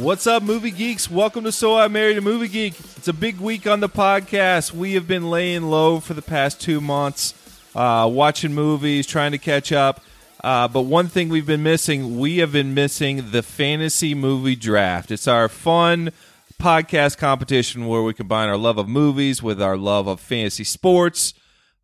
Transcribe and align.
What's 0.00 0.26
up, 0.26 0.42
movie 0.42 0.70
geeks? 0.70 1.10
Welcome 1.10 1.44
to 1.44 1.52
So 1.52 1.76
I 1.76 1.86
Married 1.88 2.16
a 2.16 2.22
Movie 2.22 2.48
Geek. 2.48 2.72
It's 2.96 3.08
a 3.08 3.12
big 3.12 3.38
week 3.38 3.66
on 3.66 3.80
the 3.80 3.88
podcast. 3.88 4.72
We 4.72 4.94
have 4.94 5.06
been 5.06 5.28
laying 5.28 5.64
low 5.64 6.00
for 6.00 6.14
the 6.14 6.22
past 6.22 6.58
two 6.58 6.80
months, 6.80 7.34
uh, 7.74 8.08
watching 8.10 8.54
movies, 8.54 9.06
trying 9.06 9.32
to 9.32 9.38
catch 9.38 9.72
up. 9.72 10.00
Uh, 10.42 10.68
but 10.68 10.82
one 10.82 11.08
thing 11.08 11.28
we've 11.28 11.44
been 11.44 11.62
missing, 11.62 12.18
we 12.18 12.38
have 12.38 12.50
been 12.50 12.72
missing 12.72 13.30
the 13.30 13.42
fantasy 13.42 14.14
movie 14.14 14.56
draft. 14.56 15.10
It's 15.10 15.28
our 15.28 15.50
fun 15.50 16.12
podcast 16.58 17.18
competition 17.18 17.86
where 17.86 18.02
we 18.02 18.14
combine 18.14 18.48
our 18.48 18.56
love 18.56 18.78
of 18.78 18.88
movies 18.88 19.42
with 19.42 19.60
our 19.60 19.76
love 19.76 20.06
of 20.06 20.18
fantasy 20.18 20.64
sports, 20.64 21.34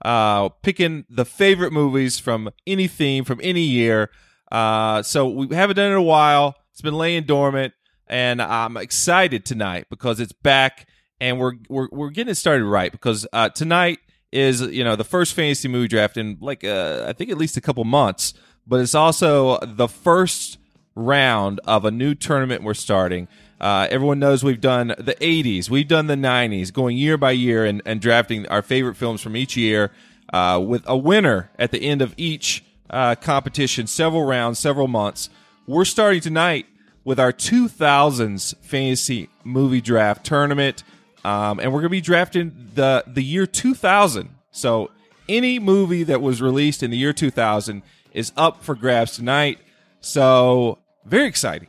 uh, 0.07 0.49
picking 0.63 1.05
the 1.11 1.27
favorite 1.27 1.71
movies 1.71 2.19
from 2.19 2.49
any 2.67 2.89
theme, 2.89 3.25
from 3.25 3.41
any 3.43 3.61
year. 3.61 4.09
Uh, 4.51 5.03
so 5.03 5.29
we 5.29 5.55
haven't 5.55 5.77
done 5.77 5.89
it 5.89 5.91
in 5.91 5.99
a 5.99 6.03
while. 6.03 6.55
It's 6.73 6.81
been 6.81 6.95
laying 6.95 7.25
dormant 7.25 7.75
and 8.07 8.41
I'm 8.41 8.77
excited 8.77 9.45
tonight 9.45 9.87
because 9.91 10.21
it's 10.21 10.33
back 10.33 10.87
and 11.21 11.39
we're 11.39 11.55
we're 11.69 11.89
we're 11.91 12.11
getting 12.11 12.33
it 12.33 12.37
started 12.37 12.65
right 12.65 12.93
because 12.93 13.27
uh, 13.33 13.49
tonight 13.49 13.99
is 14.33 14.61
you 14.61 14.85
know 14.85 14.97
the 14.97 15.05
first 15.05 15.35
fantasy 15.35 15.69
movie 15.69 15.89
draft 15.89 16.17
in 16.17 16.39
like 16.41 16.65
uh, 16.65 17.05
I 17.09 17.13
think 17.13 17.31
at 17.31 17.39
least 17.39 17.57
a 17.57 17.61
couple 17.61 17.85
months, 17.85 18.35
but 18.67 18.81
it's 18.81 18.95
also 18.95 19.59
the 19.61 19.89
first 19.89 20.59
round 20.95 21.61
of 21.67 21.85
a 21.85 21.91
new 21.91 22.15
tournament 22.15 22.63
we're 22.63 22.75
starting. 22.75 23.29
Uh, 23.61 23.87
everyone 23.91 24.19
knows 24.19 24.45
we've 24.45 24.61
done 24.61 24.89
the 24.99 25.15
80s, 25.21 25.71
we've 25.71 25.89
done 25.89 26.09
the 26.09 26.15
90s, 26.15 26.73
going 26.73 26.97
year 26.97 27.17
by 27.17 27.31
year 27.31 27.65
and, 27.65 27.81
and 27.87 28.01
drafting 28.03 28.47
our 28.49 28.61
favorite 28.61 28.97
films 28.97 29.23
from 29.23 29.35
each 29.35 29.57
year 29.57 29.91
uh, 30.33 30.63
with 30.63 30.83
a 30.87 30.97
winner 30.97 31.51
at 31.59 31.71
the 31.71 31.81
end 31.81 32.03
of 32.03 32.13
each 32.19 32.63
uh, 32.91 33.15
competition, 33.15 33.87
several 33.87 34.25
rounds, 34.25 34.59
several 34.59 34.89
months. 34.89 35.31
We're 35.67 35.87
starting 35.87 36.21
tonight 36.21 36.67
with 37.07 37.21
our 37.21 37.33
2000s 37.33 38.57
fantasy 38.63 39.31
movie 39.45 39.81
draft 39.81 40.27
tournament. 40.27 40.83
Um, 41.25 41.61
and 41.61 41.73
we're 41.73 41.79
going 41.79 41.85
to 41.85 41.89
be 41.89 42.01
drafting 42.01 42.71
the, 42.75 43.05
the 43.07 43.23
year 43.23 43.47
2000. 43.47 44.29
So 44.51 44.91
any 45.29 45.61
movie 45.61 46.03
that 46.03 46.21
was 46.21 46.43
released 46.43 46.83
in 46.83 46.91
the 46.91 46.97
year 46.97 47.13
2000 47.13 47.83
is 48.13 48.33
up 48.37 48.65
for 48.65 48.75
grabs 48.75 49.15
tonight. 49.15 49.61
So 50.01 50.79
very 51.05 51.29
exciting 51.29 51.69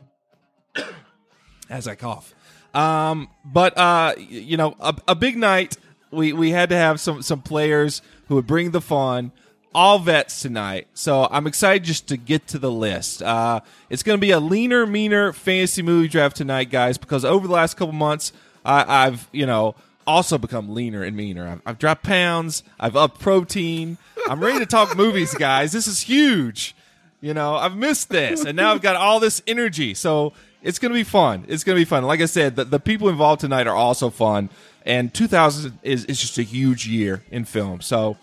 as 1.70 1.86
I 1.86 1.94
cough. 1.94 2.34
Um, 2.74 3.28
but, 3.44 3.78
uh, 3.78 4.14
you 4.18 4.56
know, 4.56 4.74
a, 4.80 4.94
a 5.06 5.14
big 5.14 5.36
night. 5.36 5.76
We, 6.10 6.32
we 6.32 6.50
had 6.50 6.70
to 6.70 6.76
have 6.76 6.98
some, 6.98 7.22
some 7.22 7.42
players 7.42 8.02
who 8.26 8.34
would 8.34 8.46
bring 8.46 8.72
the 8.72 8.80
fun 8.80 9.30
all 9.74 9.98
vets 9.98 10.40
tonight. 10.40 10.88
So 10.94 11.28
I'm 11.30 11.46
excited 11.46 11.84
just 11.84 12.08
to 12.08 12.16
get 12.16 12.46
to 12.48 12.58
the 12.58 12.70
list. 12.70 13.22
Uh, 13.22 13.60
it's 13.90 14.02
going 14.02 14.16
to 14.16 14.20
be 14.20 14.30
a 14.30 14.40
leaner, 14.40 14.86
meaner 14.86 15.32
fantasy 15.32 15.82
movie 15.82 16.08
draft 16.08 16.36
tonight, 16.36 16.70
guys, 16.70 16.98
because 16.98 17.24
over 17.24 17.46
the 17.46 17.52
last 17.52 17.76
couple 17.76 17.92
months, 17.92 18.32
I, 18.64 19.04
have 19.04 19.28
you 19.32 19.46
know 19.46 19.74
also 20.06 20.38
become 20.38 20.74
leaner 20.74 21.02
and 21.02 21.16
meaner. 21.16 21.48
I've, 21.48 21.62
I've 21.66 21.78
dropped 21.78 22.02
pounds. 22.02 22.62
I've 22.80 22.96
upped 22.96 23.20
protein. 23.20 23.98
I'm 24.28 24.40
ready 24.40 24.58
to 24.58 24.66
talk 24.66 24.96
movies, 24.96 25.34
guys. 25.34 25.72
This 25.72 25.86
is 25.86 26.02
huge. 26.02 26.74
You 27.20 27.34
know, 27.34 27.56
I've 27.56 27.76
missed 27.76 28.10
this, 28.10 28.44
and 28.44 28.56
now 28.56 28.72
I've 28.72 28.80
got 28.80 28.94
all 28.94 29.18
this 29.18 29.42
energy. 29.46 29.92
So 29.94 30.32
it's 30.62 30.78
going 30.78 30.92
to 30.92 30.98
be 30.98 31.04
fun. 31.04 31.44
It's 31.48 31.64
going 31.64 31.76
to 31.76 31.80
be 31.80 31.84
fun. 31.84 32.04
Like 32.04 32.20
I 32.20 32.26
said, 32.26 32.56
the, 32.56 32.64
the 32.64 32.80
people 32.80 33.08
involved 33.08 33.40
tonight 33.40 33.66
are 33.66 33.74
also 33.74 34.10
fun. 34.10 34.50
And 34.86 35.12
2000 35.12 35.78
is, 35.82 36.04
is 36.06 36.20
just 36.20 36.38
a 36.38 36.42
huge 36.42 36.86
year 36.86 37.24
in 37.30 37.44
film. 37.44 37.80
So 37.80 38.16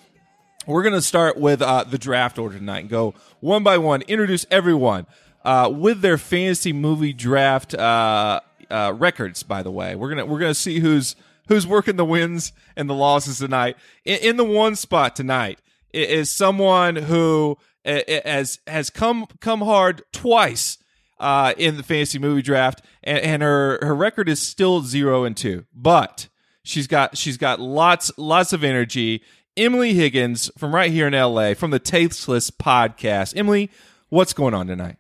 we're 0.66 0.84
going 0.84 0.94
to 0.94 1.02
start 1.02 1.38
with 1.38 1.62
uh, 1.62 1.84
the 1.84 1.98
draft 1.98 2.38
order 2.38 2.58
tonight 2.58 2.80
and 2.80 2.90
go 2.90 3.14
one 3.40 3.64
by 3.64 3.78
one, 3.78 4.02
introduce 4.04 4.46
everyone 4.50 5.06
uh, 5.44 5.70
with 5.74 6.02
their 6.02 6.18
fantasy 6.18 6.74
movie 6.74 7.14
draft 7.14 7.74
uh, 7.74 8.42
uh 8.70 8.94
records. 8.98 9.44
By 9.44 9.62
the 9.62 9.72
way, 9.72 9.96
we're 9.96 10.10
gonna 10.10 10.26
we're 10.26 10.40
gonna 10.40 10.56
see 10.56 10.80
who's 10.80 11.16
who's 11.48 11.68
working 11.68 11.98
the 11.98 12.06
wins 12.06 12.52
and 12.76 12.90
the 12.90 12.96
losses 12.96 13.38
tonight. 13.38 13.78
In, 14.04 14.18
in 14.20 14.38
the 14.38 14.44
one 14.44 14.76
spot 14.76 15.16
tonight 15.16 15.60
is 15.94 16.32
someone 16.32 16.96
who 16.96 17.58
has 17.86 18.60
has 18.66 18.90
come 18.90 19.28
come 19.40 19.62
hard 19.62 20.02
twice 20.12 20.80
uh, 21.20 21.54
in 21.58 21.78
the 21.78 21.84
fantasy 21.84 22.20
movie 22.20 22.42
draft, 22.42 22.82
and, 23.04 23.20
and 23.20 23.44
her 23.44 23.80
her 23.82 23.96
record 23.96 24.28
is 24.28 24.42
still 24.42 24.82
zero 24.82 25.24
and 25.24 25.38
two, 25.38 25.66
but 25.74 26.28
she's 26.64 26.88
got 26.88 27.18
she's 27.18 27.38
got 27.38 27.60
lots 27.60 28.12
lots 28.18 28.52
of 28.52 28.64
energy 28.64 29.22
Emily 29.58 29.94
Higgins 29.94 30.52
from 30.58 30.76
right 30.76 30.92
here 30.92 31.08
in 31.08 31.14
LA 31.14 31.54
from 31.54 31.72
the 31.72 31.80
Tasteless 31.80 32.52
podcast. 32.52 33.38
Emily, 33.38 33.70
what's 34.10 34.34
going 34.34 34.54
on 34.54 34.68
tonight? 34.68 34.98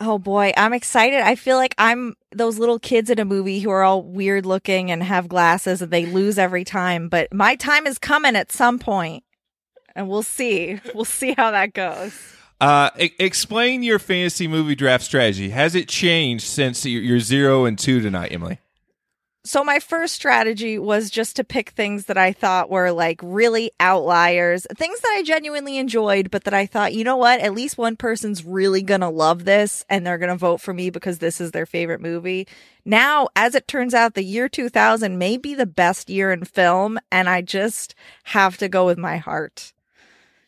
Oh 0.00 0.18
boy, 0.18 0.52
I'm 0.56 0.72
excited. 0.72 1.20
I 1.20 1.36
feel 1.36 1.56
like 1.56 1.74
I'm 1.78 2.14
those 2.32 2.58
little 2.58 2.80
kids 2.80 3.10
in 3.10 3.20
a 3.20 3.24
movie 3.24 3.60
who 3.60 3.70
are 3.70 3.84
all 3.84 4.02
weird 4.02 4.44
looking 4.44 4.90
and 4.90 5.02
have 5.02 5.28
glasses 5.28 5.80
and 5.80 5.92
they 5.92 6.06
lose 6.06 6.38
every 6.38 6.64
time, 6.64 7.08
but 7.08 7.32
my 7.32 7.54
time 7.54 7.86
is 7.86 7.98
coming 7.98 8.34
at 8.34 8.50
some. 8.50 8.80
And 9.94 10.08
we'll 10.08 10.22
see. 10.22 10.80
We'll 10.94 11.04
see 11.04 11.34
how 11.36 11.52
that 11.52 11.74
goes. 11.74 12.18
Uh, 12.60 12.90
e- 12.98 13.10
explain 13.18 13.82
your 13.82 13.98
fantasy 13.98 14.48
movie 14.48 14.74
draft 14.74 15.04
strategy. 15.04 15.50
Has 15.50 15.74
it 15.74 15.88
changed 15.88 16.46
since 16.46 16.84
you're 16.86 17.20
zero 17.20 17.64
and 17.66 17.78
two 17.78 18.00
tonight, 18.00 18.32
Emily? 18.32 18.58
So 19.44 19.64
my 19.64 19.80
first 19.80 20.14
strategy 20.14 20.78
was 20.78 21.10
just 21.10 21.34
to 21.34 21.42
pick 21.42 21.70
things 21.70 22.04
that 22.04 22.16
I 22.16 22.32
thought 22.32 22.70
were 22.70 22.92
like 22.92 23.18
really 23.24 23.72
outliers, 23.80 24.68
things 24.76 25.00
that 25.00 25.14
I 25.16 25.24
genuinely 25.24 25.78
enjoyed, 25.78 26.30
but 26.30 26.44
that 26.44 26.54
I 26.54 26.64
thought, 26.64 26.94
you 26.94 27.02
know 27.02 27.16
what, 27.16 27.40
at 27.40 27.52
least 27.52 27.76
one 27.76 27.96
person's 27.96 28.44
really 28.44 28.82
going 28.82 29.00
to 29.00 29.08
love 29.08 29.44
this 29.44 29.84
and 29.88 30.06
they're 30.06 30.18
going 30.18 30.28
to 30.30 30.36
vote 30.36 30.60
for 30.60 30.72
me 30.72 30.90
because 30.90 31.18
this 31.18 31.40
is 31.40 31.50
their 31.50 31.66
favorite 31.66 32.00
movie. 32.00 32.46
Now, 32.84 33.26
as 33.34 33.56
it 33.56 33.66
turns 33.66 33.94
out, 33.94 34.14
the 34.14 34.22
year 34.22 34.48
2000 34.48 35.18
may 35.18 35.36
be 35.36 35.54
the 35.54 35.66
best 35.66 36.08
year 36.08 36.30
in 36.30 36.44
film 36.44 37.00
and 37.10 37.28
I 37.28 37.42
just 37.42 37.96
have 38.24 38.58
to 38.58 38.68
go 38.68 38.86
with 38.86 38.98
my 38.98 39.16
heart. 39.16 39.72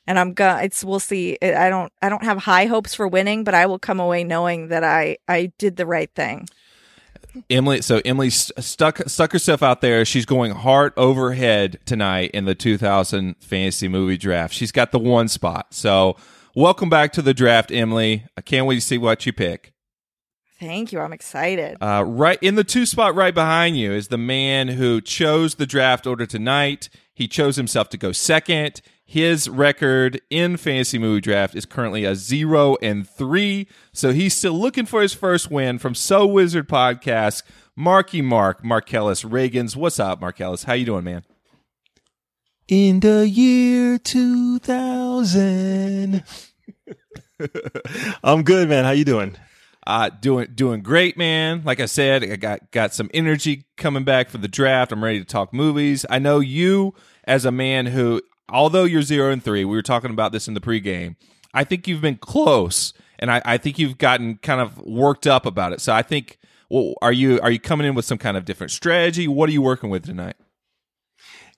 And 0.07 0.21
I'm 0.21 0.35
to 0.35 0.63
it's 0.63 0.85
we'll 0.85 1.01
see. 1.01 1.37
I 1.43 1.69
don't 1.69 1.93
I 2.01 2.09
don't 2.09 2.25
have 2.25 2.39
high 2.39 2.67
hopes 2.67 2.95
for 2.95 3.09
winning, 3.09 3.43
but 3.43 3.55
I 3.55 3.67
will 3.67 3.79
come 3.79 3.99
away 3.99 4.23
knowing 4.23 4.69
that 4.69 4.85
I 4.85 5.17
I 5.27 5.51
did 5.59 5.77
the 5.77 5.87
right 5.87 6.11
thing. 6.15 6.47
Emily, 7.51 7.83
so 7.83 8.01
Emily 8.05 8.31
stuck 8.31 9.09
stuck 9.09 9.33
herself 9.33 9.63
out 9.63 9.81
there. 9.81 10.05
She's 10.05 10.27
going 10.27 10.53
heart 10.53 10.93
overhead 10.97 11.79
tonight 11.85 12.31
in 12.33 12.45
the 12.45 12.55
2000 12.55 13.37
fantasy 13.41 13.89
movie 13.89 14.17
draft. 14.17 14.55
She's 14.55 14.73
got 14.73 14.93
the 14.93 14.99
one 14.99 15.29
spot. 15.29 15.75
So, 15.75 16.17
welcome 16.55 16.89
back 16.89 17.13
to 17.15 17.23
the 17.23 17.35
draft, 17.35 17.71
Emily. 17.71 18.25
I 18.37 18.41
can't 18.41 18.67
wait 18.67 18.77
to 18.77 18.81
see 18.81 18.99
what 18.99 19.27
you 19.27 19.33
pick. 19.33 19.73
Thank 20.61 20.93
you. 20.93 21.01
I'm 21.01 21.13
excited. 21.13 21.77
Uh, 21.81 22.05
right 22.07 22.39
in 22.41 22.55
the 22.55 22.65
two 22.65 22.87
spot 22.87 23.15
right 23.15 23.35
behind 23.35 23.77
you 23.77 23.93
is 23.93 24.09
the 24.09 24.19
man 24.19 24.69
who 24.69 25.01
chose 25.01 25.57
the 25.57 25.67
draft 25.67 26.07
order 26.07 26.27
tonight. 26.27 26.89
He 27.13 27.29
chose 27.29 27.57
himself 27.57 27.89
to 27.91 27.97
go 27.97 28.13
second. 28.13 28.81
His 29.07 29.49
record 29.49 30.21
in 30.31 30.57
fantasy 30.57 30.99
movie 30.99 31.21
draft 31.21 31.55
is 31.55 31.67
currently 31.67 32.05
a 32.05 32.15
zero 32.15 32.77
and 32.81 33.09
three. 33.09 33.69
So 33.93 34.13
he's 34.13 34.35
still 34.35 34.55
looking 34.55 34.87
for 34.87 35.03
his 35.03 35.13
first 35.13 35.51
win 35.51 35.79
from 35.79 35.95
So 35.95 36.27
Wizard 36.27 36.69
Podcast. 36.69 37.43
Marky 37.77 38.23
Mark, 38.23 38.65
Marcellus 38.65 39.25
Reagans. 39.25 39.77
What's 39.77 40.01
up, 40.01 40.21
Marcellus? 40.21 40.65
How 40.65 40.73
you 40.75 40.87
doing, 40.87 41.05
man? 41.05 41.23
In 42.69 43.01
the 43.01 43.29
year 43.29 43.99
2000. 43.99 44.65
I'm 48.25 48.43
good, 48.43 48.69
man. 48.69 48.85
How 48.85 48.93
you 48.93 49.05
doing? 49.05 49.37
Uh, 49.87 50.09
doing 50.09 50.49
doing 50.55 50.81
great, 50.81 51.19
man. 51.19 51.63
Like 51.63 51.79
I 51.79 51.87
said, 51.87 52.25
I 52.25 52.37
got 52.37 52.71
got 52.71 52.95
some 52.95 53.11
energy 53.13 53.67
coming 53.77 54.05
back 54.05 54.31
for 54.31 54.39
the 54.39 54.49
draft. 54.49 54.93
I'm 54.93 55.05
ready 55.05 55.19
to 55.19 55.27
talk 55.27 55.53
movies. 55.53 56.07
I 56.09 56.19
know 56.19 56.41
you 56.41 56.95
as 57.25 57.45
a 57.45 57.53
man 57.53 57.87
who 57.87 58.23
although 58.49 58.85
you're 58.85 59.03
zero 59.03 59.31
and 59.31 59.43
three, 59.43 59.65
we 59.65 59.77
were 59.77 59.83
talking 59.83 60.11
about 60.11 60.33
this 60.33 60.49
in 60.49 60.55
the 60.55 60.61
pregame. 60.61 61.17
I 61.53 61.65
think 61.65 61.87
you've 61.87 62.01
been 62.01 62.17
close, 62.17 62.93
and 63.19 63.31
I, 63.31 63.41
I 63.45 63.59
think 63.59 63.79
you've 63.79 63.99
gotten 63.99 64.37
kind 64.39 64.61
of 64.61 64.79
worked 64.79 65.27
up 65.27 65.47
about 65.47 65.73
it. 65.73 65.81
So 65.81 65.93
I 65.93 66.03
think, 66.03 66.39
well, 66.69 66.95
are 67.01 67.13
you 67.13 67.41
are 67.41 67.51
you 67.51 67.61
coming 67.61 67.87
in 67.87 67.95
with 67.95 68.05
some 68.05 68.19
kind 68.19 68.37
of 68.37 68.45
different 68.45 68.73
strategy? 68.73 69.29
What 69.29 69.49
are 69.49 69.53
you 69.53 69.63
working 69.63 69.91
with 69.91 70.05
tonight? 70.05 70.37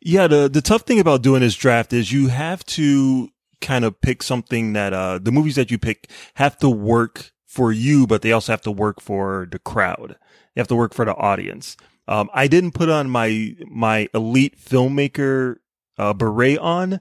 Yeah, 0.00 0.26
the 0.26 0.48
the 0.48 0.60
tough 0.60 0.82
thing 0.82 1.00
about 1.00 1.22
doing 1.22 1.40
this 1.40 1.54
draft 1.54 1.92
is 1.92 2.12
you 2.12 2.28
have 2.28 2.64
to 2.66 3.30
kind 3.62 3.84
of 3.84 3.98
pick 4.02 4.22
something 4.22 4.74
that 4.74 4.92
uh 4.92 5.18
the 5.18 5.32
movies 5.32 5.56
that 5.56 5.70
you 5.70 5.78
pick 5.78 6.10
have 6.34 6.58
to 6.58 6.68
work 6.68 7.32
for 7.46 7.72
you, 7.72 8.06
but 8.06 8.20
they 8.20 8.32
also 8.32 8.52
have 8.52 8.60
to 8.60 8.70
work 8.70 9.00
for 9.00 9.48
the 9.50 9.58
crowd. 9.58 10.16
They 10.54 10.60
have 10.60 10.68
to 10.68 10.76
work 10.76 10.92
for 10.92 11.06
the 11.06 11.14
audience. 11.14 11.76
Um, 12.06 12.30
I 12.34 12.46
didn't 12.48 12.72
put 12.72 12.88
on 12.88 13.08
my 13.08 13.56
my 13.66 14.08
elite 14.14 14.58
filmmaker 14.60 15.56
uh, 15.98 16.12
beret 16.12 16.58
on 16.58 17.00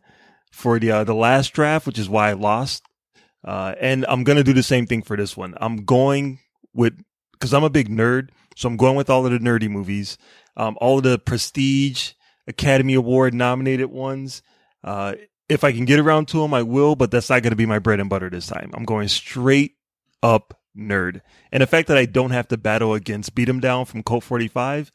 for 0.51 0.79
the 0.79 0.91
uh, 0.91 1.03
the 1.03 1.15
last 1.15 1.53
draft, 1.53 1.85
which 1.85 1.99
is 1.99 2.09
why 2.09 2.29
I 2.29 2.33
lost. 2.33 2.83
Uh, 3.43 3.75
and 3.79 4.05
I'm 4.07 4.23
gonna 4.23 4.43
do 4.43 4.53
the 4.53 4.63
same 4.63 4.87
thing 4.87 5.01
for 5.01 5.17
this 5.17 5.35
one. 5.37 5.53
I'm 5.57 5.85
going 5.85 6.39
with 6.73 6.99
because 7.33 7.53
I'm 7.53 7.63
a 7.63 7.69
big 7.69 7.89
nerd, 7.89 8.29
so 8.55 8.67
I'm 8.67 8.77
going 8.77 8.95
with 8.95 9.09
all 9.09 9.25
of 9.25 9.31
the 9.31 9.39
nerdy 9.39 9.69
movies, 9.69 10.17
um, 10.57 10.77
all 10.79 10.97
of 10.97 11.03
the 11.03 11.19
prestige 11.19 12.13
Academy 12.47 12.93
Award 12.93 13.33
nominated 13.33 13.87
ones. 13.87 14.41
Uh, 14.83 15.15
if 15.49 15.63
I 15.63 15.71
can 15.71 15.85
get 15.85 15.99
around 15.99 16.27
to 16.29 16.39
them, 16.39 16.53
I 16.53 16.63
will, 16.63 16.95
but 16.95 17.11
that's 17.11 17.29
not 17.29 17.43
to 17.43 17.55
be 17.55 17.65
my 17.65 17.79
bread 17.79 17.99
and 17.99 18.09
butter 18.09 18.29
this 18.29 18.47
time. 18.47 18.71
I'm 18.73 18.85
going 18.85 19.07
straight 19.07 19.75
up 20.23 20.59
nerd. 20.75 21.21
And 21.51 21.61
the 21.61 21.67
fact 21.67 21.87
that 21.87 21.97
I 21.97 22.05
don't 22.05 22.31
have 22.31 22.47
to 22.49 22.57
battle 22.57 22.93
against 22.93 23.35
Beat 23.35 23.49
'em 23.49 23.59
Down 23.59 23.85
from 23.85 24.03
Colt 24.03 24.23
45, 24.23 24.91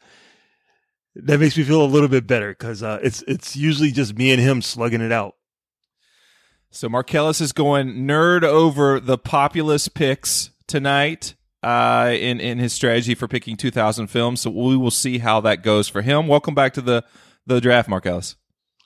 that 1.25 1.39
makes 1.39 1.57
me 1.57 1.65
feel 1.65 1.83
a 1.83 1.87
little 1.87 2.09
bit 2.09 2.27
better 2.27 2.51
because 2.51 2.83
uh, 2.83 2.99
it's 3.03 3.23
it's 3.23 3.57
usually 3.57 3.91
just 3.91 4.17
me 4.17 4.33
and 4.33 4.41
him 4.41 4.63
slugging 4.63 5.01
it 5.01 5.13
out. 5.13 5.37
So 6.71 6.89
Marcellus 6.89 7.41
is 7.41 7.53
going 7.53 8.07
nerd 8.07 8.43
over 8.45 9.01
the 9.01 9.19
populous 9.19 9.89
picks 9.89 10.51
tonight 10.67 11.35
uh, 11.63 12.15
in 12.15 12.41
in 12.41 12.59
his 12.59 12.73
strategy 12.73 13.15
for 13.15 13.29
picking 13.29 13.57
2000 13.57 14.07
films. 14.07 14.43
So 14.43 14.51
we 14.51 14.77
will 14.77 14.91
see 14.91 15.19
how 15.19 15.41
that 15.41 15.63
goes 15.63 15.89
for 15.89 16.03
him. 16.03 16.29
Welcome 16.29 16.55
back 16.55 16.75
to 16.75 16.81
the 16.81 17.05
the 17.47 17.61
draft, 17.61 17.89
Marcellus. 17.89 18.37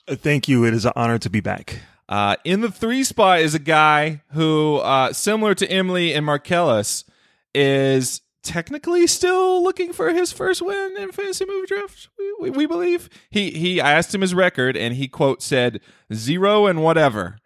Uh, 0.07 0.15
Thank 0.15 0.47
you. 0.47 0.65
It 0.65 0.73
is 0.73 0.85
an 0.85 0.93
honor 0.95 1.19
to 1.19 1.29
be 1.29 1.41
back. 1.41 1.79
Uh, 2.07 2.35
in 2.43 2.61
the 2.61 2.71
three 2.71 3.03
spot 3.03 3.39
is 3.39 3.55
a 3.55 3.59
guy 3.59 4.21
who, 4.33 4.77
uh, 4.77 5.11
similar 5.11 5.55
to 5.55 5.69
Emily 5.69 6.13
and 6.13 6.25
Marcellus, 6.25 7.03
is 7.53 8.21
technically 8.45 9.07
still 9.07 9.61
looking 9.63 9.91
for 9.91 10.13
his 10.13 10.31
first 10.31 10.61
win 10.61 10.95
in 10.97 11.11
fantasy 11.11 11.45
movie 11.45 11.67
draft. 11.67 12.07
We, 12.17 12.33
we, 12.39 12.49
we 12.51 12.65
believe 12.65 13.09
he 13.29 13.51
he. 13.51 13.81
I 13.81 13.93
asked 13.93 14.15
him 14.15 14.21
his 14.21 14.33
record, 14.33 14.77
and 14.77 14.95
he 14.95 15.07
quote 15.07 15.41
said 15.41 15.81
zero 16.13 16.67
and 16.67 16.81
whatever. 16.81 17.37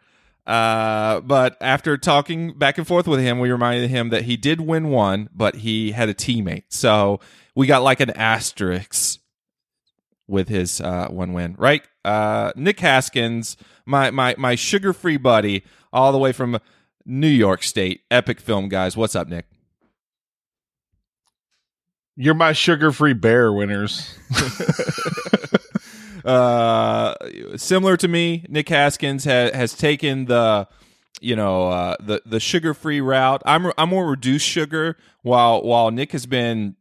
Uh, 0.46 1.22
but 1.22 1.58
after 1.62 1.98
talking 1.98 2.58
back 2.58 2.78
and 2.78 2.88
forth 2.88 3.08
with 3.08 3.20
him, 3.20 3.40
we 3.40 3.52
reminded 3.52 3.90
him 3.90 4.10
that 4.10 4.24
he 4.24 4.36
did 4.36 4.62
win 4.62 4.90
one, 4.90 5.30
but 5.34 5.56
he 5.58 5.92
had 5.92 6.10
a 6.10 6.14
teammate. 6.14 6.64
So 6.70 7.20
we 7.56 7.68
got 7.68 7.84
like 7.84 8.00
an 8.00 8.10
asterisk 8.12 9.20
with 10.28 10.48
his 10.48 10.82
uh, 10.82 11.08
one 11.10 11.34
win, 11.34 11.56
right? 11.58 11.84
Uh, 12.04 12.52
Nick 12.56 12.80
Haskins, 12.80 13.58
my 13.86 14.12
my 14.12 14.36
my 14.38 14.56
sugar 14.56 14.94
free 14.94 15.18
buddy, 15.18 15.64
all 15.94 16.12
the 16.12 16.18
way 16.18 16.32
from 16.32 16.60
New 17.06 17.28
York 17.28 17.64
State, 17.64 18.02
epic 18.12 18.40
film 18.40 18.70
guys. 18.70 18.98
What's 18.98 19.16
up, 19.16 19.28
Nick? 19.28 19.46
You're 22.22 22.34
my 22.34 22.52
sugar-free 22.52 23.14
bear 23.14 23.54
winners. 23.54 24.14
uh, 26.26 27.16
similar 27.56 27.96
to 27.96 28.10
me, 28.10 28.46
Nick 28.50 28.68
Haskins 28.68 29.24
ha- 29.24 29.52
has 29.54 29.74
taken 29.74 30.26
the 30.26 30.68
you 31.22 31.38
know 31.38 31.70
uh, 31.70 31.96
the 32.02 32.22
the 32.26 32.42
sugar 32.42 32.74
free 32.74 33.00
route. 33.00 33.42
I'm 33.46 33.72
I'm 33.78 33.88
more 33.88 34.06
reduced 34.06 34.46
sugar, 34.46 34.98
while 35.22 35.62
while 35.64 35.92
Nick 35.92 36.12
has 36.12 36.26
been 36.26 36.76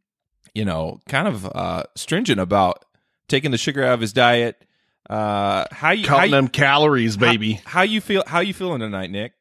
you 0.53 0.65
know 0.65 0.99
kind 1.07 1.25
of 1.25 1.45
uh, 1.55 1.83
stringent 1.95 2.41
about 2.41 2.83
taking 3.29 3.51
the 3.51 3.57
sugar 3.57 3.81
out 3.85 3.93
of 3.93 4.01
his 4.01 4.11
diet. 4.11 4.65
Uh, 5.09 5.63
how 5.71 5.91
you 5.91 6.05
how 6.05 6.23
you, 6.23 6.31
them 6.31 6.49
calories, 6.49 7.15
baby. 7.15 7.53
How, 7.53 7.69
how 7.69 7.81
you 7.83 8.01
feel? 8.01 8.23
How 8.27 8.41
you 8.41 8.53
feeling 8.53 8.81
tonight, 8.81 9.09
Nick? 9.09 9.31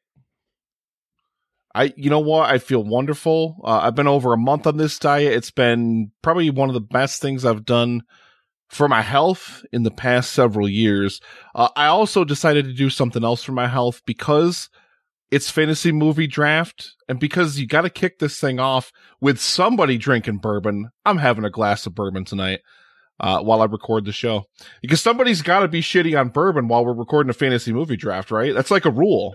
I, 1.79 1.93
you 1.97 2.11
know 2.11 2.19
what? 2.19 2.51
I 2.51 2.59
feel 2.59 2.83
wonderful. 2.83 3.61
Uh, 3.63 3.79
I've 3.85 3.95
been 3.95 4.09
over 4.09 4.33
a 4.33 4.37
month 4.37 4.67
on 4.67 4.79
this 4.79 4.99
diet. 4.99 5.33
It's 5.33 5.53
been 5.53 6.11
probably 6.23 6.51
one 6.51 6.69
of 6.69 6.75
the 6.75 6.81
best 6.81 7.23
things 7.23 7.45
I've 7.45 7.65
done 7.65 8.03
for 8.69 8.89
my 8.89 9.01
health 9.01 9.65
in 9.73 9.85
the 9.85 9.93
past 9.93 10.33
several 10.33 10.69
years. 10.69 11.21
Uh, 11.55 11.69
I 11.77 11.87
also 11.87 12.25
decided 12.25 12.65
to 12.65 12.73
do 12.73 12.91
something 12.91 13.23
else 13.23 13.45
for 13.45 13.53
my 13.53 13.69
health 13.69 14.03
because 14.07 14.69
it's 15.31 15.53
fantasy 15.53 15.93
movie 15.93 16.27
draft 16.27 16.97
and 17.09 17.21
because 17.21 17.61
you 17.61 17.67
got 17.69 17.83
to 17.83 17.91
kick 17.91 18.19
this 18.19 18.41
thing 18.41 18.59
off 18.59 18.91
with 19.21 19.39
somebody 19.39 19.99
drinking 19.99 20.39
bourbon. 20.39 20.91
I'm 21.05 21.19
having 21.19 21.45
a 21.45 21.51
glass 21.51 21.87
of 21.87 21.95
bourbon 21.95 22.25
tonight. 22.25 22.59
Uh, 23.21 23.41
while 23.41 23.61
I 23.61 23.65
record 23.65 24.05
the 24.05 24.13
show, 24.13 24.45
because 24.81 25.01
somebody's 25.01 25.43
got 25.43 25.61
to 25.61 25.69
be 25.69 25.81
shitty 25.81 26.17
on 26.17 26.29
bourbon 26.29 26.69
while 26.69 26.85
we're 26.85 26.93
recording 26.93 27.31
a 27.31 27.35
fantasy 27.35 27.73
movie 27.73 27.97
draft, 27.97 28.31
right? 28.31 28.55
That's 28.55 28.71
like 28.71 28.85
a 28.85 28.93
rule. 28.93 29.35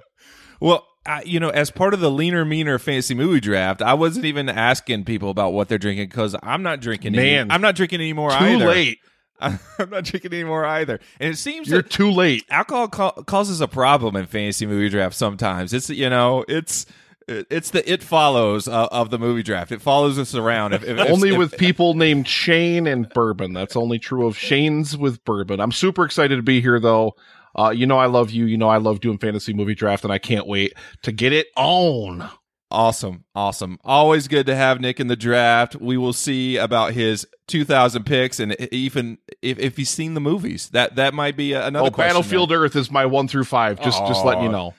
Well, 0.62 0.88
I, 1.06 1.22
you 1.24 1.40
know, 1.40 1.50
as 1.50 1.70
part 1.70 1.94
of 1.94 2.00
the 2.00 2.10
leaner, 2.10 2.46
meaner 2.46 2.80
fantasy 2.80 3.14
movie 3.14 3.42
draft, 3.42 3.82
I 3.82 3.94
wasn't 3.94 4.26
even 4.26 4.48
asking 4.48 5.04
people 5.04 5.30
about 5.30 5.52
what 5.54 5.68
they're 5.68 5.78
drinking 5.78 6.08
because 6.08 6.36
I'm 6.42 6.64
not 6.64 6.80
drinking. 6.80 7.16
Any, 7.16 7.24
Man, 7.32 7.52
I'm 7.52 7.62
not 7.62 7.76
drinking 7.76 8.00
anymore 8.00 8.30
Too 8.32 8.36
either. 8.46 8.68
late. 8.68 9.00
I'm 9.42 9.60
not 9.90 10.06
drinking 10.06 10.34
anymore 10.34 10.66
either. 10.66 11.00
And 11.20 11.34
it 11.34 11.38
seems 11.38 11.68
You're 11.68 11.82
too 11.82 12.10
late. 12.12 12.46
alcohol 12.50 12.88
ca- 12.88 13.12
causes 13.24 13.60
a 13.60 13.68
problem 13.68 14.16
in 14.16 14.26
fantasy 14.28 14.66
movie 14.66 14.88
draft. 14.90 15.16
Sometimes 15.16 15.74
it's 15.74 15.90
you 15.90 16.10
know 16.10 16.46
it's 16.48 16.86
it's 17.28 17.72
the 17.72 17.92
it 17.92 18.02
follows 18.04 18.70
uh, 18.70 18.88
of 18.92 19.10
the 19.10 19.20
movie 19.20 19.44
draft. 19.44 19.74
It 19.74 19.82
follows 19.82 20.18
us 20.18 20.34
around. 20.36 20.74
If, 20.74 20.84
if, 20.86 20.98
only 21.10 21.30
if- 21.32 21.38
with 21.38 21.58
people 21.58 21.96
named 21.96 22.28
Shane 22.30 22.88
and 22.88 23.10
bourbon. 23.10 23.52
That's 23.52 23.76
only 23.76 24.00
true 24.00 24.26
of 24.28 24.38
Shane's 24.38 24.96
with 24.98 25.26
bourbon. 25.26 25.60
I'm 25.60 25.72
super 25.74 26.06
excited 26.06 26.38
to 26.38 26.42
be 26.44 26.62
here 26.62 26.80
though. 26.80 27.16
Uh, 27.56 27.70
you 27.70 27.86
know 27.86 27.98
I 27.98 28.08
love 28.08 28.32
you. 28.32 28.46
You 28.46 28.58
know 28.58 28.70
I 28.70 28.78
love 28.78 29.00
doing 29.00 29.18
fantasy 29.18 29.54
movie 29.54 29.76
draft, 29.76 30.04
and 30.04 30.14
I 30.14 30.18
can't 30.18 30.48
wait 30.48 30.74
to 31.04 31.12
get 31.12 31.34
it 31.34 31.48
on. 31.56 32.30
Awesome, 32.72 33.24
awesome. 33.36 33.78
Always 33.84 34.28
good 34.28 34.48
to 34.48 34.56
have 34.56 34.82
Nick 34.82 35.00
in 35.00 35.06
the 35.08 35.16
draft. 35.16 35.76
We 35.76 35.96
will 35.96 36.14
see 36.14 36.58
about 36.58 36.94
his 36.94 37.28
2000 37.48 38.04
picks, 38.04 38.40
and 38.40 38.56
even 38.74 39.20
if, 39.44 39.60
if 39.60 39.78
he's 39.78 39.92
seen 39.92 40.16
the 40.16 40.20
movies, 40.20 40.70
that 40.70 40.96
that 40.96 41.14
might 41.14 41.38
be 41.38 41.54
another. 41.54 41.88
oh, 41.88 41.92
question 41.92 42.16
Battlefield 42.16 42.50
there. 42.50 42.62
Earth 42.62 42.76
is 42.76 42.90
my 42.90 43.06
one 43.06 43.28
through 43.28 43.44
five. 43.44 43.80
Just 43.80 44.00
just 44.08 44.26
letting 44.26 44.44
you 44.44 44.50
know. 44.50 44.74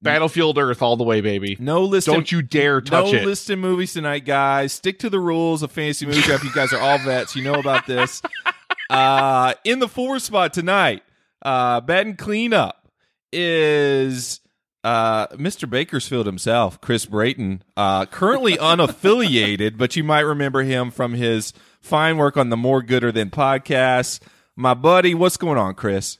Battlefield 0.00 0.56
Earth 0.56 0.80
all 0.82 0.96
the 0.96 1.04
way, 1.04 1.20
baby. 1.20 1.56
No 1.58 1.82
list. 1.82 2.06
Don't 2.06 2.30
you 2.30 2.40
dare 2.40 2.80
touch 2.80 3.12
no 3.12 3.18
it. 3.18 3.26
list 3.26 3.50
in 3.50 3.58
movies 3.58 3.92
tonight, 3.92 4.24
guys. 4.24 4.72
Stick 4.72 4.98
to 5.00 5.10
the 5.10 5.18
rules 5.18 5.62
of 5.62 5.72
fantasy 5.72 6.06
movie 6.06 6.22
draft. 6.22 6.44
You 6.44 6.52
guys 6.54 6.72
are 6.72 6.80
all 6.80 6.98
vets. 6.98 7.36
You 7.36 7.42
know 7.42 7.54
about 7.54 7.86
this. 7.86 8.22
Uh, 8.88 9.52
in 9.64 9.80
the 9.80 9.88
four 9.88 10.20
spot 10.20 10.52
tonight, 10.52 11.02
uh, 11.46 11.80
batting 11.80 12.16
cleanup 12.16 12.88
is 13.32 14.40
uh, 14.82 15.28
Mr. 15.28 15.70
Bakersfield 15.70 16.26
himself, 16.26 16.80
Chris 16.80 17.06
Brayton, 17.06 17.62
uh, 17.76 18.06
currently 18.06 18.56
unaffiliated, 18.56 19.78
but 19.78 19.94
you 19.94 20.02
might 20.02 20.20
remember 20.20 20.64
him 20.64 20.90
from 20.90 21.14
his 21.14 21.52
fine 21.80 22.16
work 22.16 22.36
on 22.36 22.50
the 22.50 22.56
More 22.56 22.82
Gooder 22.82 23.12
Than 23.12 23.30
podcast. 23.30 24.20
My 24.56 24.74
buddy, 24.74 25.14
what's 25.14 25.36
going 25.36 25.56
on, 25.56 25.74
Chris? 25.74 26.18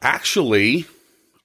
Actually, 0.00 0.86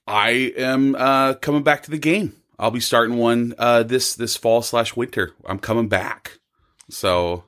I 0.06 0.52
am 0.56 0.94
uh, 0.94 1.34
coming 1.34 1.64
back 1.64 1.82
to 1.84 1.90
the 1.90 1.98
game. 1.98 2.36
I'll 2.56 2.70
be 2.70 2.80
starting 2.80 3.16
one 3.16 3.54
uh, 3.58 3.82
this 3.82 4.14
this 4.14 4.36
fall 4.36 4.62
slash 4.62 4.94
winter. 4.94 5.32
I'm 5.46 5.58
coming 5.58 5.88
back, 5.88 6.38
so 6.90 7.44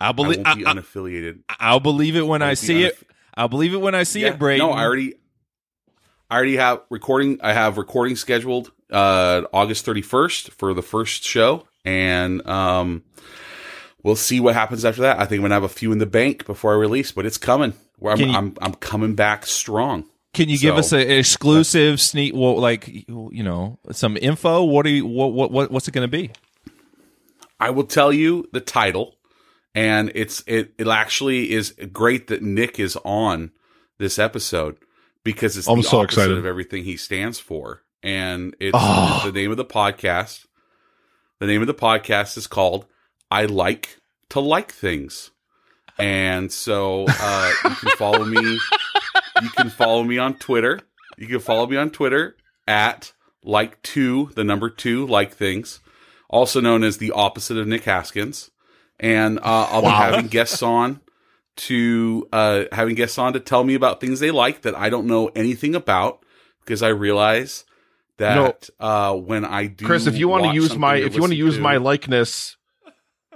I 0.00 0.08
I 0.08 0.12
believe 0.12 0.42
won't 0.44 0.58
be 0.58 0.66
I, 0.66 0.72
unaffiliated. 0.72 1.40
will 1.60 1.80
believe 1.80 2.16
it 2.16 2.26
when 2.26 2.40
I 2.40 2.52
be 2.52 2.56
see 2.56 2.84
it. 2.84 2.98
I'll 3.36 3.48
believe 3.48 3.72
it 3.74 3.80
when 3.80 3.94
I 3.94 4.02
see 4.02 4.20
Yeah, 4.22 4.28
it, 4.28 4.38
Brayton. 4.38 4.66
No, 4.66 4.72
I 4.72 4.82
already, 4.84 5.14
I 6.30 6.36
already 6.36 6.56
have 6.56 6.80
recording. 6.90 7.40
I 7.42 7.52
have 7.52 7.78
recording 7.78 8.16
scheduled 8.16 8.72
uh, 8.90 9.42
August 9.52 9.86
31st 9.86 10.50
for 10.50 10.74
the 10.74 10.82
first 10.82 11.24
show, 11.24 11.66
and 11.84 12.46
um, 12.46 13.02
we'll 14.02 14.16
see 14.16 14.40
what 14.40 14.54
happens 14.54 14.84
after 14.84 15.02
that. 15.02 15.18
I 15.18 15.24
think 15.24 15.38
I'm 15.38 15.42
gonna 15.44 15.54
have 15.54 15.62
a 15.62 15.68
few 15.68 15.92
in 15.92 15.98
the 15.98 16.06
bank 16.06 16.44
before 16.46 16.72
I 16.72 16.76
release, 16.76 17.12
but 17.12 17.24
it's 17.26 17.38
coming. 17.38 17.74
Where 17.98 18.12
I'm, 18.14 18.20
you- 18.20 18.32
I'm, 18.32 18.56
I'm 18.60 18.74
coming 18.74 19.14
back 19.14 19.46
strong. 19.46 20.04
Can 20.34 20.48
you 20.48 20.58
give 20.58 20.74
So- 20.74 20.78
us 20.78 20.92
an 20.92 21.10
exclusive 21.10 22.00
sneak? 22.00 22.34
Well, 22.34 22.58
like 22.58 22.88
you 22.88 23.42
know, 23.42 23.78
some 23.90 24.16
info. 24.16 24.64
What 24.64 24.84
do 24.84 24.90
you? 24.90 25.06
What 25.06 25.32
what, 25.34 25.50
what 25.50 25.70
what's 25.70 25.88
it 25.88 25.92
going 25.92 26.08
to 26.08 26.10
be? 26.10 26.30
I 27.60 27.70
will 27.70 27.84
tell 27.84 28.12
you 28.12 28.48
the 28.52 28.60
title, 28.60 29.14
and 29.74 30.12
it's 30.14 30.42
it. 30.46 30.74
It 30.78 30.86
actually 30.88 31.52
is 31.52 31.72
great 31.92 32.26
that 32.28 32.42
Nick 32.42 32.78
is 32.78 32.96
on 33.04 33.50
this 33.98 34.18
episode 34.18 34.76
because 35.24 35.56
it's 35.56 35.68
I'm 35.68 35.78
the 35.78 35.82
so 35.82 36.00
opposite 36.00 36.20
excited. 36.20 36.38
of 36.38 36.46
everything 36.46 36.84
he 36.84 36.96
stands 36.96 37.38
for, 37.38 37.82
and 38.02 38.54
it's 38.60 38.76
Oh. 38.78 39.22
the 39.24 39.32
name 39.32 39.50
of 39.50 39.56
the 39.56 39.64
podcast. 39.64 40.46
The 41.38 41.46
name 41.46 41.60
of 41.60 41.66
the 41.66 41.74
podcast 41.74 42.36
is 42.36 42.46
called 42.46 42.86
"I 43.30 43.46
Like 43.46 43.98
to 44.30 44.40
Like 44.40 44.72
Things," 44.72 45.30
and 45.98 46.52
so 46.52 47.06
uh, 47.08 47.52
you 47.64 47.70
can 47.70 47.90
follow 47.96 48.24
me. 48.24 48.58
You 49.42 49.50
can 49.50 49.70
follow 49.70 50.04
me 50.04 50.18
on 50.18 50.34
Twitter. 50.34 50.80
You 51.18 51.26
can 51.26 51.40
follow 51.40 51.66
me 51.66 51.76
on 51.76 51.90
Twitter 51.90 52.36
at 52.68 53.12
like 53.42 53.82
two, 53.82 54.30
the 54.36 54.44
number 54.44 54.70
two, 54.70 55.06
like 55.06 55.32
things 55.34 55.80
also 56.30 56.60
known 56.60 56.82
as 56.84 56.96
the 56.96 57.10
opposite 57.10 57.58
of 57.58 57.66
Nick 57.66 57.84
Haskins. 57.84 58.50
And 59.00 59.38
uh, 59.38 59.42
I'll 59.70 59.82
be 59.82 59.88
having 59.88 60.28
guests 60.28 60.62
on 60.62 61.00
to 61.56 62.28
uh, 62.32 62.64
having 62.72 62.94
guests 62.94 63.18
on 63.18 63.32
to 63.34 63.40
tell 63.40 63.64
me 63.64 63.74
about 63.74 64.00
things 64.00 64.20
they 64.20 64.30
like 64.30 64.62
that 64.62 64.74
I 64.76 64.90
don't 64.90 65.06
know 65.06 65.28
anything 65.34 65.74
about 65.74 66.24
because 66.60 66.82
I 66.82 66.88
realize 66.88 67.64
that 68.18 68.70
uh, 68.78 69.14
when 69.16 69.44
I 69.44 69.66
do, 69.66 69.84
Chris, 69.84 70.06
if 70.06 70.16
you 70.16 70.28
want 70.28 70.44
to 70.44 70.52
use 70.54 70.76
my 70.76 70.96
if 70.96 71.14
you 71.14 71.20
want 71.20 71.32
to 71.32 71.36
use 71.38 71.58
my 71.58 71.78
likeness, 71.78 72.56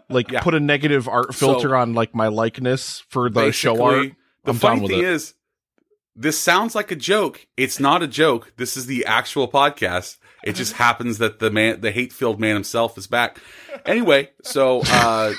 like 0.09 0.31
Yeah. 0.31 0.41
put 0.41 0.55
a 0.55 0.61
negative 0.61 1.09
art 1.09 1.35
filter 1.35 1.71
So- 1.71 1.75
on 1.77 1.95
like 1.95 2.15
my 2.15 2.29
likeness 2.29 3.03
for 3.09 3.29
the 3.29 3.51
show 3.53 3.83
art. 3.83 4.13
The 4.45 4.53
I'm 4.53 4.59
funny 4.59 4.87
thing 4.87 4.99
it. 5.01 5.05
is, 5.05 5.35
this 6.15 6.39
sounds 6.39 6.77
like 6.77 6.93
a 6.93 6.97
joke. 6.97 7.47
It's 7.57 7.81
not 7.81 8.03
a 8.03 8.07
joke. 8.07 8.53
This 8.57 8.77
is 8.77 8.87
the 8.87 9.05
actual 9.07 9.49
podcast. 9.49 10.19
It 10.45 10.55
just 10.55 10.75
happens 10.75 11.19
that 11.19 11.38
the 11.38 11.50
man, 11.50 11.81
the 11.81 11.90
hate-filled 11.90 12.38
man 12.38 12.55
himself, 12.55 12.97
is 12.99 13.07
back. 13.07 13.38
Anyway, 13.85 14.31
so 14.43 14.83
uh, 14.85 15.33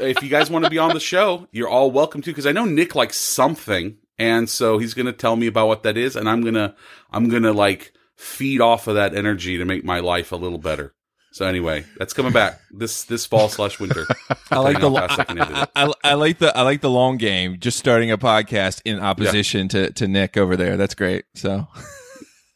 if 0.00 0.22
you 0.22 0.28
guys 0.28 0.50
want 0.50 0.64
to 0.64 0.70
be 0.70 0.78
on 0.78 0.94
the 0.94 1.00
show, 1.00 1.48
you're 1.52 1.68
all 1.68 1.90
welcome 1.90 2.22
to. 2.22 2.30
Because 2.30 2.46
I 2.46 2.52
know 2.52 2.64
Nick 2.64 2.94
likes 2.94 3.18
something, 3.18 3.96
and 4.18 4.48
so 4.48 4.78
he's 4.78 4.94
going 4.94 5.06
to 5.06 5.12
tell 5.12 5.36
me 5.36 5.46
about 5.46 5.68
what 5.68 5.82
that 5.82 5.96
is, 5.96 6.16
and 6.16 6.28
I'm 6.28 6.42
gonna, 6.42 6.74
I'm 7.10 7.28
gonna 7.28 7.52
like 7.52 7.92
feed 8.16 8.60
off 8.60 8.86
of 8.86 8.94
that 8.94 9.14
energy 9.14 9.58
to 9.58 9.64
make 9.64 9.84
my 9.84 10.00
life 10.00 10.32
a 10.32 10.36
little 10.36 10.58
better. 10.58 10.94
So 11.32 11.44
anyway, 11.46 11.84
that's 11.98 12.12
coming 12.12 12.32
back 12.32 12.60
this 12.70 13.06
this 13.06 13.26
fall 13.26 13.48
slash 13.48 13.80
winter. 13.80 14.06
I 14.52 14.60
like 14.60 14.78
the 14.78 14.88
I 14.88 15.24
can 15.24 15.40
edit 15.40 15.58
it. 15.58 15.68
I, 15.74 15.92
I 16.04 16.14
like 16.14 16.38
the 16.38 16.56
I 16.56 16.62
like 16.62 16.80
the 16.80 16.90
long 16.90 17.16
game. 17.16 17.58
Just 17.58 17.76
starting 17.76 18.12
a 18.12 18.16
podcast 18.16 18.82
in 18.84 19.00
opposition 19.00 19.66
to 19.70 19.90
to 19.94 20.06
Nick 20.06 20.36
over 20.36 20.56
there. 20.56 20.76
That's 20.76 20.94
great. 20.94 21.24
So 21.34 21.66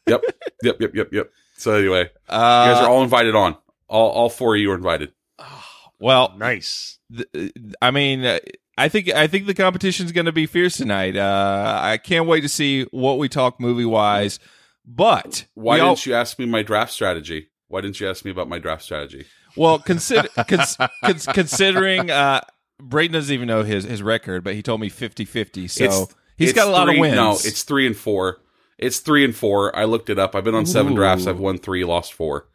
Yep, 0.09 0.21
yep, 0.63 0.75
yep, 0.81 0.95
yep, 0.95 1.13
yep. 1.13 1.29
So 1.57 1.73
anyway, 1.73 2.09
uh, 2.29 2.65
you 2.67 2.73
guys 2.73 2.83
are 2.83 2.89
all 2.89 3.03
invited 3.03 3.35
on. 3.35 3.55
All 3.87 4.09
all 4.11 4.29
four 4.29 4.55
of 4.55 4.61
you 4.61 4.71
are 4.71 4.75
invited. 4.75 5.11
well. 5.99 6.33
Nice. 6.37 6.99
th- 7.15 7.51
I 7.81 7.91
mean, 7.91 8.23
uh, 8.25 8.39
I 8.77 8.87
think 8.89 9.09
I 9.09 9.27
think 9.27 9.45
the 9.45 9.53
competition's 9.53 10.11
going 10.11 10.25
to 10.25 10.31
be 10.31 10.45
fierce 10.45 10.77
tonight. 10.77 11.15
Uh, 11.17 11.79
I 11.81 11.97
can't 11.97 12.27
wait 12.27 12.41
to 12.41 12.49
see 12.49 12.83
what 12.91 13.17
we 13.17 13.27
talk 13.29 13.59
movie 13.59 13.85
wise. 13.85 14.39
But 14.85 15.45
Why 15.53 15.75
we 15.75 15.81
didn't 15.85 16.05
you 16.05 16.15
ask 16.15 16.39
me 16.39 16.45
my 16.45 16.63
draft 16.63 16.91
strategy? 16.91 17.49
Why 17.67 17.81
didn't 17.81 17.99
you 17.99 18.09
ask 18.09 18.25
me 18.25 18.31
about 18.31 18.47
my 18.49 18.57
draft 18.57 18.81
strategy? 18.83 19.25
Well, 19.55 19.77
consider 19.79 20.27
cons, 20.47 20.77
cons, 21.03 21.25
considering 21.27 22.09
uh, 22.09 22.41
Braden 22.81 23.13
doesn't 23.13 23.33
even 23.33 23.47
know 23.47 23.63
his 23.63 23.83
his 23.83 24.01
record, 24.01 24.43
but 24.43 24.55
he 24.55 24.63
told 24.63 24.79
me 24.81 24.89
50-50. 24.89 25.69
So 25.69 25.83
It's- 25.83 26.15
he's 26.37 26.49
it's 26.51 26.55
got 26.57 26.67
a 26.67 26.71
lot 26.71 26.85
three- 26.85 26.95
of 26.95 27.01
wins. 27.01 27.15
No, 27.15 27.31
it's 27.33 27.63
three 27.63 27.85
and 27.85 27.95
four. 27.95 28.39
It's 28.79 28.99
three 28.99 29.23
and 29.25 29.35
four. 29.35 29.75
I 29.75 29.83
looked 29.83 30.09
it 30.09 30.17
up. 30.17 30.35
I've 30.35 30.43
been 30.43 30.55
on 30.55 30.65
seven 30.65 30.93
Ooh. 30.93 30.95
drafts. 30.95 31.27
I've 31.27 31.39
won 31.39 31.57
three, 31.57 31.83
lost 31.85 32.13
four. 32.13 32.47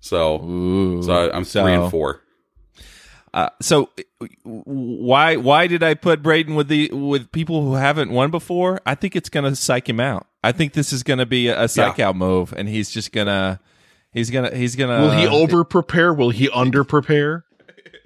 So, 0.00 0.42
Ooh. 0.42 1.02
so 1.02 1.12
I- 1.12 1.36
I'm 1.36 1.44
So- 1.44 1.62
three 1.64 1.74
and 1.74 1.90
four. 1.90 2.20
Uh, 3.34 3.48
so 3.62 3.88
why 4.44 5.36
why 5.36 5.66
did 5.66 5.82
I 5.82 5.94
put 5.94 6.22
Braden 6.22 6.54
with 6.54 6.68
the 6.68 6.90
with 6.92 7.32
people 7.32 7.62
who 7.64 7.74
haven't 7.74 8.10
won 8.10 8.30
before? 8.30 8.78
I 8.84 8.94
think 8.94 9.16
it's 9.16 9.30
going 9.30 9.44
to 9.50 9.56
psych 9.56 9.88
him 9.88 10.00
out. 10.00 10.26
I 10.44 10.52
think 10.52 10.74
this 10.74 10.92
is 10.92 11.02
going 11.02 11.18
to 11.18 11.24
be 11.24 11.48
a, 11.48 11.62
a 11.62 11.68
psych 11.68 11.98
out 11.98 12.14
move, 12.14 12.52
and 12.54 12.68
he's 12.68 12.90
just 12.90 13.10
gonna 13.10 13.58
he's 14.12 14.28
gonna 14.28 14.54
he's 14.54 14.76
gonna. 14.76 15.00
Will 15.00 15.12
he 15.12 15.26
over 15.26 15.64
prepare? 15.64 16.12
Will 16.12 16.28
he 16.28 16.50
under 16.50 16.84
prepare? 16.84 17.46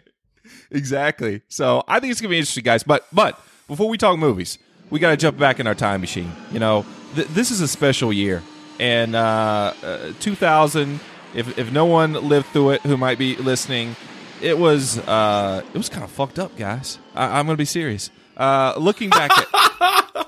exactly. 0.71 1.43
So 1.49 1.83
I 1.89 1.99
think 1.99 2.13
it's 2.13 2.21
gonna 2.21 2.31
be 2.31 2.39
interesting, 2.39 2.63
guys. 2.65 2.85
But 2.85 3.05
but 3.13 3.37
before 3.67 3.89
we 3.89 3.99
talk 3.99 4.19
movies, 4.19 4.59
we 4.91 5.01
got 5.01 5.11
to 5.11 5.17
jump 5.17 5.39
back 5.39 5.59
in 5.59 5.67
our 5.67 5.75
time 5.75 6.01
machine. 6.01 6.31
You 6.53 6.61
know, 6.61 6.87
th- 7.17 7.29
this 7.29 7.51
is 7.51 7.61
a 7.61 7.69
special 7.69 8.13
year, 8.13 8.43
and 8.79 9.15
uh, 9.17 9.73
uh, 9.83 10.13
2000. 10.21 11.01
If 11.35 11.59
if 11.59 11.71
no 11.73 11.85
one 11.85 12.13
lived 12.15 12.47
through 12.49 12.71
it, 12.71 12.81
who 12.83 12.97
might 12.97 13.19
be 13.19 13.37
listening, 13.37 13.97
it 14.41 14.59
was 14.59 14.99
uh, 14.99 15.63
it 15.75 15.77
was 15.77 15.89
kind 15.89 16.05
of 16.05 16.11
fucked 16.11 16.39
up, 16.39 16.57
guys. 16.57 16.99
I- 17.15 17.39
I'm 17.39 17.47
gonna 17.47 17.57
be 17.57 17.65
serious. 17.65 18.11
Uh, 18.37 18.75
looking 18.77 19.11
back 19.11 19.31
at. 19.37 20.27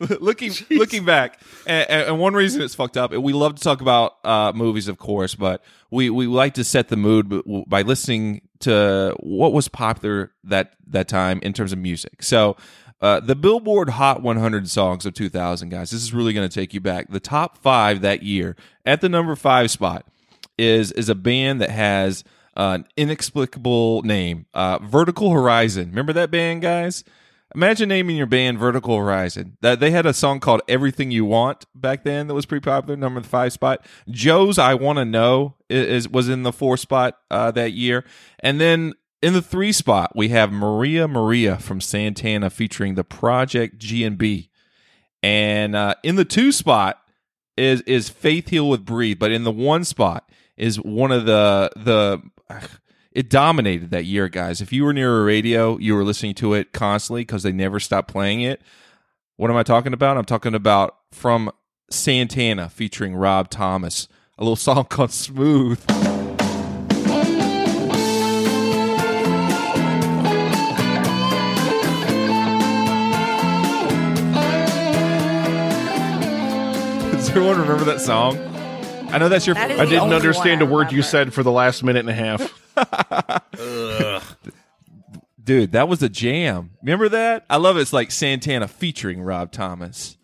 looking 0.20 0.52
looking 0.70 1.04
back, 1.04 1.40
and, 1.66 1.88
and 1.90 2.18
one 2.20 2.34
reason 2.34 2.62
it's 2.62 2.74
fucked 2.74 2.96
up. 2.96 3.12
We 3.12 3.32
love 3.32 3.56
to 3.56 3.62
talk 3.62 3.80
about 3.80 4.16
uh, 4.24 4.52
movies, 4.54 4.88
of 4.88 4.98
course, 4.98 5.34
but 5.34 5.62
we, 5.90 6.08
we 6.10 6.26
like 6.26 6.54
to 6.54 6.64
set 6.64 6.88
the 6.88 6.96
mood 6.96 7.42
by 7.66 7.82
listening 7.82 8.42
to 8.60 9.14
what 9.20 9.52
was 9.52 9.68
popular 9.68 10.32
that 10.44 10.74
that 10.88 11.08
time 11.08 11.40
in 11.42 11.52
terms 11.52 11.72
of 11.72 11.78
music. 11.78 12.22
So, 12.22 12.56
uh, 13.00 13.20
the 13.20 13.36
Billboard 13.36 13.90
Hot 13.90 14.22
100 14.22 14.68
songs 14.68 15.06
of 15.06 15.14
2000, 15.14 15.68
guys. 15.68 15.90
This 15.90 16.02
is 16.02 16.12
really 16.12 16.32
going 16.32 16.48
to 16.48 16.54
take 16.54 16.74
you 16.74 16.80
back. 16.80 17.10
The 17.10 17.20
top 17.20 17.58
five 17.58 18.00
that 18.00 18.22
year 18.22 18.56
at 18.84 19.00
the 19.00 19.08
number 19.08 19.36
five 19.36 19.70
spot 19.70 20.06
is 20.56 20.90
is 20.92 21.08
a 21.08 21.14
band 21.14 21.60
that 21.60 21.70
has 21.70 22.24
an 22.56 22.84
inexplicable 22.96 24.02
name, 24.02 24.46
uh, 24.52 24.78
Vertical 24.82 25.30
Horizon. 25.30 25.90
Remember 25.90 26.12
that 26.12 26.30
band, 26.30 26.62
guys? 26.62 27.04
Imagine 27.54 27.88
naming 27.88 28.16
your 28.16 28.26
band 28.26 28.58
Vertical 28.58 28.98
Horizon. 28.98 29.56
That 29.62 29.80
they 29.80 29.90
had 29.90 30.04
a 30.04 30.12
song 30.12 30.40
called 30.40 30.60
"Everything 30.68 31.10
You 31.10 31.24
Want" 31.24 31.64
back 31.74 32.04
then 32.04 32.26
that 32.26 32.34
was 32.34 32.44
pretty 32.44 32.64
popular, 32.64 32.96
number 32.96 33.22
five 33.22 33.52
spot. 33.52 33.86
Joe's 34.10 34.58
"I 34.58 34.74
Want 34.74 34.98
to 34.98 35.04
Know" 35.04 35.54
is, 35.70 36.08
was 36.08 36.28
in 36.28 36.42
the 36.42 36.52
four 36.52 36.76
spot 36.76 37.16
uh, 37.30 37.50
that 37.52 37.72
year, 37.72 38.04
and 38.40 38.60
then 38.60 38.92
in 39.22 39.32
the 39.32 39.42
three 39.42 39.72
spot 39.72 40.14
we 40.14 40.28
have 40.28 40.52
Maria 40.52 41.08
Maria 41.08 41.56
from 41.58 41.80
Santana 41.80 42.50
featuring 42.50 42.94
the 42.94 43.04
Product 43.04 43.78
G 43.78 44.04
and 44.04 44.18
B, 44.18 44.50
and 45.22 45.74
uh, 45.74 45.94
in 46.02 46.16
the 46.16 46.24
two 46.24 46.52
spot 46.52 47.02
is 47.56 47.80
is 47.82 48.08
Faith 48.08 48.48
Hill 48.48 48.68
with 48.68 48.84
Breathe, 48.84 49.18
but 49.18 49.32
in 49.32 49.44
the 49.44 49.50
one 49.52 49.84
spot 49.84 50.30
is 50.56 50.76
one 50.76 51.12
of 51.12 51.26
the 51.26 51.70
the 51.76 52.22
it 53.12 53.28
dominated 53.28 53.90
that 53.90 54.04
year, 54.04 54.28
guys. 54.28 54.60
If 54.60 54.72
you 54.72 54.84
were 54.84 54.92
near 54.92 55.20
a 55.20 55.24
radio, 55.24 55.76
you 55.78 55.94
were 55.94 56.04
listening 56.04 56.34
to 56.36 56.54
it 56.54 56.72
constantly 56.72 57.22
because 57.22 57.42
they 57.42 57.52
never 57.52 57.80
stopped 57.80 58.08
playing 58.08 58.42
it. 58.42 58.62
What 59.36 59.50
am 59.50 59.56
I 59.56 59.62
talking 59.62 59.92
about? 59.92 60.16
I'm 60.16 60.24
talking 60.24 60.54
about 60.54 60.96
from 61.10 61.50
Santana 61.90 62.68
featuring 62.68 63.16
Rob 63.16 63.50
Thomas, 63.50 64.08
a 64.38 64.44
little 64.44 64.56
song 64.56 64.84
called 64.84 65.12
Smooth. 65.12 66.17
Does 77.28 77.36
everyone 77.36 77.60
remember 77.60 77.84
that 77.84 78.00
song? 78.00 78.38
I 79.12 79.18
know 79.18 79.28
that's 79.28 79.46
your. 79.46 79.52
That 79.54 79.70
is 79.70 79.78
I 79.78 79.84
didn't 79.84 80.14
understand 80.14 80.62
a 80.62 80.66
word 80.66 80.92
you 80.92 81.02
said 81.02 81.34
for 81.34 81.42
the 81.42 81.52
last 81.52 81.84
minute 81.84 82.06
and 82.06 82.08
a 82.08 82.14
half. 82.14 82.40
dude, 85.44 85.72
that 85.72 85.88
was 85.90 86.02
a 86.02 86.08
jam. 86.08 86.70
Remember 86.82 87.10
that? 87.10 87.44
I 87.50 87.58
love 87.58 87.76
it. 87.76 87.82
It's 87.82 87.92
like 87.92 88.10
Santana 88.12 88.66
featuring 88.66 89.20
Rob 89.20 89.52
Thomas. 89.52 90.16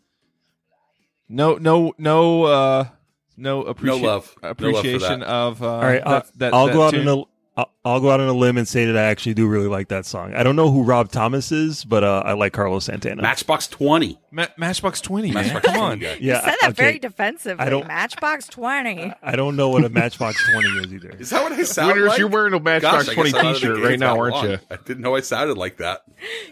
No, 1.29 1.57
no, 1.57 1.93
no, 1.99 2.45
uh, 2.45 2.89
no, 3.37 3.65
appreci- 3.65 3.83
No 3.83 3.97
love. 3.97 4.03
No 4.03 4.09
love 4.09 4.27
for 4.41 4.49
appreciation 4.49 5.21
that. 5.21 5.29
of. 5.29 5.63
Uh, 5.63 5.75
All 5.75 5.83
right, 5.83 6.03
that, 6.03 6.09
uh, 6.09 6.23
that, 6.37 6.55
I'll 6.55 6.67
that 6.69 6.73
go 6.73 6.83
out 6.85 6.91
tune. 6.93 7.07
on 7.07 7.19
a 7.19 7.25
I'll- 7.57 7.71
I'll 7.85 8.01
go 8.01 8.11
out 8.11 8.19
on 8.19 8.27
a 8.27 8.33
limb 8.33 8.57
and 8.57 8.67
say 8.67 8.87
that 8.87 8.97
I 8.97 9.03
actually 9.03 9.35
do 9.35 9.47
really 9.47 9.69
like 9.69 9.89
that 9.89 10.07
song. 10.07 10.35
I 10.35 10.43
don't 10.43 10.57
know 10.57 10.71
who 10.71 10.83
Rob 10.83 11.13
Thomas 11.13 11.53
is, 11.53 11.85
but 11.85 12.03
uh, 12.03 12.23
I 12.25 12.33
like 12.33 12.53
Carlos 12.55 12.87
Santana. 12.87 13.21
Matchbox 13.23 13.69
Twenty. 13.69 14.19
Ma- 14.33 14.47
Matchbox 14.57 15.01
Twenty. 15.03 15.31
Man, 15.31 15.45
Matchbox 15.45 15.67
come 15.67 15.81
on. 15.81 15.99
guy. 15.99 16.17
yeah, 16.19 16.37
you 16.39 16.45
said 16.51 16.57
that 16.63 16.71
okay. 16.71 16.83
very 16.83 16.99
defensively. 16.99 17.65
I 17.65 17.69
don't- 17.69 17.87
Matchbox 17.87 18.47
20. 18.49 19.13
I 19.23 19.37
don't 19.37 19.55
know 19.55 19.69
what 19.69 19.85
a 19.85 19.89
Matchbox 19.91 20.43
Twenty 20.51 20.69
is 20.81 20.95
either. 20.95 21.11
Is 21.11 21.31
that 21.31 21.43
what 21.45 21.53
I 21.53 21.63
sound 21.65 21.93
Winners, 21.93 22.09
like? 22.09 22.19
you're 22.19 22.29
wearing 22.29 22.55
a 22.55 22.61
Matchbox 22.61 23.05
Gosh, 23.07 23.15
20 23.15 23.31
guess 23.33 23.39
I'm 23.41 23.47
out 23.47 23.55
of 23.57 23.61
the 23.61 23.67
t-shirt 23.69 23.85
right 23.85 23.99
now, 24.01 24.19
aren't 24.19 24.35
long. 24.35 24.51
you? 24.51 24.59
I 24.71 24.77
didn't 24.77 25.01
know 25.03 25.15
I 25.15 25.21
sounded 25.21 25.59
like 25.59 25.77
that. 25.77 26.03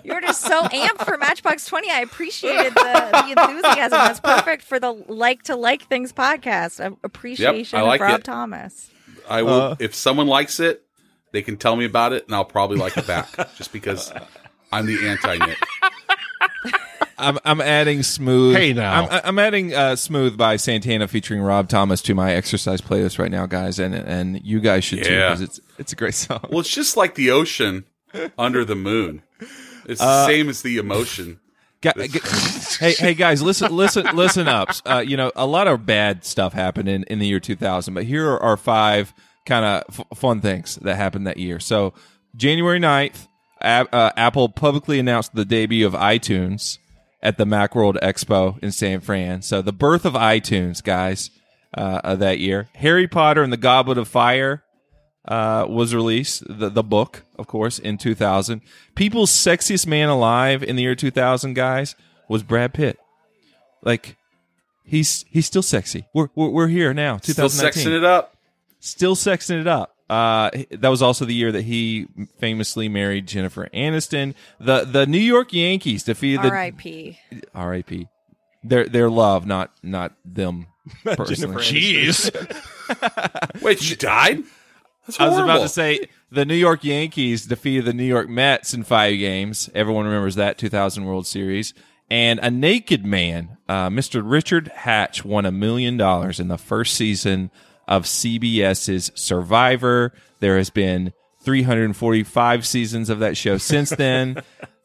You're 0.05 0.21
just 0.21 0.43
so 0.43 0.63
amped 0.65 1.05
for 1.07 1.17
Matchbox 1.17 1.65
20. 1.67 1.91
I 1.91 2.01
appreciated 2.03 2.75
the, 2.75 3.09
the 3.35 3.41
enthusiasm. 3.43 3.91
That's 3.91 4.21
perfect 4.21 4.63
for 4.65 4.79
the 4.79 4.93
Like 4.93 5.43
to 5.45 5.57
Like 5.57 5.89
Things 5.89 6.13
podcast. 6.13 6.79
A- 6.79 6.95
Appreciation 7.03 7.79
I 7.79 7.83
like 7.83 8.01
of 8.03 8.07
Rob 8.07 8.21
it. 8.21 8.25
Thomas. 8.25 8.91
I 9.29 9.43
will. 9.43 9.53
Uh. 9.53 9.77
if 9.81 9.95
someone 9.95 10.27
likes 10.27 10.61
it, 10.61 10.85
they 11.33 11.43
can 11.43 11.57
tell 11.57 11.77
me 11.77 11.85
about 11.85 12.13
it, 12.13 12.27
and 12.27 12.35
I'll 12.35 12.45
probably 12.45 12.77
like 12.77 12.97
it 12.97 13.07
back, 13.07 13.29
just 13.57 13.73
because 13.73 14.13
I'm 14.71 14.87
the 14.87 15.09
anti 15.09 15.39
Nick. 15.39 15.59
I'm 17.19 17.39
I'm 17.45 17.61
adding 17.61 18.03
smooth. 18.03 18.57
Hey, 18.57 18.73
now. 18.73 19.09
I'm, 19.09 19.21
I'm 19.25 19.39
adding 19.39 19.75
uh, 19.75 19.97
smooth 19.97 20.37
by 20.37 20.57
Santana 20.57 21.09
featuring 21.09 21.41
Rob 21.41 21.69
Thomas 21.69 22.03
to 22.03 22.15
my 22.15 22.33
exercise 22.33 22.81
playlist 22.81 23.19
right 23.19 23.31
now, 23.31 23.47
guys, 23.47 23.79
and 23.79 23.95
and 23.95 24.41
you 24.45 24.61
guys 24.61 24.85
should 24.85 25.05
too 25.05 25.17
because 25.17 25.41
it's 25.41 25.61
it's 25.79 25.93
a 25.93 25.97
great 25.97 26.15
song. 26.15 26.47
Well, 26.51 26.61
it's 26.61 26.71
just 26.71 26.97
like 26.97 27.15
the 27.15 27.31
ocean 27.31 27.85
under 28.39 28.65
the 28.65 28.75
moon. 28.77 29.23
It's 29.87 30.01
the 30.01 30.27
same 30.27 30.49
as 30.49 30.63
the 30.63 30.79
emotion. 30.79 31.41
Ga- 31.83 31.95
ga- 31.97 32.21
hey, 32.79 32.93
hey, 32.93 33.13
guys, 33.13 33.43
listen, 33.43 33.75
listen, 33.75 34.07
listen 34.15 34.47
up. 34.47 34.69
Uh, 34.87 35.03
you 35.05 35.17
know, 35.17 35.33
a 35.35 35.47
lot 35.47 35.67
of 35.67 35.85
bad 35.85 36.25
stuff 36.25 36.53
happened 36.53 36.89
in, 36.89 37.03
in 37.05 37.19
the 37.19 37.27
year 37.27 37.41
2000, 37.41 37.93
but 37.93 38.05
here 38.05 38.39
are 38.39 38.57
five 38.57 39.13
kind 39.47 39.65
of 39.65 40.01
f- 40.01 40.19
fun 40.19 40.41
things 40.41 40.77
that 40.77 40.97
happened 40.97 41.27
that 41.27 41.37
year. 41.39 41.61
So, 41.61 41.95
January 42.37 42.79
9th, 42.81 43.27
A- 43.61 43.89
uh, 43.93 44.11
Apple 44.17 44.49
publicly 44.49 44.99
announced 44.99 45.35
the 45.35 45.45
debut 45.45 45.87
of 45.87 45.95
iTunes 45.95 46.79
at 47.23 47.39
the 47.39 47.45
Macworld 47.45 48.01
Expo 48.01 48.59
in 48.63 48.73
San 48.73 49.01
Fran. 49.01 49.43
So, 49.43 49.63
the 49.63 49.73
birth 49.73 50.05
of 50.05 50.15
iTunes, 50.15 50.83
guys, 50.83 51.31
uh, 51.77 52.01
of 52.05 52.19
that 52.21 52.39
year. 52.39 52.69
Harry 52.77 53.09
Potter 53.09 53.43
and 53.43 53.53
the 53.53 53.57
Goblet 53.57 53.99
of 53.99 54.09
Fire 54.09 54.63
uh, 55.27 55.67
was 55.69 55.95
released, 55.95 56.43
the, 56.49 56.69
the 56.69 56.83
book, 56.83 57.25
of 57.39 57.47
course, 57.47 57.79
in 57.79 57.97
2000. 57.99 58.61
People's 58.95 59.31
sexiest 59.31 59.87
man 59.87 60.09
alive 60.09 60.63
in 60.63 60.77
the 60.77 60.83
year 60.83 60.95
2000, 60.95 61.55
guys, 61.55 61.95
was 62.29 62.43
Brad 62.43 62.75
Pitt. 62.75 62.99
Like, 63.83 64.17
he's 64.85 65.25
he's 65.29 65.47
still 65.47 65.63
sexy. 65.63 66.07
We're 66.15 66.29
we're, 66.35 66.51
we're 66.51 66.69
here 66.69 66.93
now. 66.95 67.19
Still 67.19 67.49
2019. 67.49 67.83
sexing 67.85 67.97
it 67.97 68.05
up. 68.05 68.32
Still 68.83 69.15
sexing 69.17 69.61
it 69.61 69.67
up. 69.67 69.97
Uh, 70.11 70.51
that 70.71 70.89
was 70.89 71.01
also 71.01 71.25
the 71.25 71.35
year 71.35 71.51
that 71.53 71.63
he 71.63 72.07
famously 72.39 72.89
married 72.89 73.27
Jennifer 73.27 73.69
Aniston. 73.73 74.35
The 74.61 74.85
the 74.85 75.07
New 75.07 75.19
York 75.19 75.55
Yankees 75.55 76.03
defeated 76.05 76.43
the 76.43 76.51
R.I.P. 76.51 77.19
R.I.P. 77.55 78.09
Their 78.63 78.87
their 78.87 79.09
love, 79.09 79.47
not 79.47 79.73
not 79.83 80.13
them 80.23 80.67
personally. 81.05 81.65
Jeez. 81.65 82.31
Wait, 83.63 83.79
she 83.79 83.97
died? 83.97 84.43
That's 85.07 85.19
I 85.19 85.29
was 85.29 85.39
about 85.39 85.63
to 85.63 85.69
say 85.69 86.09
the 86.31 86.45
New 86.45 86.55
York 86.55 86.85
Yankees 86.85 87.47
defeated 87.47 87.87
the 87.87 87.95
New 87.95 88.05
York 88.05 88.29
Mets 88.29 88.75
in 88.75 88.85
five 88.85 89.19
games. 89.19 89.71
Everyone 89.75 90.05
remembers 90.05 90.35
that 90.35 90.59
2000 90.59 91.05
World 91.05 91.27
Series. 91.27 91.73
And 92.11 92.39
a 92.41 92.51
naked 92.51 93.07
man, 93.07 93.57
uh, 93.69 93.89
Mr. 93.89 94.23
Richard 94.23 94.69
Hatch, 94.69 95.25
won 95.25 95.47
a 95.47 95.51
million 95.51 95.97
dollars 95.97 96.39
in 96.39 96.49
the 96.49 96.59
first 96.59 96.95
season 96.95 97.51
of 97.89 98.05
CBS's 98.05 99.11
Survivor. 99.15 100.13
There 100.41 100.57
has 100.57 100.71
been 100.71 101.13
345 101.43 102.67
seasons 102.67 103.11
of 103.11 103.21
that 103.21 103.37
show 103.37 103.59
since 103.59 103.91
then. 103.97 104.37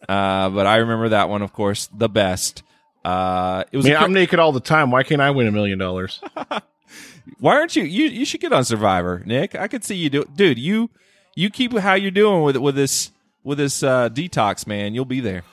uh, 0.07 0.49
but 0.49 0.65
I 0.67 0.77
remember 0.77 1.09
that 1.09 1.29
one, 1.29 1.41
of 1.41 1.53
course, 1.53 1.87
the 1.93 2.09
best. 2.09 2.63
Uh, 3.05 3.63
it 3.71 3.77
was 3.77 3.85
I 3.85 3.89
a 3.89 3.91
mean, 3.91 3.97
cra- 3.97 4.05
I'm 4.05 4.13
naked 4.13 4.39
all 4.39 4.51
the 4.51 4.59
time. 4.59 4.91
Why 4.91 5.03
can't 5.03 5.21
I 5.21 5.31
win 5.31 5.47
a 5.47 5.51
million 5.51 5.77
dollars? 5.79 6.21
Why 7.39 7.55
aren't 7.55 7.75
you? 7.75 7.83
You 7.83 8.05
you 8.05 8.25
should 8.25 8.41
get 8.41 8.51
on 8.53 8.63
Survivor, 8.65 9.21
Nick. 9.25 9.53
I 9.55 9.67
could 9.67 9.83
see 9.83 9.95
you 9.95 10.09
do, 10.09 10.25
dude. 10.35 10.57
You 10.57 10.89
you 11.35 11.49
keep 11.49 11.73
how 11.77 11.93
you're 11.93 12.09
doing 12.11 12.41
with 12.43 12.57
with 12.57 12.75
this 12.75 13.11
with 13.43 13.57
this 13.59 13.83
uh, 13.83 14.09
detox, 14.09 14.65
man. 14.65 14.93
You'll 14.95 15.05
be 15.05 15.19
there. 15.19 15.43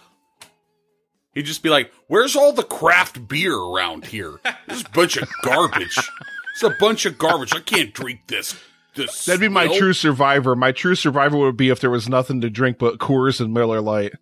He'd 1.35 1.47
just 1.47 1.63
be 1.63 1.71
like, 1.71 1.93
"Where's 2.07 2.37
all 2.37 2.53
the 2.53 2.63
craft 2.63 3.27
beer 3.29 3.55
around 3.57 4.07
here? 4.07 4.39
This 4.69 4.83
bunch 4.85 5.17
of 5.17 5.29
garbage. 5.43 5.99
It's 6.55 6.63
a 6.63 6.71
bunch 6.71 7.05
of 7.07 7.19
garbage. 7.19 7.53
I 7.55 7.61
can't 7.61 7.93
drink 7.93 8.21
this. 8.29 8.59
This 8.95 9.25
That'd 9.25 9.41
be 9.41 9.49
my 9.49 9.67
swill." 9.67 9.79
true 9.79 9.93
survivor. 9.93 10.55
My 10.55 10.71
true 10.73 10.95
survivor 10.95 11.37
would 11.37 11.57
be 11.57 11.69
if 11.69 11.81
there 11.81 11.91
was 11.91 12.09
nothing 12.09 12.41
to 12.43 12.49
drink 12.51 12.79
but 12.79 12.99
Coors 12.99 13.41
and 13.41 13.53
Miller 13.53 13.81
Lite. 13.81 14.13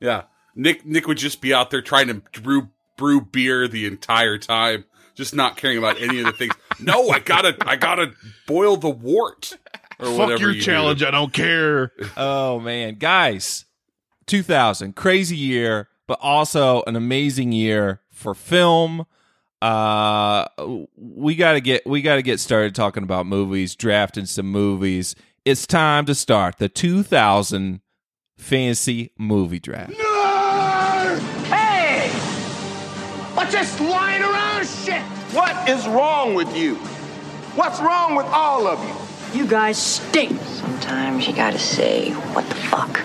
Yeah, 0.00 0.22
Nick. 0.54 0.86
Nick 0.86 1.06
would 1.08 1.18
just 1.18 1.40
be 1.40 1.52
out 1.52 1.70
there 1.70 1.82
trying 1.82 2.06
to 2.08 2.14
brew 2.40 2.68
brew 2.96 3.20
beer 3.20 3.66
the 3.66 3.86
entire 3.86 4.38
time, 4.38 4.84
just 5.16 5.34
not 5.34 5.56
caring 5.56 5.78
about 5.78 6.00
any 6.00 6.20
of 6.20 6.26
the 6.26 6.32
things. 6.32 6.54
No, 6.80 7.10
I 7.10 7.18
gotta 7.20 7.56
I 7.66 7.76
gotta 7.76 8.12
boil 8.46 8.76
the 8.76 8.90
wort. 8.90 9.56
Or 10.00 10.06
Fuck 10.06 10.18
whatever 10.18 10.40
your 10.40 10.50
you 10.52 10.60
do. 10.60 10.64
challenge. 10.66 11.02
I 11.04 11.10
don't 11.12 11.32
care. 11.32 11.92
Oh 12.16 12.58
man, 12.60 12.96
guys, 12.96 13.66
2000 14.26 14.96
crazy 14.96 15.36
year, 15.36 15.88
but 16.08 16.18
also 16.20 16.82
an 16.86 16.96
amazing 16.96 17.52
year 17.52 18.00
for 18.10 18.34
film. 18.34 19.06
Uh, 19.62 20.48
we 20.96 21.36
gotta 21.36 21.60
get 21.60 21.86
we 21.86 22.02
gotta 22.02 22.22
get 22.22 22.40
started 22.40 22.74
talking 22.74 23.04
about 23.04 23.26
movies, 23.26 23.76
drafting 23.76 24.26
some 24.26 24.46
movies. 24.46 25.14
It's 25.44 25.68
time 25.68 26.04
to 26.06 26.16
start 26.16 26.58
the 26.58 26.68
2000 26.68 27.80
fantasy 28.36 29.12
movie 29.16 29.60
draft. 29.60 29.92
Hey! 31.46 32.08
What's 33.34 33.52
this 33.52 33.80
lying 33.80 34.22
around 34.24 34.66
shit? 34.66 35.00
What 35.32 35.68
is 35.68 35.86
wrong 35.86 36.34
with 36.34 36.56
you? 36.56 36.74
What's 37.54 37.80
wrong 37.80 38.16
with 38.16 38.26
all 38.26 38.66
of 38.66 38.82
you? 38.84 39.40
You 39.42 39.46
guys 39.46 39.78
stink. 39.78 40.40
Sometimes 40.40 41.28
you 41.28 41.36
gotta 41.36 41.60
say, 41.60 42.10
what 42.10 42.48
the 42.48 42.56
fuck? 42.56 43.00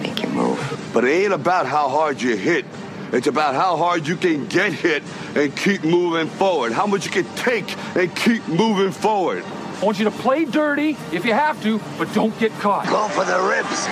Make 0.00 0.22
your 0.22 0.32
move. 0.32 0.90
But 0.94 1.04
it 1.04 1.10
ain't 1.10 1.34
about 1.34 1.66
how 1.66 1.90
hard 1.90 2.22
you 2.22 2.36
hit. 2.36 2.64
It's 3.12 3.26
about 3.26 3.54
how 3.54 3.76
hard 3.76 4.06
you 4.06 4.16
can 4.16 4.46
get 4.46 4.72
hit 4.72 5.02
and 5.34 5.56
keep 5.56 5.84
moving 5.84 6.28
forward. 6.28 6.72
How 6.72 6.86
much 6.86 7.04
you 7.04 7.10
can 7.10 7.24
take 7.36 7.76
and 7.96 8.14
keep 8.14 8.46
moving 8.48 8.90
forward. 8.90 9.44
I 9.44 9.84
want 9.84 9.98
you 9.98 10.04
to 10.06 10.10
play 10.10 10.44
dirty 10.44 10.96
if 11.12 11.24
you 11.24 11.34
have 11.34 11.62
to, 11.62 11.78
but 11.98 12.12
don't 12.14 12.36
get 12.38 12.50
caught. 12.52 12.86
Go 12.88 13.08
for 13.08 13.24
the 13.24 13.38
ribs. 13.42 13.86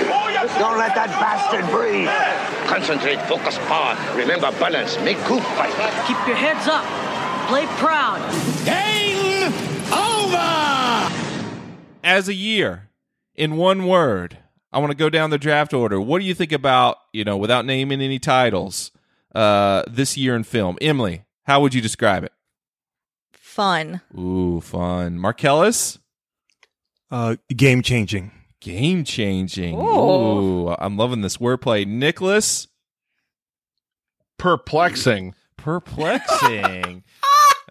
Don't 0.59 0.79
let 0.79 0.95
that 0.95 1.11
bastard 1.21 1.69
breathe. 1.71 2.09
Concentrate, 2.69 3.21
focus, 3.29 3.59
power. 3.69 3.95
Remember 4.17 4.51
balance. 4.53 4.99
Make 5.01 5.19
cool 5.19 5.41
fight. 5.41 5.75
Keep 6.07 6.27
your 6.27 6.37
heads 6.37 6.67
up. 6.67 6.85
Play 7.49 7.67
proud. 7.77 8.21
Game 8.65 9.53
over! 9.93 10.65
as 12.05 12.29
a 12.29 12.35
year 12.35 12.91
in 13.35 13.57
one 13.57 13.87
word 13.87 14.39
i 14.73 14.79
want 14.79 14.91
to 14.91 14.97
go 14.97 15.09
down 15.09 15.31
the 15.31 15.39
draft 15.39 15.73
order 15.73 16.01
what 16.01 16.21
do 16.21 16.25
you 16.27 16.35
think 16.35 16.53
about 16.53 16.99
you 17.13 17.25
know 17.25 17.37
without 17.37 17.65
naming 17.65 18.01
any 18.03 18.19
titles 18.19 18.93
uh 19.35 19.83
this 19.89 20.17
year 20.17 20.35
in 20.37 20.45
film 20.45 20.77
emily 20.81 21.25
how 21.45 21.61
would 21.61 21.75
you 21.75 21.81
describe 21.81 22.25
it 22.25 22.33
Fun. 23.33 24.01
ooh 24.19 24.61
fun 24.61 25.19
marcellus 25.19 25.99
Uh, 27.11 27.37
game 27.55 27.83
changing. 27.83 28.33
game 28.61 29.05
changing 29.05 29.77
Ooh. 29.77 30.69
ooh 30.69 30.69
i'm 30.79 30.97
loving 30.97 31.21
this 31.21 31.37
wordplay 31.39 31.87
nicholas 31.87 32.67
Perplexing. 34.39 35.35
perplexing 35.57 37.03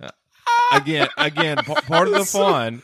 Uh, 0.01 0.09
again 0.73 1.07
again 1.17 1.57
p- 1.57 1.73
part 1.73 2.07
of 2.07 2.13
the 2.15 2.25
fun 2.25 2.81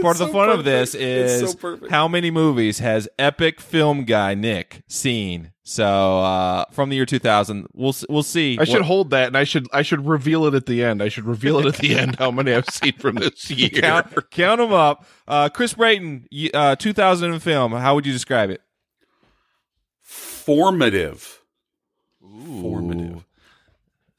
part 0.00 0.14
of 0.14 0.18
the 0.18 0.26
so 0.26 0.32
fun 0.32 0.48
of 0.48 0.64
this 0.64 0.92
perfect. 0.92 1.02
It's 1.42 1.52
so 1.60 1.68
is 1.74 1.90
how 1.90 2.06
many 2.08 2.30
movies 2.30 2.78
has 2.78 3.08
epic 3.18 3.60
film 3.60 4.04
guy 4.04 4.34
Nick 4.34 4.82
seen? 4.86 5.51
So 5.64 6.18
uh, 6.20 6.64
from 6.72 6.88
the 6.88 6.96
year 6.96 7.06
2000, 7.06 7.68
we'll 7.72 7.94
we'll 8.08 8.24
see. 8.24 8.58
I 8.60 8.64
should 8.64 8.78
what- 8.78 8.82
hold 8.86 9.10
that, 9.10 9.28
and 9.28 9.36
I 9.36 9.44
should 9.44 9.68
I 9.72 9.82
should 9.82 10.04
reveal 10.06 10.44
it 10.46 10.54
at 10.54 10.66
the 10.66 10.82
end. 10.82 11.00
I 11.00 11.08
should 11.08 11.24
reveal 11.24 11.60
it 11.60 11.66
at 11.66 11.76
the 11.76 11.96
end 11.96 12.16
how 12.16 12.32
many 12.32 12.52
I've 12.52 12.68
seen 12.68 12.94
from 12.94 13.14
this 13.16 13.48
year. 13.50 13.68
count 13.70 14.30
count 14.30 14.58
them 14.60 14.72
up. 14.72 15.06
Uh, 15.28 15.48
Chris 15.48 15.74
Brayton, 15.74 16.26
uh, 16.52 16.74
2000 16.76 17.32
in 17.32 17.38
film. 17.38 17.72
How 17.72 17.94
would 17.94 18.06
you 18.06 18.12
describe 18.12 18.50
it? 18.50 18.60
Formative. 20.00 21.42
Formative. 22.20 23.24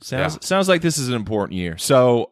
Sounds 0.02 0.36
Yeah. 0.36 0.40
sounds 0.42 0.70
like 0.70 0.82
this 0.82 0.98
is 0.98 1.10
an 1.10 1.16
important 1.16 1.58
year. 1.58 1.78
So, 1.78 2.32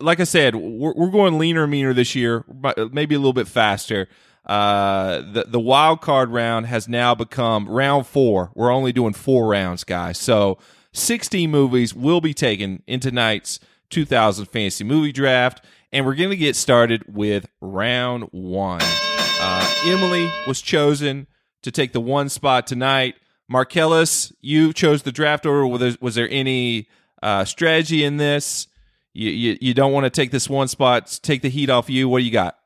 like 0.00 0.20
I 0.20 0.24
said, 0.24 0.54
we're, 0.54 0.92
we're 0.94 1.10
going 1.10 1.38
leaner 1.38 1.66
meaner 1.66 1.92
this 1.94 2.14
year, 2.14 2.44
but 2.48 2.92
maybe 2.92 3.14
a 3.14 3.18
little 3.18 3.32
bit 3.32 3.48
faster. 3.48 4.08
Uh, 4.44 5.20
the 5.20 5.44
the 5.46 5.60
wild 5.60 6.00
card 6.00 6.30
round 6.30 6.66
has 6.66 6.88
now 6.88 7.14
become 7.14 7.68
round 7.68 8.06
four. 8.06 8.50
We're 8.54 8.72
only 8.72 8.92
doing 8.92 9.12
four 9.12 9.46
rounds, 9.48 9.84
guys. 9.84 10.18
So, 10.18 10.58
60 10.92 11.46
movies 11.46 11.94
will 11.94 12.20
be 12.20 12.34
taken 12.34 12.82
in 12.86 13.00
tonight's 13.00 13.60
2000 13.90 14.46
fantasy 14.46 14.84
movie 14.84 15.12
draft, 15.12 15.64
and 15.92 16.04
we're 16.04 16.14
going 16.14 16.30
to 16.30 16.36
get 16.36 16.56
started 16.56 17.04
with 17.06 17.46
round 17.60 18.24
one. 18.32 18.80
Uh, 18.82 19.74
Emily 19.84 20.30
was 20.46 20.60
chosen 20.60 21.26
to 21.62 21.70
take 21.70 21.92
the 21.92 22.00
one 22.00 22.28
spot 22.28 22.66
tonight. 22.66 23.14
Marcellus, 23.48 24.32
you 24.40 24.72
chose 24.72 25.02
the 25.02 25.12
draft 25.12 25.46
order. 25.46 25.66
Was 25.66 25.80
there, 25.80 25.92
was 26.00 26.14
there 26.14 26.28
any 26.30 26.88
uh, 27.22 27.44
strategy 27.44 28.02
in 28.02 28.16
this? 28.16 28.66
You, 29.14 29.30
you 29.30 29.58
you 29.60 29.74
don't 29.74 29.92
want 29.92 30.04
to 30.04 30.10
take 30.10 30.30
this 30.30 30.48
one 30.48 30.68
spot, 30.68 31.18
take 31.22 31.42
the 31.42 31.50
heat 31.50 31.68
off 31.68 31.90
you. 31.90 32.08
What 32.08 32.20
do 32.20 32.24
you 32.24 32.30
got? 32.30 32.58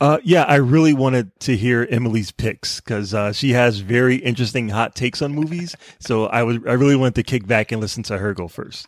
Uh, 0.00 0.18
yeah, 0.22 0.42
I 0.42 0.56
really 0.56 0.92
wanted 0.92 1.30
to 1.40 1.56
hear 1.56 1.86
Emily's 1.90 2.30
picks 2.30 2.80
because 2.80 3.14
uh, 3.14 3.32
she 3.32 3.52
has 3.52 3.78
very 3.80 4.16
interesting 4.16 4.68
hot 4.68 4.94
takes 4.94 5.22
on 5.22 5.32
movies. 5.34 5.74
So 6.00 6.26
I 6.26 6.42
was 6.42 6.58
I 6.66 6.72
really 6.74 6.96
wanted 6.96 7.14
to 7.16 7.22
kick 7.22 7.46
back 7.46 7.72
and 7.72 7.80
listen 7.80 8.02
to 8.04 8.18
her 8.18 8.34
go 8.34 8.46
first. 8.48 8.86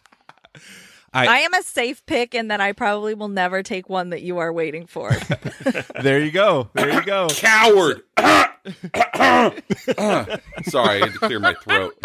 I- 1.15 1.27
I 1.27 1.39
am 1.39 1.55
a 1.55 1.63
safe 1.63 2.05
pick 2.05 2.35
and 2.35 2.51
that 2.51 2.61
I 2.61 2.73
probably 2.73 3.15
will 3.15 3.29
never 3.29 3.63
take 3.63 3.89
one 3.89 4.11
that 4.11 4.21
you 4.21 4.37
are 4.39 4.53
waiting 4.53 4.87
for. 4.87 5.11
There 6.03 6.21
you 6.21 6.31
go. 6.31 6.69
There 6.75 6.93
you 6.93 7.03
go. 7.03 7.29
Coward. 7.29 8.03
Sorry, 8.19 9.55
I 9.97 10.99
had 10.99 11.13
to 11.13 11.19
clear 11.19 11.41
my 11.41 11.55
throat. 11.55 11.99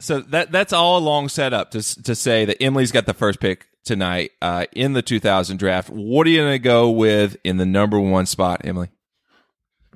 So 0.00 0.20
that 0.20 0.50
that's 0.52 0.72
all 0.72 0.98
a 0.98 1.00
long 1.04 1.28
setup 1.28 1.70
to 1.72 2.02
to 2.02 2.14
say 2.14 2.44
that 2.44 2.62
Emily's 2.62 2.92
got 2.92 3.06
the 3.06 3.14
first 3.14 3.40
pick 3.40 3.66
tonight 3.84 4.32
uh, 4.42 4.66
in 4.72 4.92
the 4.92 5.02
2000 5.02 5.56
draft. 5.58 5.90
What 5.90 6.26
are 6.26 6.30
you 6.30 6.38
going 6.38 6.52
to 6.52 6.58
go 6.58 6.90
with 6.90 7.36
in 7.44 7.56
the 7.56 7.66
number 7.66 8.00
one 8.00 8.26
spot, 8.26 8.62
Emily? 8.64 8.88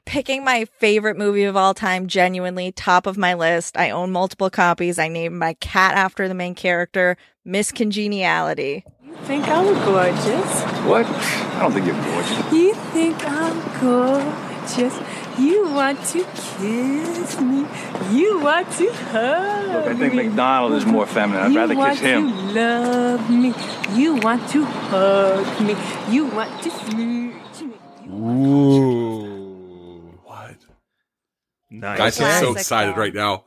Picking 0.05 0.43
my 0.43 0.65
favorite 0.65 1.19
movie 1.19 1.45
of 1.45 1.57
all 1.57 1.75
time, 1.75 2.07
genuinely 2.07 2.73
top 2.73 3.07
of 3.07 3.19
my 3.19 3.35
list. 3.35 3.77
I 3.77 3.91
own 3.91 4.11
multiple 4.11 4.49
copies. 4.49 4.99
I 4.99 5.09
named 5.09 5.37
my 5.37 5.55
cat 5.55 5.97
after 5.97 6.29
the 6.29 6.35
main 6.35 6.55
character, 6.55 7.17
Miss 7.45 7.73
Congeniality. 7.73 8.85
You 9.05 9.17
think 9.25 9.47
I'm 9.49 9.67
gorgeous. 9.85 10.63
What? 10.87 11.05
I 11.07 11.61
don't 11.61 11.73
think 11.73 11.87
you're 11.87 12.03
gorgeous. 12.03 12.53
You 12.53 12.75
think 12.75 13.17
I'm 13.27 13.81
gorgeous. 13.81 14.99
You 15.39 15.69
want 15.69 16.03
to 16.07 16.25
kiss 16.25 17.41
me. 17.41 17.67
You 18.13 18.41
want 18.41 18.71
to 18.73 18.93
hug 18.93 19.69
Look, 19.69 19.87
I 19.87 19.95
think 19.95 20.15
me. 20.15 20.25
McDonald 20.25 20.73
is 20.75 20.85
more 20.85 21.07
feminine. 21.07 21.43
I'd 21.43 21.53
you 21.53 21.59
rather 21.59 21.75
kiss 21.75 22.01
him. 22.01 22.29
You 22.29 22.35
want 22.35 22.55
to 22.55 22.61
love 22.61 23.31
me. 23.31 23.55
You 24.01 24.15
want 24.17 24.49
to 24.51 24.65
hug 24.65 25.61
me. 25.61 25.77
You 26.13 26.27
want 26.27 26.63
to 26.63 26.71
smooch 26.71 27.61
me. 27.63 27.75
Ooh. 28.11 30.11
What? 30.25 30.57
Nice. 31.71 31.99
Guys, 31.99 32.21
I'm 32.21 32.45
so 32.45 32.53
excited 32.53 32.97
right 32.97 33.15
now. 33.15 33.45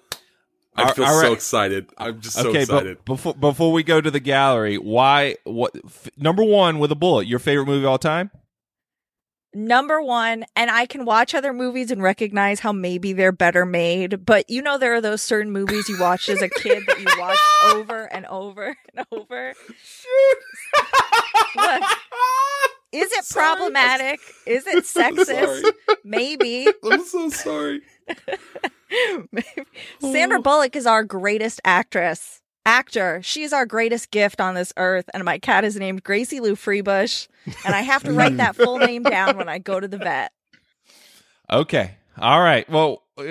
I 0.73 0.93
feel 0.93 1.03
All 1.03 1.21
so 1.21 1.33
excited. 1.33 1.89
I'm 1.97 2.21
just 2.21 2.37
so 2.37 2.49
okay, 2.49 2.61
excited. 2.61 2.97
but 2.99 3.05
before 3.05 3.33
before 3.33 3.73
we 3.73 3.83
go 3.83 3.99
to 3.99 4.09
the 4.09 4.21
gallery, 4.21 4.77
why? 4.77 5.35
What? 5.43 5.75
F- 5.85 6.07
number 6.17 6.43
one 6.43 6.79
with 6.79 6.91
a 6.93 6.95
bullet. 6.95 7.27
Your 7.27 7.39
favorite 7.39 7.65
movie 7.65 7.83
of 7.85 7.91
all 7.91 7.97
time? 7.97 8.31
Number 9.53 10.01
one, 10.01 10.45
and 10.55 10.71
I 10.71 10.85
can 10.85 11.03
watch 11.03 11.35
other 11.35 11.51
movies 11.51 11.91
and 11.91 12.01
recognize 12.01 12.61
how 12.61 12.71
maybe 12.71 13.11
they're 13.11 13.33
better 13.33 13.65
made, 13.65 14.25
but 14.25 14.49
you 14.49 14.61
know 14.61 14.77
there 14.77 14.93
are 14.93 15.01
those 15.01 15.21
certain 15.21 15.51
movies 15.51 15.89
you 15.89 15.99
watched 15.99 16.29
as 16.29 16.41
a 16.41 16.47
kid 16.47 16.83
that 16.87 16.99
you 16.99 17.07
watch 17.19 17.37
over 17.73 18.05
and 18.13 18.25
over 18.27 18.77
and 18.95 19.05
over. 19.11 19.49
is 22.93 23.11
it 23.11 23.25
problematic? 23.29 24.21
Is 24.45 24.65
it 24.67 24.83
sexist? 24.85 25.69
Maybe. 26.05 26.67
I'm 26.89 27.03
so 27.05 27.29
sorry. 27.29 27.81
Sandra 29.99 30.41
Bullock 30.41 30.77
is 30.77 30.85
our 30.85 31.03
greatest 31.03 31.59
actress. 31.65 32.40
Actor. 32.65 33.21
She's 33.23 33.53
our 33.53 33.65
greatest 33.65 34.11
gift 34.11 34.39
on 34.39 34.55
this 34.55 34.71
earth. 34.77 35.09
And 35.13 35.23
my 35.23 35.39
cat 35.39 35.63
is 35.63 35.75
named 35.75 36.03
Gracie 36.03 36.39
Lou 36.39 36.55
Freebush. 36.55 37.27
And 37.65 37.73
I 37.75 37.81
have 37.81 38.03
to 38.03 38.13
write 38.13 38.37
that 38.37 38.55
full 38.55 38.77
name 38.77 39.03
down 39.03 39.37
when 39.37 39.49
I 39.49 39.57
go 39.57 39.79
to 39.79 39.87
the 39.87 39.97
vet. 39.97 40.31
Okay. 41.51 41.95
All 42.19 42.39
right. 42.41 42.69
Well, 42.69 43.03
uh, 43.17 43.23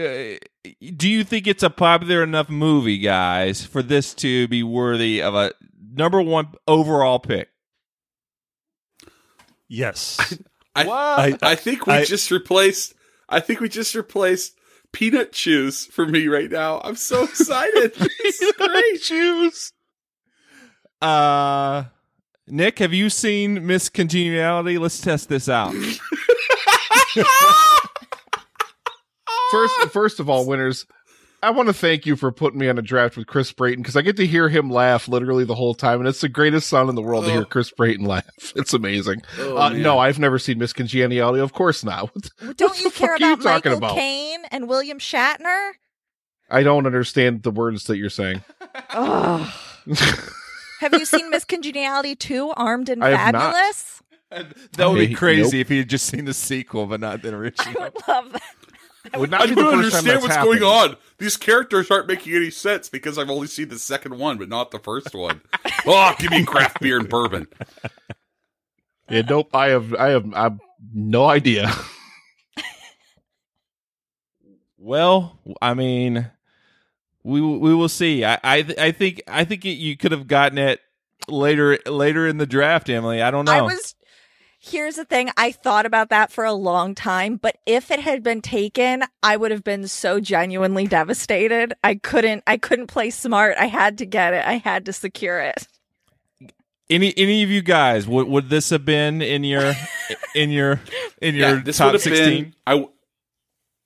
do 0.96 1.08
you 1.08 1.22
think 1.24 1.46
it's 1.46 1.62
a 1.62 1.70
popular 1.70 2.22
enough 2.22 2.48
movie, 2.50 2.98
guys, 2.98 3.64
for 3.64 3.82
this 3.82 4.14
to 4.14 4.48
be 4.48 4.62
worthy 4.62 5.22
of 5.22 5.34
a 5.34 5.52
number 5.94 6.20
one 6.20 6.48
overall 6.66 7.18
pick? 7.18 7.48
Yes. 9.68 10.36
I, 10.74 10.86
I- 10.88 11.38
I, 11.42 11.54
think 11.54 11.86
we 11.86 11.94
I- 11.94 12.04
just 12.04 12.30
replaced. 12.30 12.94
I 13.28 13.40
think 13.40 13.60
we 13.60 13.68
just 13.68 13.94
replaced 13.94 14.56
peanut 14.92 15.32
chews 15.32 15.86
for 15.86 16.06
me 16.06 16.28
right 16.28 16.50
now. 16.50 16.80
I'm 16.82 16.96
so 16.96 17.24
excited. 17.24 17.94
great. 18.58 19.00
Choose. 19.02 19.72
Uh, 21.00 21.84
Nick, 22.46 22.78
have 22.78 22.92
you 22.92 23.10
seen 23.10 23.66
Miss 23.66 23.88
Congeniality? 23.88 24.78
Let's 24.78 25.00
test 25.00 25.28
this 25.28 25.48
out. 25.48 25.74
First, 29.50 29.74
first 29.90 30.20
of 30.20 30.30
all, 30.30 30.46
winners, 30.46 30.86
I 31.42 31.50
want 31.50 31.68
to 31.68 31.72
thank 31.72 32.04
you 32.04 32.16
for 32.16 32.30
putting 32.30 32.58
me 32.60 32.68
on 32.68 32.76
a 32.78 32.82
draft 32.82 33.16
with 33.16 33.26
Chris 33.26 33.50
Brayton 33.52 33.78
because 33.82 33.96
I 33.96 34.02
get 34.02 34.16
to 34.18 34.26
hear 34.26 34.50
him 34.50 34.68
laugh 34.68 35.08
literally 35.08 35.44
the 35.44 35.54
whole 35.54 35.74
time, 35.74 35.98
and 36.00 36.06
it's 36.08 36.20
the 36.20 36.28
greatest 36.28 36.68
sound 36.68 36.90
in 36.90 36.96
the 36.96 37.02
world 37.02 37.24
to 37.24 37.30
hear 37.30 37.40
Oh. 37.42 37.44
Chris 37.46 37.70
Brayton 37.70 38.04
laugh. 38.06 38.24
It's 38.56 38.74
amazing. 38.74 39.22
Oh, 39.38 39.56
uh, 39.56 39.68
no, 39.70 39.98
I've 39.98 40.18
never 40.18 40.38
seen 40.38 40.58
Miss 40.58 40.72
Congeniality. 40.74 41.40
Of 41.40 41.52
course 41.54 41.82
not. 41.84 42.10
What 42.40 42.56
Don't 42.56 42.76
the 42.76 42.82
you 42.84 42.90
care 42.90 43.16
fuck 43.16 43.20
are 43.22 43.26
you 43.26 43.32
about 43.34 43.42
talking 43.42 43.72
Michael 43.72 43.78
about? 43.78 43.94
Caine 43.96 44.42
and 44.50 44.68
William 44.68 44.98
Shatner? 44.98 45.72
I 46.50 46.62
don't 46.62 46.84
understand 46.84 47.42
the 47.44 47.50
words 47.52 47.84
that 47.84 47.96
you're 47.96 48.10
saying. 48.10 48.42
Ugh. 48.90 49.48
have 50.80 50.92
you 50.94 51.04
seen 51.06 51.30
Miss 51.30 51.44
Congeniality 51.44 52.16
2 52.16 52.50
Armed 52.56 52.88
and 52.88 53.02
I 53.04 53.10
have 53.16 53.32
not. 53.32 53.54
Fabulous? 53.54 54.02
That 54.76 54.86
would 54.90 54.98
be 54.98 55.14
crazy 55.14 55.58
nope. 55.58 55.62
if 55.62 55.68
he 55.68 55.78
had 55.78 55.88
just 55.88 56.06
seen 56.06 56.24
the 56.24 56.34
sequel 56.34 56.86
but 56.86 57.00
not 57.00 57.22
the 57.22 57.30
I 57.30 57.32
original. 57.32 57.80
would 57.82 57.94
love 58.08 58.32
that. 58.32 58.42
Would 59.14 59.30
not 59.30 59.42
I 59.42 59.46
be 59.46 59.54
don't 59.54 59.64
first 59.64 59.74
understand 59.76 60.06
that's 60.06 60.22
what's 60.22 60.34
happened. 60.34 60.60
going 60.60 60.90
on. 60.90 60.96
These 61.18 61.36
characters 61.36 61.90
aren't 61.90 62.06
making 62.06 62.34
any 62.34 62.50
sense 62.50 62.88
because 62.88 63.18
I've 63.18 63.30
only 63.30 63.46
seen 63.46 63.68
the 63.68 63.78
second 63.78 64.18
one, 64.18 64.36
but 64.38 64.48
not 64.48 64.70
the 64.70 64.78
first 64.78 65.14
one. 65.14 65.40
oh, 65.86 66.14
give 66.18 66.30
me 66.30 66.44
craft 66.44 66.80
beer 66.80 66.98
and 66.98 67.08
bourbon. 67.08 67.48
Yeah, 69.08 69.22
nope. 69.22 69.54
I 69.54 69.68
have, 69.68 69.94
I 69.94 70.08
have, 70.10 70.34
I 70.34 70.42
have 70.44 70.60
no 70.92 71.24
idea. 71.26 71.72
Well, 74.78 75.38
I 75.60 75.74
mean, 75.74 76.30
we 77.22 77.40
we 77.40 77.74
will 77.74 77.88
see. 77.88 78.24
I 78.24 78.38
I, 78.42 78.62
th- 78.62 78.78
I 78.78 78.92
think 78.92 79.22
I 79.28 79.44
think 79.44 79.64
it, 79.66 79.72
you 79.72 79.96
could 79.96 80.12
have 80.12 80.26
gotten 80.26 80.56
it 80.58 80.80
later 81.28 81.78
later 81.86 82.26
in 82.26 82.38
the 82.38 82.46
draft, 82.46 82.88
Emily. 82.88 83.20
I 83.20 83.30
don't 83.30 83.44
know. 83.44 83.52
I 83.52 83.62
was. 83.62 83.94
Here's 84.62 84.96
the 84.96 85.06
thing. 85.06 85.30
I 85.38 85.52
thought 85.52 85.86
about 85.86 86.10
that 86.10 86.30
for 86.30 86.44
a 86.44 86.52
long 86.52 86.94
time, 86.94 87.36
but 87.36 87.56
if 87.64 87.90
it 87.90 87.98
had 88.00 88.22
been 88.22 88.42
taken, 88.42 89.04
I 89.22 89.38
would 89.38 89.50
have 89.52 89.64
been 89.64 89.88
so 89.88 90.20
genuinely 90.20 90.86
devastated. 90.86 91.72
I 91.82 91.94
couldn't. 91.94 92.42
I 92.46 92.58
couldn't 92.58 92.88
play 92.88 93.08
smart. 93.08 93.56
I 93.58 93.66
had 93.68 93.96
to 93.98 94.06
get 94.06 94.34
it. 94.34 94.44
I 94.46 94.58
had 94.58 94.84
to 94.84 94.92
secure 94.92 95.40
it. 95.40 95.66
any 96.90 97.14
any 97.16 97.42
of 97.42 97.48
you 97.48 97.62
guys 97.62 98.06
would 98.06 98.28
would 98.28 98.50
this 98.50 98.68
have 98.68 98.84
been 98.84 99.22
in 99.22 99.44
your 99.44 99.72
in 100.34 100.50
your 100.50 100.78
in 101.22 101.34
your 101.36 101.56
Yeah, 101.56 101.62
this 101.64 101.78
top 101.78 101.96
sixteen? 101.98 102.42
been. 102.44 102.54
I, 102.66 102.72
w- 102.72 102.90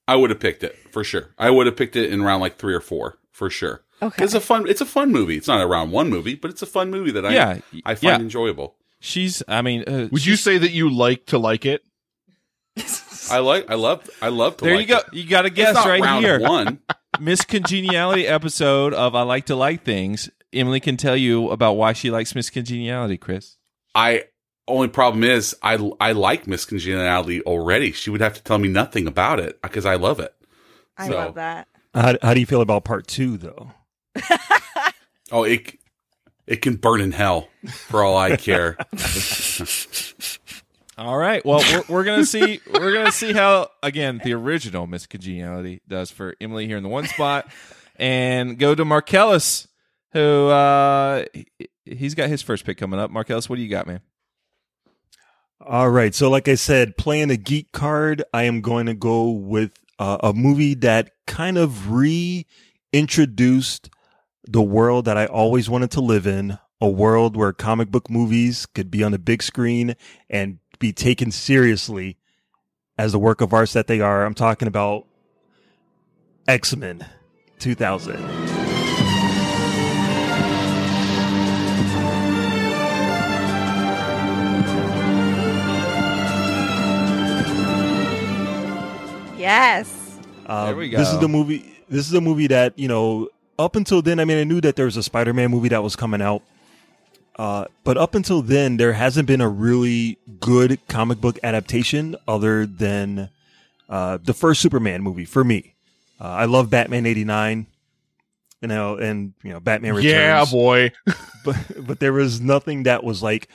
I 0.09 0.17
would 0.17 0.31
have 0.31 0.41
picked 0.41 0.65
it 0.65 0.77
for 0.91 1.05
sure. 1.05 1.31
I 1.39 1.51
would 1.51 1.67
have 1.67 1.77
picked 1.77 1.95
it 1.95 2.13
in 2.13 2.21
round 2.23 2.41
like 2.41 2.57
three 2.59 2.75
or 2.75 2.81
four 2.81 3.19
for 3.31 3.49
sure. 3.49 3.83
Okay. 4.03 4.25
It's 4.25 4.35
a 4.35 4.41
fun. 4.41 4.67
It's 4.69 4.81
a 4.81 4.87
fun 4.87 5.13
movie. 5.13 5.37
It's 5.37 5.47
not 5.47 5.63
a 5.63 5.67
round 5.69 5.93
one 5.93 6.11
movie, 6.11 6.35
but 6.35 6.51
it's 6.51 6.63
a 6.63 6.67
fun 6.67 6.91
movie 6.91 7.13
that 7.13 7.25
I 7.25 7.33
Yeah, 7.33 7.59
I 7.87 7.95
find 7.95 8.03
yeah. 8.03 8.19
enjoyable. 8.19 8.75
She's. 9.05 9.43
I 9.47 9.62
mean, 9.62 9.85
uh, 9.87 10.09
Would 10.11 10.25
you 10.25 10.37
say 10.37 10.57
that 10.59 10.71
you 10.71 10.88
like 10.90 11.27
to 11.27 11.38
like 11.38 11.67
it? 11.67 11.85
I 13.31 13.38
like. 13.38 13.71
I 13.71 13.75
love. 13.75 14.09
I 14.23 14.29
love 14.29 14.57
to. 14.59 14.64
there 14.64 14.77
like 14.77 14.88
you 14.88 14.95
go. 14.95 15.01
it. 15.01 15.05
You 15.12 15.29
got 15.29 15.45
a 15.45 15.49
It's 15.49 15.57
guess 15.57 15.75
not 15.75 15.87
right 15.87 16.01
round 16.03 16.25
here. 16.25 16.40
One. 16.40 16.81
Miss 17.21 17.45
Congeniality 17.45 18.27
episode 18.27 18.93
of 18.95 19.14
I 19.14 19.23
like 19.23 19.47
to 19.47 19.57
like 19.57 19.85
things. 19.85 20.31
Emily 20.53 20.81
can 20.81 20.97
tell 20.97 21.17
you 21.17 21.51
about 21.51 21.75
why 21.75 21.93
she 21.93 22.11
likes 22.11 22.35
Miss 22.35 22.51
Congeniality. 22.51 23.17
Chris. 23.19 23.57
I 23.95 24.25
only 24.67 24.88
problem 24.88 25.23
is 25.23 25.55
I 25.62 25.75
I 26.01 26.12
like 26.12 26.47
Miss 26.47 26.64
Congeniality 26.64 27.43
already. 27.43 27.93
She 27.93 28.11
would 28.11 28.21
have 28.23 28.35
to 28.35 28.43
tell 28.43 28.59
me 28.59 28.69
nothing 28.69 29.07
about 29.07 29.38
it 29.38 29.61
because 29.62 29.85
I 29.87 29.97
love 29.97 30.19
it. 30.19 30.35
I 30.97 31.09
So- 31.09 31.14
love 31.14 31.35
that. 31.35 31.69
How, 31.95 32.14
how 32.23 32.35
do 32.35 32.40
you 32.40 32.47
feel 32.47 32.61
about 32.61 32.85
part 32.85 33.07
two, 33.07 33.37
though? 33.37 33.71
Oh, 35.33 35.43
it 35.45 35.79
it 36.47 36.63
can 36.63 36.77
burn 36.77 37.01
in 37.01 37.13
hell 37.13 37.49
for 37.89 38.03
all 38.03 38.17
I 38.17 38.37
care. 38.37 38.77
All 40.97 41.19
right. 41.19 41.45
Well, 41.45 41.59
we're, 41.73 41.83
we're 41.89 42.05
gonna 42.05 42.25
see. 42.25 42.61
We're 42.73 42.93
gonna 42.93 43.11
see 43.11 43.33
how 43.33 43.69
again 43.83 44.21
the 44.23 44.33
original 44.35 44.87
Miss 44.87 45.07
Congeniality 45.07 45.81
does 45.89 46.13
for 46.13 46.37
Emily 46.41 46.69
here 46.69 46.77
in 46.77 46.85
the 46.85 46.89
one 46.89 47.07
spot, 47.09 47.49
and 47.97 48.57
go 48.61 48.77
to 48.77 48.85
Marcellus, 48.85 49.67
who 50.13 50.47
uh, 50.49 51.25
he- 51.33 51.49
he's 51.85 52.15
got 52.15 52.29
his 52.29 52.43
first 52.43 52.65
pick 52.65 52.79
coming 52.79 53.01
up. 53.01 53.11
Marcellus, 53.11 53.51
what 53.51 53.57
do 53.57 53.63
you 53.63 53.69
got, 53.69 53.89
man? 53.89 54.03
All 55.61 55.91
right. 55.91 56.15
So, 56.15 56.31
like 56.31 56.47
I 56.47 56.55
said, 56.55 56.97
playing 56.97 57.31
a 57.31 57.37
geek 57.37 57.73
card, 57.73 58.23
I 58.33 58.45
am 58.45 58.61
going 58.61 58.87
to 58.87 58.95
go 58.95 59.31
with 59.31 59.73
uh, 59.99 60.19
a 60.23 60.33
movie 60.33 60.75
that 60.75 61.11
kind 61.27 61.59
of 61.59 61.91
reintroduced 61.91 63.91
the 64.47 64.63
world 64.63 65.05
that 65.07 65.17
I 65.17 65.27
always 65.27 65.69
wanted 65.71 65.91
to 65.93 66.01
live 66.01 66.27
in. 66.27 66.59
A 66.81 66.89
world 66.89 67.37
where 67.37 67.53
comic 67.53 67.91
book 67.91 68.11
movies 68.11 68.67
could 68.67 68.91
be 68.91 69.03
on 69.03 69.13
the 69.13 69.19
big 69.19 69.43
screen 69.43 69.95
and 70.29 70.59
be 70.79 70.93
taken 70.93 71.31
seriously 71.31 72.19
as 72.99 73.13
the 73.13 73.19
work 73.19 73.41
of 73.41 73.55
art 73.55 73.71
that 73.71 73.87
they 73.87 74.01
are. 74.01 74.25
I'm 74.27 74.35
talking 74.35 74.69
about 74.69 75.07
X 76.47 76.77
Men 76.77 77.07
2000. 77.61 78.45
Yes. 89.37 90.19
Uh, 90.47 90.67
There 90.67 90.77
we 90.77 90.89
go. 90.89 90.99
This 90.99 91.13
is 91.13 91.19
the 91.19 91.29
movie. 91.29 91.71
This 91.89 92.07
is 92.07 92.15
a 92.15 92.21
movie 92.21 92.47
that 92.49 92.79
you 92.79 92.89
know. 92.89 93.29
Up 93.59 93.77
until 93.77 94.03
then, 94.03 94.19
I 94.19 94.25
mean, 94.25 94.38
I 94.38 94.45
knew 94.45 94.61
that 94.61 94.77
there 94.77 94.87
was 94.87 94.97
a 94.97 95.03
Spider-Man 95.03 95.51
movie 95.51 95.69
that 95.69 95.83
was 95.83 95.97
coming 95.97 96.21
out, 96.21 96.43
uh, 97.37 97.64
but 97.83 97.97
up 97.97 98.14
until 98.14 98.43
then, 98.43 98.77
there 98.77 98.93
hasn't 98.93 99.27
been 99.27 99.40
a 99.40 99.49
really 99.49 100.19
good 100.40 100.79
comic 100.88 101.21
book 101.21 101.38
adaptation 101.43 102.17
other 102.29 102.64
than 102.64 103.31
uh, 103.88 104.19
the 104.23 104.35
first 104.35 104.61
Superman 104.61 105.03
movie 105.03 105.25
for 105.25 105.43
me. 105.43 105.75
Uh, 106.21 106.29
I 106.29 106.45
love 106.45 106.71
Batman 106.71 107.07
'89, 107.07 107.67
you 108.61 108.69
know, 108.69 108.97
and 108.97 109.35
you 109.43 109.53
know 109.53 109.61
Batman 109.61 109.95
Returns. 109.95 110.12
Yeah, 110.12 110.45
boy. 110.45 110.93
but 111.45 111.57
but 111.81 112.01
there 112.01 112.12
was 112.12 112.40
nothing 112.40 112.85
that 112.85 113.03
was 113.03 113.23
like, 113.23 113.49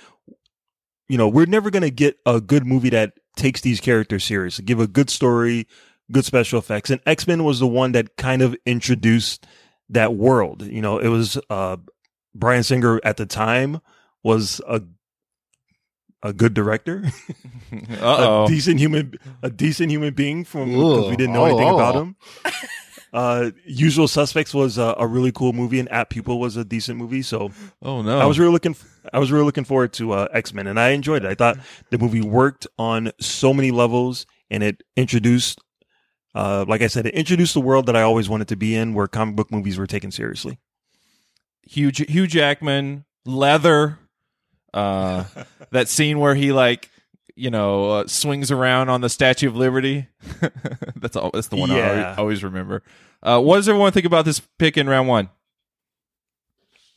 you 1.07 1.17
know, 1.17 1.29
we're 1.29 1.45
never 1.45 1.69
gonna 1.69 1.89
get 1.89 2.17
a 2.25 2.41
good 2.41 2.65
movie 2.65 2.89
that 2.89 3.13
takes 3.37 3.61
these 3.61 3.79
characters 3.79 4.25
seriously, 4.25 4.65
give 4.65 4.81
a 4.81 4.87
good 4.87 5.09
story, 5.09 5.67
good 6.11 6.25
special 6.25 6.59
effects. 6.59 6.89
And 6.89 6.99
X 7.05 7.27
Men 7.27 7.45
was 7.45 7.59
the 7.59 7.67
one 7.67 7.93
that 7.93 8.17
kind 8.17 8.41
of 8.41 8.57
introduced 8.65 9.47
that 9.89 10.15
world. 10.15 10.61
You 10.63 10.81
know, 10.81 10.99
it 10.99 11.07
was 11.09 11.37
uh 11.49 11.77
Bryan 12.35 12.63
Singer 12.63 12.99
at 13.03 13.17
the 13.17 13.25
time 13.25 13.81
was 14.23 14.61
a 14.67 14.81
a 16.21 16.33
good 16.33 16.53
director, 16.53 17.03
a 17.71 18.45
decent 18.47 18.77
human, 18.79 19.13
a 19.41 19.49
decent 19.49 19.89
human 19.89 20.13
being 20.13 20.43
from 20.43 20.69
because 20.71 21.09
we 21.09 21.15
didn't 21.15 21.33
know 21.33 21.45
anything 21.45 21.67
Oh, 21.69 21.75
about 21.75 21.95
oh. 21.95 22.01
him. 22.01 22.15
Uh, 23.11 23.49
Usual 23.65 24.07
Suspects 24.07 24.53
was 24.53 24.77
a, 24.77 24.93
a 24.99 25.07
really 25.07 25.31
cool 25.31 25.51
movie, 25.53 25.79
and 25.79 25.91
Apt 25.91 26.11
Pupil 26.11 26.39
was 26.39 26.57
a 26.57 26.63
decent 26.65 26.99
movie. 26.99 27.21
So 27.23 27.51
Oh 27.81 28.01
no! 28.03 28.19
I 28.19 28.25
was 28.25 28.37
really 28.37 28.51
looking. 28.51 28.75
I 29.11 29.17
was 29.17 29.31
really 29.31 29.45
looking 29.45 29.63
forward 29.63 29.93
to 29.93 30.11
uh, 30.11 30.27
X 30.33 30.53
Men, 30.53 30.67
and 30.67 30.79
I 30.79 30.89
enjoyed 30.89 31.23
it. 31.23 31.27
I 31.29 31.35
thought 31.35 31.57
the 31.89 31.97
movie 31.97 32.21
worked 32.21 32.67
on 32.77 33.11
so 33.19 33.51
many 33.53 33.71
levels, 33.71 34.27
and 34.51 34.61
it 34.61 34.83
introduced 34.95 35.59
Uh, 36.35 36.63
like 36.67 36.81
I 36.81 36.87
said, 36.87 37.05
it 37.07 37.13
introduced 37.15 37.53
the 37.53 37.61
world 37.61 37.85
that 37.87 37.95
I 37.95 38.01
always 38.01 38.29
wanted 38.29 38.47
to 38.49 38.55
be 38.55 38.75
in, 38.75 38.93
where 38.93 39.07
comic 39.07 39.35
book 39.35 39.51
movies 39.51 39.77
were 39.77 39.87
taken 39.87 40.11
seriously. 40.11 40.59
Hugh 41.63 41.91
Hugh 41.93 42.27
Jackman, 42.27 43.05
leather, 43.25 43.97
uh, 44.73 45.23
that 45.71 45.87
scene 45.87 46.19
where 46.19 46.35
he 46.35 46.51
like 46.51 46.89
you 47.35 47.49
know 47.49 47.89
uh, 47.91 48.07
swings 48.07 48.51
around 48.51 48.89
on 48.89 49.01
the 49.01 49.09
Statue 49.09 49.47
of 49.47 49.55
Liberty. 49.55 50.07
that's 50.95 51.15
all. 51.15 51.31
That's 51.33 51.47
the 51.47 51.55
one 51.57 51.71
I 51.71 51.77
Yeah. 51.77 51.89
always, 51.89 52.17
always 52.19 52.43
remember. 52.43 52.83
Uh, 53.23 53.39
what 53.41 53.57
does 53.57 53.67
everyone 53.67 53.91
think 53.91 54.05
about 54.05 54.25
this 54.25 54.39
pick 54.59 54.77
in 54.77 54.87
round 54.87 55.07
one? 55.07 55.29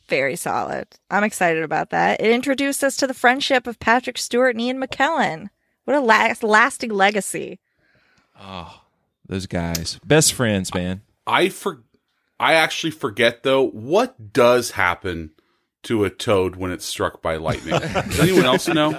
Very 0.07 0.35
solid. 0.35 0.87
I'm 1.09 1.23
excited 1.23 1.63
about 1.63 1.89
that. 1.89 2.21
It 2.21 2.29
introduced 2.31 2.83
us 2.83 2.97
to 2.97 3.07
the 3.07 3.13
friendship 3.13 3.65
of 3.67 3.79
Patrick 3.79 4.17
Stewart 4.17 4.53
and 4.55 4.61
Ian 4.61 4.81
McKellen. 4.81 5.49
What 5.85 5.97
a 5.97 6.01
last, 6.01 6.43
lasting 6.43 6.91
legacy. 6.91 7.59
Oh, 8.39 8.81
those 9.27 9.45
guys, 9.47 9.99
best 10.05 10.33
friends, 10.33 10.73
man. 10.73 11.01
I 11.25 11.49
for 11.49 11.83
I 12.39 12.53
actually 12.53 12.91
forget 12.91 13.43
though 13.43 13.67
what 13.69 14.33
does 14.33 14.71
happen 14.71 15.31
to 15.83 16.03
a 16.05 16.09
toad 16.09 16.55
when 16.55 16.71
it's 16.71 16.85
struck 16.85 17.21
by 17.21 17.35
lightning. 17.35 17.77
Does 17.79 18.19
anyone 18.21 18.45
else 18.45 18.69
know? 18.69 18.91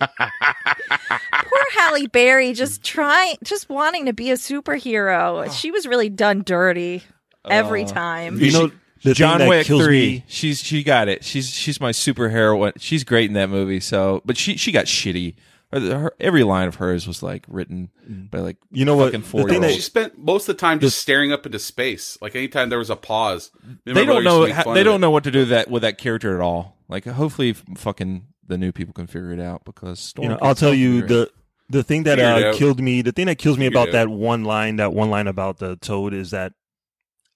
Poor 0.00 1.66
Halle 1.74 2.06
Berry 2.08 2.52
just 2.52 2.82
trying, 2.82 3.36
just 3.42 3.68
wanting 3.68 4.06
to 4.06 4.12
be 4.12 4.30
a 4.30 4.34
superhero. 4.34 5.50
She 5.52 5.70
was 5.70 5.86
really 5.86 6.08
done 6.10 6.42
dirty 6.44 7.02
every 7.48 7.84
Uh, 7.84 7.88
time. 7.88 8.38
You 8.38 8.52
know, 8.52 8.70
the 9.02 9.14
John 9.14 9.46
Wick 9.48 9.66
three. 9.66 9.86
me- 10.16 10.24
She's 10.28 10.62
she 10.62 10.82
got 10.82 11.08
it. 11.08 11.24
She's 11.24 11.48
she's 11.48 11.80
my 11.80 11.92
super 11.92 12.28
heroine. 12.28 12.72
She's 12.78 13.02
great 13.04 13.26
in 13.30 13.34
that 13.34 13.48
movie. 13.50 13.80
So, 13.80 14.22
but 14.24 14.36
she 14.36 14.56
she 14.56 14.72
got 14.72 14.86
shitty. 14.86 15.34
Her, 15.72 15.80
her- 15.98 16.14
every 16.20 16.42
line 16.42 16.68
of 16.68 16.74
hers 16.76 17.06
was 17.06 17.22
like 17.22 17.44
written 17.48 17.90
by 18.30 18.40
like 18.40 18.58
You 18.70 18.84
know 18.84 18.96
what? 18.96 19.06
fucking 19.06 19.20
The 19.22 19.26
four 19.26 19.48
thing 19.48 19.60
that- 19.62 19.72
She 19.74 19.80
spent 19.80 20.18
most 20.18 20.48
of 20.48 20.56
the 20.56 20.60
time 20.60 20.80
just 20.80 20.98
staring 20.98 21.32
up 21.32 21.46
into 21.46 21.58
space. 21.58 22.18
Like 22.20 22.34
anytime 22.36 22.68
there 22.68 22.78
was 22.78 22.90
a 22.90 22.96
pause, 22.96 23.50
They 23.84 23.92
don't 23.94 23.98
I 24.10 24.12
used 24.12 24.18
to 24.18 24.22
know. 24.24 24.44
make 24.46 24.52
ha- 24.54 24.74
They 24.74 24.82
don't 24.82 24.96
it? 24.96 24.98
know 24.98 25.10
what 25.10 25.24
to 25.24 25.30
do 25.30 25.40
with 25.40 25.48
that 25.50 25.70
with 25.70 25.82
that 25.82 25.98
character 25.98 26.34
at 26.34 26.40
all. 26.40 26.76
Like, 26.88 27.06
hopefully, 27.06 27.54
fucking 27.54 28.26
the 28.46 28.58
new 28.58 28.70
people 28.72 28.92
can 28.92 29.06
figure 29.06 29.32
it 29.32 29.40
out 29.40 29.64
because 29.64 29.98
Storm. 30.00 30.24
you 30.24 30.28
know, 30.30 30.38
I'll 30.42 30.54
tell 30.54 30.74
you 30.74 30.98
it 30.98 31.08
the 31.08 31.30
the 31.70 31.82
thing 31.82 32.02
that 32.02 32.18
uh, 32.18 32.52
killed 32.54 32.80
me, 32.80 33.00
the 33.00 33.12
thing 33.12 33.26
that 33.26 33.38
kills 33.38 33.56
me 33.56 33.66
Figure 33.66 33.78
about 33.80 33.92
that 33.92 34.08
one 34.08 34.44
line, 34.44 34.76
that 34.76 34.92
one 34.92 35.08
line 35.08 35.26
about 35.26 35.58
the 35.58 35.76
toad 35.76 36.12
is 36.12 36.32
that 36.32 36.52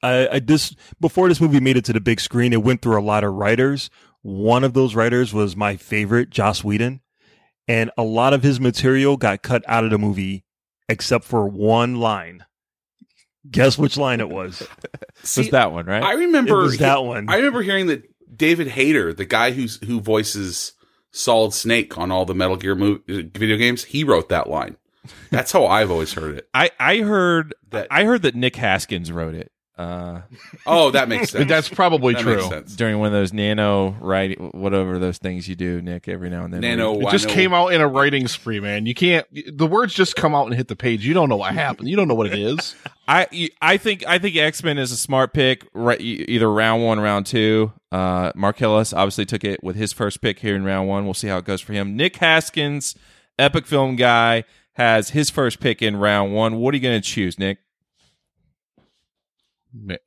I, 0.03 0.29
I 0.31 0.39
this 0.41 0.75
before 1.01 1.29
this 1.31 1.41
movie 1.41 1.61
made 1.61 1.79
it 1.79 1.87
to 1.87 1.95
the 1.95 2.01
big 2.01 2.21
screen, 2.21 2.53
it 2.53 2.63
went 2.63 2.83
through 2.83 2.99
a 2.99 3.03
lot 3.03 3.25
of 3.25 3.33
writers. 3.33 3.89
One 4.21 4.63
of 4.65 4.75
those 4.75 4.95
writers 4.95 5.33
was 5.33 5.57
my 5.57 5.77
favorite, 5.77 6.29
Joss 6.31 6.63
Whedon, 6.63 7.01
and 7.69 7.91
a 7.99 8.03
lot 8.03 8.33
of 8.33 8.43
his 8.43 8.61
material 8.61 9.17
got 9.17 9.43
cut 9.43 9.65
out 9.67 9.85
of 9.85 9.91
the 9.91 9.99
movie 9.99 10.45
except 10.89 11.25
for 11.25 11.47
one 11.49 11.97
line. 11.97 12.45
Guess 13.51 13.79
which 13.79 13.97
line 13.97 14.21
it 14.21 14.29
was? 14.29 14.67
was 15.37 15.51
that 15.51 15.73
one, 15.73 15.87
right? 15.87 16.03
I 16.03 16.13
remember 16.15 16.61
It 16.61 16.63
was 16.63 16.79
that 16.79 17.05
one. 17.05 17.29
I 17.29 17.37
remember 17.37 17.63
hearing 17.63 17.87
that 17.87 18.03
David 18.37 18.69
Hayter, 18.69 19.13
the 19.13 19.25
guy 19.25 19.53
who's 19.53 19.77
who 19.85 20.01
voices 20.01 20.73
Solid 21.13 21.53
Snake 21.53 21.97
on 21.97 22.11
all 22.11 22.25
the 22.25 22.35
Metal 22.35 22.57
Gear 22.57 22.75
mo- 22.75 23.01
uh, 23.09 23.23
video 23.35 23.57
games, 23.57 23.85
he 23.85 24.03
wrote 24.05 24.29
that 24.31 24.49
line. 24.49 24.77
That's 25.31 25.53
how 25.53 25.67
I've 25.67 25.91
always 25.93 26.13
heard 26.15 26.39
it. 26.39 26.49
I 26.55 26.71
I 26.81 26.99
heard 26.99 27.55
That- 27.71 27.87
I 27.91 28.05
heard 28.05 28.23
that 28.23 28.35
Nick 28.35 28.57
Haskins 28.57 29.13
wrote 29.13 29.35
it. 29.35 29.53
Uh, 29.77 30.23
Oh, 30.65 30.91
that 30.93 31.09
makes 31.09 31.31
sense. 31.31 31.49
That's 31.49 31.69
probably 31.69 32.15
That 32.15 32.23
true. 32.23 32.63
during 32.77 32.99
one 32.99 33.09
of 33.09 33.13
those 33.13 33.33
nano 33.35 33.91
writing, 34.01 34.51
whatever 34.55 34.99
those 34.99 35.19
things 35.19 35.47
you 35.49 35.55
do, 35.55 35.83
Nick, 35.83 36.09
every 36.09 36.31
now 36.31 36.45
and 36.45 36.55
then. 36.55 36.63
Nano. 36.63 36.99
It 37.01 37.11
just 37.11 37.29
came 37.29 37.53
out 37.53 37.69
in 37.75 37.81
a 37.83 37.87
writing 37.89 38.27
spree, 38.27 38.59
man. 38.59 38.87
You 38.87 38.95
can't. 38.95 39.27
The 39.33 39.67
words 39.67 39.93
just 39.93 40.17
come 40.17 40.35
out 40.35 40.47
and 40.47 40.55
hit 40.55 40.69
the 40.69 40.77
page. 40.77 41.07
You 41.07 41.13
don't 41.13 41.29
know 41.29 41.37
what 41.37 41.53
happened. 41.53 41.89
You 41.91 41.97
don't 41.97 42.09
know 42.09 42.15
what 42.15 42.27
it 42.29 42.39
is. 42.39 42.75
I 43.09 43.51
I 43.61 43.77
think 43.77 44.05
I 44.07 44.19
think 44.19 44.35
X 44.37 44.65
Men 44.65 44.79
is 44.79 44.91
a 44.93 44.97
smart 44.97 45.33
pick. 45.35 45.67
Right, 45.75 46.01
either 46.01 46.51
round 46.51 46.83
one, 46.83 46.99
round 46.99 47.27
two. 47.27 47.73
Uh, 47.93 48.33
Marcellus 48.35 48.93
obviously 48.93 49.27
took 49.27 49.45
it 49.45 49.63
with 49.63 49.77
his 49.77 49.93
first 49.93 50.21
pick 50.23 50.39
here 50.41 50.57
in 50.57 50.65
round 50.65 50.89
one. 50.89 51.05
We'll 51.05 51.15
see 51.15 51.29
how 51.29 51.39
it 51.39 51.45
goes 51.45 51.61
for 51.61 51.73
him. 51.75 51.97
Nick 51.97 52.17
Haskins, 52.17 52.95
epic 53.39 53.67
film 53.67 53.95
guy, 53.97 54.45
has 54.73 55.11
his 55.11 55.31
first 55.31 55.61
pick 55.61 55.83
in 55.83 55.97
round 55.97 56.35
one. 56.35 56.57
What 56.57 56.75
are 56.75 56.79
you 56.79 56.83
going 56.83 57.01
to 57.01 57.07
choose, 57.07 57.39
Nick? 57.39 57.59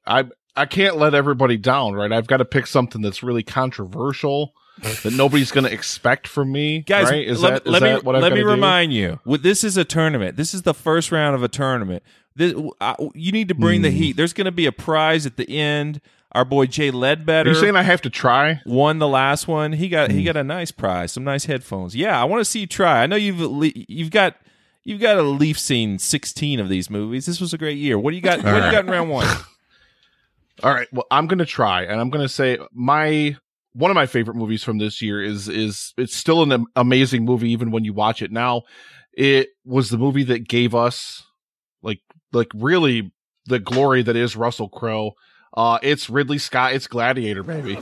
I 0.06 0.26
I 0.56 0.66
can't 0.66 0.98
let 0.98 1.14
everybody 1.14 1.58
down, 1.58 1.94
right? 1.94 2.12
I've 2.12 2.28
got 2.28 2.38
to 2.38 2.46
pick 2.46 2.68
something 2.68 3.02
that's 3.02 3.24
really 3.24 3.44
controversial 3.44 4.54
that 5.04 5.14
nobody's 5.14 5.52
going 5.52 5.66
to 5.66 5.72
expect 5.74 6.28
from 6.28 6.52
me, 6.52 6.80
Guys, 6.82 7.10
right? 7.10 7.26
Is 7.28 7.42
let, 7.42 7.64
that 7.64 7.68
is 7.68 7.72
let 7.74 7.80
that 7.82 7.96
me 7.96 8.02
what 8.02 8.16
I've 8.16 8.22
let 8.22 8.34
me 8.34 8.40
do? 8.42 8.48
remind 8.48 8.94
you. 8.94 9.20
With 9.26 9.44
this 9.44 9.64
is 9.64 9.78
a 9.78 9.84
tournament. 9.86 10.38
This 10.38 10.54
is 10.54 10.62
the 10.64 10.74
first 10.74 11.12
round 11.12 11.36
of 11.36 11.44
a 11.44 11.48
tournament. 11.48 12.04
This, 12.36 12.54
uh, 12.80 12.96
you 13.14 13.32
need 13.32 13.50
to 13.50 13.56
bring 13.56 13.82
the 13.82 13.90
Hmm. 13.92 13.98
heat. 13.98 14.16
There's 14.16 14.32
going 14.34 14.46
to 14.46 14.52
be 14.52 14.66
a 14.66 14.72
prize 14.72 15.26
at 15.26 15.36
the 15.38 15.50
end. 15.50 16.00
Our 16.32 16.46
boy 16.46 16.68
Jay 16.68 16.90
Are 16.90 16.94
Ledbetter. 16.94 17.50
you 17.50 17.56
saying 17.56 17.76
I 17.76 17.82
have 17.82 18.02
to 18.04 18.10
try? 18.10 18.62
won 18.66 19.00
the 19.00 19.08
last 19.08 19.48
one. 19.48 19.74
He 19.74 19.90
got 19.90 20.12
Hmm. 20.12 20.18
he 20.18 20.24
got 20.24 20.38
a 20.38 20.44
nice 20.44 20.72
prize, 20.72 21.12
some 21.12 21.24
nice 21.24 21.46
headphones. 21.46 21.96
Yeah, 21.96 22.20
I 22.22 22.24
want 22.26 22.40
to 22.42 22.46
see 22.46 22.60
you 22.62 22.68
try. 22.68 23.02
I 23.04 23.08
know 23.08 23.16
you've 23.16 23.40
you've 23.90 24.12
got 24.12 24.36
you've 24.86 25.02
got 25.02 25.18
a 25.18 25.24
least 25.24 25.66
seen 25.66 25.98
sixteen 26.00 26.60
of 26.60 26.70
these 26.70 26.90
movies. 26.90 27.26
This 27.26 27.42
was 27.42 27.54
a 27.54 27.58
great 27.58 27.78
year. 27.80 27.98
What 28.00 28.12
do 28.12 28.16
you 28.16 28.22
got? 28.22 28.38
what 28.44 28.52
do 28.60 28.66
you 28.66 28.72
got 28.72 28.86
in 28.86 28.92
round 28.92 29.10
one? 29.10 29.28
All 30.64 30.74
right. 30.74 30.88
Well, 30.92 31.06
I'm 31.10 31.28
going 31.28 31.40
to 31.40 31.46
try, 31.46 31.84
and 31.84 32.00
I'm 32.02 32.10
going 32.10 32.26
to 32.26 32.30
say 32.30 32.58
my 32.74 33.38
one 33.74 33.92
of 33.92 33.96
my 33.96 34.08
favorite 34.08 34.36
movies 34.36 34.64
from 34.64 34.78
this 34.78 35.02
year 35.02 35.22
is 35.24 35.48
is 35.48 35.94
it's 35.98 36.16
still 36.16 36.44
an 36.44 36.66
amazing 36.76 37.24
movie 37.24 37.52
even 37.52 37.72
when 37.72 37.84
you 37.86 37.94
watch 37.94 38.22
it 38.22 38.32
now. 38.32 38.64
It 39.14 39.50
was 39.66 39.90
the 39.90 39.98
movie 39.98 40.24
that 40.26 40.48
gave 40.48 40.76
us 40.76 41.24
like 41.82 42.00
like 42.34 42.52
really 42.54 43.12
the 43.46 43.60
glory 43.60 44.04
that 44.04 44.16
is 44.16 44.36
Russell 44.36 44.70
Crowe. 44.70 45.14
Uh, 45.56 45.80
it's 45.82 46.10
Ridley 46.10 46.38
Scott. 46.38 46.74
It's 46.74 46.88
Gladiator, 46.88 47.44
baby. 47.44 47.78
Are 47.78 47.82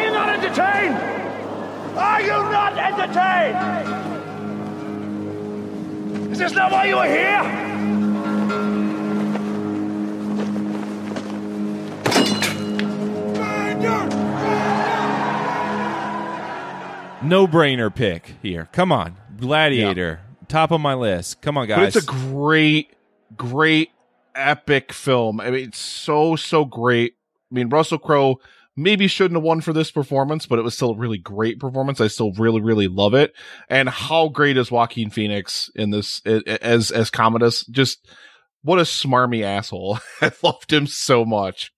you 0.00 0.10
not 0.10 0.28
entertained? 0.30 0.96
Are 1.96 2.20
you 2.22 2.28
not 2.28 2.78
entertained? 2.78 3.56
Is 6.32 6.38
this 6.38 6.52
not 6.52 6.72
why 6.72 6.86
you 6.86 6.96
are 6.96 7.06
here? 7.06 8.79
No 17.30 17.46
brainer 17.46 17.94
pick 17.94 18.34
here. 18.42 18.68
Come 18.72 18.90
on, 18.90 19.16
Gladiator, 19.36 20.20
top 20.48 20.72
of 20.72 20.80
my 20.80 20.94
list. 20.94 21.40
Come 21.40 21.56
on, 21.56 21.68
But 21.68 21.76
guys. 21.76 21.94
it's 21.94 22.04
a 22.04 22.08
great, 22.08 22.90
great, 23.36 23.90
epic 24.34 24.92
film. 24.92 25.40
I 25.40 25.52
mean, 25.52 25.68
it's 25.68 25.78
so 25.78 26.34
so 26.34 26.64
great. 26.64 27.14
I 27.52 27.54
mean, 27.54 27.68
Russell 27.68 27.98
Crowe 27.98 28.40
maybe 28.76 29.06
shouldn't 29.06 29.36
have 29.36 29.44
won 29.44 29.60
for 29.60 29.72
this 29.72 29.92
performance, 29.92 30.46
but 30.46 30.58
it 30.58 30.62
was 30.62 30.74
still 30.74 30.90
a 30.90 30.96
really 30.96 31.18
great 31.18 31.60
performance. 31.60 32.00
I 32.00 32.08
still 32.08 32.32
really, 32.32 32.60
really 32.60 32.88
love 32.88 33.14
it. 33.14 33.32
And 33.68 33.88
how 33.88 34.26
great 34.26 34.56
is 34.56 34.72
Joaquin 34.72 35.10
Phoenix 35.10 35.70
in 35.76 35.90
this 35.90 36.20
as 36.26 36.90
as 36.90 37.10
Commodus? 37.10 37.64
Just 37.66 38.08
what 38.62 38.80
a 38.80 38.82
smarmy 38.82 39.44
asshole. 39.44 40.00
I 40.20 40.32
loved 40.42 40.72
him 40.72 40.88
so 40.88 41.24
much. 41.24 41.70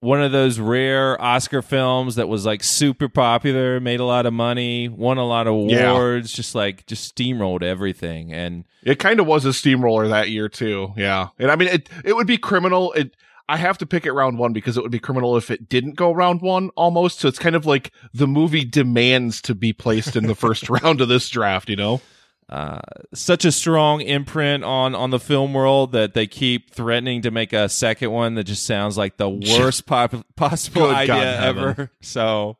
One 0.00 0.22
of 0.22 0.32
those 0.32 0.58
rare 0.58 1.20
Oscar 1.20 1.62
films 1.62 2.14
that 2.16 2.28
was 2.28 2.46
like 2.46 2.62
super 2.64 3.08
popular, 3.08 3.80
made 3.80 4.00
a 4.00 4.04
lot 4.04 4.26
of 4.26 4.32
money, 4.32 4.88
won 4.88 5.18
a 5.18 5.26
lot 5.26 5.46
of 5.46 5.68
Yeah. 5.68 5.90
awards, 5.90 6.32
just 6.32 6.54
like 6.54 6.86
just 6.86 7.14
steamrolled 7.14 7.62
everything. 7.62 8.32
And 8.32 8.64
It 8.82 8.98
kind 8.98 9.20
of 9.20 9.26
was 9.26 9.44
a 9.44 9.52
steamroller 9.52 10.08
that 10.08 10.30
year 10.30 10.48
too. 10.48 10.92
Yeah. 10.96 11.28
And 11.38 11.50
I 11.50 11.56
mean, 11.56 11.68
it, 11.68 11.88
it 12.04 12.14
would 12.16 12.26
be 12.26 12.38
criminal. 12.38 12.92
It, 12.94 13.16
I 13.48 13.56
have 13.58 13.78
to 13.78 13.86
pick 13.86 14.06
it 14.06 14.12
round 14.12 14.38
one 14.38 14.52
because 14.52 14.76
it 14.76 14.82
would 14.82 14.90
be 14.90 14.98
criminal 14.98 15.36
if 15.36 15.50
it 15.50 15.68
didn't 15.68 15.94
go 15.94 16.10
round 16.12 16.40
one 16.42 16.70
almost. 16.70 17.20
So 17.20 17.28
it's 17.28 17.38
kind 17.38 17.54
of 17.54 17.64
like 17.66 17.92
the 18.12 18.26
movie 18.26 18.64
demands 18.64 19.40
to 19.42 19.54
be 19.54 19.72
placed 19.72 20.16
in 20.16 20.26
the 20.26 20.34
first 20.34 20.68
round 20.70 21.00
of 21.00 21.08
this 21.08 21.28
draft, 21.28 21.68
you 21.68 21.76
know? 21.76 22.00
Uh, 22.48 22.78
such 23.12 23.44
a 23.44 23.50
strong 23.50 24.00
imprint 24.00 24.62
on 24.62 24.94
on 24.94 25.10
the 25.10 25.18
film 25.18 25.52
world 25.52 25.90
that 25.92 26.14
they 26.14 26.26
keep 26.28 26.70
threatening 26.70 27.20
to 27.22 27.30
make 27.32 27.52
a 27.52 27.68
second 27.68 28.10
one 28.12 28.34
that 28.36 28.44
just 28.44 28.64
sounds 28.64 28.96
like 28.96 29.16
the 29.16 29.28
worst 29.58 29.84
pop- 29.86 30.14
possible 30.36 30.82
Good 30.82 30.94
idea 30.94 31.14
God 31.14 31.26
in 31.26 31.40
heaven. 31.42 31.64
ever. 31.70 31.90
So, 32.02 32.56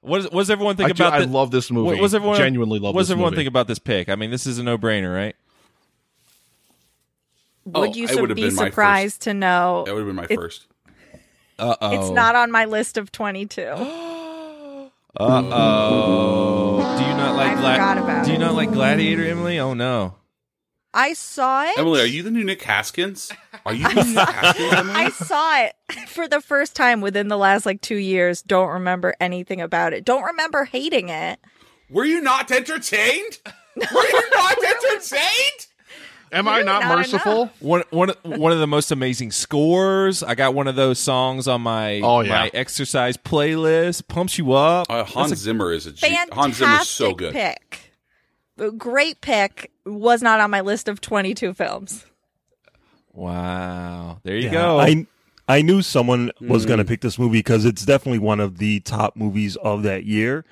what, 0.00 0.20
is, 0.20 0.24
what 0.30 0.40
does 0.40 0.50
everyone 0.50 0.76
think 0.76 0.88
I 0.90 0.92
do- 0.94 1.04
about? 1.04 1.12
I 1.12 1.20
the- 1.26 1.30
love 1.30 1.50
this 1.50 1.70
movie. 1.70 1.86
What, 1.88 1.96
what 1.96 2.02
does 2.02 2.14
everyone 2.14 2.38
Genuinely 2.38 2.78
love 2.78 2.94
What 2.94 3.02
does 3.02 3.08
this 3.08 3.12
everyone 3.12 3.32
movie. 3.32 3.40
think 3.42 3.48
about 3.48 3.66
this 3.68 3.78
pick? 3.78 4.08
I 4.08 4.14
mean, 4.16 4.30
this 4.30 4.46
is 4.46 4.58
a 4.58 4.62
no 4.62 4.78
brainer, 4.78 5.14
right? 5.14 5.36
Oh, 7.74 7.80
Would 7.82 7.94
you 7.96 8.06
it 8.06 8.10
su- 8.10 8.26
be 8.34 8.50
surprised 8.50 9.22
to 9.22 9.34
know 9.34 9.84
That 9.86 9.94
would 9.94 10.00
have 10.00 10.08
been 10.08 10.16
my 10.16 10.26
it- 10.28 10.34
first. 10.36 10.66
Uh 11.58 11.76
oh. 11.80 12.00
it's 12.00 12.10
not 12.10 12.34
on 12.34 12.50
my 12.50 12.64
list 12.64 12.96
of 12.96 13.12
22? 13.12 13.62
Uh 15.18 15.42
oh. 15.52 16.96
Do 16.98 17.04
you 17.04 17.14
not 17.16 17.36
like 17.36 17.52
I 17.52 17.54
forgot 17.56 17.98
about 17.98 18.24
Do 18.24 18.32
you 18.32 18.38
not 18.38 18.54
like 18.54 18.72
Gladiator, 18.72 19.24
Emily? 19.26 19.58
Oh 19.58 19.74
no. 19.74 20.14
I 20.94 21.14
saw 21.14 21.64
it. 21.64 21.78
Emily, 21.78 22.00
are 22.00 22.06
you 22.06 22.22
the 22.22 22.30
new 22.30 22.44
Nick 22.44 22.62
Haskins? 22.62 23.32
Are 23.64 23.72
you 23.74 23.88
the 23.88 23.94
new 24.04 24.14
Nick 24.14 24.28
Haskins, 24.28 24.72
Emily? 24.74 24.94
I 24.94 25.10
saw 25.10 25.62
it 25.64 25.74
for 26.08 26.28
the 26.28 26.40
first 26.40 26.76
time 26.76 27.00
within 27.00 27.28
the 27.28 27.38
last 27.38 27.64
like 27.66 27.80
two 27.80 27.96
years. 27.96 28.42
Don't 28.42 28.68
remember 28.68 29.14
anything 29.20 29.60
about 29.60 29.92
it. 29.94 30.04
Don't 30.04 30.22
remember 30.24 30.64
hating 30.64 31.08
it. 31.08 31.38
Were 31.90 32.04
you 32.04 32.20
not 32.20 32.50
entertained? 32.50 33.38
Were 33.76 33.84
you 33.84 34.30
not 34.34 34.56
entertained? 34.64 35.66
Am 36.32 36.48
I 36.48 36.62
not, 36.62 36.82
not 36.82 36.96
merciful? 36.96 37.50
One 37.60 37.82
one 37.90 38.10
one 38.22 38.52
of 38.52 38.58
the 38.58 38.66
most 38.66 38.90
amazing 38.90 39.32
scores. 39.32 40.22
I 40.22 40.34
got 40.34 40.54
one 40.54 40.66
of 40.66 40.76
those 40.76 40.98
songs 40.98 41.46
on 41.46 41.60
my 41.60 42.00
Oh, 42.00 42.20
yeah. 42.20 42.30
my 42.30 42.50
exercise 42.54 43.16
playlist. 43.18 44.08
Pumps 44.08 44.38
you 44.38 44.52
up. 44.52 44.86
Uh, 44.88 45.04
Hans 45.04 45.32
a- 45.32 45.36
Zimmer 45.36 45.72
is 45.72 45.86
a 45.86 45.92
G- 45.92 46.06
Fantastic 46.08 46.34
Hans 46.34 46.56
Zimmer's 46.56 46.88
so 46.88 47.12
good. 47.14 47.34
pick. 47.34 47.92
Great 48.78 49.20
pick. 49.20 49.70
Was 49.84 50.22
not 50.22 50.40
on 50.40 50.50
my 50.50 50.60
list 50.62 50.88
of 50.88 51.00
22 51.00 51.52
films. 51.54 52.06
wow. 53.12 54.18
There 54.22 54.36
you 54.36 54.44
Yeah, 54.46 54.52
go. 54.52 54.80
I 54.80 55.06
I 55.48 55.60
knew 55.60 55.82
someone 55.82 56.30
was 56.40 56.64
Mm. 56.64 56.68
going 56.68 56.78
to 56.78 56.84
pick 56.84 57.00
this 57.00 57.18
movie 57.18 57.40
because 57.40 57.64
it's 57.64 57.84
definitely 57.84 58.20
one 58.20 58.40
of 58.40 58.58
the 58.58 58.80
top 58.80 59.16
movies 59.16 59.56
of 59.56 59.82
that 59.82 60.04
year. 60.04 60.44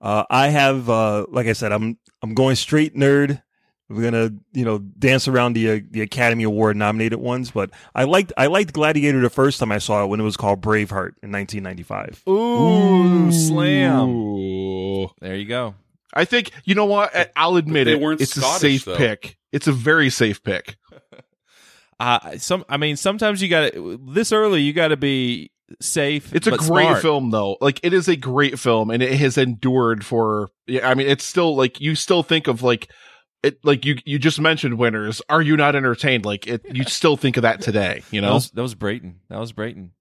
Uh, 0.00 0.24
I 0.30 0.48
have, 0.48 0.88
uh, 0.88 1.26
like 1.30 1.46
I 1.46 1.52
said, 1.52 1.70
I'm 1.70 1.98
I'm 2.22 2.34
going 2.34 2.56
straight 2.56 2.96
nerd. 2.96 3.42
We're 3.90 4.02
gonna, 4.10 4.30
you 4.52 4.64
know, 4.66 4.78
dance 4.78 5.28
around 5.28 5.54
the 5.54 5.70
uh, 5.70 5.80
the 5.90 6.02
Academy 6.02 6.44
Award 6.44 6.76
nominated 6.76 7.18
ones, 7.20 7.50
but 7.50 7.70
I 7.94 8.04
liked 8.04 8.32
I 8.36 8.46
liked 8.48 8.74
Gladiator 8.74 9.20
the 9.20 9.30
first 9.30 9.58
time 9.60 9.72
I 9.72 9.78
saw 9.78 10.04
it 10.04 10.08
when 10.08 10.20
it 10.20 10.24
was 10.24 10.36
called 10.36 10.60
Braveheart 10.60 11.14
in 11.22 11.32
1995. 11.32 12.22
Ooh, 12.28 13.32
slam. 13.32 14.08
Ooh. 14.10 15.08
There 15.20 15.36
you 15.36 15.46
go. 15.46 15.74
I 16.12 16.26
think 16.26 16.50
you 16.64 16.74
know 16.74 16.84
what? 16.84 17.16
I- 17.16 17.28
I'll 17.34 17.56
admit 17.56 17.86
they 17.86 17.92
it. 17.94 18.00
weren't 18.00 18.20
It's 18.20 18.36
a 18.36 18.42
safe 18.42 18.84
though. 18.84 18.96
pick. 18.96 19.38
It's 19.52 19.66
a 19.68 19.72
very 19.72 20.10
safe 20.10 20.42
pick. 20.42 20.76
Uh, 22.00 22.38
some, 22.38 22.64
I 22.68 22.76
mean, 22.76 22.96
sometimes 22.96 23.42
you 23.42 23.48
got 23.48 23.72
to 23.72 23.98
this 24.06 24.30
early. 24.30 24.60
You 24.60 24.72
got 24.72 24.88
to 24.88 24.96
be 24.96 25.50
safe. 25.80 26.32
It's 26.32 26.46
a 26.46 26.50
but 26.52 26.60
great 26.60 26.84
smart. 26.84 27.02
film, 27.02 27.30
though. 27.30 27.56
Like 27.60 27.80
it 27.82 27.92
is 27.92 28.06
a 28.06 28.14
great 28.14 28.56
film, 28.56 28.90
and 28.92 29.02
it 29.02 29.18
has 29.18 29.36
endured 29.36 30.06
for. 30.06 30.48
Yeah, 30.68 30.88
I 30.88 30.94
mean, 30.94 31.08
it's 31.08 31.24
still 31.24 31.56
like 31.56 31.80
you 31.80 31.96
still 31.96 32.22
think 32.22 32.46
of 32.46 32.62
like 32.62 32.88
it. 33.42 33.64
Like 33.64 33.84
you, 33.84 33.96
you 34.04 34.18
just 34.18 34.40
mentioned 34.40 34.78
winners. 34.78 35.22
Are 35.28 35.42
you 35.42 35.56
not 35.56 35.74
entertained? 35.76 36.24
Like 36.24 36.46
it, 36.46 36.64
you 36.74 36.84
still 36.86 37.16
think 37.16 37.36
of 37.36 37.42
that 37.42 37.60
today. 37.60 38.02
You 38.10 38.20
That 38.20 38.26
know, 38.26 38.34
was, 38.34 38.50
that 38.50 38.62
was 38.62 38.74
Brayton. 38.74 39.20
That 39.28 39.38
was 39.38 39.52
Brayton. 39.52 39.92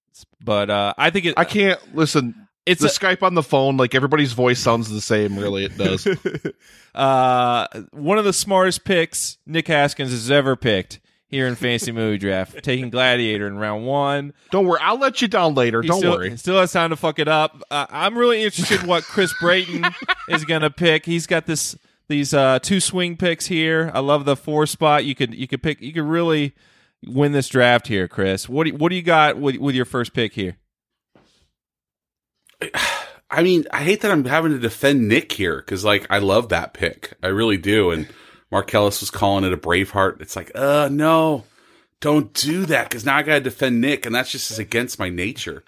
But 0.43 0.69
uh, 0.69 0.93
I 0.97 1.10
think 1.12 1.26
it. 1.26 1.34
I 1.38 1.45
can't 1.45 1.80
listen. 1.95 2.47
It's 2.65 2.82
the 2.82 2.88
a- 2.88 2.89
Skype 2.89 3.23
on 3.23 3.34
the 3.36 3.43
phone. 3.43 3.78
Like 3.78 3.93
everybody's 3.95 4.34
voice 4.34 4.60
sounds 4.60 4.89
the 4.89 5.02
same. 5.02 5.38
Really, 5.38 5.65
it 5.65 5.78
does. 5.78 6.08
uh, 6.95 7.67
one 7.91 8.17
of 8.17 8.26
the 8.26 8.34
smartest 8.34 8.84
picks 8.84 9.38
Nick 9.45 9.67
Haskins 9.67 10.12
has 10.12 10.32
ever 10.32 10.56
picked 10.56 11.00
here 11.30 11.47
in 11.47 11.56
Fantasy 11.56 11.91
Movie 11.91 12.17
Draft, 12.19 12.63
taking 12.63 12.89
Gladiator 12.89 13.47
in 13.47 13.58
round 13.58 13.86
one. 13.86 14.34
Don't 14.52 14.65
worry, 14.65 14.80
I'll 14.82 14.97
let 14.97 15.21
you 15.21 15.28
down 15.28 15.54
later. 15.54 15.82
He 15.82 15.88
Don't 15.88 16.00
still, 16.00 16.12
worry. 16.13 16.36
Still 16.38 16.60
has 16.60 16.71
time 16.71 16.89
to 16.89 16.95
fuck 16.95 17.19
it 17.19 17.28
up. 17.28 17.62
Uh, 17.69 17.86
I'm 17.89 18.17
really 18.17 18.43
interested 18.43 18.82
in 18.82 18.88
what 18.88 19.04
Chris 19.04 19.34
Brayton 19.39 19.86
is 20.30 20.45
going 20.45 20.62
to 20.62 20.69
pick. 20.69 21.06
He's 21.06 21.28
got 21.28 21.45
this 21.45 21.78
these 22.09 22.33
uh, 22.33 22.59
two 22.59 22.79
swing 22.79 23.17
picks 23.17 23.47
here. 23.47 23.91
I 23.93 23.99
love 23.99 24.25
the 24.25 24.35
four 24.35 24.65
spot. 24.65 25.05
You 25.05 25.15
could 25.15 25.33
you 25.33 25.47
could 25.47 25.61
pick. 25.61 25.81
You 25.81 25.93
could 25.93 26.03
really 26.03 26.53
win 27.05 27.31
this 27.31 27.49
draft 27.49 27.87
here, 27.87 28.07
Chris. 28.07 28.49
What 28.49 28.65
do, 28.65 28.73
what 28.73 28.89
do 28.89 28.95
you 28.95 29.01
got 29.01 29.37
with, 29.37 29.57
with 29.57 29.75
your 29.75 29.85
first 29.85 30.13
pick 30.13 30.33
here? 30.33 30.57
I 33.29 33.43
mean, 33.43 33.65
I 33.71 33.83
hate 33.83 34.01
that 34.01 34.11
I'm 34.11 34.23
having 34.23 34.53
to 34.53 34.59
defend 34.59 35.09
Nick 35.09 35.33
here 35.33 35.57
because, 35.57 35.83
like, 35.83 36.07
I 36.09 36.19
love 36.19 36.47
that 36.49 36.73
pick. 36.73 37.13
I 37.21 37.27
really 37.27 37.57
do. 37.57 37.91
And 37.91 38.07
Marcellus 38.51 39.01
was 39.01 39.11
calling 39.11 39.43
it 39.43 39.51
a 39.51 39.57
Braveheart. 39.57 40.21
It's 40.21 40.37
like, 40.37 40.49
uh, 40.55 40.87
no, 40.89 41.43
don't 41.99 42.31
do 42.33 42.65
that 42.67 42.89
because 42.89 43.05
now 43.05 43.17
I 43.17 43.23
got 43.23 43.36
to 43.36 43.41
defend 43.41 43.81
Nick, 43.81 44.05
and 44.05 44.13
that's 44.13 44.31
just 44.31 44.60
against 44.60 44.99
my 44.99 45.10
nature. 45.10 45.63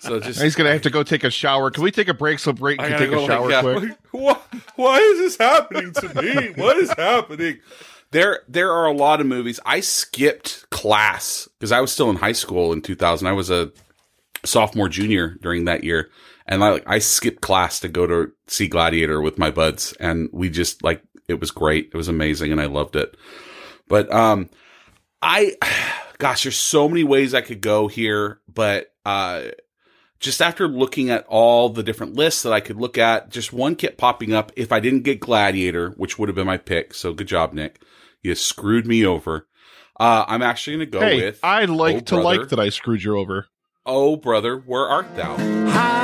So 0.00 0.20
just 0.20 0.40
He's 0.40 0.54
gonna 0.54 0.72
have 0.72 0.82
to 0.82 0.90
go 0.90 1.02
take 1.02 1.24
a 1.24 1.30
shower. 1.30 1.70
Can 1.70 1.82
we 1.82 1.90
take 1.90 2.08
a 2.08 2.14
break 2.14 2.38
so 2.38 2.52
Brayton 2.52 2.86
can 2.86 2.98
take 2.98 3.10
go 3.10 3.24
a 3.24 3.26
shower 3.26 3.48
like, 3.48 3.78
quick? 3.80 3.98
Why, 4.12 4.36
why 4.76 4.98
is 4.98 5.18
this 5.18 5.36
happening 5.38 5.92
to 5.92 6.22
me? 6.22 6.52
What 6.56 6.76
is 6.76 6.90
happening? 6.90 7.58
There, 8.12 8.40
there 8.46 8.70
are 8.70 8.86
a 8.86 8.92
lot 8.92 9.20
of 9.20 9.26
movies. 9.26 9.58
I 9.64 9.80
skipped 9.80 10.68
class 10.70 11.48
because 11.58 11.72
I 11.72 11.80
was 11.80 11.90
still 11.90 12.10
in 12.10 12.16
high 12.16 12.32
school 12.32 12.72
in 12.72 12.82
2000. 12.82 13.26
I 13.26 13.32
was 13.32 13.50
a 13.50 13.72
sophomore, 14.44 14.88
junior 14.88 15.36
during 15.40 15.64
that 15.64 15.82
year, 15.82 16.10
and 16.46 16.62
I 16.62 16.70
like 16.70 16.84
I 16.86 16.98
skipped 16.98 17.40
class 17.40 17.80
to 17.80 17.88
go 17.88 18.06
to 18.06 18.32
see 18.46 18.68
Gladiator 18.68 19.20
with 19.20 19.38
my 19.38 19.50
buds, 19.50 19.94
and 19.98 20.28
we 20.32 20.48
just 20.48 20.84
like 20.84 21.02
it 21.26 21.40
was 21.40 21.50
great. 21.50 21.90
It 21.92 21.96
was 21.96 22.08
amazing, 22.08 22.52
and 22.52 22.60
I 22.60 22.66
loved 22.66 22.94
it. 22.94 23.16
But 23.88 24.12
um, 24.12 24.48
I, 25.22 25.56
gosh, 26.18 26.42
there's 26.42 26.56
so 26.56 26.88
many 26.88 27.04
ways 27.04 27.32
I 27.34 27.40
could 27.40 27.60
go 27.60 27.88
here, 27.88 28.40
but 28.52 28.88
uh, 29.06 29.44
just 30.20 30.42
after 30.42 30.68
looking 30.68 31.10
at 31.10 31.24
all 31.28 31.68
the 31.68 31.82
different 31.82 32.14
lists 32.14 32.42
that 32.42 32.52
I 32.52 32.60
could 32.60 32.76
look 32.76 32.98
at, 32.98 33.30
just 33.30 33.52
one 33.52 33.76
kept 33.76 33.98
popping 33.98 34.32
up. 34.34 34.52
If 34.56 34.72
I 34.72 34.80
didn't 34.80 35.02
get 35.02 35.20
Gladiator, 35.20 35.90
which 35.96 36.18
would 36.18 36.28
have 36.28 36.36
been 36.36 36.46
my 36.46 36.58
pick, 36.58 36.94
so 36.94 37.12
good 37.12 37.28
job, 37.28 37.52
Nick. 37.52 37.80
You 38.22 38.34
screwed 38.34 38.86
me 38.86 39.04
over. 39.04 39.46
Uh, 39.98 40.24
I'm 40.26 40.42
actually 40.42 40.76
going 40.76 40.86
to 40.90 40.98
go 40.98 41.00
hey, 41.00 41.16
with. 41.26 41.40
I 41.42 41.64
like 41.64 41.96
Oh, 41.96 42.00
to 42.00 42.14
Brother. 42.16 42.38
like 42.40 42.48
that 42.50 42.60
I 42.60 42.68
screwed 42.70 43.02
you 43.02 43.18
over. 43.18 43.46
Oh, 43.84 44.14
brother, 44.16 44.56
where 44.58 44.86
art 44.86 45.14
thou? 45.16 45.34
I 45.38 46.01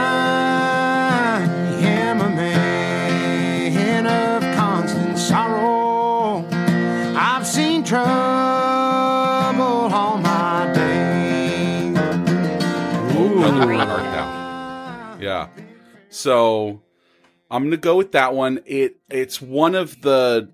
So 16.19 16.83
I'm 17.49 17.63
gonna 17.63 17.77
go 17.77 17.97
with 17.97 18.13
that 18.13 18.35
one. 18.35 18.59
It 18.67 18.97
it's 19.09 19.41
one 19.41 19.77
of 19.77 20.03
the 20.03 20.51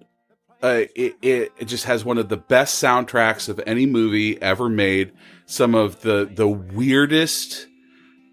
uh, 0.63 0.85
it, 0.95 1.15
it 1.23 1.53
it 1.59 1.65
just 1.65 1.85
has 1.85 2.05
one 2.05 2.19
of 2.19 2.29
the 2.29 2.37
best 2.37 2.83
soundtracks 2.83 3.49
of 3.49 3.61
any 3.67 3.87
movie 3.87 4.41
ever 4.43 4.69
made. 4.69 5.13
Some 5.47 5.75
of 5.75 6.03
the 6.03 6.31
the 6.31 6.47
weirdest 6.47 7.67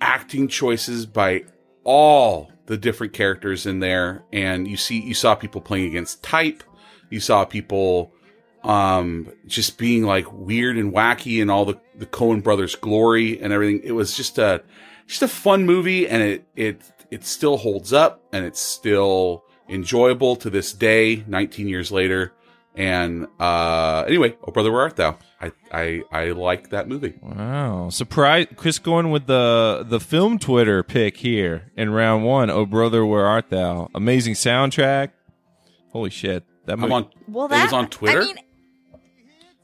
acting 0.01 0.49
choices 0.49 1.05
by 1.05 1.45
all 1.85 2.51
the 2.65 2.77
different 2.77 3.13
characters 3.13 3.65
in 3.65 3.79
there, 3.79 4.25
and 4.33 4.67
you 4.67 4.75
see 4.75 4.99
you 5.01 5.13
saw 5.13 5.33
people 5.33 5.61
playing 5.61 5.87
against 5.87 6.21
type. 6.21 6.63
You 7.09 7.21
saw 7.21 7.45
people 7.45 8.11
um 8.63 9.31
just 9.47 9.77
being 9.77 10.03
like 10.03 10.31
weird 10.33 10.77
and 10.77 10.91
wacky 10.91 11.41
and 11.41 11.49
all 11.49 11.63
the 11.63 11.79
the 11.95 12.05
Coen 12.05 12.43
brothers 12.43 12.75
glory 12.75 13.41
and 13.41 13.53
everything. 13.53 13.79
It 13.85 13.93
was 13.93 14.17
just 14.17 14.37
a 14.37 14.63
just 15.07 15.21
a 15.21 15.29
fun 15.29 15.65
movie 15.65 16.09
and 16.09 16.21
it 16.21 16.45
it 16.57 16.81
it 17.11 17.25
still 17.25 17.57
holds 17.57 17.91
up 17.93 18.23
and 18.33 18.45
it's 18.45 18.59
still 18.61 19.43
enjoyable 19.69 20.35
to 20.37 20.49
this 20.49 20.73
day 20.73 21.23
19 21.27 21.67
years 21.67 21.91
later 21.91 22.33
and 22.75 23.27
uh 23.39 24.03
anyway 24.07 24.35
oh 24.47 24.51
brother 24.51 24.71
where 24.71 24.81
art 24.81 24.95
thou 24.95 25.17
i 25.41 25.51
i 25.71 26.01
i 26.11 26.25
like 26.31 26.69
that 26.69 26.87
movie 26.87 27.13
Wow, 27.21 27.89
surprise! 27.89 28.47
Chris 28.55 28.79
going 28.79 29.11
with 29.11 29.27
the 29.27 29.85
the 29.87 29.99
film 29.99 30.39
Twitter 30.39 30.81
pick 30.83 31.17
here 31.17 31.71
in 31.75 31.89
round 31.91 32.23
one. 32.23 32.49
Oh 32.49 32.65
brother, 32.65 33.05
where 33.05 33.25
art 33.25 33.49
thou? 33.49 33.89
Amazing 33.93 34.35
soundtrack. 34.35 35.09
Holy 35.91 36.09
shit! 36.09 36.45
That 36.65 36.73
i'm 36.73 36.79
movie, 36.81 36.93
on 36.93 37.07
Well, 37.27 37.45
it 37.47 37.49
that 37.49 37.63
was 37.65 37.73
on 37.73 37.87
twitter 37.89 38.21
I 38.21 38.25
mean, 38.25 38.37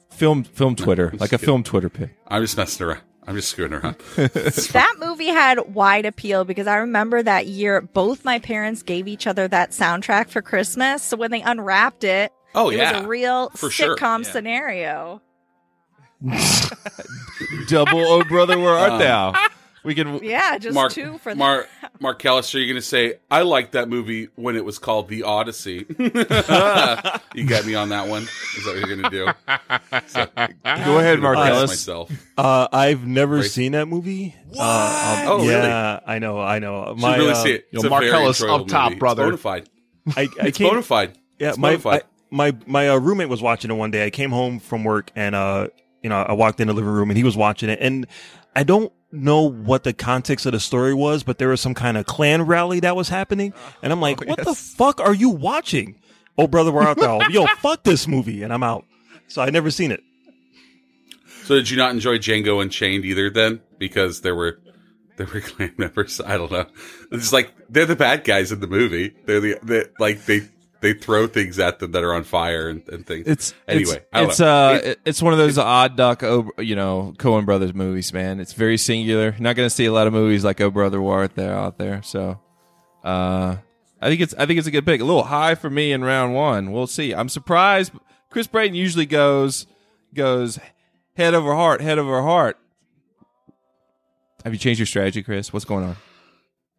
film 0.10 0.44
film 0.44 0.76
Twitter, 0.76 1.10
I'm 1.14 1.18
like 1.20 1.30
a 1.32 1.38
kidding. 1.38 1.46
film 1.46 1.64
Twitter 1.64 1.90
pick. 1.90 2.10
i'm 2.28 2.42
just 2.44 2.58
messing 2.58 2.86
around 2.88 3.02
i'm 3.28 3.36
just 3.36 3.50
screwing 3.50 3.74
around 3.74 3.96
that 4.16 4.96
movie 5.00 5.28
had 5.28 5.60
wide 5.76 6.06
appeal 6.06 6.44
because 6.46 6.66
I 6.68 6.78
remember 6.78 7.22
that 7.22 7.46
year 7.48 7.82
both 7.82 8.24
my 8.26 8.40
parents 8.40 8.82
gave 8.84 9.08
each 9.08 9.28
other 9.28 9.48
that 9.50 9.72
soundtrack 9.72 10.30
for 10.30 10.42
Christmas. 10.42 11.04
So 11.04 11.18
when 11.18 11.30
they 11.32 11.42
unwrapped 11.42 12.04
it, 12.04 12.32
Oh, 12.56 12.70
it 12.70 12.78
yeah. 12.78 12.94
was 12.98 13.04
a 13.06 13.08
real 13.08 13.50
For 13.52 13.70
sure. 13.70 13.96
sitcom 13.98 14.24
Yeah. 14.24 14.32
scenario. 14.32 15.22
Double 17.68 18.00
Oh 18.00 18.24
brother, 18.24 18.58
where 18.58 18.74
art 18.76 18.94
Um, 18.94 19.00
thou? 19.00 19.34
We 19.88 19.96
can. 19.96 20.22
Yeah, 20.22 20.58
just 20.58 20.76
Mark, 20.76 20.92
two 20.92 21.18
for 21.20 21.34
Mark, 21.34 21.70
Marcellus, 22.02 22.54
are 22.54 22.60
you 22.60 22.66
going 22.68 22.76
to 22.76 22.82
say, 22.86 23.20
I 23.32 23.44
liked 23.44 23.72
that 23.72 23.88
movie 23.88 24.28
when 24.36 24.58
it 24.58 24.66
was 24.66 24.80
called 24.80 25.08
The 25.08 25.24
Odyssey? 25.24 25.86
you 27.34 27.46
got 27.48 27.66
me 27.66 27.74
on 27.74 27.88
that 27.90 28.10
one. 28.10 28.24
Is 28.24 28.66
that 28.66 28.76
what 28.76 28.86
you're 28.86 28.98
going 28.98 29.04
to 29.04 29.10
do? 29.10 30.02
So, 30.08 30.26
Go 30.36 31.00
ahead, 31.00 31.22
Mark 31.22 31.38
Brace 31.38 31.50
Ellis. 31.50 31.70
Myself. 31.72 32.12
Uh, 32.38 32.68
I've 32.70 33.08
never 33.08 33.38
Brace- 33.38 33.54
seen 33.54 33.72
that 33.72 33.88
movie. 33.88 34.36
What? 34.50 34.60
Uh, 34.60 35.24
Oh, 35.28 35.38
really? 35.38 35.48
yeah, 35.54 36.02
I 36.06 36.20
know, 36.20 36.40
I 36.42 36.60
know. 36.60 36.94
You 36.94 37.00
should 37.00 37.18
really 37.18 37.32
uh, 37.32 37.36
see 37.36 37.52
it. 37.54 37.68
Yo, 37.72 37.78
It's 37.80 37.84
a 37.86 37.90
Mark 37.90 38.04
very 38.04 38.14
Ellis 38.14 38.42
up 38.44 38.68
top, 38.68 38.90
movie. 38.90 39.00
brother. 39.00 39.24
It's 39.34 39.42
bona 39.42 39.62
fide. 39.62 39.70
I, 40.18 40.22
I 40.42 40.48
It's 40.48 40.58
came- 40.58 40.68
bona. 40.82 41.14
Yeah, 41.40 41.50
It's 41.50 41.58
my 41.58 41.70
bona 41.78 41.80
fide. 41.80 42.02
I, 42.02 42.06
my 42.30 42.52
my 42.66 42.90
uh, 42.90 42.98
roommate 43.00 43.30
was 43.30 43.42
watching 43.42 43.72
it 43.72 43.76
one 43.76 43.92
day. 43.92 44.06
I 44.06 44.10
came 44.10 44.32
home 44.32 44.60
from 44.60 44.84
work 44.84 45.12
and 45.16 45.34
uh, 45.34 45.70
you 46.04 46.10
know, 46.10 46.18
I 46.18 46.34
walked 46.34 46.60
in 46.60 46.68
the 46.68 46.74
living 46.74 46.90
room 46.92 47.10
and 47.10 47.18
he 47.18 47.24
was 47.24 47.38
watching 47.38 47.70
it, 47.70 47.80
and 47.82 48.06
I 48.54 48.64
don't 48.64 48.92
know 49.12 49.42
what 49.42 49.84
the 49.84 49.94
context 49.94 50.46
of 50.46 50.52
the 50.52 50.60
story 50.60 50.94
was, 50.94 51.24
but 51.24 51.38
there 51.38 51.50
was 51.50 51.62
some 51.62 51.74
kind 51.74 51.98
of 51.98 52.06
Klan 52.06 52.44
rally 52.44 52.80
that 52.82 52.96
was 52.96 53.10
happening, 53.10 53.54
uh-huh. 53.54 53.72
and 53.84 53.94
I'm 53.94 54.02
like, 54.02 54.22
oh, 54.22 54.30
what 54.30 54.44
the 54.44 54.56
fuck 54.56 55.00
are 55.00 55.14
you 55.14 55.30
watching? 55.30 56.00
Oh, 56.38 56.48
brother, 56.48 56.72
where 56.72 56.84
art 56.84 57.00
thou? 57.00 57.20
Yo, 57.30 57.46
fuck 57.60 57.84
this 57.84 58.08
movie, 58.08 58.44
and 58.44 58.54
I'm 58.54 58.64
out. 58.64 58.86
So 59.28 59.42
I 59.42 59.50
never 59.50 59.72
seen 59.72 59.92
it. 59.92 60.02
So 61.44 61.56
did 61.56 61.70
you 61.70 61.78
not 61.78 61.92
enjoy 61.92 62.18
Django 62.18 62.62
Unchained 62.62 63.06
either 63.06 63.30
then? 63.30 63.62
Because 63.78 64.22
there 64.22 64.36
were 64.36 64.60
there 65.18 65.28
were 65.28 65.42
Klan 65.42 65.74
members. 65.78 66.22
I 66.22 66.38
don't 66.38 66.52
know. 66.52 66.66
It's 67.12 67.34
like 67.34 67.54
they're 67.70 67.86
the 67.86 67.96
bad 67.96 68.24
guys 68.24 68.52
in 68.52 68.60
the 68.60 68.68
movie. 68.68 69.16
They're 69.26 69.40
the 69.40 69.60
they 69.64 69.86
like 70.00 70.26
they 70.26 70.48
they 70.82 70.94
throw 70.94 71.28
things 71.28 71.60
at 71.60 71.80
them 71.80 71.92
that 71.92 72.04
are 72.04 72.14
on 72.14 72.24
fire 72.24 72.70
and, 72.70 72.88
and 72.90 73.06
things. 73.06 73.28
It's 73.28 73.54
anyway. 73.68 73.96
It's, 73.96 74.06
I 74.14 74.20
don't 74.22 74.30
it's 74.30 74.40
know. 74.40 74.48
uh, 74.68 74.72
It- 74.74 74.86
it- 74.86 75.00
it's 75.06 75.22
one 75.22 75.34
of 75.34 75.40
those 75.40 75.58
odd 75.58 75.96
duck, 75.98 76.22
you 76.22 76.76
know, 76.76 77.14
Coen 77.18 77.46
Brothers 77.46 77.74
movies, 77.74 78.14
man. 78.14 78.40
It's 78.40 78.54
very 78.54 78.78
singular. 78.78 79.32
You're 79.32 79.40
not 79.40 79.56
going 79.56 79.66
to 79.68 79.74
see 79.76 79.86
a 79.86 79.92
lot 79.94 80.08
of 80.08 80.14
movies 80.14 80.44
like 80.44 80.60
Oh 80.62 80.70
Brother 80.70 81.02
War 81.02 81.24
out 81.24 81.36
there 81.36 81.54
out 81.54 81.78
there. 81.78 82.02
So, 82.04 82.40
uh, 83.04 83.58
I 84.02 84.10
think 84.10 84.22
it's 84.22 84.34
I 84.38 84.46
think 84.46 84.60
it's 84.60 84.68
a 84.68 84.72
good 84.72 84.86
pick. 84.86 85.02
A 85.02 85.04
little 85.06 85.24
high 85.24 85.56
for 85.56 85.70
me 85.70 85.92
in 85.92 86.04
round 86.04 86.36
one. 86.36 86.72
We'll 86.72 86.88
see. 86.88 87.14
I'm 87.14 87.30
surprised. 87.30 87.92
Chris 88.30 88.46
Brayton 88.48 88.76
usually 88.76 89.06
goes 89.08 89.66
goes 90.14 90.60
head 91.16 91.34
over 91.34 91.56
heart, 91.56 91.82
head 91.82 91.98
over 91.98 92.22
heart. 92.22 92.58
Have 94.44 94.54
you 94.54 94.60
changed 94.60 94.80
your 94.80 94.86
strategy, 94.86 95.24
Chris? 95.24 95.52
What's 95.52 95.66
going 95.66 95.84
on? 95.84 95.96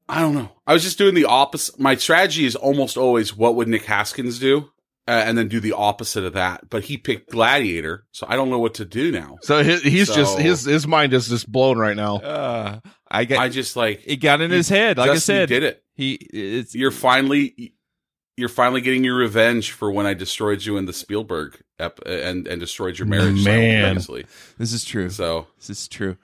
I 0.09 0.21
don't 0.21 0.35
know. 0.35 0.51
I 0.67 0.73
was 0.73 0.83
just 0.83 0.99
doing 0.99 1.15
the 1.15 1.27
opposite. 1.27 1.79
My 1.79 1.97
strategy 1.97 2.47
is 2.47 2.57
almost 2.57 2.97
always 2.97 3.37
what 3.37 3.57
would 3.57 3.69
Nick 3.69 3.85
Haskins 3.85 4.39
do, 4.39 4.71
uh, 5.07 5.23
and 5.27 5.37
then 5.37 5.49
do 5.49 5.61
the 5.61 5.73
opposite 5.73 6.25
of 6.25 6.33
that. 6.33 6.71
But 6.71 6.85
he 6.85 6.97
picked 6.97 7.31
Gladiator, 7.31 8.07
so 8.13 8.27
I 8.29 8.37
don't 8.37 8.49
know 8.49 8.59
what 8.59 8.75
to 8.75 8.85
do 8.85 9.13
now. 9.13 9.37
So 9.43 9.63
he, 9.63 9.77
he's 9.79 10.09
just 10.09 10.39
his 10.39 10.65
his 10.65 10.87
mind 10.87 11.13
is 11.13 11.29
just 11.29 11.51
blown 11.51 11.79
right 11.79 11.97
now. 11.97 12.17
Uh, 12.17 12.81
I 13.11 13.25
get. 13.25 13.39
I 13.39 13.49
just 13.49 13.77
like 13.77 14.03
it 14.07 14.17
got 14.17 14.41
in 14.41 14.51
his 14.51 14.69
head. 14.69 14.97
Like 14.97 15.11
I 15.11 15.15
Justin 15.15 15.35
said, 15.35 15.49
did 15.51 15.63
it. 15.63 15.85
He 15.95 16.13
it's 16.15 16.75
You're 16.75 16.91
finally 16.91 17.75
you're 18.39 18.49
finally 18.49 18.81
getting 18.81 19.03
your 19.05 19.17
revenge 19.17 19.73
for 19.73 19.91
when 19.91 20.07
I 20.07 20.15
destroyed 20.15 20.65
you 20.65 20.77
in 20.77 20.87
the 20.87 20.93
Spielberg 20.93 21.61
ep- 21.79 22.01
and 22.07 22.47
and 22.47 22.61
destroyed 22.61 22.99
your 22.99 23.09
marriage. 23.09 23.45
Man. 23.45 23.45
simultaneously. 23.45 24.27
This 24.59 24.73
is 24.73 24.85
true. 24.85 25.11
So 25.11 25.49
This 25.59 25.71
is 25.71 25.89
true. 25.89 26.17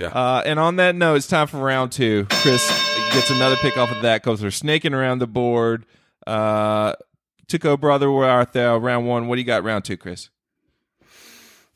Yeah. 0.00 0.08
Uh, 0.08 0.42
and 0.46 0.58
on 0.58 0.76
that 0.76 0.94
note, 0.94 1.16
it's 1.16 1.26
time 1.26 1.46
for 1.46 1.58
round 1.58 1.92
two. 1.92 2.26
Chris 2.30 2.66
gets 3.12 3.30
another 3.30 3.56
pick 3.56 3.76
off 3.76 3.90
of 3.90 4.00
that 4.00 4.22
because 4.22 4.42
we're 4.42 4.50
snaking 4.50 4.94
around 4.94 5.18
the 5.18 5.26
board. 5.26 5.84
Uh, 6.26 6.94
took 7.48 7.78
brother 7.78 8.10
where 8.10 8.26
art 8.26 8.54
thou? 8.54 8.78
Round 8.78 9.06
one. 9.06 9.28
What 9.28 9.34
do 9.34 9.42
you 9.42 9.46
got? 9.46 9.62
Round 9.62 9.84
two, 9.84 9.98
Chris. 9.98 10.30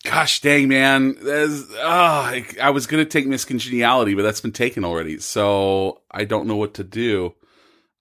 Gosh 0.04 0.40
dang, 0.40 0.68
man. 0.68 1.16
That's, 1.20 1.64
ah, 1.80 2.28
I, 2.28 2.46
I 2.62 2.70
was 2.70 2.86
going 2.86 3.04
to 3.04 3.08
take 3.08 3.26
Miss 3.26 3.44
Congeniality, 3.44 4.14
but 4.14 4.22
that's 4.22 4.40
been 4.40 4.52
taken 4.52 4.86
already. 4.86 5.18
So 5.18 6.00
I 6.10 6.24
don't 6.24 6.46
know 6.46 6.56
what 6.56 6.74
to 6.74 6.84
do. 6.84 7.34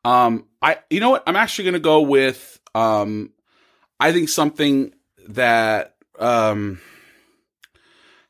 Um, 0.06 0.46
I, 0.62 0.80
you 0.90 1.02
know 1.02 1.10
what? 1.10 1.24
I'm 1.28 1.36
actually 1.36 1.66
going 1.66 1.74
to 1.74 1.80
go 1.82 2.00
with, 2.00 2.62
um, 2.74 3.32
I 4.00 4.14
think 4.14 4.30
something 4.30 4.94
that, 5.28 5.96
um, 6.18 6.80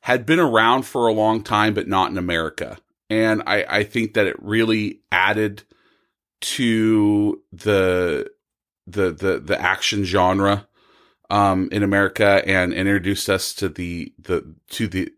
had 0.04 0.26
been 0.26 0.40
around 0.40 0.84
for 0.84 1.08
a 1.08 1.14
long 1.14 1.42
time, 1.42 1.74
but 1.74 1.88
not 1.88 2.12
in 2.12 2.18
America. 2.18 2.78
And 3.10 3.42
I, 3.48 3.66
I 3.70 3.84
think 3.86 4.16
that 4.16 4.28
it 4.28 4.36
really 4.44 5.00
added 5.14 5.64
to 6.42 7.42
the, 7.54 8.30
the, 8.86 9.14
the, 9.14 9.40
the 9.40 9.62
action 9.62 10.04
genre 10.04 10.68
um, 11.30 11.70
in 11.72 11.84
America 11.84 12.44
and, 12.46 12.74
introduced 12.74 13.30
us 13.30 13.54
to 13.54 13.70
the 13.70 14.14
the 14.20 14.54
to 14.72 14.90
the 14.90 15.10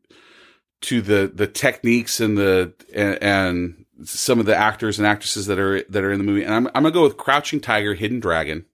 to 0.81 1.01
the 1.01 1.31
the 1.33 1.47
techniques 1.47 2.19
and 2.19 2.37
the 2.37 2.73
and, 2.93 3.23
and 3.23 3.85
some 4.03 4.39
of 4.39 4.45
the 4.45 4.55
actors 4.55 4.99
and 4.99 5.07
actresses 5.07 5.47
that 5.47 5.57
are 5.57 5.81
that 5.89 6.03
are 6.03 6.11
in 6.11 6.19
the 6.19 6.23
movie. 6.23 6.43
And 6.43 6.53
I'm 6.53 6.67
I'm 6.67 6.83
gonna 6.83 6.91
go 6.91 7.01
with 7.03 7.17
Crouching 7.17 7.59
Tiger, 7.59 7.95
Hidden 7.95 8.19
Dragon, 8.19 8.65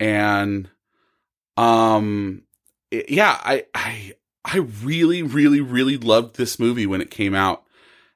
and 0.00 0.68
um 1.56 2.42
it- 2.90 3.08
yeah, 3.08 3.38
I 3.40 3.66
I 3.72 4.14
I 4.52 4.58
really 4.58 5.22
really 5.22 5.60
really 5.60 5.96
loved 5.96 6.36
this 6.36 6.58
movie 6.58 6.86
when 6.86 7.00
it 7.00 7.10
came 7.10 7.34
out, 7.34 7.64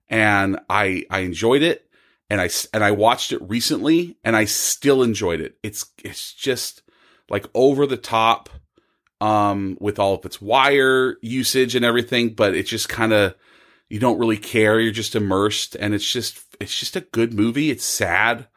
and 0.08 0.58
I 0.68 1.04
I 1.10 1.20
enjoyed 1.20 1.62
it. 1.62 1.86
And 2.30 2.40
I 2.40 2.48
and 2.72 2.82
I 2.82 2.92
watched 2.92 3.32
it 3.32 3.42
recently, 3.42 4.16
and 4.24 4.34
I 4.34 4.46
still 4.46 5.02
enjoyed 5.02 5.40
it. 5.40 5.58
It's 5.62 5.86
it's 6.02 6.32
just 6.32 6.82
like 7.28 7.46
over 7.54 7.86
the 7.86 7.96
top 7.96 8.48
um 9.22 9.78
with 9.80 9.98
all 9.98 10.14
of 10.14 10.24
its 10.24 10.42
wire 10.42 11.16
usage 11.22 11.76
and 11.76 11.84
everything 11.84 12.30
but 12.30 12.56
it 12.56 12.64
just 12.64 12.88
kind 12.88 13.12
of 13.12 13.34
you 13.88 14.00
don't 14.00 14.18
really 14.18 14.36
care 14.36 14.80
you're 14.80 14.92
just 14.92 15.14
immersed 15.14 15.76
and 15.76 15.94
it's 15.94 16.10
just 16.10 16.40
it's 16.58 16.78
just 16.78 16.96
a 16.96 17.00
good 17.00 17.32
movie 17.32 17.70
it's 17.70 17.84
sad 17.84 18.48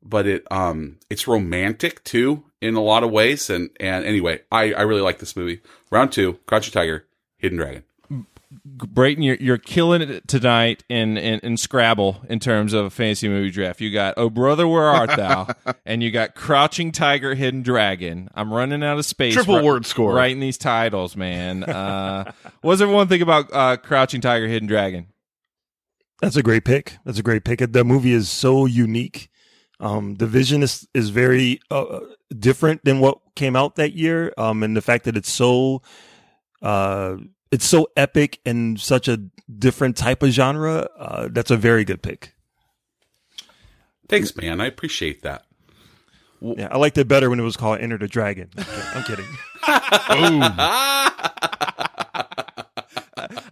but 0.00 0.26
it 0.26 0.46
um 0.52 0.96
it's 1.10 1.26
romantic 1.26 2.04
too 2.04 2.44
in 2.60 2.76
a 2.76 2.80
lot 2.80 3.02
of 3.02 3.10
ways 3.10 3.50
and 3.50 3.70
and 3.80 4.04
anyway 4.04 4.40
i 4.52 4.72
i 4.74 4.82
really 4.82 5.00
like 5.00 5.18
this 5.18 5.34
movie 5.34 5.60
round 5.90 6.12
2 6.12 6.38
crouching 6.46 6.72
tiger 6.72 7.04
hidden 7.42 7.58
dragon 7.58 7.82
Brayton, 8.64 9.22
you're 9.22 9.36
you're 9.36 9.58
killing 9.58 10.02
it 10.02 10.28
tonight 10.28 10.84
in, 10.88 11.16
in 11.16 11.40
in 11.40 11.56
Scrabble 11.56 12.22
in 12.28 12.38
terms 12.38 12.72
of 12.72 12.86
a 12.86 12.90
fantasy 12.90 13.28
movie 13.28 13.50
draft. 13.50 13.80
You 13.80 13.90
got 13.90 14.14
Oh 14.16 14.28
Brother 14.28 14.68
Where 14.68 14.84
Art 14.84 15.10
Thou, 15.16 15.48
and 15.86 16.02
you 16.02 16.10
got 16.10 16.34
Crouching 16.34 16.92
Tiger, 16.92 17.34
Hidden 17.34 17.62
Dragon. 17.62 18.28
I'm 18.34 18.52
running 18.52 18.82
out 18.82 18.98
of 18.98 19.06
space. 19.06 19.34
Triple 19.34 19.58
ri- 19.58 19.64
word 19.64 19.86
score. 19.86 20.14
Writing 20.14 20.40
these 20.40 20.58
titles, 20.58 21.16
man. 21.16 21.64
Uh, 21.64 22.32
what 22.60 22.74
does 22.74 22.82
everyone 22.82 23.08
think 23.08 23.22
about 23.22 23.52
uh, 23.52 23.76
Crouching 23.78 24.20
Tiger, 24.20 24.46
Hidden 24.46 24.68
Dragon? 24.68 25.06
That's 26.20 26.36
a 26.36 26.42
great 26.42 26.64
pick. 26.64 26.98
That's 27.04 27.18
a 27.18 27.22
great 27.22 27.44
pick. 27.44 27.60
The 27.72 27.84
movie 27.84 28.12
is 28.12 28.30
so 28.30 28.66
unique. 28.66 29.30
Um, 29.80 30.16
the 30.16 30.26
vision 30.26 30.62
is 30.62 30.86
is 30.92 31.08
very 31.08 31.60
uh, 31.70 32.00
different 32.38 32.84
than 32.84 33.00
what 33.00 33.18
came 33.34 33.56
out 33.56 33.76
that 33.76 33.94
year. 33.94 34.32
Um, 34.36 34.62
and 34.62 34.76
the 34.76 34.82
fact 34.82 35.04
that 35.04 35.16
it's 35.16 35.32
so 35.32 35.82
uh, 36.62 37.16
it's 37.50 37.66
so 37.66 37.88
epic 37.96 38.40
and 38.46 38.80
such 38.80 39.08
a 39.08 39.18
different 39.58 39.96
type 39.96 40.22
of 40.22 40.30
genre. 40.30 40.88
Uh, 40.98 41.28
that's 41.30 41.50
a 41.50 41.56
very 41.56 41.84
good 41.84 42.02
pick. 42.02 42.34
thanks 44.08 44.34
man 44.36 44.60
i 44.60 44.66
appreciate 44.66 45.22
that 45.22 45.44
Yeah, 46.40 46.68
I 46.70 46.76
liked 46.78 46.98
it 46.98 47.06
better 47.08 47.28
when 47.30 47.38
it 47.40 47.44
was 47.44 47.56
called 47.56 47.78
Enter 47.80 47.98
the 47.98 48.08
Dragon. 48.08 48.48
I'm 48.94 49.04
kidding. 49.04 49.26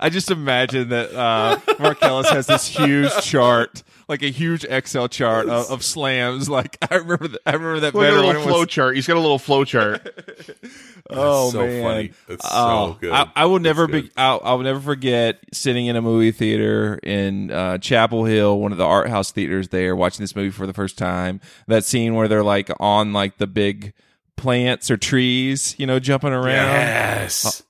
I 0.03 0.09
just 0.11 0.31
imagine 0.31 0.89
that 0.89 1.13
uh, 1.15 1.59
Marcellus 1.79 2.31
has 2.31 2.47
this 2.47 2.67
huge 2.67 3.13
chart, 3.23 3.83
like 4.11 4.23
a 4.23 4.31
huge 4.31 4.65
Excel 4.65 5.09
chart 5.09 5.49
of, 5.49 5.71
of 5.71 5.83
slams. 5.85 6.49
Like 6.51 6.77
I 6.91 6.97
remember, 6.97 7.29
that, 7.29 7.41
I 7.47 7.53
remember 7.53 7.81
that 7.81 7.95
Look 7.95 8.05
at 8.05 8.09
better 8.09 8.17
a 8.19 8.27
little 8.27 8.43
it 8.43 8.45
flow 8.45 8.61
was. 8.61 8.69
chart. 8.69 8.95
He's 8.97 9.07
got 9.07 9.17
a 9.17 9.21
little 9.21 9.39
flow 9.39 9.65
chart. 9.65 10.07
Oh 11.13 11.51
so 11.51 11.67
man, 11.67 11.83
funny. 11.83 12.13
It's 12.29 12.45
so 12.49 12.55
Oh, 12.55 12.97
good. 13.01 13.11
I, 13.11 13.29
I 13.35 13.45
will 13.47 13.57
It's 13.57 13.65
never 13.65 13.89
good. 13.89 14.05
be. 14.05 14.11
I, 14.17 14.37
I 14.37 14.55
will 14.55 14.63
never 14.63 14.79
forget 14.79 15.41
sitting 15.53 15.87
in 15.87 15.97
a 15.97 16.03
movie 16.03 16.31
theater 16.31 17.01
in 17.03 17.51
uh, 17.51 17.79
Chapel 17.79 18.27
Hill, 18.27 18.61
one 18.61 18.71
of 18.71 18.79
the 18.79 18.85
art 18.85 19.09
house 19.09 19.33
theaters 19.33 19.71
there, 19.71 19.97
watching 19.97 20.23
this 20.23 20.37
movie 20.37 20.51
for 20.51 20.69
the 20.69 20.73
first 20.73 20.97
time. 20.97 21.41
That 21.67 21.85
scene 21.85 22.15
where 22.15 22.29
they're 22.29 22.45
like 22.45 22.71
on 22.79 23.13
like 23.13 23.39
the 23.39 23.49
big 23.49 23.93
plants 24.37 24.89
or 24.89 24.97
trees, 24.97 25.75
you 25.79 25.87
know, 25.87 25.99
jumping 25.99 26.31
around. 26.33 26.45
yes 26.67 27.65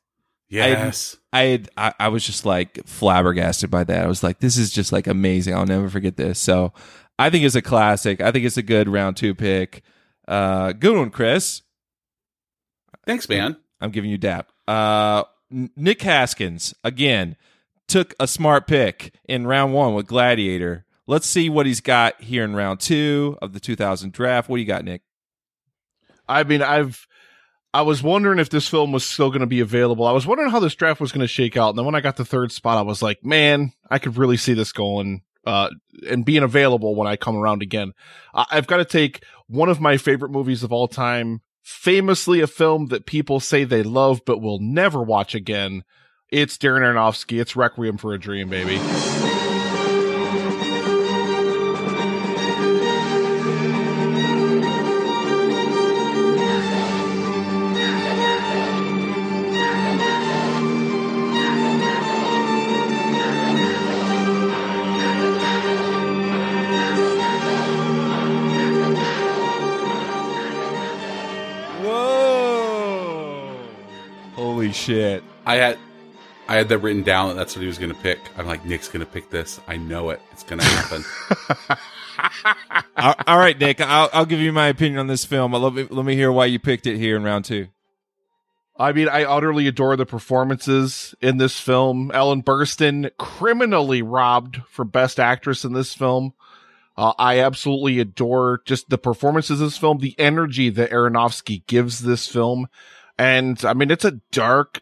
yes 0.51 1.17
I 1.33 1.43
had, 1.43 1.71
I, 1.77 1.95
I 1.99 2.09
was 2.09 2.25
just 2.25 2.45
like 2.45 2.85
flabbergasted 2.87 3.71
by 3.71 3.85
that. 3.85 4.05
I 4.05 4.09
was 4.09 4.23
like, 4.23 4.41
this 4.41 4.57
is 4.57 4.71
just 4.71 4.93
like 4.93 5.07
amazing. 5.07 5.55
I'll 5.55 5.67
never 5.67 5.89
forget 5.89 6.17
this. 6.17 6.39
So 6.39 6.73
I 7.19 7.31
think 7.31 7.45
it's 7.45 7.55
a 7.55 7.63
classic. 7.63 8.21
I 8.21 8.33
think 8.33 8.45
it's 8.45 8.57
a 8.57 8.63
good 8.63 8.89
round 8.89 9.17
two 9.17 9.35
pick. 9.35 9.83
Uh, 10.27 10.73
good 10.73 10.97
one, 10.97 11.11
Chris. 11.11 11.63
thanks 13.07 13.29
man 13.29 13.57
I'm 13.81 13.91
giving 13.91 14.11
you 14.11 14.19
dap. 14.19 14.51
Uh, 14.69 15.25
Nick 15.51 16.03
Haskins 16.03 16.75
again 16.85 17.37
took 17.89 18.15
a 18.21 18.27
smart 18.27 18.67
pick 18.67 19.15
in 19.29 19.47
round 19.47 19.73
one 19.73 19.95
with 19.95 20.07
Gladiator. 20.07 20.85
Let's 21.07 21.27
see 21.27 21.49
what 21.49 21.67
he's 21.67 21.81
got 21.81 22.21
here 22.21 22.45
in 22.45 22.55
round 22.55 22.81
two 22.81 23.37
of 23.43 23.53
the 23.53 23.61
2000 23.61 24.13
draft. 24.13 24.49
What 24.49 24.57
do 24.57 24.61
you 24.61 24.67
got, 24.67 24.85
Nick? 24.85 25.03
I 26.29 26.45
mean, 26.45 26.63
I've 26.63 27.07
I 27.73 27.83
was 27.83 28.03
wondering 28.03 28.39
if 28.41 28.51
this 28.51 28.67
film 28.69 28.91
was 28.93 29.07
still 29.07 29.29
going 29.31 29.41
to 29.41 29.47
be 29.47 29.61
available. 29.61 30.07
I 30.07 30.13
was 30.13 30.27
wondering 30.27 30.51
how 30.51 30.59
this 30.59 30.75
draft 30.75 31.01
was 31.01 31.13
going 31.13 31.21
to 31.21 31.29
shake 31.29 31.57
out. 31.57 31.71
And 31.71 31.79
then 31.79 31.85
when 31.85 31.95
I 31.95 32.01
got 32.01 32.17
the 32.17 32.25
third 32.25 32.51
spot, 32.51 32.79
I 32.79 32.83
was 32.83 33.01
like, 33.01 33.25
man, 33.25 33.73
I 33.89 33.99
could 33.99 34.17
really 34.17 34.37
see 34.37 34.55
this 34.55 34.73
going 34.73 35.23
uh, 35.47 35.71
and 36.09 36.25
being 36.25 36.43
available 36.43 36.97
when 36.97 37.07
I 37.07 37.17
come 37.17 37.37
around 37.37 37.63
again. 37.63 37.93
I- 38.35 38.47
I've 38.51 38.67
got 38.67 38.79
to 38.79 38.85
take 38.85 39.25
one 39.47 39.69
of 39.69 39.81
my 39.81 39.97
favorite 39.97 40.33
movies 40.33 40.63
of 40.65 40.73
all 40.73 40.89
time, 40.89 41.43
famously 41.63 42.41
a 42.41 42.47
film 42.49 42.87
that 42.87 43.07
people 43.07 43.39
say 43.39 43.63
they 43.65 43.85
love 43.85 44.23
but 44.27 44.41
will 44.43 44.59
never 44.61 45.03
watch 45.03 45.35
again. 45.37 45.85
It's 46.29 46.57
Darren 46.59 46.81
Aronofsky. 46.83 47.41
It's 47.41 47.55
Requiem 47.57 47.99
for 47.99 48.13
a 48.15 48.19
Dream, 48.19 48.49
baby. 48.51 48.79
Shit! 74.81 75.23
I 75.47 75.57
had 75.57 75.79
I 76.49 76.57
had 76.57 76.69
that 76.71 76.79
written 76.79 77.03
down 77.03 77.29
that 77.29 77.35
that's 77.35 77.55
what 77.55 77.61
he 77.61 77.67
was 77.67 77.79
going 77.79 77.93
to 77.95 78.01
pick. 78.01 78.19
I'm 78.37 78.47
like, 78.47 78.65
Nick's 78.65 78.89
going 78.89 79.05
to 79.05 79.11
pick 79.11 79.31
this. 79.31 79.61
I 79.69 79.77
know 79.77 80.11
it. 80.11 80.21
It's 80.33 80.43
going 80.43 80.61
to 80.61 80.67
happen. 80.67 81.05
all, 82.97 83.15
all 83.27 83.39
right, 83.39 83.59
Nick. 83.59 83.81
I'll, 83.81 84.11
I'll 84.13 84.27
give 84.27 84.41
you 84.41 84.53
my 84.53 84.69
opinion 84.69 84.99
on 84.99 85.07
this 85.07 85.25
film. 85.25 85.53
Let 85.53 85.73
me 85.73 85.87
let 85.89 86.05
me 86.05 86.15
hear 86.17 86.33
why 86.33 86.47
you 86.47 86.59
picked 86.59 86.87
it 86.87 86.97
here 86.97 87.17
in 87.17 87.23
round 87.23 87.45
two. 87.45 87.69
I 88.77 88.93
mean, 88.93 89.09
I 89.09 89.25
utterly 89.25 89.67
adore 89.67 89.95
the 89.97 90.07
performances 90.07 91.15
in 91.21 91.37
this 91.37 91.61
film. 91.61 92.11
Ellen 92.15 92.43
Burstyn 92.43 93.11
criminally 93.19 94.01
robbed 94.01 94.63
for 94.71 94.87
Best 94.87 95.21
Actress 95.21 95.67
in 95.67 95.75
this 95.75 95.93
film. 95.93 96.33
Uh, 96.97 97.13
I 97.19 97.41
absolutely 97.41 98.01
adore 98.01 98.63
just 98.65 98.89
the 98.89 98.99
performances 98.99 99.61
of 99.61 99.67
this 99.67 99.77
film, 99.77 99.99
the 99.99 100.19
energy 100.19 100.71
that 100.71 100.91
Aronofsky 100.91 101.67
gives 101.67 102.01
this 102.01 102.27
film. 102.27 102.69
And 103.21 103.63
I 103.67 103.75
mean, 103.75 103.91
it's 103.91 104.07
a 104.07 104.19
dark, 104.33 104.81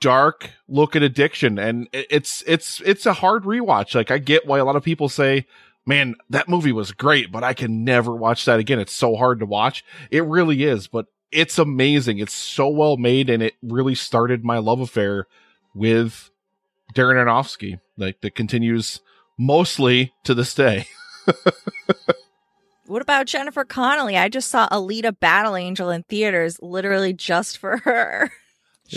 dark 0.00 0.50
look 0.66 0.96
at 0.96 1.04
addiction 1.04 1.56
and 1.56 1.88
it's, 1.92 2.42
it's, 2.44 2.82
it's 2.84 3.06
a 3.06 3.12
hard 3.12 3.44
rewatch. 3.44 3.94
Like 3.94 4.10
I 4.10 4.18
get 4.18 4.44
why 4.44 4.58
a 4.58 4.64
lot 4.64 4.74
of 4.74 4.82
people 4.82 5.08
say, 5.08 5.46
man, 5.86 6.16
that 6.28 6.48
movie 6.48 6.72
was 6.72 6.90
great, 6.90 7.30
but 7.30 7.44
I 7.44 7.54
can 7.54 7.84
never 7.84 8.12
watch 8.12 8.44
that 8.46 8.58
again. 8.58 8.80
It's 8.80 8.92
so 8.92 9.14
hard 9.14 9.38
to 9.38 9.46
watch. 9.46 9.84
It 10.10 10.24
really 10.24 10.64
is, 10.64 10.88
but 10.88 11.06
it's 11.30 11.60
amazing. 11.60 12.18
It's 12.18 12.32
so 12.32 12.68
well 12.68 12.96
made 12.96 13.30
and 13.30 13.40
it 13.40 13.54
really 13.62 13.94
started 13.94 14.44
my 14.44 14.58
love 14.58 14.80
affair 14.80 15.28
with 15.72 16.30
Darren 16.92 17.24
Aronofsky. 17.24 17.78
Like 17.96 18.20
that 18.22 18.34
continues 18.34 19.00
mostly 19.38 20.12
to 20.24 20.34
this 20.34 20.54
day. 20.54 20.88
What 22.86 23.02
about 23.02 23.26
Jennifer 23.26 23.64
Connelly? 23.64 24.16
I 24.16 24.28
just 24.28 24.48
saw 24.50 24.68
Alita 24.68 25.18
Battle 25.18 25.56
Angel 25.56 25.90
in 25.90 26.02
theaters 26.04 26.58
literally 26.62 27.12
just 27.12 27.58
for 27.58 27.78
her. 27.78 28.30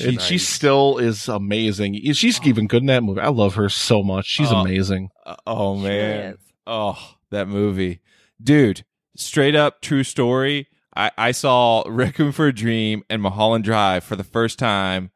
and 0.04 0.22
she 0.22 0.38
still 0.38 0.98
is 1.00 1.28
amazing. 1.28 1.96
She's 2.14 2.40
even 2.46 2.68
good 2.68 2.82
in 2.84 2.88
that 2.88 3.04
movie. 3.04 3.22
I 3.22 3.30
love 3.30 3.56
her 3.56 3.70
so 3.70 4.04
much. 4.04 4.26
She's 4.28 4.52
Oh. 4.52 4.58
amazing. 4.58 5.10
Uh, 5.26 5.36
oh 5.48 5.76
man. 5.76 6.38
Oh, 6.68 7.16
that 7.32 7.48
movie. 7.48 8.02
Dude, 8.42 8.84
straight 9.16 9.56
up 9.56 9.82
true 9.82 10.04
story. 10.04 10.68
I, 10.96 11.12
I 11.18 11.32
saw 11.32 11.84
Requiem 11.88 12.32
for 12.32 12.48
a 12.48 12.54
Dream 12.54 13.04
and 13.10 13.22
Mulholland 13.22 13.64
Drive 13.64 14.04
for 14.04 14.16
the 14.16 14.24
first 14.24 14.60
time 14.60 15.12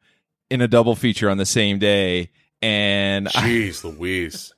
in 0.50 0.60
a 0.60 0.68
double 0.68 0.94
feature 0.96 1.28
on 1.28 1.36
the 1.38 1.46
same 1.46 1.78
day. 1.78 2.30
And 2.62 3.28
I, 3.28 3.30
Jeez 3.32 3.84
Louise. 3.84 4.53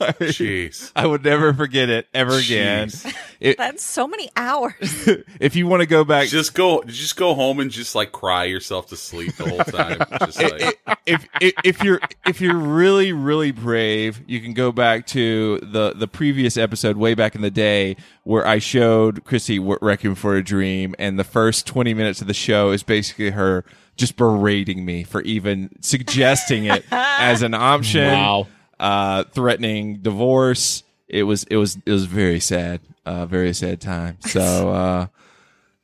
Jeez. 0.00 0.90
I 0.96 1.06
would 1.06 1.24
never 1.24 1.54
forget 1.54 1.88
it 1.88 2.06
ever 2.14 2.34
again. 2.36 2.90
It- 3.40 3.58
That's 3.58 3.82
so 3.82 4.08
many 4.08 4.30
hours. 4.36 4.74
if 5.40 5.54
you 5.54 5.66
want 5.66 5.80
to 5.82 5.86
go 5.86 6.02
back, 6.02 6.28
Just 6.28 6.54
go 6.54 6.82
just 6.84 7.16
go 7.16 7.34
home 7.34 7.60
and 7.60 7.70
just 7.70 7.94
like 7.94 8.10
cry 8.10 8.44
yourself 8.44 8.86
to 8.86 8.96
sleep 8.96 9.36
the 9.36 9.46
whole 9.50 9.58
time. 9.58 9.98
Just 10.24 10.40
like 10.42 10.78
if, 11.04 11.28
if 11.40 11.52
if 11.62 11.82
you're 11.84 12.00
if 12.26 12.40
you're 12.40 12.56
really 12.56 13.12
really 13.12 13.50
brave, 13.52 14.22
you 14.26 14.40
can 14.40 14.54
go 14.54 14.72
back 14.72 15.06
to 15.08 15.58
the 15.58 15.92
the 15.94 16.08
previous 16.08 16.56
episode 16.56 16.96
way 16.96 17.12
back 17.14 17.34
in 17.34 17.42
the 17.42 17.50
day 17.50 17.96
where 18.22 18.46
I 18.46 18.60
showed 18.60 19.24
Chrissy 19.24 19.58
what 19.58 19.82
Requiem 19.82 20.14
for 20.14 20.36
a 20.36 20.42
Dream, 20.42 20.94
and 20.98 21.18
the 21.18 21.24
first 21.24 21.66
twenty 21.66 21.92
minutes 21.92 22.22
of 22.22 22.26
the 22.26 22.34
show 22.34 22.70
is 22.70 22.82
basically 22.82 23.30
her 23.30 23.62
just 23.96 24.16
berating 24.16 24.86
me 24.86 25.02
for 25.04 25.20
even 25.22 25.68
suggesting 25.82 26.64
it 26.64 26.84
as 26.90 27.42
an 27.42 27.52
option. 27.52 28.06
Wow. 28.10 28.46
Uh, 28.78 29.24
threatening 29.24 29.98
divorce. 30.00 30.82
It 31.08 31.24
was 31.24 31.44
it 31.44 31.56
was 31.56 31.78
it 31.86 31.90
was 31.90 32.06
very 32.06 32.40
sad. 32.40 32.80
Uh, 33.06 33.26
very 33.26 33.52
sad 33.54 33.80
time. 33.80 34.18
So, 34.20 34.68
uh, 34.72 35.06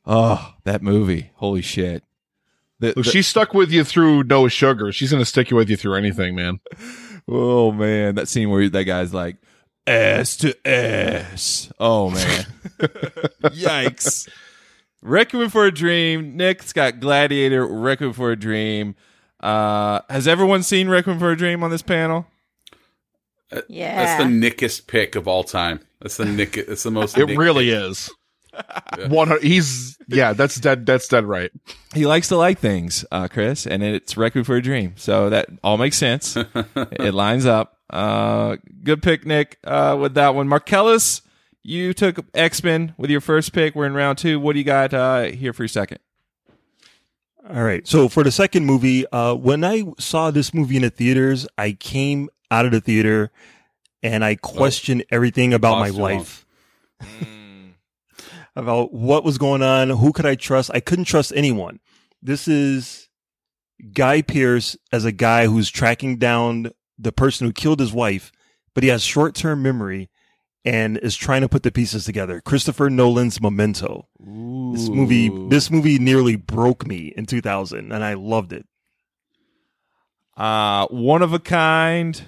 oh, 0.05 0.53
that 0.63 0.81
movie! 0.81 1.31
Holy 1.35 1.61
shit! 1.61 2.03
The- 2.79 2.93
the- 2.95 3.03
she 3.03 3.21
stuck 3.21 3.53
with 3.53 3.71
you 3.71 3.83
through 3.83 4.23
no 4.23 4.47
sugar. 4.47 4.91
She's 4.91 5.11
gonna 5.11 5.25
stick 5.25 5.51
you 5.51 5.57
with 5.57 5.69
you 5.69 5.77
through 5.77 5.95
anything, 5.95 6.35
man. 6.35 6.59
Oh 7.27 7.71
man, 7.71 8.15
that 8.15 8.27
scene 8.27 8.49
where 8.49 8.67
that 8.67 8.83
guy's 8.83 9.13
like 9.13 9.37
ass 9.85 10.35
to 10.37 10.57
ass. 10.67 11.71
Oh 11.79 12.09
man, 12.09 12.45
yikes! 13.43 14.27
Requiem 15.03 15.49
for 15.49 15.65
a 15.65 15.71
Dream. 15.71 16.35
Nick's 16.35 16.73
got 16.73 16.99
Gladiator. 16.99 17.65
Requiem 17.65 18.13
for 18.13 18.31
a 18.31 18.35
Dream. 18.35 18.95
Uh, 19.39 20.01
has 20.09 20.27
everyone 20.27 20.63
seen 20.63 20.89
Requiem 20.89 21.19
for 21.19 21.31
a 21.31 21.37
Dream 21.37 21.63
on 21.63 21.69
this 21.69 21.83
panel? 21.83 22.25
Yeah. 23.67 23.95
that's 23.95 24.23
the 24.23 24.29
nickest 24.29 24.87
pick 24.87 25.15
of 25.15 25.27
all 25.27 25.43
time. 25.43 25.81
That's 26.01 26.17
the 26.17 26.25
nick 26.25 26.57
it's 26.57 26.83
the 26.83 26.91
most 26.91 27.17
It 27.17 27.27
nick 27.27 27.37
really 27.37 27.69
is. 27.69 28.09
One. 29.07 29.39
He's 29.41 29.97
yeah. 30.07 30.33
That's 30.33 30.55
dead. 30.59 30.85
That's 30.85 31.07
dead 31.07 31.25
right. 31.25 31.51
He 31.93 32.05
likes 32.05 32.27
to 32.29 32.37
like 32.37 32.59
things, 32.59 33.05
uh, 33.11 33.27
Chris, 33.27 33.65
and 33.65 33.81
it's 33.81 34.17
Requiem 34.17 34.43
for 34.43 34.55
a 34.55 34.61
Dream. 34.61 34.93
So 34.97 35.29
that 35.29 35.47
all 35.63 35.77
makes 35.77 35.97
sense. 35.97 36.35
it 36.75 37.13
lines 37.13 37.45
up. 37.45 37.77
Uh, 37.89 38.57
good 38.83 39.01
pick, 39.03 39.25
Nick, 39.25 39.57
uh, 39.63 39.97
with 39.99 40.13
that 40.15 40.35
one. 40.35 40.47
Marcellus, 40.47 41.21
you 41.63 41.93
took 41.93 42.25
X 42.33 42.63
Men 42.63 42.93
with 42.97 43.09
your 43.09 43.21
first 43.21 43.53
pick. 43.53 43.75
We're 43.75 43.85
in 43.85 43.93
round 43.93 44.17
two. 44.17 44.39
What 44.39 44.53
do 44.53 44.59
you 44.59 44.65
got 44.65 44.93
uh, 44.93 45.23
here 45.23 45.53
for 45.53 45.63
your 45.63 45.69
second? 45.69 45.99
All 47.49 47.63
right. 47.63 47.87
So 47.87 48.07
for 48.07 48.23
the 48.23 48.31
second 48.31 48.65
movie, 48.65 49.05
uh, 49.07 49.33
when 49.33 49.63
I 49.63 49.83
saw 49.97 50.31
this 50.31 50.53
movie 50.53 50.75
in 50.75 50.83
the 50.83 50.89
theaters, 50.89 51.47
I 51.57 51.73
came 51.73 52.29
out 52.51 52.65
of 52.65 52.71
the 52.71 52.81
theater 52.81 53.31
and 54.03 54.23
I 54.23 54.35
questioned 54.35 55.05
everything 55.09 55.53
about 55.53 55.79
my 55.79 55.89
Paused 55.89 55.95
too 55.95 56.01
long. 56.01 56.17
life. 56.17 56.45
about 58.55 58.93
what 58.93 59.23
was 59.23 59.37
going 59.37 59.61
on, 59.61 59.89
who 59.89 60.11
could 60.11 60.25
I 60.25 60.35
trust? 60.35 60.71
I 60.73 60.79
couldn't 60.79 61.05
trust 61.05 61.31
anyone. 61.35 61.79
This 62.21 62.47
is 62.47 63.09
Guy 63.93 64.21
Pearce 64.21 64.77
as 64.91 65.05
a 65.05 65.11
guy 65.11 65.47
who's 65.47 65.69
tracking 65.69 66.17
down 66.17 66.71
the 66.97 67.11
person 67.11 67.47
who 67.47 67.53
killed 67.53 67.79
his 67.79 67.93
wife, 67.93 68.31
but 68.73 68.83
he 68.83 68.89
has 68.89 69.01
short-term 69.01 69.63
memory 69.63 70.09
and 70.63 70.97
is 70.99 71.15
trying 71.15 71.41
to 71.41 71.49
put 71.49 71.63
the 71.63 71.71
pieces 71.71 72.05
together. 72.05 72.39
Christopher 72.41 72.89
Nolan's 72.89 73.41
Memento. 73.41 74.07
This 74.19 74.89
movie, 74.89 75.29
this 75.49 75.71
movie 75.71 75.97
nearly 75.97 76.35
broke 76.35 76.85
me 76.85 77.11
in 77.17 77.25
2000, 77.25 77.91
and 77.91 78.03
I 78.03 78.13
loved 78.13 78.53
it. 78.53 78.67
Uh, 80.37 80.85
one 80.87 81.21
of 81.23 81.33
a 81.33 81.39
kind. 81.39 82.21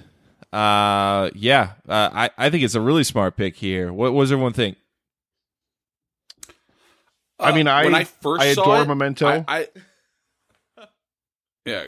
Uh, 0.54 1.30
yeah. 1.34 1.72
Uh, 1.88 2.10
I 2.12 2.30
I 2.38 2.50
think 2.50 2.62
it's 2.62 2.74
a 2.76 2.80
really 2.80 3.02
smart 3.04 3.36
pick 3.36 3.56
here. 3.56 3.92
What, 3.92 4.12
was 4.12 4.30
everyone 4.30 4.52
think? 4.52 4.76
I 7.40 7.52
mean, 7.52 7.66
I 7.66 7.80
Uh, 7.80 7.84
when 7.86 7.94
I 7.94 8.04
first 8.04 8.42
I 8.42 8.54
saw 8.54 8.62
adore 8.62 8.82
it, 8.82 8.86
Memento. 8.88 9.26
I, 9.26 9.44
I 9.48 9.68
yeah, 11.66 11.86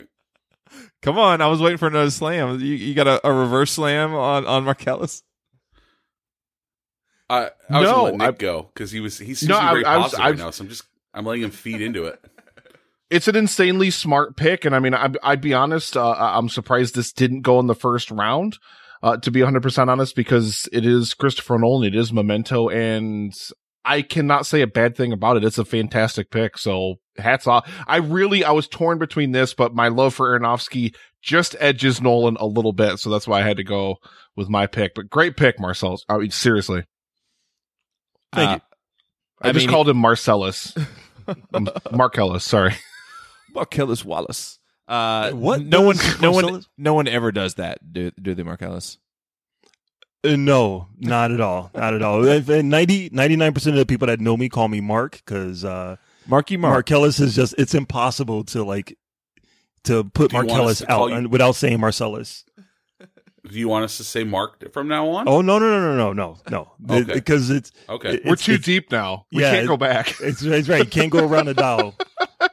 Come 1.01 1.17
on, 1.17 1.39
I 1.41 1.47
was 1.47 1.61
waiting 1.61 1.77
for 1.77 1.87
another 1.87 2.09
slam. 2.09 2.59
You, 2.59 2.73
you 2.73 2.93
got 2.93 3.07
a, 3.07 3.25
a 3.25 3.31
reverse 3.31 3.71
slam 3.71 4.13
on 4.13 4.45
on 4.45 4.63
Marcellus. 4.65 5.23
I, 7.29 7.51
I 7.69 7.79
was 7.79 7.83
No, 7.83 7.91
gonna 7.91 8.03
let 8.03 8.17
Nick 8.17 8.27
I- 8.27 8.31
go 8.31 8.69
because 8.73 8.91
he 8.91 8.99
was 8.99 9.17
he's 9.17 9.43
No, 9.43 9.59
very 9.59 9.85
I- 9.85 9.95
I 9.95 9.97
was- 9.97 10.17
right 10.17 10.37
now. 10.37 10.49
So 10.51 10.63
I'm 10.63 10.69
just 10.69 10.83
I'm 11.13 11.25
letting 11.25 11.43
him 11.43 11.51
feed 11.51 11.81
into 11.81 12.05
it. 12.05 12.19
It's 13.09 13.27
an 13.27 13.35
insanely 13.35 13.89
smart 13.91 14.35
pick, 14.37 14.65
and 14.65 14.75
I 14.75 14.79
mean, 14.79 14.93
I, 14.93 15.09
I'd 15.23 15.41
be 15.41 15.53
honest. 15.53 15.95
Uh, 15.97 16.11
I'm 16.17 16.49
surprised 16.49 16.95
this 16.95 17.11
didn't 17.13 17.41
go 17.41 17.59
in 17.59 17.67
the 17.67 17.75
first 17.75 18.11
round. 18.11 18.57
Uh, 19.03 19.15
to 19.17 19.29
be 19.29 19.41
100 19.41 19.61
percent 19.61 19.89
honest, 19.89 20.15
because 20.15 20.67
it 20.73 20.85
is 20.85 21.13
Christopher 21.13 21.59
Nolan, 21.59 21.87
it 21.87 21.95
is 21.95 22.11
Memento, 22.11 22.67
and 22.69 23.31
I 23.85 24.01
cannot 24.01 24.45
say 24.47 24.61
a 24.61 24.67
bad 24.67 24.97
thing 24.97 25.13
about 25.13 25.37
it. 25.37 25.43
It's 25.43 25.59
a 25.59 25.65
fantastic 25.65 26.31
pick. 26.31 26.57
So 26.57 26.95
hats 27.17 27.45
off. 27.45 27.71
I 27.87 27.97
really, 27.97 28.43
I 28.43 28.51
was 28.51 28.67
torn 28.67 28.97
between 28.97 29.31
this, 29.33 29.53
but 29.53 29.73
my 29.75 29.87
love 29.89 30.15
for 30.15 30.37
Aronofsky 30.37 30.95
just 31.21 31.55
edges 31.59 32.01
Nolan 32.01 32.37
a 32.39 32.45
little 32.47 32.73
bit, 32.73 32.97
so 32.97 33.09
that's 33.11 33.27
why 33.27 33.39
I 33.39 33.43
had 33.47 33.57
to 33.57 33.63
go 33.63 33.97
with 34.35 34.49
my 34.49 34.65
pick. 34.65 34.95
But 34.95 35.09
great 35.11 35.37
pick, 35.37 35.59
Marcel. 35.59 36.01
I 36.09 36.17
mean, 36.17 36.31
seriously. 36.31 36.83
Thank 38.33 38.49
Uh, 38.49 38.53
you. 38.55 38.61
I, 39.43 39.49
I 39.49 39.51
just 39.51 39.65
mean- 39.67 39.69
called 39.71 39.89
him 39.89 39.97
Marcellus. 39.97 40.75
Marcellus, 41.91 42.43
sorry. 42.43 42.73
Marcellus 43.53 44.03
Wallace. 44.05 44.59
Uh, 44.87 45.31
What 45.31 45.61
No 45.61 45.81
one, 45.81 45.97
no 46.21 46.31
one, 46.31 46.63
no 46.77 46.93
one 46.93 47.07
ever 47.07 47.31
does 47.31 47.55
that. 47.55 47.79
Do 47.93 48.11
do 48.21 48.33
they, 48.33 48.43
Marcellus? 48.43 48.97
Uh, 50.23 50.35
no, 50.35 50.87
not 50.97 51.31
at 51.31 51.39
all. 51.41 51.69
Not 51.75 51.93
at 51.93 52.01
all. 52.01 52.27
Uh, 52.27 52.39
90, 52.61 53.11
99% 53.11 53.67
of 53.67 53.75
the 53.75 53.85
people 53.85 54.07
that 54.07 54.19
know 54.19 54.35
me 54.35 54.49
call 54.49 54.67
me 54.67 54.81
Mark 54.81 55.21
because 55.25 55.63
uh, 55.63 55.97
Marky 56.27 56.57
Mark. 56.57 56.73
Marcellus 56.73 57.19
is 57.19 57.35
just, 57.35 57.53
it's 57.57 57.75
impossible 57.75 58.43
to 58.45 58.63
like, 58.63 58.97
to 59.83 60.03
put 60.05 60.31
Do 60.31 60.37
you 60.37 60.45
want 60.45 60.49
us 60.49 60.55
Marcellus 60.57 60.77
to 60.79 60.85
call 60.87 61.13
out 61.13 61.21
you- 61.21 61.29
without 61.29 61.55
saying 61.55 61.79
Marcellus. 61.79 62.45
Do 63.49 63.57
you 63.57 63.67
want 63.69 63.85
us 63.85 63.97
to 63.97 64.03
say 64.03 64.23
Mark 64.23 64.71
from 64.73 64.87
now 64.87 65.07
on? 65.09 65.27
Oh, 65.27 65.41
no, 65.41 65.59
no, 65.59 65.69
no, 65.69 65.95
no, 65.95 66.13
no, 66.13 66.37
no, 66.49 66.71
no. 66.79 66.95
Okay. 67.01 67.13
Because 67.13 67.49
it's, 67.49 67.71
Okay. 67.89 68.15
it- 68.15 68.25
We're 68.25 68.35
too 68.35 68.53
it's- 68.53 68.65
deep 68.65 68.91
now. 68.91 69.25
We 69.31 69.41
Yeah, 69.41 69.51
can't 69.51 69.67
go 69.67 69.77
back. 69.77 70.19
It's, 70.21 70.41
it's 70.41 70.67
right. 70.69 70.89
Can't 70.89 71.11
go 71.11 71.27
around 71.27 71.45
the 71.45 71.53
dial. 71.53 71.95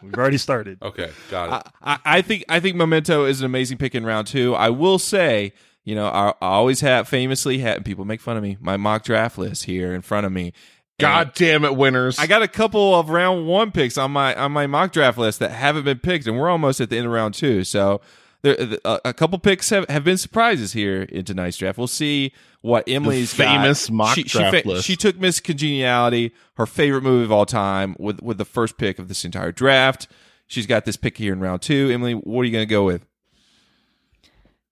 We've 0.03 0.15
already 0.15 0.39
started. 0.39 0.79
Okay, 0.83 1.11
got 1.31 1.67
it. 1.67 1.73
I, 1.83 1.93
I 1.95 1.99
I 2.19 2.23
think 2.23 2.45
I 2.49 2.61
think 2.61 2.77
Memento 2.77 3.25
is 3.25 3.41
an 3.41 3.47
amazing 3.47 3.79
pick 3.79 3.95
in 3.95 4.05
round 4.05 4.27
two. 4.27 4.55
I 4.55 4.71
will 4.71 4.99
say, 4.99 5.53
you 5.85 5.95
know, 5.95 6.07
I, 6.07 6.29
I 6.41 6.49
always 6.49 6.81
have 6.81 7.09
famously 7.09 7.59
had 7.59 7.77
and 7.77 7.85
people 7.85 8.05
make 8.05 8.21
fun 8.21 8.37
of 8.37 8.43
me. 8.43 8.57
My 8.61 8.77
mock 8.77 9.05
draft 9.05 9.39
list 9.39 9.65
here 9.65 9.95
in 9.95 10.03
front 10.03 10.27
of 10.27 10.33
me. 10.33 10.53
God 11.01 11.33
damn 11.35 11.65
it, 11.65 11.75
winners. 11.77 12.19
I 12.19 12.27
got 12.27 12.43
a 12.43 12.49
couple 12.49 12.95
of 12.95 13.09
round 13.11 13.47
one 13.49 13.73
picks 13.73 13.99
on 13.99 14.11
my 14.13 14.35
on 14.35 14.53
my 14.53 14.67
mock 14.67 14.93
draft 14.93 15.19
list 15.19 15.39
that 15.41 15.51
haven't 15.51 15.85
been 15.85 15.99
picked, 15.99 16.27
and 16.27 16.39
we're 16.39 16.49
almost 16.51 16.81
at 16.81 16.89
the 16.91 16.97
end 16.99 17.07
of 17.07 17.13
round 17.13 17.35
two. 17.35 17.65
So 17.65 18.01
there, 18.45 18.79
a, 18.85 19.01
a 19.07 19.15
couple 19.15 19.39
picks 19.39 19.71
have, 19.71 19.89
have 19.89 20.05
been 20.05 20.19
surprises 20.19 20.75
here 20.75 21.03
in 21.03 21.25
tonight's 21.25 21.57
draft. 21.57 21.79
We'll 21.79 21.87
see 21.87 22.33
what 22.61 22.89
Emily's 22.89 23.33
got. 23.33 23.57
famous 23.57 23.91
mock 23.91 24.15
she, 24.15 24.23
she 24.25 24.39
draft 24.39 24.63
fa- 24.63 24.69
list. 24.69 24.85
She 24.87 24.97
took 24.97 25.19
Miss 25.19 25.41
Congeniality, 25.41 26.33
her 26.57 26.67
favorite 26.67 27.03
movie 27.03 27.25
of 27.25 27.33
all 27.33 27.47
time, 27.47 27.97
with 27.99 28.21
with 28.23 28.39
the 28.39 28.45
first 28.45 28.77
pick 28.77 28.99
of 28.99 29.09
this 29.09 29.25
entire 29.25 29.51
draft. 29.51 30.09
She's 30.47 30.67
got 30.67 30.85
this 30.85 30.97
pick 30.97 31.17
here 31.17 31.33
in 31.33 31.41
round 31.41 31.63
two. 31.63 31.91
Emily, 31.91 32.13
what 32.13 32.43
are 32.43 32.45
you 32.45 32.53
going 32.53 32.67
to 32.67 32.71
go 32.71 32.85
with? 32.85 33.07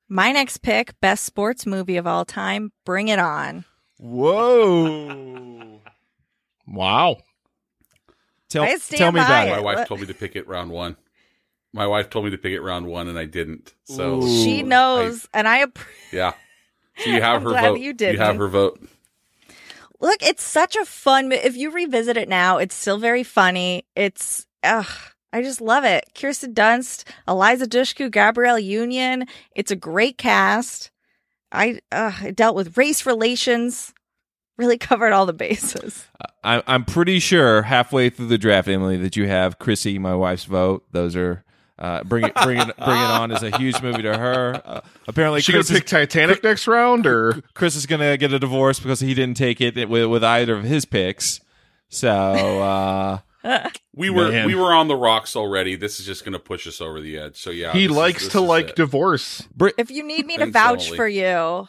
My 0.08 0.30
next 0.32 0.58
pick, 0.58 1.00
best 1.00 1.24
sports 1.24 1.64
movie 1.64 1.96
of 1.96 2.06
all 2.06 2.26
time, 2.26 2.72
Bring 2.84 3.08
It 3.08 3.18
On. 3.18 3.64
Whoa! 3.98 5.80
wow. 6.68 7.16
Tell, 8.50 8.64
I 8.64 8.76
stand 8.76 8.98
tell 8.98 9.12
me 9.12 9.20
by 9.20 9.24
about 9.24 9.48
it. 9.48 9.50
it. 9.50 9.54
My 9.56 9.60
wife 9.62 9.88
told 9.88 10.00
me 10.00 10.06
to 10.06 10.14
pick 10.14 10.36
it 10.36 10.46
round 10.46 10.70
one. 10.70 10.98
My 11.72 11.86
wife 11.86 12.10
told 12.10 12.24
me 12.26 12.30
to 12.32 12.38
pick 12.38 12.52
it 12.52 12.60
round 12.60 12.86
one, 12.86 13.08
and 13.08 13.18
I 13.18 13.24
didn't. 13.24 13.74
So 13.84 14.20
She 14.26 14.62
knows, 14.62 15.28
and 15.32 15.48
I 15.48 15.64
yeah, 16.12 16.32
so 16.98 17.10
you 17.10 17.20
have 17.22 17.36
I'm 17.36 17.42
her 17.42 17.48
glad 17.50 17.62
vote. 17.70 17.78
you 17.80 17.86
You 17.86 17.92
didn't. 17.94 18.20
have 18.20 18.36
her 18.36 18.48
vote. 18.48 18.80
look. 20.00 20.22
It's 20.22 20.42
such 20.42 20.76
a 20.76 20.84
fun. 20.84 21.32
If 21.32 21.56
you 21.56 21.70
revisit 21.70 22.16
it 22.16 22.28
now, 22.28 22.58
it's 22.58 22.74
still 22.74 22.98
very 22.98 23.22
funny. 23.22 23.84
It's 23.96 24.46
ugh. 24.62 24.86
I 25.32 25.40
just 25.40 25.62
love 25.62 25.84
it. 25.84 26.10
Kirsten 26.14 26.52
Dunst, 26.52 27.04
Eliza 27.26 27.66
Dushku, 27.66 28.10
Gabrielle 28.10 28.58
Union. 28.58 29.26
It's 29.56 29.70
a 29.70 29.76
great 29.76 30.18
cast. 30.18 30.90
I 31.50 31.80
uh, 31.90 32.12
it 32.22 32.36
dealt 32.36 32.54
with 32.54 32.76
race 32.76 33.06
relations. 33.06 33.94
Really 34.58 34.76
covered 34.90 35.12
all 35.12 35.24
the 35.24 35.32
bases. 35.32 36.06
I, 36.44 36.62
I'm 36.66 36.84
pretty 36.84 37.18
sure 37.18 37.62
halfway 37.62 38.10
through 38.10 38.26
the 38.26 38.36
draft, 38.36 38.68
Emily, 38.68 38.98
that 38.98 39.16
you 39.16 39.26
have 39.26 39.58
Chrissy, 39.58 39.98
my 39.98 40.14
wife's 40.14 40.44
vote. 40.44 40.84
Those 40.92 41.16
are 41.16 41.44
uh, 41.82 42.02
bring 42.04 42.24
it, 42.24 42.34
bring 42.42 42.58
it, 42.60 42.66
bring 42.76 42.96
it 42.96 43.10
on 43.10 43.30
is 43.32 43.42
a 43.42 43.56
huge 43.58 43.82
movie 43.82 44.02
to 44.02 44.16
her. 44.16 44.62
Uh, 44.64 44.80
apparently, 45.08 45.40
She 45.42 45.52
gonna 45.52 45.64
Chris 45.64 45.70
is, 45.70 45.78
pick 45.80 45.86
Titanic 45.86 46.42
next 46.44 46.66
round, 46.68 47.06
or 47.06 47.42
Chris 47.54 47.76
is 47.76 47.86
gonna 47.86 48.16
get 48.16 48.32
a 48.32 48.38
divorce 48.38 48.78
because 48.80 49.00
he 49.00 49.12
didn't 49.14 49.36
take 49.36 49.60
it 49.60 49.88
with, 49.88 50.06
with 50.06 50.22
either 50.24 50.54
of 50.56 50.64
his 50.64 50.84
picks. 50.84 51.40
So 51.88 52.08
uh, 52.08 53.18
We 53.94 54.08
were 54.10 54.30
Man. 54.30 54.46
we 54.46 54.54
were 54.54 54.72
on 54.72 54.88
the 54.88 54.96
rocks 54.96 55.36
already. 55.36 55.76
This 55.76 56.00
is 56.00 56.06
just 56.06 56.24
going 56.24 56.32
to 56.32 56.38
push 56.38 56.66
us 56.66 56.80
over 56.80 57.00
the 57.00 57.18
edge. 57.18 57.36
So 57.36 57.50
yeah, 57.50 57.72
he 57.72 57.82
this 57.82 57.90
is- 57.90 57.96
likes 57.96 58.28
to 58.28 58.40
like 58.40 58.70
it. 58.70 58.76
divorce. 58.76 59.46
If 59.76 59.90
you 59.90 60.02
need 60.04 60.24
me 60.26 60.34
to 60.38 60.44
Thanks, 60.44 60.52
vouch 60.54 60.82
Emily. 60.86 60.96
for 60.96 61.08
you, 61.08 61.68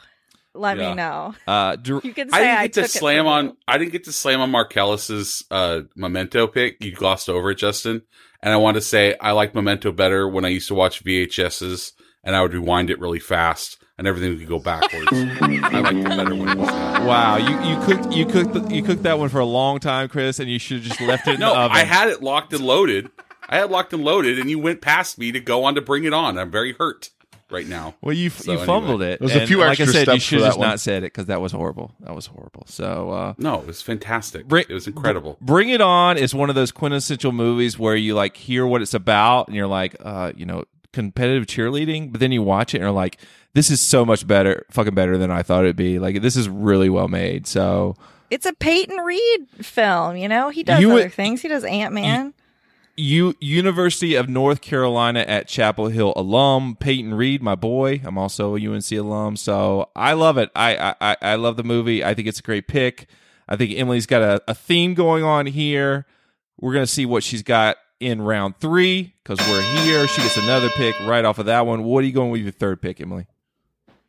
let 0.53 0.77
Yeah. 0.77 0.89
me 0.89 0.95
know. 0.95 1.35
uh, 1.47 1.75
Dr- 1.75 2.05
You 2.05 2.13
can 2.13 2.29
I 2.33 2.37
say 2.37 2.43
didn't 2.45 2.57
I, 2.59 2.67
get 2.67 2.73
to 2.75 2.87
slam 2.87 3.27
on. 3.27 3.45
you. 3.45 3.57
I 3.67 3.77
didn't 3.79 3.91
get 3.91 4.03
to 4.05 4.13
slam 4.13 4.39
on 4.39 4.51
Marcellus's 4.51 5.43
uh, 5.51 5.81
Memento 5.95 6.47
pick. 6.47 6.81
You 6.83 6.91
glossed 6.93 7.27
over 7.27 7.51
it, 7.51 7.55
Justin. 7.57 8.03
And 8.43 8.51
I 8.53 8.57
want 8.57 8.75
to 8.75 8.81
say 8.81 9.15
I 9.21 9.31
like 9.31 9.55
Memento 9.55 9.93
better 9.93 10.27
when 10.27 10.43
I 10.43 10.49
used 10.49 10.67
to 10.67 10.75
watch 10.75 11.01
VHSs 11.03 11.93
and 12.25 12.35
I 12.35 12.41
would 12.41 12.53
rewind 12.53 12.89
it 12.89 12.99
really 12.99 13.19
fast 13.19 13.77
and 13.97 14.05
everything 14.05 14.37
could 14.37 14.49
go 14.49 14.59
backwards. 14.59 15.07
I 15.11 15.79
liked 15.79 15.97
it 15.97 16.03
better 16.03 16.35
when 16.35 16.49
it 16.49 16.57
was 16.57 16.67
that. 16.67 17.05
wow, 17.05 17.37
you 17.37 17.69
you 17.69 17.85
cooked 17.85 18.13
you 18.13 18.25
cooked 18.25 18.53
the, 18.53 18.75
you 18.75 18.83
cooked 18.83 19.03
that 19.03 19.17
one 19.17 19.29
for 19.29 19.39
a 19.39 19.45
long 19.45 19.79
time, 19.79 20.09
Chris, 20.09 20.39
and 20.39 20.49
you 20.49 20.59
should 20.59 20.77
have 20.77 20.85
just 20.85 20.99
left 21.01 21.25
it 21.27 21.35
in 21.35 21.39
No, 21.39 21.53
the 21.53 21.59
oven. 21.59 21.77
I 21.77 21.85
had 21.85 22.09
it 22.09 22.21
locked 22.21 22.51
and 22.51 22.65
loaded. 22.65 23.09
I 23.47 23.59
had 23.59 23.71
locked 23.71 23.93
and 23.93 24.03
loaded, 24.03 24.39
and 24.39 24.49
you 24.49 24.59
went 24.59 24.81
past 24.81 25.17
me 25.17 25.31
to 25.31 25.39
go 25.39 25.63
on 25.63 25.75
to 25.75 25.81
bring 25.81 26.03
it 26.03 26.13
on. 26.13 26.37
I'm 26.37 26.51
very 26.51 26.73
hurt 26.73 27.11
right 27.53 27.67
now. 27.67 27.95
Well, 28.01 28.13
you 28.15 28.29
So 28.29 28.45
you 28.45 28.51
anyway. 28.57 28.65
fumbled 28.65 29.01
it. 29.03 29.19
There's 29.19 29.35
a 29.35 29.39
and 29.39 29.47
few 29.47 29.59
like 29.59 29.79
extra 29.79 29.87
I 30.01 30.03
said, 30.05 30.13
you 30.13 30.19
should 30.19 30.39
have 30.39 30.47
just 30.49 30.59
one. 30.59 30.67
not 30.67 30.79
said 30.79 30.97
it 31.03 31.13
because 31.13 31.27
that 31.27 31.39
was 31.39 31.51
horrible. 31.51 31.93
That 32.01 32.13
was 32.15 32.25
horrible. 32.25 32.63
So 32.67 33.11
uh, 33.11 33.33
No, 33.37 33.59
it 33.61 33.67
was 33.67 33.81
fantastic. 33.81 34.47
Bring- 34.47 34.65
it 34.67 34.73
was 34.73 34.87
incredible. 34.87 35.37
Bring 35.39 35.69
It 35.69 35.79
On 35.81 36.17
is 36.17 36.33
one 36.35 36.49
of 36.49 36.55
those 36.55 36.71
quintessential 36.71 37.31
movies 37.31 37.77
where 37.79 37.95
you 37.95 38.15
like 38.15 38.35
hear 38.35 38.65
what 38.67 38.81
it's 38.81 38.93
about 38.93 39.47
and 39.47 39.55
you're 39.55 39.67
like, 39.67 39.95
uh, 40.01 40.33
you 40.35 40.45
know, 40.45 40.63
competitive 40.91 41.45
cheerleading, 41.47 42.11
but 42.11 42.19
then 42.19 42.31
you 42.31 42.41
watch 42.43 42.73
it 42.73 42.77
and 42.77 42.83
you're 42.83 42.91
like, 42.91 43.19
this 43.53 43.69
is 43.69 43.79
so 43.81 44.03
much 44.05 44.25
better, 44.27 44.65
fucking 44.71 44.95
better 44.95 45.17
than 45.17 45.29
I 45.31 45.43
thought 45.43 45.63
it'd 45.63 45.75
be. 45.75 45.99
Like 45.99 46.21
this 46.21 46.35
is 46.35 46.49
really 46.49 46.89
well 46.89 47.07
made. 47.07 47.45
So 47.47 47.95
It's 48.29 48.45
a 48.47 48.53
Peyton 48.53 48.97
Reed 48.97 49.47
film. 49.61 50.17
You 50.17 50.27
know, 50.27 50.49
he 50.49 50.63
does 50.63 50.81
You 50.81 50.91
other 50.91 51.03
would- 51.03 51.13
things. 51.13 51.41
He 51.41 51.47
does 51.47 51.63
Ant 51.63 51.93
Man. 51.93 52.33
You 52.95 53.35
University 53.39 54.15
of 54.15 54.29
North 54.29 54.61
Carolina 54.61 55.21
at 55.21 55.47
Chapel 55.47 55.87
Hill 55.87 56.13
alum 56.15 56.75
Peyton 56.75 57.13
Reed, 57.13 57.41
my 57.41 57.55
boy. 57.55 58.01
I'm 58.03 58.17
also 58.17 58.55
a 58.55 58.59
UNC 58.59 58.91
alum, 58.91 59.35
so 59.35 59.89
I 59.95 60.13
love 60.13 60.37
it. 60.37 60.49
I 60.55 60.95
I, 61.01 61.17
I 61.21 61.35
love 61.35 61.57
the 61.57 61.63
movie. 61.63 62.03
I 62.03 62.13
think 62.13 62.27
it's 62.27 62.39
a 62.39 62.43
great 62.43 62.67
pick. 62.67 63.07
I 63.47 63.55
think 63.55 63.77
Emily's 63.77 64.05
got 64.05 64.21
a, 64.21 64.41
a 64.47 64.53
theme 64.53 64.93
going 64.93 65.23
on 65.23 65.45
here. 65.47 66.05
We're 66.59 66.73
gonna 66.73 66.87
see 66.87 67.05
what 67.05 67.23
she's 67.23 67.43
got 67.43 67.77
in 67.99 68.21
round 68.21 68.57
three 68.59 69.15
because 69.23 69.39
we're 69.47 69.83
here. 69.83 70.07
She 70.07 70.21
gets 70.21 70.37
another 70.37 70.69
pick 70.69 70.99
right 71.01 71.25
off 71.25 71.39
of 71.39 71.45
that 71.47 71.65
one. 71.65 71.83
What 71.83 72.03
are 72.03 72.07
you 72.07 72.13
going 72.13 72.31
with 72.31 72.41
your 72.41 72.51
third 72.51 72.81
pick, 72.81 73.01
Emily? 73.01 73.27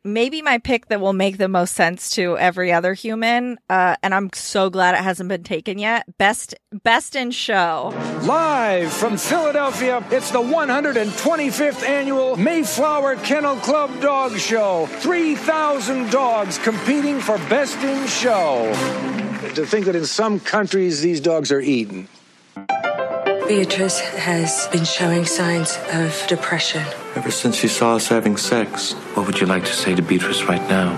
Maybe 0.05 0.41
my 0.41 0.59
pick 0.59 0.87
that 0.87 1.01
will 1.01 1.13
make 1.13 1.37
the 1.37 1.47
most 1.47 1.73
sense 1.73 2.11
to 2.11 2.37
every 2.37 2.71
other 2.71 2.93
human. 2.93 3.57
Uh, 3.69 3.95
and 4.03 4.13
I'm 4.13 4.29
so 4.33 4.69
glad 4.69 4.95
it 4.95 5.03
hasn't 5.03 5.27
been 5.27 5.43
taken 5.43 5.77
yet. 5.77 6.05
Best 6.17 6.55
best 6.83 7.15
in 7.15 7.31
show. 7.31 7.93
Live 8.23 8.93
from 8.93 9.17
Philadelphia, 9.17 10.05
it's 10.11 10.31
the 10.31 10.41
125th 10.41 11.83
annual 11.83 12.35
Mayflower 12.35 13.15
Kennel 13.17 13.55
Club 13.57 13.99
Dog 14.01 14.37
Show. 14.37 14.85
3,000 14.85 16.11
dogs 16.11 16.57
competing 16.59 17.19
for 17.19 17.37
Best 17.49 17.77
in 17.79 18.07
Show. 18.07 18.71
To 19.55 19.65
think 19.65 19.85
that 19.85 19.95
in 19.95 20.05
some 20.05 20.39
countries 20.39 21.01
these 21.01 21.19
dogs 21.19 21.51
are 21.51 21.61
eaten. 21.61 22.07
Beatrice 23.47 23.99
has 23.99 24.67
been 24.71 24.83
showing 24.85 25.23
signs 25.23 25.77
of 25.93 26.25
depression. 26.27 26.83
Ever 27.15 27.29
since 27.29 27.55
she 27.55 27.67
saw 27.67 27.95
us 27.95 28.07
having 28.07 28.37
sex, 28.37 28.93
what 29.13 29.27
would 29.27 29.39
you 29.39 29.45
like 29.45 29.63
to 29.65 29.73
say 29.73 29.93
to 29.93 30.01
Beatrice 30.01 30.41
right 30.43 30.67
now? 30.67 30.97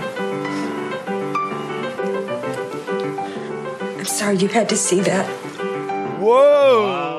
I'm 3.98 4.04
sorry 4.06 4.38
you 4.38 4.48
had 4.48 4.70
to 4.70 4.76
see 4.76 5.00
that. 5.00 5.26
Whoa! 6.18 7.18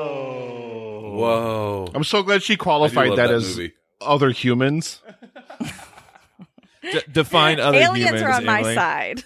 Whoa! 1.14 1.90
I'm 1.94 2.02
so 2.04 2.24
glad 2.24 2.42
she 2.42 2.56
qualified 2.56 3.12
that, 3.12 3.28
that 3.28 3.30
as 3.30 3.56
movie. 3.56 3.74
other 4.00 4.30
humans. 4.30 5.00
D- 6.82 7.02
define 7.12 7.60
other 7.60 7.78
Aliens 7.78 8.10
humans. 8.10 8.22
are 8.22 8.32
on 8.32 8.44
my 8.44 8.62
side. 8.74 9.22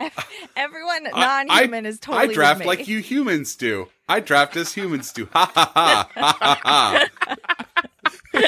Everyone 0.56 1.04
non-human 1.04 1.86
is 1.86 1.98
totally 2.00 2.30
I 2.30 2.34
draft 2.34 2.58
with 2.60 2.66
me. 2.66 2.76
like 2.76 2.88
you 2.88 2.98
humans 3.00 3.54
do. 3.56 3.88
I 4.08 4.20
draft 4.20 4.56
as 4.56 4.72
humans 4.74 5.12
do. 5.12 5.28
Ha 5.32 5.50
ha 5.54 5.72
ha 5.74 6.10
ha 6.14 6.58
ha 6.64 7.06
ha. 8.32 8.44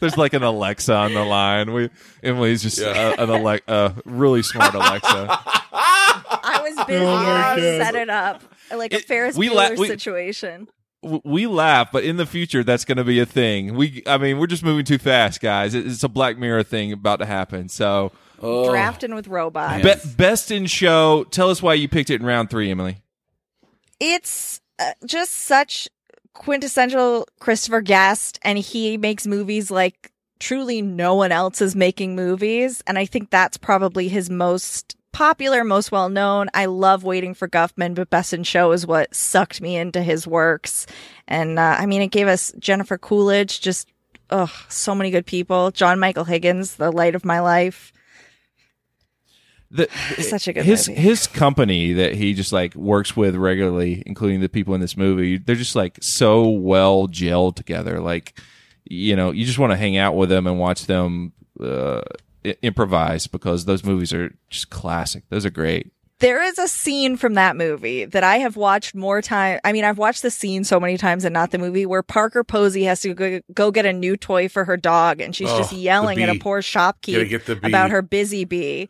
There's 0.00 0.16
like 0.16 0.32
an 0.32 0.42
Alexa 0.44 0.94
on 0.94 1.14
the 1.14 1.24
line. 1.24 1.72
We 1.72 1.90
Emily's 2.22 2.62
just 2.62 2.78
Yeah. 2.78 3.14
uh, 3.18 3.24
an 3.24 3.30
Ale- 3.30 3.60
uh, 3.66 3.90
really 4.04 4.42
smart 4.42 4.74
Alexa. 4.74 5.26
I 5.72 6.60
was 6.62 6.86
busy 6.86 7.04
Oh 7.04 7.16
my 7.16 7.56
set 7.56 7.94
it 7.96 8.08
up 8.08 8.42
like 8.74 8.92
a 8.92 9.00
Ferris 9.00 9.36
Bueller 9.36 9.70
la- 9.70 9.80
we- 9.80 9.88
situation. 9.88 10.68
we 11.02 11.46
laugh, 11.46 11.90
but 11.92 12.04
in 12.04 12.16
the 12.16 12.26
future, 12.26 12.62
that's 12.64 12.84
going 12.84 12.98
to 12.98 13.04
be 13.04 13.18
a 13.20 13.26
thing. 13.26 13.74
We, 13.74 14.02
I 14.06 14.18
mean, 14.18 14.38
we're 14.38 14.46
just 14.48 14.62
moving 14.64 14.84
too 14.84 14.98
fast, 14.98 15.40
guys. 15.40 15.74
It's 15.74 16.02
a 16.02 16.08
Black 16.08 16.38
Mirror 16.38 16.64
thing 16.64 16.92
about 16.92 17.16
to 17.20 17.26
happen. 17.26 17.68
So, 17.68 18.10
Drafting 18.40 19.14
with 19.14 19.28
robots. 19.28 19.82
be- 19.82 20.10
best 20.16 20.50
in 20.50 20.66
show. 20.66 21.24
Tell 21.24 21.50
us 21.50 21.60
why 21.62 21.74
you 21.74 21.88
picked 21.88 22.10
it 22.10 22.20
in 22.20 22.26
round 22.26 22.50
three, 22.50 22.70
Emily. 22.70 22.98
it's 24.00 24.60
uh, 24.78 24.92
just 25.04 25.32
such 25.32 25.88
quintessential 26.34 27.26
Christopher 27.40 27.80
Guest, 27.80 28.38
and 28.42 28.58
he 28.58 28.96
makes 28.96 29.26
movies 29.26 29.70
like 29.70 30.12
truly 30.38 30.80
no 30.80 31.14
one 31.16 31.32
else 31.32 31.60
is 31.60 31.74
making 31.74 32.14
movies, 32.14 32.82
and 32.86 32.96
I 32.98 33.06
think 33.06 33.30
that's 33.30 33.56
probably 33.56 34.06
his 34.08 34.30
most 34.30 34.94
popular, 35.10 35.64
most 35.64 35.90
well 35.90 36.08
known. 36.08 36.48
I 36.54 36.66
love 36.66 37.02
Waiting 37.02 37.34
for 37.34 37.48
Guffman, 37.48 37.94
but 37.94 38.08
Best 38.10 38.32
in 38.32 38.44
Show 38.44 38.70
is 38.70 38.86
what 38.86 39.12
sucked 39.14 39.60
me 39.60 39.76
into 39.76 40.00
his 40.00 40.28
works, 40.28 40.86
and 41.26 41.58
uh, 41.58 41.76
I 41.78 41.86
mean, 41.86 42.02
it 42.02 42.12
gave 42.12 42.28
us 42.28 42.52
Jennifer 42.60 42.98
Coolidge, 42.98 43.60
just 43.60 43.88
ugh, 44.30 44.50
so 44.68 44.94
many 44.94 45.10
good 45.10 45.26
people. 45.26 45.72
John 45.72 45.98
Michael 45.98 46.24
Higgins, 46.24 46.76
the 46.76 46.92
light 46.92 47.16
of 47.16 47.24
my 47.24 47.40
life. 47.40 47.92
The, 49.70 49.88
Such 50.22 50.48
a 50.48 50.52
good 50.52 50.64
his 50.64 50.88
movie. 50.88 51.00
his 51.00 51.26
company 51.26 51.92
that 51.94 52.14
he 52.14 52.34
just 52.34 52.52
like 52.52 52.74
works 52.74 53.16
with 53.16 53.36
regularly, 53.36 54.02
including 54.06 54.40
the 54.40 54.48
people 54.48 54.74
in 54.74 54.80
this 54.80 54.96
movie. 54.96 55.36
They're 55.38 55.56
just 55.56 55.76
like 55.76 55.98
so 56.00 56.48
well 56.48 57.06
gelled 57.08 57.56
together. 57.56 58.00
Like, 58.00 58.38
you 58.84 59.14
know, 59.14 59.30
you 59.30 59.44
just 59.44 59.58
want 59.58 59.72
to 59.72 59.76
hang 59.76 59.96
out 59.96 60.16
with 60.16 60.30
them 60.30 60.46
and 60.46 60.58
watch 60.58 60.86
them 60.86 61.32
uh, 61.60 62.00
i- 62.46 62.56
improvise 62.62 63.26
because 63.26 63.66
those 63.66 63.84
movies 63.84 64.12
are 64.14 64.32
just 64.48 64.70
classic. 64.70 65.24
Those 65.28 65.44
are 65.44 65.50
great. 65.50 65.92
There 66.20 66.42
is 66.42 66.58
a 66.58 66.66
scene 66.66 67.16
from 67.16 67.34
that 67.34 67.54
movie 67.54 68.04
that 68.04 68.24
I 68.24 68.38
have 68.38 68.56
watched 68.56 68.92
more 68.92 69.22
time. 69.22 69.60
I 69.62 69.70
mean, 69.72 69.84
I've 69.84 69.98
watched 69.98 70.22
the 70.22 70.32
scene 70.32 70.64
so 70.64 70.80
many 70.80 70.96
times 70.96 71.24
and 71.24 71.32
not 71.32 71.52
the 71.52 71.58
movie 71.58 71.86
where 71.86 72.02
Parker 72.02 72.42
Posey 72.42 72.82
has 72.84 73.00
to 73.02 73.14
go, 73.14 73.40
go 73.54 73.70
get 73.70 73.86
a 73.86 73.92
new 73.92 74.16
toy 74.16 74.48
for 74.48 74.64
her 74.64 74.76
dog 74.76 75.20
and 75.20 75.36
she's 75.36 75.48
Oh, 75.48 75.58
just 75.58 75.72
yelling 75.72 76.20
at 76.20 76.28
a 76.28 76.38
poor 76.40 76.58
Gotta 76.60 76.94
shopkeep 77.02 77.28
get 77.28 77.46
the 77.46 77.54
bee. 77.54 77.68
about 77.68 77.90
her 77.90 78.02
busy 78.02 78.44
bee. 78.44 78.88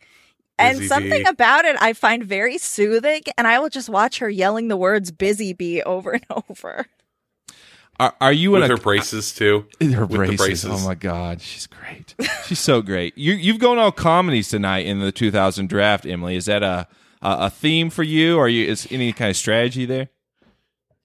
And 0.59 0.83
something 0.83 1.23
bee. 1.23 1.29
about 1.29 1.65
it 1.65 1.75
I 1.79 1.93
find 1.93 2.23
very 2.23 2.57
soothing 2.57 3.21
and 3.37 3.47
I 3.47 3.59
will 3.59 3.69
just 3.69 3.89
watch 3.89 4.19
her 4.19 4.29
yelling 4.29 4.67
the 4.67 4.77
words 4.77 5.11
busy 5.11 5.53
bee 5.53 5.81
over 5.83 6.11
and 6.11 6.25
over. 6.49 6.85
Are, 7.99 8.15
are 8.21 8.31
you 8.33 8.55
in 8.55 8.61
with 8.61 8.71
a 8.71 8.73
her 8.75 8.81
braces 8.81 9.33
too? 9.33 9.65
Her 9.81 10.05
With 10.05 10.11
the 10.11 10.17
braces. 10.17 10.37
braces. 10.37 10.65
Oh 10.71 10.87
my 10.87 10.95
god, 10.95 11.41
she's 11.41 11.67
great. 11.67 12.15
She's 12.45 12.59
so 12.59 12.81
great. 12.81 13.17
You 13.17 13.33
you've 13.33 13.59
gone 13.59 13.77
all 13.77 13.91
comedies 13.91 14.47
tonight 14.49 14.85
in 14.85 14.99
the 14.99 15.11
2000 15.11 15.67
draft, 15.67 16.05
Emily. 16.05 16.35
Is 16.37 16.45
that 16.45 16.63
a 16.63 16.87
a, 17.21 17.37
a 17.41 17.49
theme 17.49 17.89
for 17.89 18.03
you, 18.03 18.37
or 18.37 18.45
are 18.45 18.49
you 18.49 18.65
is 18.65 18.87
any 18.89 19.11
kind 19.11 19.29
of 19.29 19.35
strategy 19.35 19.85
there? 19.85 20.07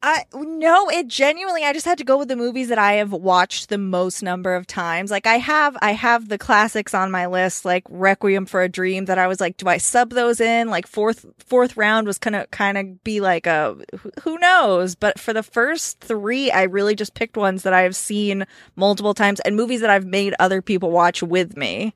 I 0.07 0.27
no, 0.35 0.91
it 0.91 1.09
genuinely 1.09 1.65
I 1.65 1.73
just 1.73 1.87
had 1.87 1.97
to 1.97 2.05
go 2.05 2.19
with 2.19 2.29
the 2.29 2.37
movies 2.37 2.69
that 2.69 2.79
I 2.79 2.95
have 2.95 3.11
watched 3.11 3.71
the 3.71 3.79
most 3.79 4.23
number 4.23 4.55
of 4.55 4.67
times. 4.67 5.11
Like 5.11 5.27
I 5.27 5.39
have 5.39 5.79
I 5.81 5.93
have 5.93 6.29
the 6.29 6.37
classics 6.37 6.93
on 6.93 7.11
my 7.11 7.25
list 7.25 7.65
like 7.65 7.85
Requiem 7.89 8.45
for 8.45 8.61
a 8.61 8.69
Dream 8.69 9.07
that 9.07 9.17
I 9.17 9.27
was 9.29 9.41
like 9.41 9.57
do 9.57 9.67
I 9.67 9.79
sub 9.79 10.11
those 10.11 10.41
in? 10.41 10.69
Like 10.69 10.87
fourth 10.87 11.25
fourth 11.39 11.79
round 11.79 12.07
was 12.07 12.19
kind 12.19 12.37
of 12.37 12.51
kind 12.51 12.77
of 12.77 13.03
be 13.03 13.21
like 13.23 13.47
a 13.47 13.79
who- 14.23 14.35
knows, 14.45 14.95
but 14.95 15.19
for 15.19 15.33
the 15.33 15.43
first 15.43 16.01
3 16.01 16.51
I 16.51 16.65
really 16.65 16.95
just 16.95 17.15
picked 17.15 17.39
ones 17.39 17.63
that 17.63 17.73
I 17.73 17.81
have 17.81 17.97
seen 17.97 18.45
multiple 18.77 19.15
times 19.15 19.41
and 19.41 19.57
movies 19.57 19.81
that 19.81 19.89
I've 19.89 20.05
made 20.05 20.35
other 20.39 20.61
people 20.61 20.91
watch 20.91 21.23
with 21.23 21.57
me. 21.57 21.95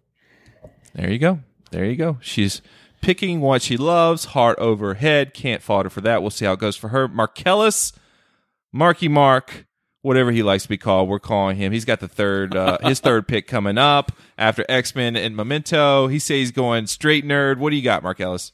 There 0.95 1.11
you 1.11 1.19
go. 1.19 1.41
There 1.73 1.85
you 1.85 1.97
go. 1.97 2.17
She's 2.23 2.63
picking 3.01 3.41
what 3.41 3.63
she 3.63 3.77
loves, 3.77 4.27
heart 4.27 4.59
over 4.59 4.95
head. 4.95 5.35
Can't 5.35 5.63
fault 5.63 5.87
her 5.87 5.91
for 5.91 6.01
that. 6.03 6.23
We'll 6.23 6.31
see 6.31 6.45
how 6.45 6.53
it 6.53 6.59
goes 6.59 6.77
for 6.77 6.89
her. 6.89 7.09
Marcellus, 7.09 7.93
Marky 8.73 9.09
Mark, 9.09 9.67
whatever 10.03 10.31
he 10.31 10.43
likes 10.43 10.65
to 10.65 10.69
be 10.69 10.79
called, 10.79 11.09
we're 11.09 11.19
calling 11.19 11.57
him. 11.57 11.73
He's 11.73 11.85
got 11.85 12.01
the 12.01 12.09
third, 12.09 12.57
uh, 12.57 12.79
his 12.83 13.01
third 13.01 13.29
pick 13.29 13.47
coming 13.47 13.79
up 13.79 14.13
after 14.37 14.65
X 14.69 14.95
Men 14.95 15.17
and 15.17 15.37
Memento. 15.37 16.09
He 16.09 16.19
says 16.19 16.37
he's 16.37 16.53
going 16.53 16.87
straight 16.87 17.25
nerd. 17.25 17.59
What 17.59 17.71
do 17.71 17.77
you 17.77 17.83
got, 17.83 18.03
Marcellus? 18.03 18.53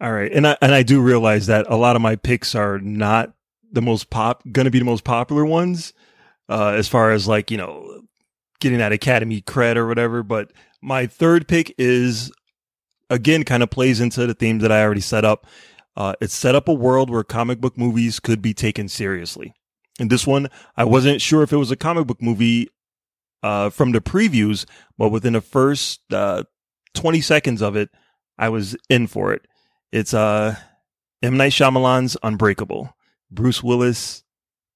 All 0.00 0.12
right, 0.12 0.30
and 0.30 0.46
I 0.46 0.56
and 0.60 0.74
I 0.74 0.82
do 0.82 1.00
realize 1.00 1.46
that 1.46 1.66
a 1.70 1.76
lot 1.76 1.96
of 1.96 2.02
my 2.02 2.16
picks 2.16 2.54
are 2.54 2.78
not 2.78 3.32
the 3.72 3.80
most 3.80 4.10
pop, 4.10 4.42
going 4.52 4.66
to 4.66 4.70
be 4.70 4.78
the 4.78 4.84
most 4.84 5.04
popular 5.04 5.44
ones, 5.44 5.94
uh, 6.50 6.68
as 6.68 6.86
far 6.86 7.12
as 7.12 7.26
like 7.26 7.50
you 7.50 7.56
know, 7.56 8.02
getting 8.60 8.78
that 8.78 8.92
Academy 8.92 9.40
cred 9.40 9.76
or 9.76 9.86
whatever. 9.86 10.22
But 10.22 10.52
my 10.82 11.06
third 11.06 11.48
pick 11.48 11.74
is 11.78 12.30
again 13.10 13.44
kind 13.44 13.62
of 13.62 13.70
plays 13.70 14.00
into 14.00 14.26
the 14.26 14.34
theme 14.34 14.58
that 14.58 14.72
I 14.72 14.82
already 14.82 15.00
set 15.00 15.24
up. 15.24 15.46
Uh, 15.96 16.14
it 16.20 16.30
set 16.30 16.54
up 16.54 16.68
a 16.68 16.74
world 16.74 17.08
where 17.08 17.24
comic 17.24 17.60
book 17.60 17.78
movies 17.78 18.20
could 18.20 18.42
be 18.42 18.52
taken 18.52 18.88
seriously. 18.88 19.54
And 19.98 20.10
this 20.10 20.26
one, 20.26 20.48
I 20.76 20.84
wasn't 20.84 21.22
sure 21.22 21.42
if 21.42 21.52
it 21.52 21.56
was 21.56 21.70
a 21.70 21.76
comic 21.76 22.06
book 22.06 22.20
movie 22.20 22.68
uh, 23.42 23.70
from 23.70 23.92
the 23.92 24.00
previews, 24.00 24.66
but 24.98 25.08
within 25.08 25.32
the 25.32 25.40
first 25.40 26.00
uh, 26.12 26.44
20 26.94 27.20
seconds 27.22 27.62
of 27.62 27.76
it, 27.76 27.90
I 28.38 28.50
was 28.50 28.76
in 28.90 29.06
for 29.06 29.32
it. 29.32 29.46
It's 29.90 30.12
uh, 30.12 30.56
M. 31.22 31.38
Night 31.38 31.52
Shyamalan's 31.52 32.16
Unbreakable. 32.22 32.94
Bruce 33.30 33.62
Willis, 33.62 34.22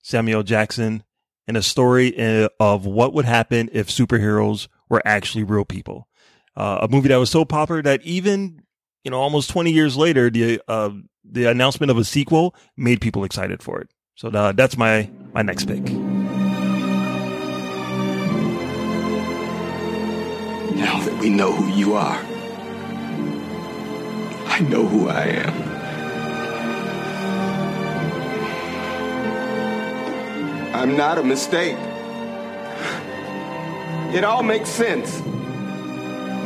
Samuel 0.02 0.42
Jackson, 0.42 1.04
and 1.46 1.56
a 1.56 1.62
story 1.62 2.18
uh, 2.18 2.48
of 2.58 2.86
what 2.86 3.12
would 3.12 3.24
happen 3.24 3.68
if 3.72 3.88
superheroes 3.88 4.68
were 4.88 5.02
actually 5.04 5.44
real 5.44 5.64
people. 5.64 6.08
Uh, 6.60 6.80
a 6.82 6.88
movie 6.88 7.08
that 7.08 7.16
was 7.16 7.30
so 7.30 7.42
popular 7.42 7.80
that 7.80 8.02
even 8.02 8.60
you 9.02 9.10
know 9.10 9.18
almost 9.18 9.48
20 9.48 9.72
years 9.72 9.96
later, 9.96 10.28
the 10.28 10.60
uh, 10.68 10.90
the 11.24 11.46
announcement 11.46 11.90
of 11.90 11.96
a 11.96 12.04
sequel 12.04 12.54
made 12.76 13.00
people 13.00 13.24
excited 13.24 13.62
for 13.62 13.80
it. 13.80 13.88
So 14.14 14.28
uh, 14.28 14.52
that's 14.52 14.76
my 14.76 15.08
my 15.32 15.40
next 15.40 15.64
pick. 15.64 15.82
Now 20.74 21.00
that 21.00 21.18
we 21.18 21.30
know 21.30 21.50
who 21.50 21.66
you 21.74 21.94
are, 21.94 22.22
I 24.46 24.60
know 24.68 24.86
who 24.86 25.08
I 25.08 25.24
am. 25.24 25.54
I'm 30.74 30.94
not 30.94 31.16
a 31.16 31.22
mistake. 31.22 31.78
It 34.14 34.24
all 34.24 34.42
makes 34.42 34.68
sense. 34.68 35.22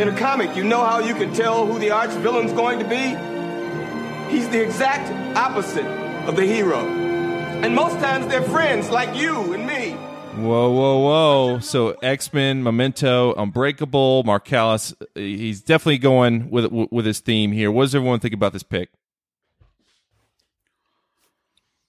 In 0.00 0.08
a 0.08 0.16
comic, 0.18 0.56
you 0.56 0.64
know 0.64 0.84
how 0.84 0.98
you 0.98 1.14
can 1.14 1.32
tell 1.32 1.66
who 1.66 1.78
the 1.78 1.90
arch 1.90 2.10
villain's 2.10 2.52
going 2.52 2.80
to 2.80 2.84
be? 2.84 3.14
He's 4.34 4.48
the 4.48 4.60
exact 4.60 5.08
opposite 5.36 5.86
of 6.28 6.34
the 6.34 6.44
hero. 6.44 6.78
And 6.80 7.74
most 7.76 7.94
times 8.00 8.26
they're 8.26 8.42
friends 8.42 8.90
like 8.90 9.14
you 9.16 9.52
and 9.54 9.64
me. 9.66 9.92
Whoa, 10.42 10.68
whoa, 10.72 10.98
whoa! 10.98 11.58
So 11.60 11.90
X 12.02 12.32
Men, 12.32 12.64
Memento, 12.64 13.34
Unbreakable, 13.34 14.24
Marcellus. 14.24 14.92
He's 15.14 15.60
definitely 15.60 15.98
going 15.98 16.50
with 16.50 16.72
with 16.90 17.06
his 17.06 17.20
theme 17.20 17.52
here. 17.52 17.70
What 17.70 17.84
does 17.84 17.94
everyone 17.94 18.18
think 18.18 18.34
about 18.34 18.52
this 18.52 18.64
pick? 18.64 18.90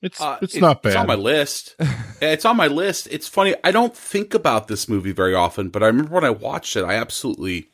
It's 0.03 0.21
Uh, 0.21 0.37
it's 0.43 0.53
it- 0.55 0.61
not 0.61 0.83
bad. 0.83 0.89
It's 0.91 0.95
on 0.97 1.07
my 1.07 1.15
list. 1.15 1.75
it's 2.21 2.45
on 2.45 2.55
my 2.55 2.67
list. 2.67 3.07
It's 3.09 3.27
funny. 3.27 3.55
I 3.63 3.71
don't 3.71 3.97
think 3.97 4.35
about 4.35 4.67
this 4.67 4.87
movie 4.87 5.11
very 5.11 5.33
often, 5.33 5.69
but 5.69 5.81
I 5.81 5.87
remember 5.87 6.13
when 6.13 6.23
I 6.23 6.29
watched 6.29 6.75
it, 6.75 6.83
I 6.83 6.93
absolutely, 6.93 7.69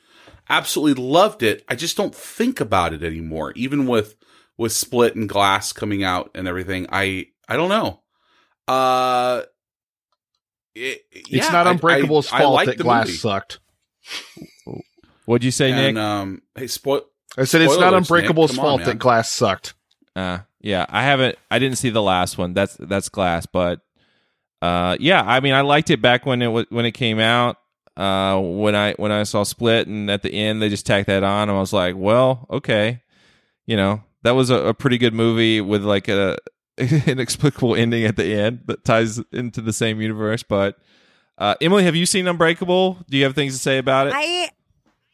absolutely 0.51 1.03
loved 1.03 1.41
it. 1.43 1.63
I 1.67 1.75
just 1.75 1.97
don't 1.97 2.13
think 2.13 2.59
about 2.59 2.93
it 2.93 3.01
anymore. 3.03 3.53
Even 3.55 3.87
with 3.87 4.15
with 4.57 4.71
Split 4.71 5.15
and 5.15 5.27
Glass 5.27 5.73
coming 5.73 6.03
out 6.03 6.29
and 6.35 6.47
everything, 6.47 6.85
I 6.91 7.27
I 7.49 7.55
don't 7.57 7.69
know. 7.69 8.01
Uh, 8.67 9.41
it- 10.75 11.01
it's 11.11 11.29
yeah, 11.29 11.49
not 11.51 11.67
I- 11.67 11.71
Unbreakable's 11.71 12.31
I- 12.31 12.37
I 12.37 12.41
fault 12.41 12.53
like 12.53 12.67
that 12.67 12.77
Glass 12.77 13.07
movie. 13.07 13.17
sucked. 13.17 13.59
What'd 15.25 15.43
you 15.43 15.51
say, 15.51 15.71
And, 15.71 15.95
Nick? 15.95 16.03
um, 16.03 16.41
hey, 16.55 16.67
spoil. 16.67 17.03
I 17.37 17.45
said 17.45 17.61
it's 17.61 17.77
not 17.77 17.93
alerts, 17.93 17.95
Nick. 17.95 18.01
Unbreakable's 18.03 18.51
Come 18.51 18.59
on, 18.59 18.65
fault 18.65 18.85
that 18.85 18.99
Glass 18.99 19.31
sucked. 19.31 19.73
Uh, 20.15 20.39
yeah, 20.59 20.85
I 20.89 21.03
haven't. 21.03 21.37
I 21.49 21.59
didn't 21.59 21.77
see 21.77 21.89
the 21.89 22.01
last 22.01 22.37
one. 22.37 22.53
That's 22.53 22.75
that's 22.79 23.07
Glass, 23.09 23.45
but 23.45 23.79
uh, 24.61 24.97
yeah, 24.99 25.23
I 25.25 25.39
mean, 25.39 25.53
I 25.53 25.61
liked 25.61 25.89
it 25.89 26.01
back 26.01 26.25
when 26.25 26.41
it 26.41 26.47
wa- 26.47 26.65
when 26.69 26.85
it 26.85 26.91
came 26.91 27.19
out. 27.19 27.57
Uh, 27.97 28.39
when 28.39 28.73
I 28.75 28.93
when 28.93 29.11
I 29.11 29.23
saw 29.23 29.43
Split, 29.43 29.87
and 29.87 30.09
at 30.09 30.21
the 30.23 30.33
end 30.33 30.61
they 30.61 30.69
just 30.69 30.85
tacked 30.85 31.07
that 31.07 31.23
on, 31.23 31.49
and 31.49 31.57
I 31.57 31.59
was 31.59 31.73
like, 31.73 31.95
well, 31.97 32.47
okay, 32.49 33.01
you 33.65 33.75
know, 33.75 34.01
that 34.23 34.31
was 34.31 34.49
a, 34.49 34.55
a 34.67 34.73
pretty 34.73 34.97
good 34.97 35.13
movie 35.13 35.61
with 35.61 35.83
like 35.83 36.07
a 36.07 36.37
inexplicable 36.77 37.75
ending 37.75 38.05
at 38.05 38.15
the 38.15 38.33
end 38.33 38.61
that 38.65 38.85
ties 38.85 39.19
into 39.31 39.61
the 39.61 39.73
same 39.73 40.01
universe. 40.01 40.43
But 40.43 40.77
uh, 41.37 41.55
Emily, 41.61 41.83
have 41.83 41.95
you 41.95 42.05
seen 42.05 42.27
Unbreakable? 42.27 42.99
Do 43.09 43.17
you 43.17 43.23
have 43.25 43.35
things 43.35 43.53
to 43.53 43.59
say 43.59 43.77
about 43.77 44.07
it? 44.07 44.13
I 44.15 44.49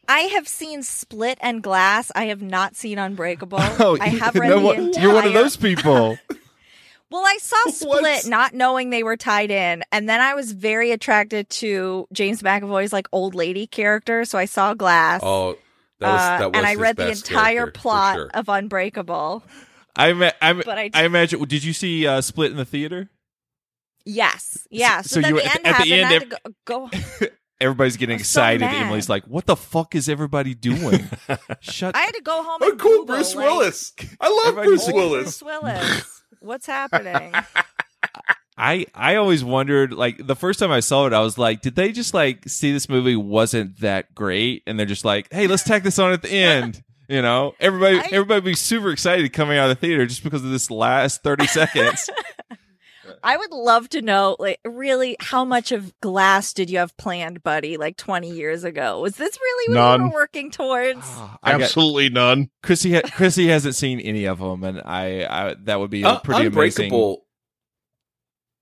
I 0.08 0.20
have 0.20 0.48
seen 0.48 0.82
Split 0.82 1.38
and 1.42 1.62
Glass. 1.62 2.10
I 2.14 2.26
have 2.26 2.40
not 2.42 2.76
seen 2.76 2.98
Unbreakable. 2.98 3.58
Oh, 3.80 3.98
I 4.00 4.08
have 4.08 4.34
read 4.36 4.52
entire. 4.52 5.02
You're 5.02 5.14
one 5.14 5.26
of 5.26 5.34
those 5.34 5.56
people. 5.56 6.18
Well, 7.10 7.22
I 7.24 7.38
saw 7.40 7.56
Split 7.70 8.26
not 8.26 8.52
knowing 8.54 8.90
they 8.90 9.02
were 9.02 9.16
tied 9.16 9.50
in, 9.50 9.82
and 9.92 10.08
then 10.08 10.20
I 10.20 10.34
was 10.34 10.52
very 10.52 10.90
attracted 10.92 11.48
to 11.50 12.06
James 12.12 12.42
McAvoy's 12.42 12.92
like 12.92 13.08
old 13.12 13.34
lady 13.34 13.66
character, 13.66 14.24
so 14.24 14.38
I 14.38 14.44
saw 14.44 14.74
Glass. 14.74 15.20
Oh, 15.24 15.56
that 16.00 16.12
was 16.12 16.20
uh, 16.20 16.38
that 16.38 16.46
was 16.50 16.56
and 16.58 16.66
I 16.66 16.70
his 16.70 16.78
read 16.80 16.96
the 16.96 17.10
entire 17.10 17.66
plot 17.68 18.16
sure. 18.16 18.30
of 18.34 18.48
Unbreakable. 18.48 19.42
I, 19.96 20.08
ima- 20.10 20.32
I, 20.40 20.52
But 20.52 20.78
I- 20.78 20.90
I 20.94 21.04
imagine. 21.04 21.42
Did 21.44 21.64
you 21.64 21.72
see 21.72 22.06
uh, 22.06 22.20
Split 22.20 22.50
in 22.52 22.56
the 22.56 22.64
theater? 22.64 23.08
Yes, 24.04 24.66
yeah. 24.70 25.02
So, 25.02 25.16
so 25.16 25.20
then 25.22 25.34
you- 25.34 25.40
the 25.40 25.46
at 25.46 25.56
end 25.56 25.64
the 25.64 25.68
happened. 25.70 25.92
end, 25.92 26.06
I 26.06 26.14
ev- 26.14 26.54
go, 26.64 26.88
go 26.88 27.26
Everybody's 27.60 27.96
getting 27.96 28.14
I'm 28.18 28.24
so 28.24 28.40
excited. 28.40 28.60
mad. 28.60 28.74
Emily's 28.82 29.08
like, 29.08 29.24
"What 29.24 29.46
the 29.46 29.56
fuck 29.56 29.96
is 29.96 30.08
everybody 30.08 30.54
doing?" 30.54 31.08
Shut. 31.60 31.96
I 31.96 32.02
had 32.02 32.14
to 32.14 32.22
go 32.22 32.40
home. 32.44 32.60
Oh, 32.62 32.70
and 32.70 32.78
cool, 32.78 32.90
Google, 33.00 33.06
Bruce 33.06 33.34
like, 33.34 33.46
Willis. 33.46 33.92
I 34.20 34.28
love 34.44 34.54
Bruce 34.54 34.86
Willis. 34.86 35.40
Bruce 35.40 35.42
Willis. 35.42 36.17
What's 36.40 36.66
happening? 36.66 37.32
I 38.60 38.86
I 38.94 39.16
always 39.16 39.44
wondered. 39.44 39.92
Like 39.92 40.26
the 40.26 40.34
first 40.34 40.58
time 40.58 40.70
I 40.72 40.80
saw 40.80 41.06
it, 41.06 41.12
I 41.12 41.20
was 41.20 41.38
like, 41.38 41.60
"Did 41.62 41.76
they 41.76 41.92
just 41.92 42.12
like 42.12 42.48
see 42.48 42.72
this 42.72 42.88
movie 42.88 43.14
wasn't 43.16 43.80
that 43.80 44.14
great?" 44.14 44.62
And 44.66 44.78
they're 44.78 44.86
just 44.86 45.04
like, 45.04 45.32
"Hey, 45.32 45.46
let's 45.46 45.62
tack 45.62 45.84
this 45.84 45.98
on 45.98 46.12
at 46.12 46.22
the 46.22 46.30
end." 46.30 46.82
You 47.10 47.22
know, 47.22 47.54
everybody 47.58 47.96
I- 48.00 48.08
everybody 48.12 48.42
be 48.42 48.54
super 48.54 48.90
excited 48.90 49.32
coming 49.32 49.56
out 49.56 49.70
of 49.70 49.80
the 49.80 49.86
theater 49.86 50.04
just 50.04 50.22
because 50.22 50.44
of 50.44 50.50
this 50.50 50.70
last 50.70 51.22
thirty 51.22 51.46
seconds. 51.46 52.10
I 53.24 53.36
would 53.36 53.50
love 53.52 53.88
to 53.90 54.02
know, 54.02 54.36
like, 54.38 54.60
really, 54.64 55.16
how 55.20 55.44
much 55.44 55.72
of 55.72 55.92
Glass 56.00 56.52
did 56.52 56.70
you 56.70 56.78
have 56.78 56.96
planned, 56.96 57.42
buddy? 57.42 57.76
Like 57.76 57.96
twenty 57.96 58.30
years 58.30 58.64
ago, 58.64 59.00
was 59.00 59.16
this 59.16 59.38
really 59.40 59.74
what 59.76 59.98
you 59.98 60.04
were 60.04 60.10
working 60.12 60.50
towards? 60.50 61.00
I 61.42 61.52
got- 61.52 61.62
Absolutely 61.62 62.10
none. 62.10 62.50
Chrissy 62.62 62.94
ha- 62.94 63.08
Chrissy 63.12 63.48
hasn't 63.48 63.74
seen 63.74 64.00
any 64.00 64.26
of 64.26 64.38
them, 64.38 64.64
and 64.64 64.80
I, 64.84 65.24
I 65.24 65.54
that 65.64 65.80
would 65.80 65.90
be 65.90 66.04
Uh, 66.04 66.18
pretty 66.20 66.46
amazing. 66.46 66.86
Unbreakable. 66.86 67.24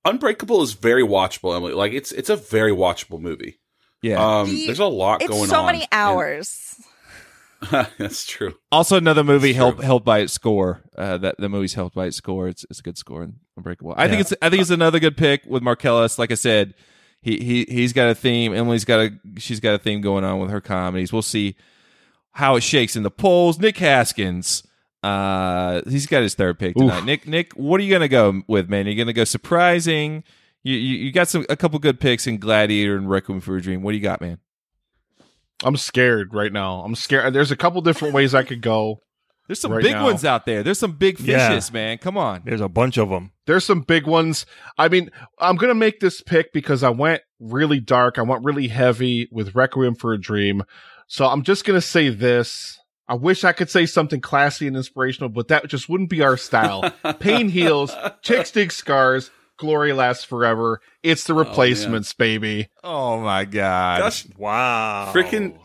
Unbreakable 0.05 0.63
is 0.63 0.75
very 0.75 1.03
watchable, 1.03 1.55
Emily. 1.57 1.73
Like 1.73 1.93
it's 1.93 2.13
it's 2.13 2.31
a 2.31 2.37
very 2.37 2.73
watchable 2.73 3.21
movie. 3.21 3.61
Yeah, 4.03 4.41
Um, 4.41 4.49
The- 4.49 4.67
there's 4.67 4.79
a 4.79 4.85
lot 4.87 5.21
going 5.21 5.31
on 5.31 5.33
it's 5.33 5.39
going 5.39 5.49
so 5.51 5.61
on. 5.61 5.67
many 5.67 5.87
hours. 5.91 6.75
And- 6.77 6.85
that's 7.99 8.25
true. 8.27 8.55
Also, 8.71 8.97
another 8.99 9.25
movie 9.25 9.55
helped 9.55 9.83
helped 9.83 10.05
by 10.05 10.19
its 10.21 10.33
score. 10.33 10.83
Uh, 10.97 11.17
that 11.19 11.37
the 11.39 11.49
movie's 11.49 11.75
helped 11.75 11.97
by 11.97 12.07
its 12.07 12.17
score. 12.17 12.47
It's 12.49 12.65
it's 12.71 12.79
a 12.81 12.83
good 12.83 12.99
score 12.99 13.23
in 13.25 13.37
Unbreakable. 13.57 13.95
I 13.97 14.09
think 14.09 14.21
it's 14.21 14.35
I 14.43 14.51
think 14.51 14.61
it's 14.61 14.71
another 14.71 14.99
good 14.99 15.17
pick 15.17 15.45
with 15.47 15.63
Marcellus. 15.63 16.19
Like 16.19 16.31
I 16.31 16.35
said, 16.35 16.75
he 17.23 17.39
he 17.39 17.67
he's 17.69 17.93
got 17.93 18.11
a 18.11 18.15
theme. 18.15 18.55
Emily's 18.55 18.85
got 18.85 19.01
a 19.01 19.11
she's 19.39 19.61
got 19.61 19.75
a 19.75 19.79
theme 19.79 20.01
going 20.01 20.25
on 20.25 20.39
with 20.39 20.51
her 20.51 20.61
comedies. 20.61 21.13
We'll 21.13 21.23
see 21.23 21.57
how 22.33 22.57
it 22.57 22.63
shakes 22.63 22.97
in 22.97 23.03
the 23.03 23.11
polls. 23.11 23.59
Nick 23.59 23.79
Haskins, 23.79 24.63
uh, 25.03 25.81
he's 25.89 26.07
got 26.07 26.23
his 26.23 26.35
third 26.35 26.59
pick 26.59 26.77
tonight. 26.77 27.05
Nick 27.05 27.27
Nick, 27.27 27.53
what 27.55 27.81
are 27.81 27.85
you 27.85 27.91
gonna 27.91 28.09
go 28.09 28.43
with, 28.47 28.69
man? 28.69 28.87
Are 28.87 28.91
you 28.91 28.97
gonna 28.97 29.15
go 29.15 29.25
surprising? 29.25 30.23
You, 30.63 30.77
you 30.77 30.99
you 31.07 31.13
got 31.13 31.29
some 31.29 31.47
a 31.49 31.57
couple 31.57 31.79
good 31.79 31.99
picks 31.99 32.27
in 32.27 32.39
Gladiator 32.39 32.97
and 32.97 33.09
Requiem 33.09 33.41
for 33.41 33.57
a 33.57 33.63
Dream. 33.63 33.83
What 33.83 33.93
do 33.93 33.97
you 33.97 34.03
got, 34.03 34.21
man? 34.21 34.39
I'm 35.65 35.79
scared 35.79 36.35
right 36.35 36.53
now. 36.53 36.83
I'm 36.83 36.95
scared. 36.95 37.33
There's 37.33 37.51
a 37.51 37.57
couple 37.57 37.81
different 37.81 38.13
ways 38.13 38.35
I 38.35 38.43
could 38.43 38.61
go. 38.61 39.01
There's 39.47 39.61
some 39.61 39.73
right 39.73 39.83
big 39.83 39.93
now. 39.95 40.05
ones 40.05 40.25
out 40.25 40.47
there. 40.47 40.63
There's 40.63 40.79
some 40.79 40.93
big 40.93 41.21
Yeah. 41.21 41.49
fishes, 41.49 41.73
man. 41.73 41.99
Come 41.99 42.17
on. 42.19 42.43
There's 42.45 42.61
a 42.61 42.69
bunch 42.69 42.97
of 42.97 43.09
them. 43.11 43.33
There's 43.47 43.65
some 43.65 43.81
big 43.83 44.07
ones. 44.07 44.45
I 44.79 44.89
mean, 44.89 45.11
I'm 45.39 45.57
gonna 45.57 45.75
make 45.75 46.01
this 46.01 46.21
pick 46.21 46.53
because 46.53 46.83
I 46.83 46.91
went 46.91 47.23
really 47.39 47.81
dark. 47.81 48.19
I 48.19 48.23
went 48.23 48.45
really 48.45 48.69
heavy 48.69 49.29
with 49.31 49.55
Requiem 49.55 49.95
for 49.95 50.13
a 50.13 50.21
Dream. 50.21 50.63
So 51.07 51.27
I'm 51.27 51.43
just 51.43 51.65
gonna 51.65 51.81
say 51.81 52.09
this. 52.09 52.79
I 53.09 53.15
wish 53.15 53.45
I 53.45 53.53
could 53.53 53.71
say 53.71 53.87
something 53.87 54.21
classy 54.21 54.67
and 54.67 54.77
inspirational, 54.77 55.29
but 55.29 55.47
that 55.49 55.69
just 55.69 55.89
wouldn't 55.89 56.11
be 56.11 56.23
our 56.23 56.37
style. 56.37 56.91
Pain 57.21 57.49
heals, 57.49 57.95
chicks 58.23 58.51
dig 58.51 58.73
scars, 58.73 59.31
glory 59.59 59.93
lasts 59.93 60.25
forever. 60.25 60.81
It's 61.05 61.23
the 61.23 61.35
oh, 61.35 61.39
replacements, 61.39 62.13
baby. 62.15 62.67
Oh 62.83 63.21
my 63.21 63.45
god. 63.45 64.01
Gosh, 64.01 64.27
Wow. 64.37 65.13
freaking 65.15 65.57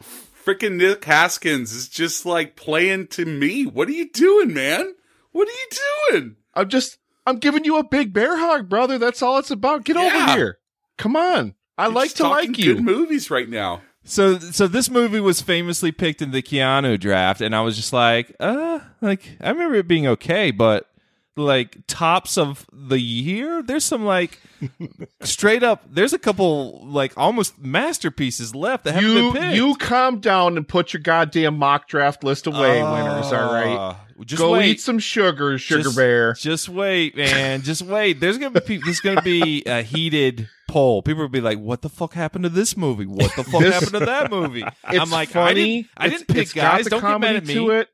freaking 0.44 0.78
Nick 0.78 1.06
Haskins 1.06 1.74
is 1.74 1.88
just 1.88 2.26
like 2.26 2.56
playing 2.56 3.08
to 3.08 3.26
me. 3.26 3.66
What 3.66 3.88
are 3.88 3.94
you 3.94 4.10
doing, 4.10 4.54
man? 4.54 4.96
What 5.32 5.48
are 5.48 5.52
you 5.52 5.68
doing? 6.12 6.36
I'm 6.54 6.70
just, 6.70 6.98
I'm 7.26 7.38
giving 7.38 7.64
you 7.64 7.78
a 7.78 7.84
big 7.84 8.14
bear 8.14 8.38
hug, 8.38 8.70
brother. 8.70 8.98
That's 8.98 9.22
all 9.22 9.38
it's 9.38 9.52
about. 9.52 9.86
Get 9.86 9.98
over 9.98 10.32
here. 10.34 10.60
Come 10.98 11.16
on. 11.16 11.56
I 11.78 11.86
You're 11.86 11.94
like 11.94 12.14
to 12.16 12.28
like 12.28 12.58
you. 12.58 12.76
Good 12.76 12.84
movies 12.84 13.32
right 13.32 13.50
now. 13.50 13.82
So 14.04 14.40
so 14.40 14.68
this 14.68 14.90
movie 14.90 15.20
was 15.20 15.42
famously 15.42 15.92
picked 15.92 16.22
in 16.22 16.32
the 16.32 16.42
Keanu 16.42 17.00
draft, 17.00 17.40
and 17.40 17.56
I 17.56 17.62
was 17.62 17.76
just 17.76 17.94
like, 17.94 18.36
uh, 18.40 18.80
like 19.00 19.38
I 19.40 19.50
remember 19.50 19.76
it 19.76 19.88
being 19.88 20.08
okay, 20.08 20.52
but 20.52 20.90
like 21.38 21.78
tops 21.88 22.38
of 22.38 22.66
the 22.74 23.00
year, 23.00 23.62
there's 23.64 23.86
some 23.86 24.04
like 24.06 24.40
straight 25.22 25.64
up. 25.64 25.84
There's 25.90 26.14
a 26.14 26.20
couple 26.20 26.86
like 26.86 27.14
almost 27.18 27.58
masterpieces 27.60 28.54
left 28.56 28.84
that 28.86 28.94
haven't 28.96 29.10
you 29.10 29.32
been 29.34 29.42
picked. 29.42 29.56
you 29.56 29.76
calm 29.76 30.20
down 30.20 30.58
and 30.58 30.68
put 30.68 30.94
your 30.94 31.02
goddamn 31.02 31.58
mock 31.58 31.88
draft 31.88 32.24
list 32.24 32.48
away, 32.48 32.82
winners. 32.84 33.32
All 33.32 33.54
right, 33.54 33.76
Uh, 33.76 33.96
just 34.26 34.40
go 34.42 34.52
wait. 34.54 34.66
eat 34.72 34.82
some 34.82 35.00
sugar, 35.00 35.58
sugar 35.58 35.84
Just- 35.84 35.96
bear. 35.98 36.34
Just 36.34 36.70
wait, 36.70 37.16
man. 37.16 37.62
Just 37.62 37.82
wait. 37.82 38.20
There's 38.20 38.38
gonna 38.38 38.52
be 38.52 38.60
people, 38.60 38.86
there's 38.86 39.00
gonna 39.00 39.22
be 39.22 39.64
a 39.66 39.82
heated 39.82 40.48
poll. 40.68 41.02
People 41.02 41.22
will 41.24 41.30
be 41.30 41.42
like, 41.42 41.58
"What 41.60 41.82
the 41.82 41.90
fuck 41.90 42.14
happened 42.14 42.44
to 42.44 42.50
this 42.50 42.76
movie? 42.78 43.06
What 43.06 43.36
the 43.36 43.44
fuck 43.44 43.62
This- 43.62 43.74
happened 43.74 43.94
to 43.94 44.06
that 44.06 44.30
movie?" 44.30 44.64
It's 44.90 45.00
I'm 45.00 45.10
like, 45.10 45.30
funny. 45.30 45.50
I 45.50 45.54
didn't, 45.54 45.88
I 45.98 46.10
didn't 46.10 46.28
pick 46.28 46.54
guys. 46.54 46.86
Don't 46.88 47.02
get 47.02 47.20
mad 47.20 47.36
at 47.38 47.46
me. 47.46 47.86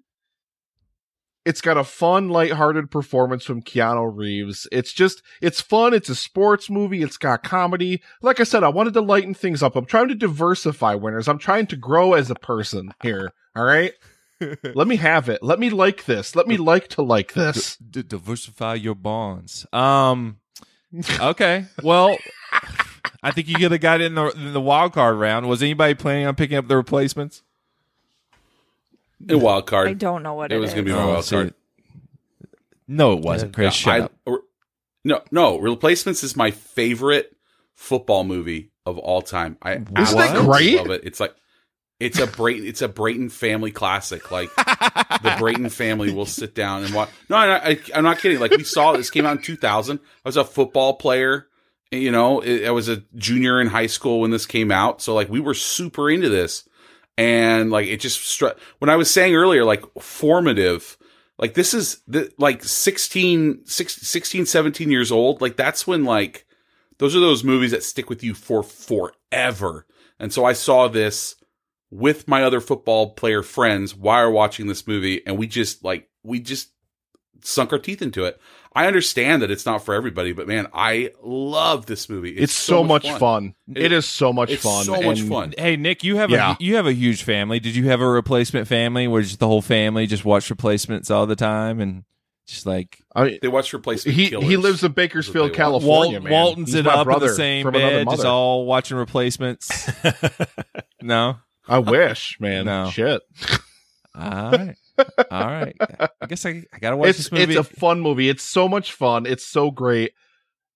It's 1.47 1.61
got 1.61 1.77
a 1.77 1.85
fun, 1.85 2.27
lighthearted 2.27 2.91
performance 2.91 3.45
from 3.45 3.61
Keanu 3.61 4.11
Reeves. 4.13 4.67
It's 4.69 4.91
just, 4.91 5.21
it's 5.41 5.61
fun. 5.61 5.93
It's 5.93 6.09
a 6.09 6.15
sports 6.15 6.69
movie. 6.69 7.01
It's 7.01 7.15
got 7.15 7.41
comedy. 7.41 8.01
Like 8.21 8.41
I 8.41 8.43
said, 8.43 8.65
I 8.65 8.67
wanted 8.67 8.93
to 8.95 9.01
lighten 9.01 9.33
things 9.33 9.63
up. 9.63 9.77
I'm 9.77 9.85
trying 9.85 10.09
to 10.09 10.15
diversify 10.15 10.95
winners. 10.95 11.29
I'm 11.29 11.37
trying 11.37 11.67
to 11.67 11.77
grow 11.77 12.15
as 12.15 12.29
a 12.29 12.35
person 12.35 12.93
here. 13.01 13.31
All 13.55 13.63
right. 13.63 13.93
Let 14.75 14.89
me 14.89 14.97
have 14.97 15.29
it. 15.29 15.41
Let 15.41 15.57
me 15.57 15.69
like 15.69 16.03
this. 16.03 16.35
Let 16.35 16.47
me 16.47 16.57
like 16.57 16.89
to 16.89 17.01
like 17.01 17.31
this. 17.31 17.77
D- 17.77 18.03
diversify 18.03 18.73
your 18.73 18.95
bonds. 18.95 19.65
Um. 19.71 20.39
Okay. 21.19 21.65
Well, 21.81 22.17
I 23.23 23.31
think 23.31 23.47
you 23.47 23.55
could 23.55 23.71
have 23.71 23.81
got 23.81 24.01
in 24.01 24.15
the 24.15 24.27
in 24.31 24.53
the 24.53 24.61
wild 24.61 24.93
card 24.93 25.17
round. 25.17 25.47
Was 25.47 25.63
anybody 25.63 25.95
planning 25.95 26.27
on 26.27 26.35
picking 26.35 26.57
up 26.57 26.67
the 26.67 26.77
replacements? 26.77 27.41
A 29.29 29.37
wild 29.37 29.65
card. 29.65 29.87
I 29.87 29.93
don't 29.93 30.23
know 30.23 30.33
what 30.35 30.51
it 30.51 30.55
it 30.55 30.59
was 30.59 30.73
going 30.73 30.85
to 30.85 30.91
be 30.91 30.95
my 30.95 31.03
Oh, 31.03 31.07
wild 31.13 31.25
see, 31.25 31.35
card. 31.35 31.53
No, 32.87 33.13
it 33.13 33.19
wasn't. 33.21 33.53
Chris, 33.53 33.73
shut 33.73 34.01
I- 34.01 34.03
up. 34.05 34.13
or- 34.25 34.41
no, 35.03 35.21
no. 35.31 35.57
Replacements 35.57 36.23
is 36.23 36.35
my 36.35 36.51
favorite 36.51 37.35
football 37.75 38.23
movie 38.23 38.71
of 38.85 38.97
all 38.97 39.21
time. 39.21 39.57
I 39.61 39.73
Isn't 39.73 39.93
that 39.93 40.35
great? 40.45 40.77
love 40.77 40.91
it. 40.91 41.01
It's 41.05 41.19
like 41.19 41.33
it's 41.99 42.19
a 42.19 42.27
Brayton. 42.27 42.67
It's 42.67 42.81
a 42.81 42.87
Brayton 42.87 43.29
family 43.29 43.71
classic. 43.71 44.31
Like 44.31 44.53
the 44.55 45.35
Brayton 45.39 45.69
family 45.69 46.13
will 46.13 46.25
sit 46.25 46.53
down 46.55 46.83
and 46.83 46.93
watch. 46.93 47.09
No, 47.29 47.37
I, 47.37 47.69
I, 47.69 47.79
I'm 47.95 48.03
not 48.03 48.19
kidding. 48.19 48.39
Like 48.39 48.51
we 48.51 48.63
saw 48.63 48.91
this 48.93 49.09
came 49.09 49.25
out 49.25 49.37
in 49.37 49.41
2000. 49.43 49.97
I 49.99 50.01
was 50.27 50.37
a 50.37 50.43
football 50.43 50.93
player. 50.95 51.47
You 51.91 52.11
know, 52.11 52.43
I 52.43 52.65
I 52.65 52.71
was 52.71 52.89
a 52.89 52.97
junior 53.15 53.61
in 53.61 53.67
high 53.67 53.87
school 53.87 54.19
when 54.21 54.31
this 54.31 54.45
came 54.45 54.71
out. 54.71 55.01
So 55.01 55.13
like 55.15 55.29
we 55.29 55.39
were 55.39 55.53
super 55.53 56.09
into 56.09 56.27
this, 56.29 56.67
and 57.17 57.71
like 57.71 57.87
it 57.87 57.99
just 57.99 58.25
struck. 58.25 58.57
When 58.79 58.89
I 58.89 58.95
was 58.95 59.11
saying 59.11 59.35
earlier, 59.35 59.63
like 59.63 59.83
formative. 59.99 60.97
Like 61.39 61.53
this 61.53 61.75
is 61.75 62.01
the, 62.07 62.31
like 62.39 62.63
16, 62.63 63.65
16, 63.65 64.45
17 64.47 64.89
years 64.89 65.11
old. 65.11 65.39
Like 65.39 65.55
that's 65.55 65.85
when 65.85 66.03
like 66.03 66.47
those 66.97 67.15
are 67.15 67.19
those 67.19 67.43
movies 67.43 67.71
that 67.71 67.83
stick 67.83 68.09
with 68.09 68.23
you 68.23 68.33
for 68.33 68.63
forever. 68.63 69.85
And 70.19 70.33
so 70.33 70.45
I 70.45 70.53
saw 70.53 70.87
this 70.87 71.35
with 71.89 72.27
my 72.27 72.43
other 72.43 72.59
football 72.59 73.11
player 73.11 73.43
friends 73.43 73.95
while 73.95 74.31
watching 74.31 74.67
this 74.67 74.87
movie, 74.87 75.25
and 75.25 75.37
we 75.37 75.47
just 75.47 75.83
like 75.83 76.09
we 76.23 76.39
just 76.39 76.71
sunk 77.43 77.71
our 77.71 77.79
teeth 77.79 78.01
into 78.01 78.25
it. 78.25 78.39
I 78.77 78.85
understand 78.87 79.41
that 79.41 79.49
it's 79.49 79.65
not 79.65 79.83
for 79.83 79.95
everybody, 79.95 80.33
but 80.33 80.47
man, 80.47 80.67
I 80.73 81.09
love 81.23 81.87
this 81.87 82.07
movie. 82.09 82.29
It's, 82.37 82.53
so, 82.53 82.83
much 82.83 83.09
fun. 83.13 83.55
It- 83.67 83.85
it 83.85 83.91
is 83.91 84.05
so 84.05 84.31
much 84.31 84.51
it's 84.51 84.61
fun. 84.63 84.83
so 84.85 85.01
much 85.01 85.19
and- 85.21 85.29
fun. 85.29 85.53
Hey 85.57 85.77
Nick, 85.77 86.03
you 86.03 86.17
have 86.17 86.29
Yeah. 86.29 86.51
a 86.51 86.57
you 86.59 86.75
have 86.75 86.85
a 86.85 86.93
huge 86.93 87.23
family. 87.23 87.59
Did 87.59 87.75
you 87.75 87.87
have 87.89 88.01
a 88.01 88.07
replacement 88.07 88.67
family 88.67 89.07
where 89.07 89.21
just 89.23 89.39
the 89.39 89.47
whole 89.47 89.61
family 89.63 90.05
just 90.05 90.23
watch 90.25 90.49
replacements 90.51 91.09
all 91.09 91.25
the 91.25 91.35
time 91.35 91.79
and 91.79 92.03
just 92.45 92.65
like 92.67 92.99
I, 93.15 93.39
They 93.41 93.47
watch 93.47 93.73
replacement. 93.73 94.15
he 94.15 94.29
Killers. 94.29 94.47
he 94.47 94.57
lives 94.57 94.83
in 94.83 94.91
Bakersfield, 94.91 95.35
what 95.35 95.53
they 95.57 95.63
watch. 95.63 95.81
California. 95.81 96.19
Walt, 96.19 96.23
man. 96.23 96.31
Walton's 96.33 96.67
He's 96.69 96.75
it 96.75 96.85
my 96.85 96.91
up 96.93 96.99
in 96.99 97.03
brother 97.05 97.27
the 97.29 97.33
same 97.33 97.63
from 97.65 97.75
another 97.75 98.05
bed, 98.05 98.11
just 98.11 98.25
all 98.25 98.65
watching 98.67 98.95
replacements? 98.97 99.89
no. 101.01 101.37
I 101.67 101.79
wish, 101.79 102.37
man. 102.39 102.65
No. 102.65 102.89
Shit. 102.91 103.21
All 104.15 104.51
right. 104.51 104.75
All 105.31 105.47
right. 105.47 105.75
I 106.21 106.25
guess 106.27 106.45
I, 106.45 106.63
I 106.73 106.79
gotta 106.79 106.97
watch 106.97 107.09
it's 107.09 107.17
this 107.19 107.31
movie. 107.31 107.55
it's 107.55 107.55
a 107.55 107.63
fun 107.63 107.99
movie. 108.01 108.29
It's 108.29 108.43
so 108.43 108.67
much 108.67 108.93
fun. 108.93 109.25
It's 109.25 109.45
so 109.45 109.71
great. 109.71 110.13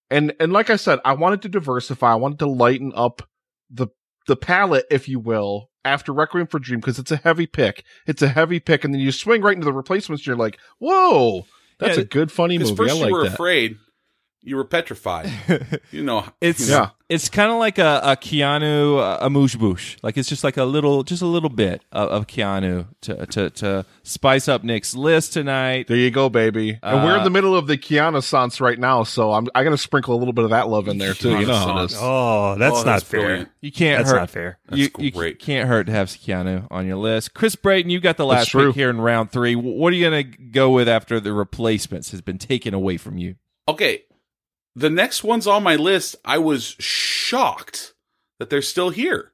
And 0.10 0.34
and 0.40 0.52
like 0.52 0.70
I 0.70 0.76
said, 0.76 1.00
I 1.06 1.14
wanted 1.14 1.42
to 1.44 1.50
diversify. 1.50 2.12
I 2.12 2.16
wanted 2.16 2.40
to 2.40 2.48
lighten 2.48 2.92
up 2.96 3.28
the 3.70 3.88
the 4.28 4.36
palette, 4.36 4.86
if 4.92 5.08
you 5.10 5.20
will, 5.20 5.70
after 5.86 6.14
Requiem 6.14 6.48
for 6.48 6.60
Dream 6.60 6.80
because 6.80 7.00
it's 7.00 7.12
a 7.12 7.18
heavy 7.18 7.48
pick. 7.48 7.84
It's 8.06 8.22
a 8.22 8.28
heavy 8.28 8.60
pick, 8.60 8.84
and 8.84 8.94
then 8.94 9.02
you 9.02 9.12
swing 9.12 9.42
right 9.42 9.56
into 9.56 9.66
the 9.66 9.74
replacements. 9.74 10.22
And 10.22 10.28
you're 10.28 10.36
like, 10.36 10.60
whoa, 10.80 11.46
that's 11.80 11.98
Yeah, 11.98 12.04
a 12.04 12.06
good 12.06 12.32
funny 12.32 12.58
movie. 12.58 12.74
I 12.74 12.76
first 12.76 12.96
like 13.00 13.08
you 13.10 13.14
were 13.14 13.24
that. 13.24 13.34
afraid, 13.34 13.78
you 14.44 14.56
were 14.56 14.64
petrified. 14.66 15.30
you 15.92 16.04
know, 16.04 16.26
It's 16.42 16.68
Yeah. 16.68 16.90
it's 17.10 17.30
kind 17.30 17.52
of 17.52 17.58
like 17.60 17.78
a, 17.78 18.00
a 18.04 18.16
Keanu 18.16 18.98
uh, 19.00 19.18
a 19.22 19.30
mouche 19.30 19.56
bouche. 19.58 19.98
Like 20.02 20.18
it's 20.18 20.28
just 20.30 20.44
like 20.44 20.58
a 20.58 20.64
little, 20.64 21.04
just 21.04 21.22
a 21.22 21.26
little 21.28 21.50
bit 21.50 21.84
of, 21.92 22.10
of 22.10 22.28
Keanu 22.28 22.88
to, 23.02 23.26
to 23.28 23.50
to 23.52 23.86
spice 24.04 24.48
up 24.48 24.64
Nick's 24.64 24.96
list 24.96 25.34
tonight. 25.34 25.88
There 25.88 25.98
you 25.98 26.10
go, 26.10 26.30
baby. 26.30 26.80
And 26.82 27.04
we're 27.04 27.16
in 27.16 27.22
Uh, 27.22 27.24
the 27.24 27.30
middle 27.30 27.56
of 27.56 27.68
the 27.68 27.78
Keanu 27.78 28.24
Sans 28.24 28.60
right 28.60 28.80
now, 28.80 29.04
so 29.04 29.32
I'm 29.34 29.48
I 29.54 29.64
gotta 29.64 29.78
sprinkle 29.78 30.16
a 30.16 30.20
little 30.20 30.34
bit 30.34 30.44
of 30.46 30.50
that 30.52 30.68
love 30.70 30.88
in 30.88 30.98
there 30.98 31.14
too. 31.14 31.38
You 31.40 31.46
know 31.46 31.54
how 31.56 31.82
it 31.84 31.86
is. 31.92 31.98
Oh, 32.00 32.56
that's 32.58 32.74
Oh, 32.74 32.78
not 32.78 32.86
that's 32.86 33.04
fair. 33.04 33.20
brilliant. 33.22 33.50
You 33.62 33.72
can't 33.72 34.00
That's 34.00 34.12
hurt. 34.12 34.18
not 34.20 34.30
fair. 34.32 34.60
You, 34.72 34.86
That's 34.88 35.04
you 35.04 35.12
great. 35.12 35.38
can't 35.40 35.68
hurt 35.70 35.86
to 35.86 35.92
have 35.92 36.08
Keanu 36.08 36.68
on 36.72 36.88
your 36.88 36.98
list. 36.98 37.34
Chris 37.36 37.56
Brayton, 37.56 37.92
you 37.92 38.00
got 38.00 38.18
the 38.18 38.26
last 38.26 38.50
true. 38.50 38.68
pick 38.70 38.76
here 38.76 38.90
in 38.90 39.00
round 39.00 39.32
three. 39.32 39.56
What 39.56 39.94
are 39.94 39.96
you 39.96 40.04
gonna 40.04 40.24
go 40.24 40.72
with 40.72 40.90
after 40.90 41.20
the 41.20 41.32
replacements 41.34 42.10
has 42.12 42.22
been 42.22 42.38
taken 42.40 42.74
away 42.74 42.98
from 42.98 43.18
you? 43.20 43.36
Okay. 43.68 44.02
The 44.76 44.90
next 44.90 45.24
ones 45.24 45.48
on 45.48 45.64
my 45.64 45.76
list, 45.76 46.16
I 46.24 46.38
was 46.38 46.76
shocked 46.80 47.94
that 48.40 48.50
they're 48.50 48.62
still 48.62 48.90
here. 48.90 49.34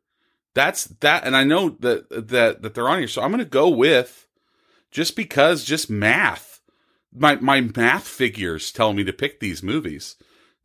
That's 0.53 0.85
that 0.85 1.23
and 1.23 1.35
I 1.35 1.43
know 1.43 1.69
that 1.81 2.09
that 2.09 2.63
that 2.63 2.73
they're 2.73 2.89
on 2.89 2.99
here. 2.99 3.07
So 3.07 3.21
I'm 3.21 3.29
going 3.29 3.39
to 3.39 3.45
go 3.45 3.69
with 3.69 4.27
just 4.89 5.15
because 5.15 5.63
just 5.63 5.89
math. 5.89 6.61
My 7.13 7.35
my 7.35 7.61
math 7.61 8.07
figures 8.07 8.71
tell 8.71 8.93
me 8.93 9.03
to 9.03 9.13
pick 9.13 9.39
these 9.39 9.61
movies. 9.61 10.15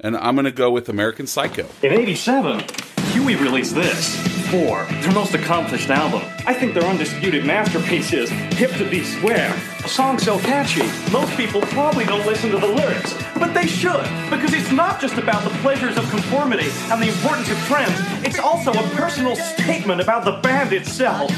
And 0.00 0.16
I'm 0.16 0.34
going 0.34 0.46
to 0.46 0.50
go 0.50 0.70
with 0.70 0.88
American 0.88 1.26
Psycho. 1.26 1.68
In 1.82 1.92
87, 1.92 2.64
Huey 3.12 3.36
released 3.36 3.74
this. 3.74 4.31
Fore, 4.52 4.84
their 5.00 5.12
most 5.12 5.32
accomplished 5.32 5.88
album. 5.88 6.20
I 6.46 6.52
think 6.52 6.74
their 6.74 6.84
undisputed 6.84 7.46
masterpiece 7.46 8.12
is 8.12 8.28
Hip 8.28 8.70
to 8.72 8.84
Be 8.90 9.02
Square. 9.02 9.58
A 9.82 9.88
song 9.88 10.18
so 10.18 10.38
catchy, 10.40 10.82
most 11.10 11.34
people 11.38 11.62
probably 11.62 12.04
don't 12.04 12.26
listen 12.26 12.50
to 12.50 12.58
the 12.58 12.66
lyrics. 12.66 13.14
But 13.38 13.54
they 13.54 13.66
should, 13.66 14.02
because 14.28 14.52
it's 14.52 14.70
not 14.70 15.00
just 15.00 15.16
about 15.16 15.42
the 15.42 15.48
pleasures 15.60 15.96
of 15.96 16.06
conformity 16.10 16.68
and 16.90 17.00
the 17.00 17.08
importance 17.08 17.50
of 17.50 17.56
trends, 17.60 17.98
it's 18.26 18.38
also 18.38 18.72
a 18.72 18.82
personal 18.90 19.36
statement 19.36 20.02
about 20.02 20.26
the 20.26 20.32
band 20.42 20.74
itself. 20.74 21.30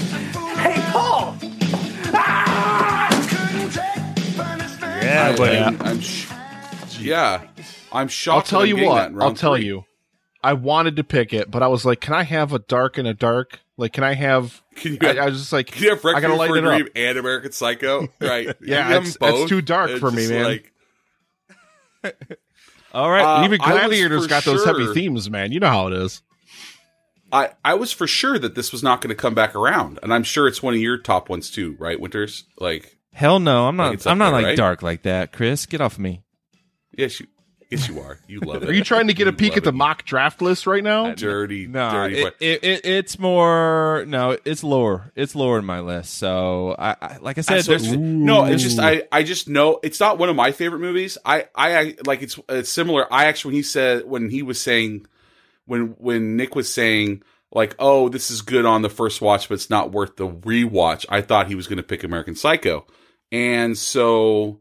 Hey, 0.59 0.75
Paul! 0.91 1.37
Ah! 2.13 3.11
Yeah, 5.05 5.31
I, 5.33 5.37
buddy. 5.37 5.59
I'm, 5.59 5.81
I'm 5.83 6.01
sh- 6.01 6.29
yeah. 6.99 7.43
I'm 7.93 8.09
shocked. 8.09 8.53
I'll 8.53 8.59
tell 8.59 8.67
you 8.67 8.85
what. 8.85 8.97
that 8.97 9.11
I'll 9.11 9.29
round 9.29 9.37
tell 9.37 9.57
you. 9.57 9.85
I 10.45 10.53
wanted 10.53 10.97
to 10.97 11.05
pick 11.05 11.33
it, 11.33 11.51
but 11.51 11.63
I 11.63 11.69
was 11.69 11.85
like, 11.85 12.01
can 12.01 12.15
I 12.15 12.23
have 12.23 12.53
a 12.53 12.59
dark 12.59 12.99
and 12.99 13.09
a 13.09 13.15
dark? 13.15 13.61
Like, 13.77 13.93
can 13.93 14.05
I 14.05 14.15
have? 14.15 14.63
Can 14.77 14.93
you 14.93 14.99
I, 15.03 15.07
have- 15.07 15.19
I 15.19 15.25
was 15.27 15.39
just 15.41 15.53
like, 15.53 15.67
Can 15.69 15.83
you 15.83 15.91
have 15.91 16.05
I 16.05 16.21
gotta 16.21 16.29
Requiem 16.35 16.39
light 16.39 16.49
for 16.49 16.57
a 16.57 16.77
it 16.79 16.83
up. 16.83 16.89
And 16.95 17.19
American 17.19 17.53
Psycho? 17.53 18.09
Right. 18.21 18.47
Yeah, 18.61 18.87
You 18.89 18.93
have 18.95 19.03
it's- 19.03 19.17
them 19.17 19.35
it's 19.35 19.49
too 19.49 19.63
dark 19.63 19.91
It's 19.91 20.01
for 20.01 20.11
me, 20.11 20.29
man. 20.29 20.45
like- 20.45 20.73
All 22.93 23.11
right. 23.11 23.41
Uh, 23.41 23.45
Even 23.45 23.61
I 23.61 23.73
was 23.73 23.81
Gladiator's 23.81 24.23
for 24.25 24.29
got 24.29 24.45
those 24.45 24.65
heavy 24.65 24.93
themes, 24.95 25.29
man. 25.29 25.51
You 25.53 25.61
know 25.61 25.69
how 25.69 25.89
it 25.89 25.95
is. 25.95 26.23
I, 27.33 27.51
I 27.65 27.75
was 27.75 27.91
for 27.91 28.07
sure 28.07 28.39
that 28.39 28.55
this 28.55 28.71
was 28.71 28.83
not 28.85 29.01
going 29.01 29.09
to 29.09 29.21
come 29.21 29.35
back 29.35 29.57
around, 29.57 29.99
and 30.03 30.15
I'm 30.15 30.23
sure 30.23 30.47
it's 30.47 30.63
one 30.63 30.75
of 30.75 30.81
your 30.81 30.99
top 30.99 31.29
ones 31.29 31.51
too, 31.51 31.75
right? 31.81 31.99
Winters, 31.99 32.45
like 32.61 32.97
Hell 33.13 33.41
no, 33.41 33.67
I'm 33.67 33.75
not. 33.77 33.95
it's 33.95 34.07
up 34.07 34.13
I'm 34.13 34.19
not 34.19 34.27
there, 34.27 34.35
like 34.35 34.45
right? 34.47 34.57
dark 34.57 34.83
like 34.83 35.03
that, 35.03 35.33
Chris. 35.33 35.67
Get 35.67 35.81
off 35.81 35.99
me. 35.99 36.23
yes, 36.97 37.19
you, 37.19 37.27
yes, 37.81 37.89
you 37.89 38.01
are. 38.01 38.19
You 38.27 38.41
love 38.41 38.63
it. 38.63 38.69
Are 38.69 38.73
you 38.73 38.85
trying 38.85 39.09
to 39.09 39.15
get 39.15 39.29
a 39.29 39.33
peek 39.33 39.57
at 39.57 39.65
the 39.65 39.71
it. 39.71 39.75
mock 39.75 40.05
draft 40.05 40.41
list 40.43 40.67
right 40.67 40.83
now? 40.83 41.13
dirty, 41.15 41.67
No, 41.67 41.91
dirty 41.91 42.23
it, 42.23 42.37
it, 42.41 42.65
it, 42.65 42.87
it's 42.87 43.19
more. 43.19 44.05
No, 44.07 44.37
it's 44.45 44.65
lower. 44.65 45.13
It's 45.15 45.35
lower 45.35 45.59
in 45.59 45.65
my 45.65 45.81
list. 45.81 46.15
So 46.15 46.75
I, 46.79 46.97
I 47.01 47.17
like 47.19 47.39
I 47.39 47.41
said, 47.43 47.57
That's 47.59 47.69
what- 47.69 47.81
there's 47.83 47.97
no, 47.97 48.45
it's 48.45 48.63
just 48.63 48.79
I, 48.79 49.03
I 49.13 49.23
just 49.23 49.49
know 49.49 49.81
it's 49.83 50.01
not 50.01 50.19
one 50.19 50.29
of 50.29 50.37
my 50.37 50.53
favorite 50.53 50.81
movies. 50.81 51.19
I, 51.25 51.49
I, 51.55 51.77
I 51.79 51.95
like 52.07 52.23
it's 52.23 52.39
it's 52.49 52.71
similar. 52.71 53.13
I 53.13 53.27
actually 53.27 53.51
when 53.51 53.57
he 53.57 53.63
said 53.63 54.05
when 54.07 54.31
he 54.31 54.43
was 54.43 54.61
saying 54.61 55.07
when 55.67 55.89
when 55.99 56.37
Nick 56.37 56.55
was 56.55 56.73
saying 56.73 57.23
like 57.53 57.75
oh 57.79 58.09
this 58.09 58.31
is 58.31 58.43
good 58.43 58.65
on 58.65 58.83
the 58.83 58.91
first 58.91 59.21
watch 59.21 59.49
but 59.49 59.55
it's 59.55 59.71
not 59.71 59.93
worth 59.93 60.17
the 60.17 60.29
rewatch. 60.29 61.07
I 61.09 61.21
thought 61.23 61.47
he 61.49 61.55
was 61.55 61.67
going 61.67 61.77
to 61.77 61.83
pick 61.83 62.03
American 62.05 62.35
Psycho, 62.35 62.87
and 63.31 63.77
so 63.79 64.61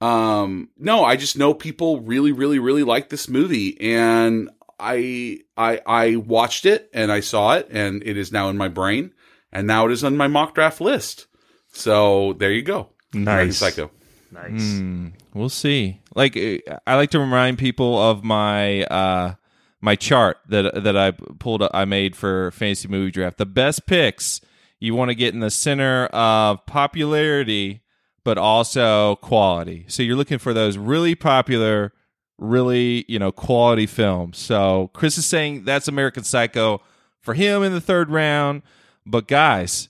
um 0.00 0.68
no, 0.78 1.04
I 1.04 1.16
just 1.16 1.36
know 1.36 1.54
people 1.54 2.00
really 2.00 2.32
really 2.32 2.58
really 2.58 2.84
like 2.84 3.08
this 3.08 3.28
movie 3.28 3.80
and. 3.80 4.50
I 4.80 5.40
I 5.56 5.80
I 5.84 6.14
watched 6.14 6.64
it 6.64 6.88
and 6.94 7.10
I 7.10 7.18
saw 7.18 7.54
it 7.54 7.66
and 7.68 8.00
it 8.06 8.16
is 8.16 8.30
now 8.30 8.48
in 8.48 8.56
my 8.56 8.68
brain 8.68 9.12
and 9.52 9.66
now 9.66 9.86
it 9.86 9.90
is 9.90 10.04
on 10.04 10.16
my 10.16 10.28
mock 10.28 10.54
draft 10.54 10.80
list. 10.80 11.26
So 11.72 12.34
there 12.34 12.52
you 12.52 12.62
go. 12.62 12.90
American 13.12 13.48
Nice. 13.48 13.56
Psycho. 13.56 13.90
Hmm, 14.30 15.08
we'll 15.34 15.48
see. 15.48 16.00
Like 16.14 16.36
uh, 16.36 16.78
I 16.86 16.94
like 16.94 17.10
to 17.10 17.18
remind 17.18 17.58
people 17.58 17.98
of 17.98 18.22
my 18.22 18.84
uh 18.84 19.34
my 19.80 19.96
chart 19.96 20.38
that 20.48 20.84
that 20.84 20.96
I 20.96 21.10
pulled 21.10 21.64
I 21.74 21.84
made 21.84 22.14
for 22.14 22.52
fantasy 22.52 22.86
movie 22.86 23.10
draft. 23.10 23.38
The 23.38 23.46
best 23.46 23.84
picks 23.86 24.40
you 24.78 24.94
want 24.94 25.10
to 25.10 25.16
get 25.16 25.34
in 25.34 25.40
the 25.40 25.50
center 25.50 26.06
of 26.06 26.64
popularity 26.66 27.82
but 28.28 28.36
also 28.36 29.16
quality. 29.16 29.86
So 29.88 30.02
you're 30.02 30.14
looking 30.14 30.36
for 30.36 30.52
those 30.52 30.76
really 30.76 31.14
popular 31.14 31.94
really, 32.36 33.06
you 33.08 33.18
know, 33.18 33.32
quality 33.32 33.86
films. 33.86 34.36
So 34.36 34.90
Chris 34.92 35.16
is 35.16 35.24
saying 35.24 35.64
that's 35.64 35.88
American 35.88 36.24
Psycho 36.24 36.82
for 37.20 37.32
him 37.32 37.62
in 37.62 37.72
the 37.72 37.80
third 37.80 38.10
round, 38.10 38.60
but 39.06 39.28
guys, 39.28 39.88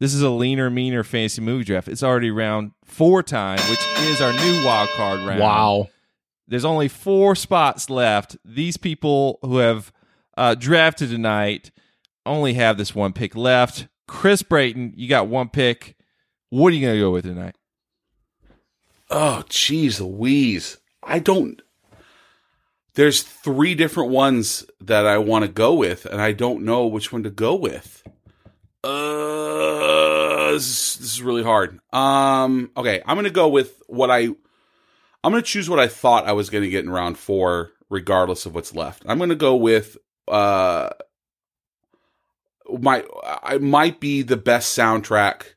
this 0.00 0.12
is 0.12 0.20
a 0.20 0.28
leaner, 0.28 0.68
meaner 0.68 1.02
fantasy 1.02 1.40
movie 1.40 1.64
draft. 1.64 1.88
It's 1.88 2.02
already 2.02 2.30
round 2.30 2.72
four 2.84 3.22
time, 3.22 3.58
which 3.70 3.80
is 4.00 4.20
our 4.20 4.34
new 4.34 4.62
wild 4.66 4.90
card 4.90 5.20
round. 5.20 5.40
Wow. 5.40 5.88
There's 6.46 6.66
only 6.66 6.88
four 6.88 7.34
spots 7.34 7.88
left. 7.88 8.36
These 8.44 8.76
people 8.76 9.38
who 9.40 9.56
have 9.56 9.90
uh, 10.36 10.56
drafted 10.56 11.08
tonight 11.08 11.70
only 12.26 12.52
have 12.52 12.76
this 12.76 12.94
one 12.94 13.14
pick 13.14 13.34
left. 13.34 13.88
Chris 14.06 14.42
Brayton, 14.42 14.92
you 14.94 15.08
got 15.08 15.26
one 15.26 15.48
pick. 15.48 15.96
What 16.50 16.70
are 16.70 16.76
you 16.76 16.82
going 16.82 16.96
to 16.96 17.00
go 17.00 17.10
with 17.12 17.24
tonight? 17.24 17.56
Oh, 19.14 19.44
jeez 19.50 20.00
Louise. 20.00 20.78
I 21.02 21.18
don't. 21.18 21.60
There's 22.94 23.22
three 23.22 23.74
different 23.74 24.10
ones 24.10 24.64
that 24.80 25.06
I 25.06 25.18
want 25.18 25.44
to 25.44 25.50
go 25.50 25.74
with, 25.74 26.06
and 26.06 26.20
I 26.20 26.32
don't 26.32 26.64
know 26.64 26.86
which 26.86 27.12
one 27.12 27.22
to 27.24 27.30
go 27.30 27.54
with. 27.54 28.02
Uh, 28.82 30.52
this 30.52 30.66
is, 30.66 30.96
this 30.98 31.12
is 31.12 31.22
really 31.22 31.42
hard. 31.42 31.78
Um, 31.92 32.70
okay, 32.74 33.02
I'm 33.06 33.16
gonna 33.18 33.28
go 33.28 33.48
with 33.48 33.82
what 33.86 34.10
I. 34.10 34.28
I'm 35.24 35.30
gonna 35.30 35.42
choose 35.42 35.68
what 35.68 35.78
I 35.78 35.88
thought 35.88 36.26
I 36.26 36.32
was 36.32 36.48
gonna 36.48 36.68
get 36.68 36.84
in 36.84 36.90
round 36.90 37.18
four, 37.18 37.72
regardless 37.90 38.46
of 38.46 38.54
what's 38.54 38.74
left. 38.74 39.04
I'm 39.06 39.18
gonna 39.18 39.34
go 39.34 39.56
with 39.56 39.98
uh, 40.26 40.88
my. 42.66 43.04
I 43.42 43.58
might 43.58 44.00
be 44.00 44.22
the 44.22 44.38
best 44.38 44.76
soundtrack 44.76 45.54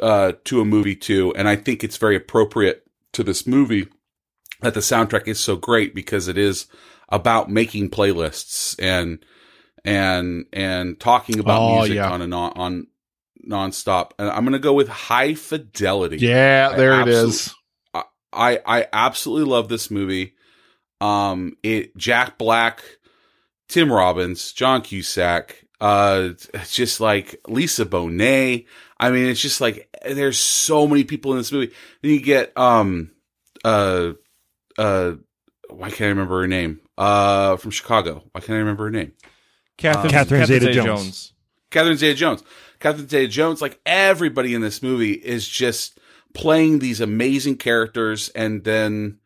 uh, 0.00 0.32
to 0.44 0.60
a 0.60 0.64
movie 0.64 0.96
too, 0.96 1.34
and 1.36 1.48
I 1.48 1.56
think 1.56 1.82
it's 1.84 1.96
very 1.96 2.16
appropriate 2.16 2.84
to 3.12 3.22
this 3.22 3.46
movie 3.46 3.88
that 4.60 4.74
the 4.74 4.80
soundtrack 4.80 5.26
is 5.28 5.38
so 5.40 5.56
great 5.56 5.94
because 5.94 6.28
it 6.28 6.38
is 6.38 6.66
about 7.08 7.50
making 7.50 7.90
playlists 7.90 8.74
and 8.78 9.24
and 9.84 10.46
and 10.52 10.98
talking 11.00 11.38
about 11.38 11.60
Oh, 11.60 11.78
music 11.80 11.96
yeah. 11.96 12.10
on 12.10 12.22
a 12.22 12.26
non 12.26 12.52
on 12.56 12.86
nonstop. 13.46 14.12
And 14.18 14.30
I'm 14.30 14.44
gonna 14.44 14.58
go 14.58 14.72
with 14.72 14.88
High 14.88 15.34
Fidelity. 15.34 16.18
Yeah, 16.18 16.74
there 16.76 16.92
it 16.94 17.00
absolute- 17.08 17.28
is. 17.28 17.54
I, 17.92 18.02
I 18.32 18.60
I 18.64 18.86
absolutely 18.92 19.50
love 19.50 19.68
this 19.68 19.90
movie. 19.90 20.34
Um, 21.00 21.56
it 21.64 21.96
Jack 21.96 22.38
Black, 22.38 22.82
Tim 23.68 23.92
Robbins, 23.92 24.52
John 24.52 24.82
Cusack, 24.82 25.64
uh, 25.80 26.30
just 26.70 27.00
like 27.00 27.40
Lisa 27.48 27.84
Bonet. 27.84 28.66
I 29.02 29.10
mean, 29.10 29.26
it's 29.26 29.40
just 29.40 29.60
like 29.60 29.88
there's 30.04 30.38
so 30.38 30.86
many 30.86 31.02
people 31.02 31.32
in 31.32 31.38
this 31.38 31.50
movie. 31.50 31.72
Then 32.02 32.12
you 32.12 32.20
get 32.20 32.56
um, 32.56 33.10
uh, 33.64 34.12
uh, 34.78 35.14
why 35.68 35.90
can't 35.90 36.02
I 36.02 36.08
remember 36.10 36.40
her 36.40 36.46
name? 36.46 36.80
Uh, 36.96 37.56
from 37.56 37.72
Chicago. 37.72 38.22
Why 38.30 38.40
can't 38.40 38.52
I 38.52 38.58
remember 38.58 38.84
her 38.84 38.90
name? 38.90 39.12
Catherine, 39.76 40.12
Catherine 40.12 40.46
Zeta-Jones. 40.46 41.32
Catherine 41.72 41.96
Zeta 41.96 42.14
Jones. 42.14 42.44
Catherine 42.78 43.08
Zeta 43.08 43.26
Jones, 43.26 43.60
like 43.60 43.80
everybody 43.84 44.54
in 44.54 44.60
this 44.60 44.84
movie 44.84 45.14
is 45.14 45.48
just 45.48 45.98
playing 46.32 46.78
these 46.78 47.00
amazing 47.00 47.56
characters. 47.56 48.28
And 48.28 48.62
then 48.62 49.18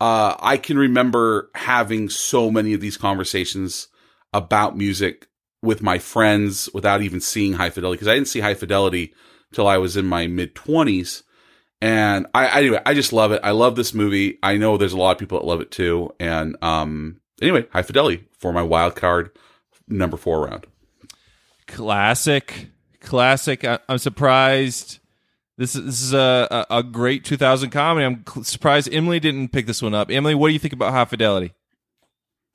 uh, 0.00 0.36
I 0.40 0.56
can 0.56 0.78
remember 0.78 1.50
having 1.54 2.08
so 2.08 2.50
many 2.50 2.72
of 2.72 2.80
these 2.80 2.96
conversations 2.96 3.88
about 4.32 4.74
music 4.74 5.28
with 5.62 5.82
my 5.82 5.98
friends 5.98 6.68
without 6.72 7.02
even 7.02 7.20
seeing 7.20 7.54
High 7.54 7.70
Fidelity 7.70 7.96
because 7.96 8.08
I 8.08 8.14
didn't 8.14 8.28
see 8.28 8.40
High 8.40 8.54
Fidelity 8.54 9.14
till 9.52 9.66
I 9.66 9.78
was 9.78 9.96
in 9.96 10.06
my 10.06 10.26
mid 10.26 10.54
20s. 10.54 11.22
And 11.80 12.26
I, 12.34 12.58
anyway, 12.58 12.80
I 12.84 12.94
just 12.94 13.12
love 13.12 13.30
it. 13.32 13.40
I 13.44 13.52
love 13.52 13.76
this 13.76 13.94
movie. 13.94 14.38
I 14.42 14.56
know 14.56 14.76
there's 14.76 14.92
a 14.92 14.98
lot 14.98 15.12
of 15.12 15.18
people 15.18 15.38
that 15.38 15.46
love 15.46 15.60
it 15.60 15.70
too. 15.70 16.12
And 16.18 16.56
um, 16.62 17.20
anyway, 17.40 17.66
High 17.72 17.82
Fidelity 17.82 18.24
for 18.36 18.52
my 18.52 18.62
wild 18.62 18.96
card 18.96 19.30
number 19.86 20.16
four 20.16 20.46
round. 20.46 20.66
Classic, 21.66 22.68
classic. 23.00 23.64
I, 23.64 23.78
I'm 23.88 23.98
surprised. 23.98 24.98
This 25.56 25.74
is 25.74 25.84
this 25.84 26.02
is 26.02 26.12
a, 26.12 26.66
a 26.70 26.82
great 26.82 27.24
2000 27.24 27.70
comedy. 27.70 28.06
I'm 28.06 28.44
surprised 28.44 28.92
Emily 28.92 29.20
didn't 29.20 29.48
pick 29.48 29.66
this 29.66 29.82
one 29.82 29.94
up. 29.94 30.10
Emily, 30.10 30.34
what 30.34 30.48
do 30.48 30.52
you 30.52 30.58
think 30.60 30.72
about 30.72 30.92
High 30.92 31.04
Fidelity? 31.04 31.52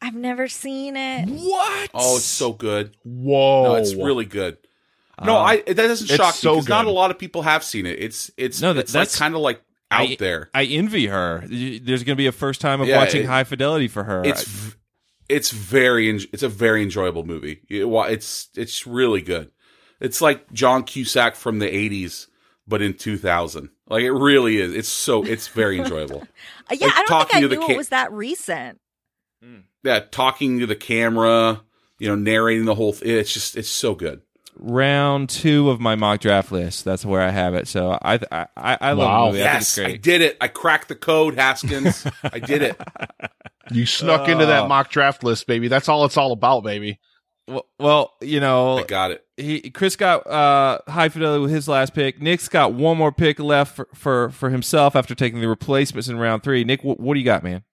I've 0.04 0.16
never 0.16 0.48
seen 0.48 0.98
it. 0.98 1.30
What? 1.30 1.90
Oh, 1.94 2.18
it's 2.18 2.26
so 2.26 2.52
good. 2.54 2.96
Whoa. 3.04 3.64
No, 3.64 3.76
it's 3.76 3.94
really 3.96 4.26
good. 4.26 4.58
No, 5.24 5.38
I 5.38 5.62
that 5.62 5.76
doesn't 5.76 6.10
it's 6.10 6.16
shock 6.16 6.34
so 6.34 6.52
me 6.54 6.56
because 6.58 6.70
not 6.70 6.84
good. 6.86 6.90
a 6.90 6.94
lot 6.94 7.10
of 7.12 7.18
people 7.18 7.44
have 7.44 7.64
seen 7.64 7.86
it. 7.86 8.00
It's 8.00 8.30
it's 8.36 8.62
No, 8.62 8.74
that- 8.74 8.82
it's 8.82 8.94
like 8.94 9.02
that's- 9.02 9.18
kind 9.18 9.34
of 9.36 9.42
like 9.42 9.62
out 9.92 10.10
I, 10.10 10.16
there. 10.20 10.50
I 10.54 10.64
envy 10.66 11.06
her. 11.08 11.44
Y- 11.50 11.80
There's 11.82 12.04
going 12.04 12.16
to 12.16 12.22
be 12.22 12.26
a 12.28 12.32
first 12.32 12.60
time 12.62 12.82
of 12.82 12.88
Yeah, 12.88 12.98
watching 12.98 13.22
it- 13.24 13.28
High 13.28 13.44
Fidelity 13.46 13.88
for 13.88 14.04
her. 14.04 14.24
It's 14.26 14.44
v- 14.44 14.74
it's 15.30 15.52
very 15.52 16.10
en- 16.10 16.20
it's 16.34 16.44
a 16.44 16.50
very 16.50 16.82
enjoyable 16.84 17.24
movie. 17.26 17.62
It- 17.70 17.88
wa- 17.88 18.06
it's 18.06 18.50
it's 18.58 18.86
really 18.88 19.22
good. 19.22 19.52
It's 20.02 20.20
like 20.20 20.52
John 20.52 20.84
Cusack 20.84 21.36
from 21.36 21.60
the 21.60 21.68
'80s, 21.68 22.28
but 22.68 22.82
in 22.82 22.94
2000. 22.96 23.70
Like 23.88 24.04
it 24.04 24.12
really 24.12 24.58
is. 24.58 24.74
It's 24.74 24.90
so 24.90 25.24
it's 25.24 25.48
very 25.48 25.80
enjoyable. 25.80 26.24
Uh, 26.24 26.26
yeah, 26.76 26.88
Like, 26.88 26.96
I 26.96 26.98
don't 26.98 27.08
talking 27.08 27.28
think 27.34 27.38
I 27.38 27.42
to 27.42 27.48
the 27.50 27.56
knew 27.58 27.68
ca- 27.68 27.74
it 27.74 27.78
was 27.78 27.90
that 27.90 28.12
recent. 28.12 28.80
Yeah, 29.84 30.00
talking 30.00 30.60
to 30.60 30.66
the 30.66 30.76
camera, 30.76 31.62
you 32.00 32.08
know, 32.08 32.16
narrating 32.16 32.66
the 32.66 32.76
whole. 32.76 32.94
Th- 32.94 33.06
it's 33.22 33.34
just 33.34 33.56
it's 33.58 33.70
so 33.70 33.96
good. 33.96 34.22
round 34.56 35.30
two 35.30 35.70
of 35.70 35.80
my 35.80 35.96
mock 35.96 36.20
draft 36.22 36.52
list. 36.52 36.86
That's 36.86 37.06
where 37.06 37.22
I 37.22 37.30
have 37.32 37.54
it. 37.56 37.68
So 37.68 37.98
I 38.02 38.20
I, 38.32 38.48
I 38.56 38.78
I 38.82 38.92
love 38.94 39.08
Wow. 39.10 39.26
the 39.26 39.32
movie. 39.32 39.44
I 39.44 39.48
think 39.52 39.62
it's 39.62 39.78
Yes, 39.78 39.84
I 39.86 39.90
great. 39.90 40.02
did 40.04 40.22
it. 40.22 40.38
I 40.42 40.48
cracked 40.48 40.88
the 40.90 40.96
code, 40.96 41.36
Haskins. 41.36 42.06
I 42.24 42.40
did 42.40 42.62
it. 42.62 42.80
You 43.72 43.86
snuck 43.86 44.28
into 44.28 44.46
that 44.46 44.64
Oh. 44.64 44.68
mock 44.68 44.90
draft 44.90 45.24
list, 45.24 45.48
baby. 45.48 45.70
That's 45.70 45.88
all 45.88 46.04
it's 46.04 46.18
all 46.18 46.34
about, 46.34 46.66
baby. 46.66 47.00
Well, 47.48 47.66
well, 47.80 48.12
you 48.22 48.42
know, 48.42 48.80
I 48.80 48.84
got 48.84 49.12
it. 49.12 49.26
he 49.38 49.70
Chris 49.72 49.96
got 49.96 50.28
uh, 50.28 50.80
high 50.88 51.08
fidelity 51.08 51.42
with 51.44 51.52
his 51.52 51.70
last 51.70 51.94
pick. 51.94 52.22
Nick's 52.22 52.50
got 52.50 52.74
one 52.74 52.98
more 52.98 53.14
pick 53.14 53.40
left 53.40 53.74
for 53.78 53.88
for, 53.96 54.30
for 54.32 54.50
himself 54.50 54.98
after 54.98 55.16
taking 55.16 55.40
the 55.40 55.48
replacements 55.48 56.10
in 56.10 56.18
round 56.20 56.44
three. 56.44 56.66
Nick, 56.66 56.82
wh- 56.82 57.00
what 57.00 57.14
do 57.14 57.22
you 57.22 57.26
got, 57.26 57.42
man? 57.42 57.64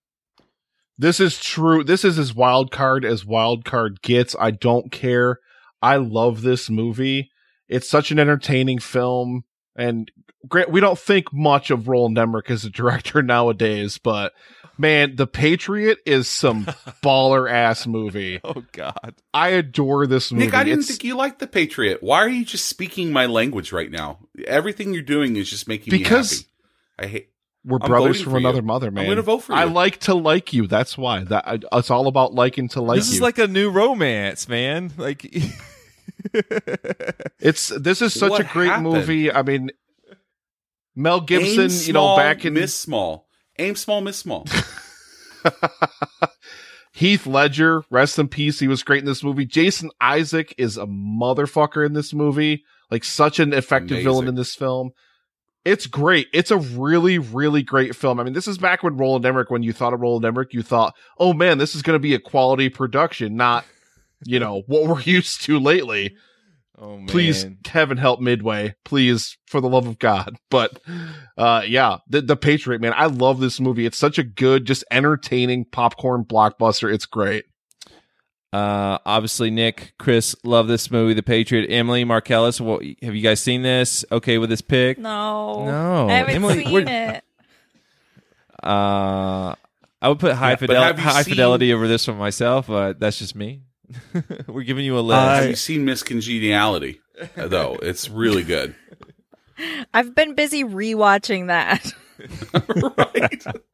This 1.00 1.18
is 1.18 1.40
true. 1.40 1.82
This 1.82 2.04
is 2.04 2.18
as 2.18 2.34
wild 2.34 2.70
card 2.70 3.06
as 3.06 3.24
wild 3.24 3.64
card 3.64 4.02
gets. 4.02 4.36
I 4.38 4.50
don't 4.50 4.92
care. 4.92 5.38
I 5.80 5.96
love 5.96 6.42
this 6.42 6.68
movie. 6.68 7.30
It's 7.68 7.88
such 7.88 8.10
an 8.10 8.18
entertaining 8.18 8.80
film. 8.80 9.44
And 9.74 10.10
Grant, 10.46 10.70
we 10.70 10.80
don't 10.80 10.98
think 10.98 11.32
much 11.32 11.70
of 11.70 11.88
Roland 11.88 12.18
Emmerich 12.18 12.50
as 12.50 12.66
a 12.66 12.70
director 12.80 13.22
nowadays, 13.22 13.96
but 13.96 14.32
man, 14.76 15.16
The 15.16 15.26
Patriot 15.26 15.98
is 16.04 16.28
some 16.28 16.64
baller 17.02 17.50
ass 17.50 17.86
movie. 17.86 18.40
Oh 18.44 18.62
God, 18.72 19.14
I 19.32 19.48
adore 19.50 20.06
this 20.06 20.30
movie. 20.30 20.46
Nick, 20.46 20.54
I 20.54 20.64
didn't 20.64 20.80
It's- 20.80 20.88
think 20.88 21.04
you 21.04 21.16
liked 21.16 21.38
the 21.38 21.46
Patriot. 21.46 22.02
Why 22.02 22.18
are 22.18 22.28
you 22.28 22.44
just 22.44 22.66
speaking 22.66 23.10
my 23.10 23.24
language 23.24 23.72
right 23.72 23.90
now? 23.90 24.18
Everything 24.46 24.92
you're 24.92 25.02
doing 25.02 25.36
is 25.36 25.48
just 25.48 25.66
making 25.66 25.92
Because- 25.92 26.32
me 26.32 26.36
happy. 26.36 26.46
I 26.98 27.06
hate. 27.06 27.29
We're 27.64 27.78
I'm 27.82 27.88
brothers 27.88 28.22
from 28.22 28.32
for 28.32 28.38
you. 28.40 28.46
another 28.46 28.62
mother, 28.62 28.88
I'm 28.88 28.94
man. 28.94 29.06
gonna 29.08 29.22
vote 29.22 29.40
for 29.40 29.52
you. 29.52 29.58
I 29.58 29.64
like 29.64 29.98
to 30.00 30.14
like 30.14 30.52
you. 30.52 30.66
That's 30.66 30.96
why. 30.96 31.24
That 31.24 31.46
I, 31.46 31.58
it's 31.78 31.90
all 31.90 32.06
about 32.06 32.32
liking 32.32 32.68
to 32.70 32.80
like 32.80 32.96
you. 32.96 33.00
this 33.02 33.10
you. 33.10 33.16
is 33.16 33.20
like 33.20 33.38
a 33.38 33.46
new 33.46 33.70
romance, 33.70 34.48
man. 34.48 34.90
Like 34.96 35.24
it's 37.40 37.68
this 37.68 38.00
is 38.02 38.14
such 38.14 38.30
What 38.30 38.40
a 38.40 38.44
great 38.44 38.68
happened? 38.68 38.86
movie. 38.92 39.30
I 39.32 39.42
mean, 39.42 39.70
Mel 40.96 41.20
Gibson, 41.20 41.70
you 41.86 41.92
know, 41.92 42.16
back 42.16 42.44
in 42.44 42.54
miss 42.54 42.74
small. 42.74 43.26
Aim 43.58 43.76
small, 43.76 44.00
miss 44.00 44.16
small. 44.16 44.46
Heath 46.92 47.26
Ledger, 47.26 47.82
rest 47.90 48.18
in 48.18 48.28
peace. 48.28 48.58
He 48.58 48.68
was 48.68 48.82
great 48.82 49.00
in 49.00 49.06
this 49.06 49.22
movie. 49.22 49.46
Jason 49.46 49.90
Isaac 50.00 50.54
is 50.58 50.76
a 50.76 50.86
motherfucker 50.86 51.84
in 51.86 51.92
this 51.92 52.12
movie. 52.12 52.64
Like 52.90 53.04
such 53.04 53.38
an 53.38 53.52
effective 53.52 53.92
Amazing. 53.98 54.04
villain 54.04 54.28
in 54.28 54.34
this 54.34 54.54
film. 54.54 54.90
It's 55.64 55.86
great. 55.86 56.28
It's 56.32 56.50
a 56.50 56.56
really, 56.56 57.18
really 57.18 57.62
great 57.62 57.94
film. 57.94 58.18
I 58.18 58.24
mean, 58.24 58.32
this 58.32 58.48
is 58.48 58.56
back 58.56 58.82
when 58.82 58.96
Roland 58.96 59.26
Emmerich, 59.26 59.50
when 59.50 59.62
you 59.62 59.72
thought 59.72 59.92
of 59.92 60.00
Roland 60.00 60.24
Emmerich, 60.24 60.54
you 60.54 60.62
thought, 60.62 60.94
oh 61.18 61.34
man, 61.34 61.58
this 61.58 61.74
is 61.74 61.82
going 61.82 61.96
to 61.96 62.00
be 62.00 62.14
a 62.14 62.18
quality 62.18 62.70
production, 62.70 63.36
not, 63.36 63.64
you 64.24 64.38
know, 64.38 64.62
what 64.66 64.86
we're 64.86 65.00
used 65.02 65.42
to 65.42 65.58
lately. 65.58 66.16
Oh 66.78 66.96
man. 66.96 67.06
Please, 67.08 67.46
Kevin, 67.62 67.98
help 67.98 68.20
Midway, 68.20 68.74
please, 68.86 69.36
for 69.46 69.60
the 69.60 69.68
love 69.68 69.86
of 69.86 69.98
God. 69.98 70.36
But, 70.50 70.80
uh, 71.36 71.62
yeah, 71.66 71.98
the, 72.08 72.22
the 72.22 72.36
Patriot, 72.36 72.80
man, 72.80 72.94
I 72.96 73.06
love 73.06 73.38
this 73.38 73.60
movie. 73.60 73.84
It's 73.84 73.98
such 73.98 74.18
a 74.18 74.24
good, 74.24 74.64
just 74.64 74.82
entertaining 74.90 75.66
popcorn 75.66 76.24
blockbuster. 76.24 76.90
It's 76.90 77.04
great. 77.04 77.44
Uh, 78.52 78.98
obviously, 79.06 79.50
Nick, 79.50 79.92
Chris, 79.98 80.34
love 80.42 80.66
this 80.66 80.90
movie, 80.90 81.14
The 81.14 81.22
Patriot. 81.22 81.68
Emily, 81.70 82.04
Marcellus, 82.04 82.60
what, 82.60 82.82
have 83.02 83.14
you 83.14 83.22
guys 83.22 83.40
seen 83.40 83.62
this? 83.62 84.04
Okay 84.10 84.38
with 84.38 84.50
this 84.50 84.60
pick? 84.60 84.98
No. 84.98 85.64
No. 85.66 86.08
I 86.08 86.12
haven't 86.14 86.34
Emily, 86.34 86.64
seen 86.64 86.88
it. 86.88 87.24
Uh, 88.62 89.54
I 90.02 90.08
would 90.08 90.18
put 90.18 90.34
high, 90.34 90.50
Yeah, 90.50 90.56
fidel- 90.56 90.94
high 90.96 91.22
seen- 91.22 91.34
fidelity 91.34 91.72
over 91.72 91.86
this 91.86 92.08
one 92.08 92.16
myself, 92.18 92.66
but 92.66 92.98
that's 92.98 93.18
just 93.18 93.34
me. 93.36 93.62
We're 94.46 94.62
giving 94.64 94.84
you 94.84 94.98
a 94.98 95.00
list. 95.00 95.20
Have 95.20 95.48
you 95.50 95.56
seen 95.56 95.84
Miss 95.84 96.02
Congeniality? 96.02 97.00
Uh, 97.36 97.48
Though 97.48 97.78
it's 97.82 98.08
really 98.08 98.42
good. 98.44 98.74
I've 99.94 100.14
been 100.14 100.34
busy 100.34 100.64
rewatching 100.64 101.48
that. 101.48 101.92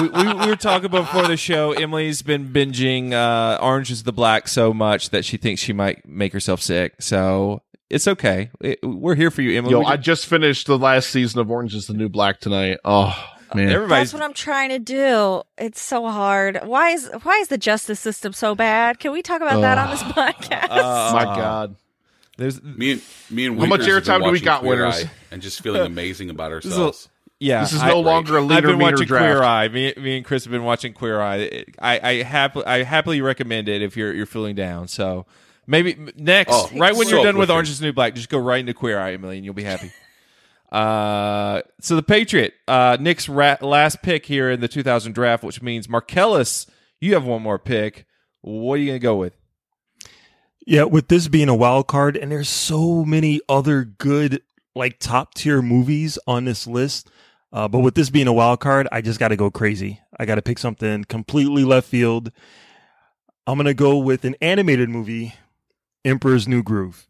we, 0.00 0.08
we, 0.08 0.34
we 0.34 0.46
were 0.46 0.56
talking 0.56 0.90
before 0.90 1.26
the 1.26 1.36
show. 1.36 1.72
Emily's 1.72 2.22
been 2.22 2.48
binging 2.52 3.12
uh, 3.12 3.58
Orange 3.62 3.90
is 3.90 4.02
the 4.02 4.12
Black 4.12 4.48
so 4.48 4.72
much 4.74 5.10
that 5.10 5.24
she 5.24 5.36
thinks 5.36 5.60
she 5.62 5.72
might 5.72 6.06
make 6.06 6.32
herself 6.32 6.60
sick. 6.60 6.94
So 7.00 7.62
it's 7.90 8.08
okay. 8.08 8.50
It- 8.60 8.80
we're 8.82 9.14
here 9.14 9.30
for 9.30 9.42
you, 9.42 9.56
Emily. 9.56 9.72
Yo, 9.72 9.80
We 9.80 9.86
I 9.86 9.96
just- 9.96 10.04
just 10.22 10.26
finished 10.26 10.66
the 10.66 10.78
last 10.78 11.10
season 11.10 11.40
of 11.40 11.50
Orange 11.50 11.74
is 11.74 11.86
the 11.86 11.94
New 11.94 12.08
Black 12.08 12.40
tonight. 12.40 12.78
Oh, 12.84 13.14
man. 13.54 13.68
everybody's 13.70 14.10
That's 14.10 14.14
what 14.14 14.22
I'm 14.22 14.34
trying 14.34 14.70
to 14.70 14.78
do. 14.78 15.42
It's 15.58 15.80
so 15.80 16.08
hard. 16.08 16.60
Why 16.64 16.90
is 16.90 17.08
why 17.22 17.38
is 17.38 17.48
the 17.48 17.58
justice 17.58 18.00
system 18.00 18.32
so 18.32 18.54
bad? 18.54 18.98
Can 18.98 19.12
we 19.12 19.22
talk 19.22 19.40
about 19.42 19.60
that 19.60 19.78
on 19.78 19.90
this 19.90 20.02
podcast? 20.02 20.68
Oh 20.70 21.12
my 21.14 21.24
God. 21.24 21.76
There's 22.36 22.60
Me 22.64 22.92
and 22.92 23.02
me 23.30 23.46
and 23.46 23.60
How 23.60 23.66
much 23.66 23.80
Winkers 23.82 24.08
have 24.08 24.20
airtime 24.20 24.24
do 24.24 24.30
we 24.32 24.40
got, 24.40 24.60
Queer 24.62 24.70
winners? 24.70 25.04
And 25.30 25.40
just 25.40 25.60
feeling 25.62 25.82
amazing 25.86 26.30
about 26.30 26.50
ourselves. 26.52 27.08
Yeah, 27.40 27.60
This 27.62 27.72
is 27.74 27.82
I- 27.82 27.88
no 27.88 28.00
longer 28.00 28.36
a 28.38 28.42
I've 28.42 28.48
leader 28.48 28.68
been 28.68 28.78
meter 28.78 28.92
watching 28.92 29.06
draft. 29.06 29.24
Queer 29.24 29.42
Eye. 29.42 29.68
Me, 29.68 29.94
me 29.96 30.16
and 30.16 30.24
Chris 30.24 30.44
have 30.44 30.50
been 30.52 30.64
watching 30.64 30.92
Queer 30.92 31.20
Eye. 31.20 31.64
I, 31.78 32.00
I 32.02 32.22
happily, 32.22 32.64
I 32.66 32.82
happily 32.84 33.20
recommend 33.20 33.68
it 33.68 33.82
if 33.82 33.96
you're 33.96 34.12
you're 34.14 34.26
feeling 34.26 34.54
down. 34.54 34.88
So 34.88 35.26
maybe 35.66 35.96
next, 36.16 36.52
Oh, 36.52 36.68
right 36.76 36.94
when 36.94 37.06
so 37.08 37.16
you're 37.16 37.24
done 37.24 37.36
with. 37.36 37.50
Orange 37.50 37.70
is 37.70 37.80
New 37.80 37.92
Black, 37.92 38.14
just 38.14 38.28
go 38.28 38.38
right 38.38 38.60
into 38.60 38.74
Queer 38.74 38.98
Eye, 38.98 39.12
Emily, 39.14 39.36
and 39.36 39.44
you'll 39.44 39.54
be 39.54 39.64
happy. 39.64 39.90
uh, 40.72 41.62
so 41.80 41.96
the 41.96 42.02
Patriot, 42.02 42.54
uh, 42.66 42.96
Nick's 43.00 43.28
ra- 43.28 43.56
last 43.60 44.02
pick 44.02 44.26
here 44.26 44.50
in 44.50 44.60
the 44.60 44.68
2000 44.68 45.12
draft, 45.12 45.44
which 45.44 45.62
means 45.62 45.88
Marcellus, 45.88 46.66
you 47.00 47.14
have 47.14 47.24
one 47.24 47.42
more 47.42 47.58
pick. 47.58 48.06
What 48.40 48.74
are 48.74 48.78
you 48.78 48.86
gonna 48.86 48.98
go 48.98 49.16
with? 49.16 49.36
Yeah, 50.66 50.84
with 50.84 51.08
this 51.08 51.28
being 51.28 51.48
a 51.50 51.54
wild 51.54 51.86
card, 51.88 52.16
and 52.16 52.32
there's 52.32 52.48
so 52.48 53.04
many 53.04 53.40
other 53.48 53.84
good, 53.84 54.40
like 54.74 54.98
top 54.98 55.34
tier 55.34 55.60
movies 55.60 56.18
on 56.26 56.44
this 56.46 56.66
list. 56.66 57.10
Uh, 57.54 57.68
but 57.68 57.78
with 57.78 57.94
this 57.94 58.10
being 58.10 58.26
a 58.26 58.32
wild 58.32 58.58
card, 58.58 58.88
I 58.90 59.00
just 59.00 59.20
got 59.20 59.28
to 59.28 59.36
go 59.36 59.48
crazy. 59.48 60.00
I 60.18 60.26
got 60.26 60.34
to 60.34 60.42
pick 60.42 60.58
something 60.58 61.04
completely 61.04 61.62
left 61.62 61.88
field. 61.88 62.32
I'm 63.46 63.56
gonna 63.58 63.74
go 63.74 63.98
with 63.98 64.24
an 64.24 64.34
animated 64.40 64.88
movie, 64.88 65.34
Emperor's 66.04 66.48
New 66.48 66.62
Groove. 66.62 67.06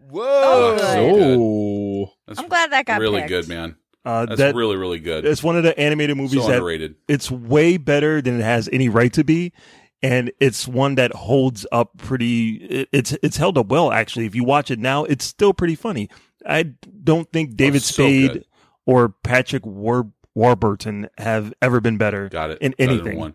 Whoa! 0.00 0.22
Oh, 0.24 0.76
so 0.76 1.14
good. 1.14 1.18
good. 1.18 1.38
Oh. 1.40 2.12
That's 2.26 2.38
I'm 2.40 2.48
glad 2.48 2.72
that 2.72 2.84
got 2.84 3.00
really 3.00 3.20
picked. 3.20 3.28
good, 3.30 3.48
man. 3.48 3.76
Uh, 4.04 4.26
That's 4.26 4.38
that 4.38 4.54
really 4.54 4.76
really 4.76 5.00
good. 5.00 5.24
it's 5.24 5.42
one 5.42 5.56
of 5.56 5.64
the 5.64 5.76
animated 5.80 6.16
movies 6.16 6.40
so 6.40 6.46
that 6.46 6.94
it's 7.08 7.28
way 7.28 7.76
better 7.76 8.22
than 8.22 8.38
it 8.38 8.44
has 8.44 8.68
any 8.72 8.88
right 8.88 9.12
to 9.12 9.24
be 9.24 9.52
and 10.00 10.30
it's 10.38 10.68
one 10.68 10.94
that 10.94 11.12
holds 11.12 11.66
up 11.72 11.90
pretty 11.98 12.54
it, 12.56 12.88
it's 12.92 13.16
it's 13.24 13.36
held 13.36 13.58
up 13.58 13.66
well 13.66 13.90
actually 13.90 14.24
if 14.24 14.36
you 14.36 14.44
watch 14.44 14.70
it 14.70 14.78
now 14.78 15.02
it's 15.02 15.24
still 15.24 15.52
pretty 15.52 15.74
funny 15.74 16.08
i 16.46 16.62
don't 17.02 17.32
think 17.32 17.56
david 17.56 17.82
so 17.82 18.04
spade 18.04 18.32
good. 18.34 18.44
Or 18.86 19.08
patrick 19.10 19.66
War, 19.66 20.10
warburton 20.34 21.08
have 21.18 21.52
ever 21.60 21.80
been 21.80 21.96
better 21.98 22.28
Got 22.28 22.50
it. 22.52 22.58
in 22.60 22.74
anything 22.78 23.18
one. 23.18 23.34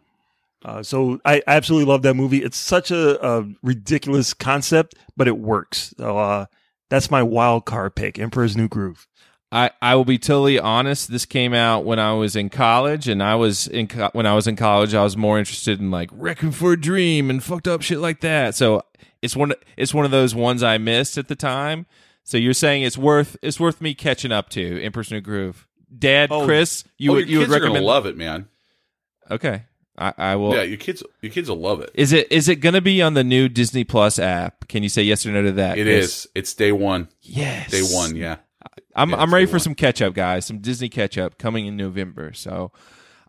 uh, 0.64 0.82
so 0.84 1.20
I 1.26 1.42
absolutely 1.48 1.92
love 1.92 2.02
that 2.04 2.14
movie. 2.16 2.44
It's 2.44 2.58
such 2.58 2.90
a, 2.92 3.24
a 3.26 3.46
ridiculous 3.62 4.34
concept, 4.34 4.96
but 5.18 5.28
it 5.28 5.38
works. 5.38 5.94
So 5.98 6.18
uh, 6.18 6.46
that's 6.90 7.12
my 7.12 7.22
wild 7.24 7.66
card 7.66 7.96
pick, 7.96 8.18
Emperor's 8.18 8.56
New 8.56 8.68
Groove. 8.68 9.08
I, 9.54 9.72
I 9.82 9.96
will 9.96 10.06
be 10.06 10.18
totally 10.18 10.58
honest. 10.58 11.12
This 11.12 11.26
came 11.26 11.54
out 11.54 11.84
when 11.84 12.00
I 12.00 12.14
was 12.14 12.38
in 12.38 12.50
college, 12.50 13.10
and 13.10 13.22
I 13.22 13.36
was 13.36 13.68
in 13.68 13.88
co- 13.90 14.10
when 14.14 14.26
I 14.26 14.34
was 14.34 14.48
in 14.48 14.56
college. 14.56 14.94
I 14.94 15.04
was 15.04 15.18
more 15.18 15.38
interested 15.38 15.82
in 15.82 15.92
like 15.92 16.10
Requiem 16.14 16.54
for 16.54 16.72
a 16.72 16.80
Dream 16.80 17.30
and 17.30 17.44
fucked 17.44 17.68
up 17.68 17.82
shit 17.82 18.00
like 18.00 18.22
that. 18.22 18.56
So 18.56 18.84
it's 19.22 19.36
one 19.36 19.52
it's 19.76 19.94
one 19.94 20.06
of 20.06 20.12
those 20.12 20.34
ones 20.34 20.64
I 20.64 20.78
missed 20.78 21.18
at 21.18 21.28
the 21.28 21.36
time. 21.36 21.86
So 22.24 22.38
you're 22.38 22.54
saying 22.54 22.84
it's 22.84 22.98
worth 22.98 23.36
it's 23.42 23.60
worth 23.60 23.82
me 23.82 23.94
catching 23.94 24.32
up 24.32 24.50
to 24.50 24.82
Emperor's 24.84 25.12
New 25.12 25.22
Groove. 25.22 25.68
Dad, 25.98 26.30
Oh. 26.32 26.46
Chris, 26.46 26.84
you 26.98 27.12
oh, 27.12 27.16
would 27.16 27.30
you 27.30 27.40
would 27.40 27.50
recommend? 27.50 27.86
love 27.86 28.06
it, 28.06 28.16
man. 28.16 28.48
Okay, 29.30 29.64
I, 29.98 30.14
I 30.18 30.36
will. 30.36 30.54
yeah, 30.56 30.62
your 30.64 30.78
kids 30.78 31.04
your 31.22 31.32
kids 31.32 31.50
will 31.50 31.60
love 31.60 31.82
it. 31.82 31.90
Is 31.94 32.14
it 32.14 32.32
is 32.32 32.48
it 32.50 32.58
going 32.58 32.76
to 32.76 32.82
be 32.82 33.02
on 33.02 33.14
the 33.14 33.24
new 33.24 33.50
Disney 33.50 33.84
Plus 33.84 34.20
app? 34.20 34.68
Can 34.68 34.84
you 34.84 34.90
say 34.90 35.04
yes 35.04 35.26
or 35.26 35.32
no 35.32 35.42
to 35.44 35.52
that? 35.54 35.78
It 35.78 35.84
Chris? 35.84 36.06
is. 36.26 36.28
It's 36.36 36.54
day 36.54 36.72
one. 36.72 37.10
Yes. 37.22 37.72
Day 37.72 37.82
one. 37.82 38.16
Yeah. 38.16 38.38
I'm 38.96 39.10
Yeah, 39.12 39.18
I'm 39.18 39.34
ready 39.34 39.46
for 39.46 39.54
one. 39.54 39.60
some 39.62 39.76
catch 39.76 40.02
up, 40.02 40.14
guys. 40.14 40.46
Some 40.46 40.60
Disney 40.60 40.90
catch 40.90 41.18
up 41.18 41.38
coming 41.38 41.66
in 41.66 41.76
November. 41.78 42.34
So 42.34 42.72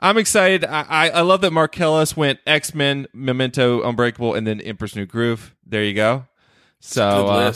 I'm 0.01 0.19
excited. 0.19 0.65
I, 0.65 0.83
I, 0.89 1.09
I 1.11 1.21
love 1.23 1.41
that 1.43 1.53
Marcellus 1.53 2.17
went 2.17 2.41
X 2.47 2.75
Men, 2.75 3.07
Memento, 3.13 3.83
Unbreakable, 3.83 4.35
and 4.35 4.47
then 4.47 4.61
Emperor's 4.61 4.95
New 4.97 5.07
Groove. 5.07 5.55
There 5.67 5.85
you 5.85 5.95
go. 5.95 6.27
So 6.81 7.25
good 7.27 7.29
uh, 7.29 7.53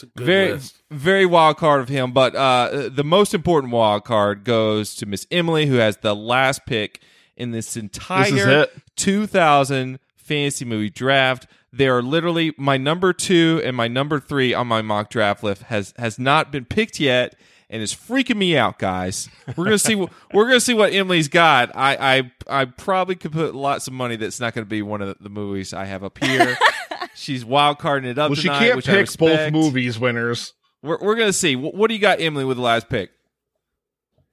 list. 0.00 0.04
It's 0.04 0.16
a 0.16 0.18
good 0.18 0.26
very 0.26 0.52
list. 0.52 0.82
very 0.90 1.26
wild 1.26 1.56
card 1.56 1.80
of 1.80 1.88
him. 1.88 2.12
But 2.12 2.34
uh, 2.34 2.88
the 2.92 3.04
most 3.04 3.34
important 3.34 3.72
wild 3.72 4.04
card 4.04 4.44
goes 4.44 4.94
to 4.96 5.06
Miss 5.06 5.26
Emily, 5.30 5.66
who 5.66 5.76
has 5.76 5.98
the 5.98 6.14
last 6.14 6.66
pick 6.66 7.00
in 7.36 7.50
this 7.52 7.76
entire 7.76 8.62
it. 8.62 8.72
2000 8.96 9.98
fantasy 10.16 10.64
movie 10.64 10.90
draft. 10.90 11.46
They 11.72 11.88
are 11.88 12.02
literally 12.02 12.52
my 12.56 12.76
number 12.76 13.12
two 13.12 13.60
and 13.64 13.76
my 13.76 13.88
number 13.88 14.18
three 14.20 14.52
on 14.52 14.66
my 14.66 14.82
mock 14.82 15.08
draft 15.08 15.42
list 15.42 15.62
has 15.64 15.94
has 15.98 16.18
not 16.18 16.50
been 16.50 16.64
picked 16.64 16.98
yet, 16.98 17.36
and 17.68 17.80
is 17.80 17.94
freaking 17.94 18.36
me 18.36 18.56
out, 18.56 18.78
guys. 18.78 19.28
We're 19.56 19.64
gonna 19.64 19.78
see 19.78 19.94
what 19.94 20.10
we're 20.34 20.46
gonna 20.46 20.60
see 20.60 20.74
what 20.74 20.92
Emily's 20.92 21.28
got. 21.28 21.70
I 21.76 22.18
I 22.48 22.60
I 22.62 22.64
probably 22.64 23.14
could 23.14 23.32
put 23.32 23.54
lots 23.54 23.86
of 23.86 23.92
money 23.92 24.16
that's 24.16 24.40
not 24.40 24.52
going 24.52 24.64
to 24.64 24.68
be 24.68 24.82
one 24.82 25.00
of 25.00 25.16
the 25.20 25.30
movies 25.30 25.72
I 25.72 25.84
have 25.84 26.02
up 26.02 26.18
here. 26.18 26.56
She's 27.20 27.44
wild 27.44 27.78
carding 27.78 28.10
it 28.10 28.18
up 28.18 28.30
Well, 28.30 28.36
she 28.36 28.48
can't 28.48 28.76
which 28.76 28.88
I 28.88 29.04
pick 29.04 29.18
both 29.18 29.52
movies 29.52 29.98
winners. 29.98 30.54
We're, 30.82 30.98
we're 30.98 31.16
gonna 31.16 31.34
see. 31.34 31.54
What, 31.54 31.74
what 31.74 31.88
do 31.88 31.94
you 31.94 32.00
got, 32.00 32.18
Emily, 32.18 32.46
with 32.46 32.56
the 32.56 32.62
last 32.62 32.88
pick? 32.88 33.10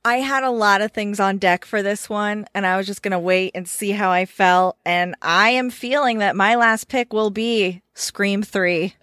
I 0.05 0.19
had 0.19 0.45
a 0.45 0.51
lot 0.51 0.79
of 0.79 0.93
things 0.93 1.19
on 1.19 1.37
deck 1.37 1.65
for 1.65 1.83
this 1.83 2.09
one, 2.09 2.45
and 2.55 2.65
I 2.65 2.77
was 2.77 2.87
just 2.87 3.01
going 3.01 3.11
to 3.11 3.19
wait 3.19 3.51
and 3.53 3.67
see 3.67 3.91
how 3.91 4.09
I 4.09 4.25
felt. 4.25 4.77
And 4.85 5.15
I 5.21 5.49
am 5.49 5.69
feeling 5.69 6.19
that 6.19 6.33
my 6.33 6.55
last 6.55 6.87
pick 6.87 7.11
will 7.11 7.29
be 7.29 7.81
Scream 7.93 8.41
3. 8.41 8.95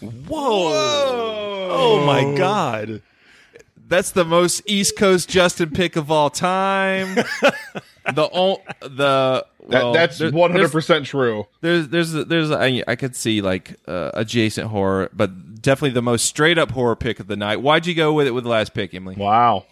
Whoa! 0.00 0.72
Oh 1.70 2.04
my 2.04 2.36
God! 2.36 3.02
That's 3.92 4.12
the 4.12 4.24
most 4.24 4.62
East 4.64 4.96
Coast 4.96 5.28
Justin 5.28 5.68
pick 5.68 5.96
of 5.96 6.10
all 6.10 6.30
time. 6.30 7.14
the 8.14 8.26
ol- 8.32 8.62
the 8.80 9.44
That, 9.68 9.92
that's 9.92 10.32
one 10.32 10.50
hundred 10.50 10.72
percent 10.72 11.04
true. 11.04 11.46
There's 11.60 11.88
there's 11.88 12.12
there's 12.12 12.50
I, 12.50 12.82
I 12.88 12.96
could 12.96 13.14
see 13.14 13.42
like 13.42 13.78
uh, 13.86 14.12
adjacent 14.14 14.68
horror, 14.68 15.10
but 15.12 15.60
definitely 15.60 15.90
the 15.90 16.00
most 16.00 16.24
straight 16.24 16.56
up 16.56 16.70
horror 16.70 16.96
pick 16.96 17.20
of 17.20 17.26
the 17.26 17.36
night. 17.36 17.60
Why'd 17.60 17.86
you 17.86 17.94
go 17.94 18.14
with 18.14 18.26
it 18.26 18.30
with 18.30 18.44
the 18.44 18.50
last 18.50 18.72
pick, 18.72 18.94
Emily? 18.94 19.16
Wow. 19.16 19.66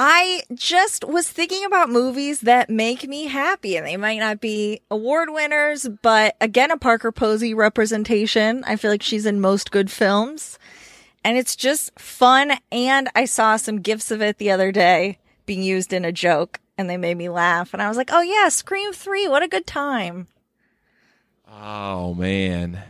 I 0.00 0.42
just 0.54 1.02
was 1.02 1.28
thinking 1.28 1.64
about 1.64 1.90
movies 1.90 2.42
that 2.42 2.70
make 2.70 3.08
me 3.08 3.24
happy, 3.24 3.76
and 3.76 3.84
they 3.84 3.96
might 3.96 4.20
not 4.20 4.40
be 4.40 4.82
award 4.88 5.30
winners, 5.30 5.88
but 6.02 6.36
again, 6.40 6.70
a 6.70 6.76
Parker 6.76 7.10
Posey 7.10 7.54
representation. 7.54 8.62
I 8.68 8.76
feel 8.76 8.92
like 8.92 9.02
she's 9.02 9.26
in 9.26 9.40
most 9.40 9.72
good 9.72 9.90
films. 9.90 10.60
And 11.24 11.36
it's 11.36 11.56
just 11.56 11.98
fun. 11.98 12.52
And 12.70 13.08
I 13.14 13.24
saw 13.24 13.56
some 13.56 13.80
gifs 13.80 14.10
of 14.10 14.22
it 14.22 14.38
the 14.38 14.50
other 14.50 14.72
day 14.72 15.18
being 15.46 15.62
used 15.62 15.92
in 15.92 16.04
a 16.04 16.12
joke, 16.12 16.60
and 16.76 16.88
they 16.88 16.96
made 16.96 17.16
me 17.16 17.28
laugh. 17.28 17.72
And 17.72 17.82
I 17.82 17.88
was 17.88 17.96
like, 17.96 18.10
"Oh 18.12 18.22
yeah, 18.22 18.48
Scream 18.48 18.92
Three, 18.92 19.28
what 19.28 19.42
a 19.42 19.48
good 19.48 19.66
time!" 19.66 20.28
Oh 21.50 22.14
man. 22.14 22.82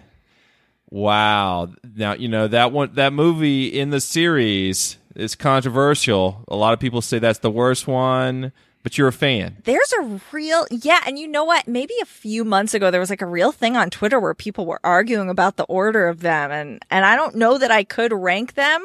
Wow. 0.90 1.68
Now, 1.96 2.14
you 2.14 2.28
know, 2.28 2.48
that 2.48 2.72
one 2.72 2.94
that 2.94 3.12
movie 3.12 3.66
in 3.66 3.90
the 3.90 4.00
series 4.00 4.96
is 5.14 5.34
controversial. 5.34 6.44
A 6.48 6.56
lot 6.56 6.72
of 6.72 6.80
people 6.80 7.02
say 7.02 7.18
that's 7.18 7.40
the 7.40 7.50
worst 7.50 7.86
one, 7.86 8.52
but 8.82 8.96
you're 8.96 9.08
a 9.08 9.12
fan. 9.12 9.56
There's 9.64 9.92
a 10.00 10.20
real 10.32 10.66
yeah, 10.70 11.00
and 11.06 11.18
you 11.18 11.28
know 11.28 11.44
what? 11.44 11.68
Maybe 11.68 11.94
a 12.02 12.06
few 12.06 12.44
months 12.44 12.74
ago 12.74 12.90
there 12.90 13.00
was 13.00 13.10
like 13.10 13.22
a 13.22 13.26
real 13.26 13.52
thing 13.52 13.76
on 13.76 13.90
Twitter 13.90 14.20
where 14.20 14.34
people 14.34 14.66
were 14.66 14.80
arguing 14.84 15.30
about 15.30 15.56
the 15.56 15.64
order 15.64 16.08
of 16.08 16.20
them 16.20 16.50
and 16.50 16.82
and 16.90 17.04
I 17.04 17.16
don't 17.16 17.36
know 17.36 17.58
that 17.58 17.70
I 17.70 17.84
could 17.84 18.12
rank 18.12 18.54
them. 18.54 18.82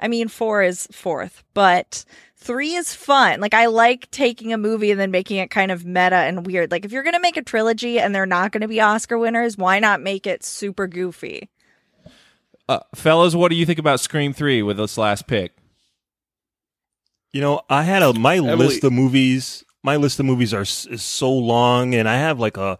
I 0.00 0.08
mean, 0.08 0.28
4 0.28 0.62
is 0.62 0.86
fourth, 0.92 1.44
but 1.54 2.04
3 2.36 2.74
is 2.74 2.94
fun. 2.94 3.40
Like 3.40 3.54
I 3.54 3.66
like 3.66 4.10
taking 4.10 4.52
a 4.52 4.58
movie 4.58 4.90
and 4.90 5.00
then 5.00 5.10
making 5.10 5.38
it 5.38 5.50
kind 5.50 5.70
of 5.70 5.84
meta 5.84 6.16
and 6.16 6.46
weird. 6.46 6.70
Like 6.70 6.84
if 6.84 6.92
you're 6.92 7.02
going 7.02 7.14
to 7.14 7.20
make 7.20 7.36
a 7.36 7.42
trilogy 7.42 7.98
and 7.98 8.14
they're 8.14 8.26
not 8.26 8.52
going 8.52 8.60
to 8.60 8.68
be 8.68 8.80
Oscar 8.80 9.18
winners, 9.18 9.56
why 9.56 9.78
not 9.78 10.02
make 10.02 10.26
it 10.26 10.44
super 10.44 10.86
goofy? 10.86 11.48
Uh, 12.68 12.80
fellas, 12.94 13.34
what 13.34 13.50
do 13.50 13.56
you 13.56 13.66
think 13.66 13.78
about 13.78 14.00
Scream 14.00 14.32
3 14.32 14.62
with 14.62 14.76
this 14.78 14.98
last 14.98 15.26
pick? 15.26 15.52
You 17.34 17.40
know, 17.40 17.62
I 17.68 17.82
had 17.82 18.02
a 18.04 18.12
my 18.14 18.36
Emily- 18.36 18.54
list 18.56 18.84
of 18.84 18.92
movies. 18.92 19.64
My 19.82 19.96
list 19.96 20.20
of 20.20 20.24
movies 20.24 20.54
are 20.54 20.62
is 20.62 21.02
so 21.02 21.30
long, 21.32 21.94
and 21.94 22.08
I 22.08 22.14
have 22.14 22.38
like 22.38 22.56
a 22.56 22.78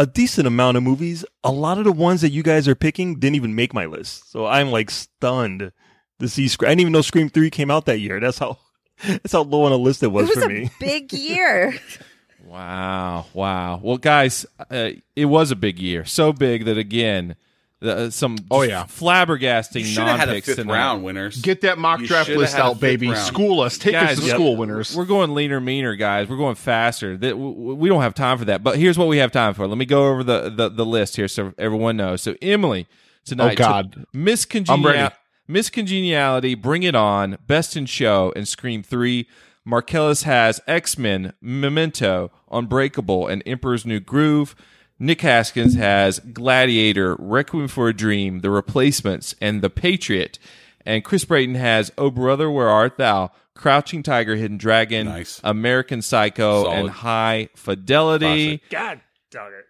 a 0.00 0.04
decent 0.06 0.46
amount 0.48 0.76
of 0.76 0.82
movies. 0.82 1.24
A 1.44 1.52
lot 1.52 1.78
of 1.78 1.84
the 1.84 1.92
ones 1.92 2.20
that 2.22 2.30
you 2.30 2.42
guys 2.42 2.66
are 2.66 2.74
picking 2.74 3.20
didn't 3.20 3.36
even 3.36 3.54
make 3.54 3.72
my 3.72 3.86
list, 3.86 4.30
so 4.32 4.46
I'm 4.46 4.72
like 4.72 4.90
stunned 4.90 5.70
to 6.18 6.28
see. 6.28 6.48
Scr- 6.48 6.66
I 6.66 6.70
didn't 6.70 6.80
even 6.80 6.92
know 6.92 7.02
Scream 7.02 7.28
Three 7.28 7.50
came 7.50 7.70
out 7.70 7.86
that 7.86 8.00
year. 8.00 8.18
That's 8.18 8.38
how 8.38 8.58
that's 9.06 9.32
how 9.32 9.42
low 9.42 9.62
on 9.62 9.70
a 9.72 9.76
list 9.76 10.02
it 10.02 10.08
was, 10.08 10.28
it 10.28 10.34
was 10.34 10.44
for 10.44 10.50
a 10.50 10.52
me. 10.52 10.70
big 10.80 11.12
year. 11.12 11.74
Wow, 12.44 13.26
wow. 13.32 13.78
Well, 13.82 13.98
guys, 13.98 14.44
uh, 14.70 14.90
it 15.14 15.26
was 15.26 15.50
a 15.52 15.56
big 15.56 15.78
year. 15.78 16.04
So 16.04 16.32
big 16.32 16.64
that 16.64 16.78
again, 16.78 17.28
the, 17.28 17.36
uh, 17.82 18.10
some 18.10 18.36
Oh, 18.50 18.62
yeah. 18.62 18.84
flabbergasting 18.84 19.80
You 19.80 19.84
should 19.86 19.98
have 20.04 20.18
had 20.18 20.28
a 20.28 20.32
non-picks 20.32 20.46
fifth 20.48 20.56
tonight. 20.56 20.72
round 20.74 21.04
winners. 21.04 21.40
Get 21.40 21.60
that 21.62 21.78
mock 21.78 22.00
You 22.00 22.06
draft 22.08 22.28
list 22.30 22.56
out, 22.56 22.80
baby. 22.80 23.08
round. 23.08 23.18
School 23.26 23.60
us. 23.60 23.78
Take 23.78 23.92
Guys, 23.92 24.12
us 24.18 24.20
to 24.20 24.26
yep. 24.26 24.34
school, 24.34 24.56
winners. 24.56 24.96
We're 24.96 25.04
going 25.04 25.34
leaner, 25.34 25.60
meaner, 25.60 25.94
guys. 25.94 26.28
We're 26.28 26.36
going 26.36 26.56
faster. 26.56 27.16
That 27.16 27.30
w- 27.30 27.52
w- 27.54 27.74
we 27.74 27.88
don't 27.88 28.02
have 28.02 28.14
time 28.14 28.38
for 28.38 28.44
that. 28.46 28.62
But 28.64 28.78
here's 28.78 28.98
what 28.98 29.08
we 29.08 29.18
have 29.18 29.30
time 29.32 29.54
for. 29.54 29.66
Let 29.66 29.78
me 29.78 29.84
go 29.86 30.08
over 30.08 30.24
the 30.24 30.50
the, 30.50 30.68
the 30.68 30.84
list 30.86 31.16
here 31.16 31.28
so 31.28 31.52
everyone 31.58 31.96
knows. 31.96 32.22
So 32.22 32.34
Emily 32.42 32.86
tonight. 33.24 33.52
Oh, 33.60 33.64
God. 33.64 34.06
Miss 34.12 34.44
Congeniality, 34.44 35.14
Miss 35.46 35.70
Congeniality, 35.70 36.54
Bring 36.56 36.82
It 36.82 36.94
On, 36.94 37.38
Best 37.46 37.76
in 37.76 37.86
Show, 37.86 38.32
and 38.34 38.46
Scream 38.48 38.82
Three. 38.82 39.28
Marcellus 39.64 40.22
has 40.22 40.60
X 40.66 40.96
Men, 40.98 41.34
Memento, 41.42 42.30
Unbreakable, 42.50 43.26
and 43.26 43.42
Emperor's 43.46 43.84
New 43.86 44.00
Groove. 44.00 44.56
Nick 44.98 45.20
Haskins 45.20 45.74
has 45.76 46.18
Gladiator, 46.20 47.16
Requiem 47.18 47.68
for 47.68 47.88
a 47.88 47.94
Dream, 47.94 48.40
The 48.40 48.50
Replacements, 48.50 49.34
and 49.40 49.62
The 49.62 49.70
Patriot. 49.70 50.38
And 50.84 51.04
Chris 51.04 51.24
Brayton 51.24 51.54
has 51.54 51.92
Oh 51.98 52.10
Brother, 52.10 52.50
Where 52.50 52.68
Art 52.68 52.96
Thou, 52.98 53.30
Crouching 53.54 54.02
Tiger, 54.02 54.36
Hidden 54.36 54.58
Dragon, 54.58 55.06
Nice. 55.06 55.40
American 55.44 56.02
Psycho, 56.02 56.64
Solid. 56.64 56.78
and 56.78 56.90
High 56.90 57.48
Fidelity. 57.54 58.62
God, 58.70 59.00
dog 59.30 59.52
it. 59.52 59.64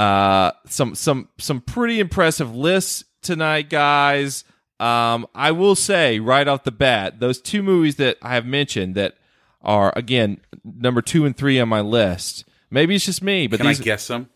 Uh, 0.00 0.52
some 0.66 0.94
some 0.94 1.28
some 1.38 1.60
pretty 1.60 2.00
impressive 2.00 2.54
lists 2.54 3.04
tonight, 3.20 3.68
guys. 3.68 4.44
Um, 4.80 5.26
I 5.34 5.50
will 5.52 5.74
say 5.74 6.18
right 6.18 6.48
off 6.48 6.64
the 6.64 6.72
bat, 6.72 7.20
those 7.20 7.40
two 7.40 7.62
movies 7.62 7.96
that 7.96 8.16
I 8.22 8.34
have 8.34 8.46
mentioned 8.46 8.94
that 8.94 9.16
are 9.60 9.92
again 9.94 10.40
number 10.64 11.02
two 11.02 11.24
and 11.26 11.36
three 11.36 11.60
on 11.60 11.68
my 11.68 11.80
list. 11.82 12.44
Maybe 12.70 12.94
it's 12.94 13.04
just 13.04 13.22
me, 13.22 13.46
but 13.48 13.58
Can 13.58 13.66
these 13.66 13.80
I 13.80 13.84
guess 13.84 14.06
them? 14.08 14.30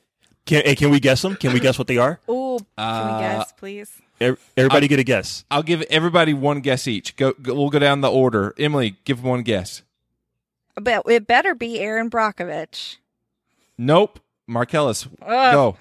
Can 0.47 0.63
hey, 0.65 0.75
can 0.77 0.91
we 0.91 1.01
guess 1.01 1.23
them? 1.23 1.35
Can 1.37 1.53
we 1.53 1.61
guess 1.61 1.79
what 1.79 1.89
they 1.89 1.99
are? 1.99 2.21
Oh, 2.29 2.59
can 2.59 2.67
Uh, 2.79 3.15
we 3.17 3.21
guess, 3.23 3.53
please? 3.53 3.91
Ev- 4.21 4.41
Everybody 4.57 4.89
get 4.89 4.99
a 4.99 5.05
guess. 5.05 5.45
I'll 5.51 5.63
give 5.63 5.83
everybody 5.91 6.33
one 6.33 6.61
guess 6.61 6.87
each. 6.89 7.17
Go, 7.17 7.33
go 7.35 7.55
we'll 7.55 7.69
go 7.69 7.79
down 7.79 8.01
the 8.01 8.11
order. 8.11 8.55
Emily, 8.59 8.97
give 9.05 9.23
one 9.23 9.43
guess. 9.43 9.83
But 10.75 11.03
it 11.07 11.27
better 11.27 11.55
be 11.55 11.81
Erin 11.81 12.09
Brockovich. 12.11 12.97
Nope. 13.77 14.21
Marcellus, 14.47 15.07
Ugh. 15.23 15.53
go. 15.53 15.77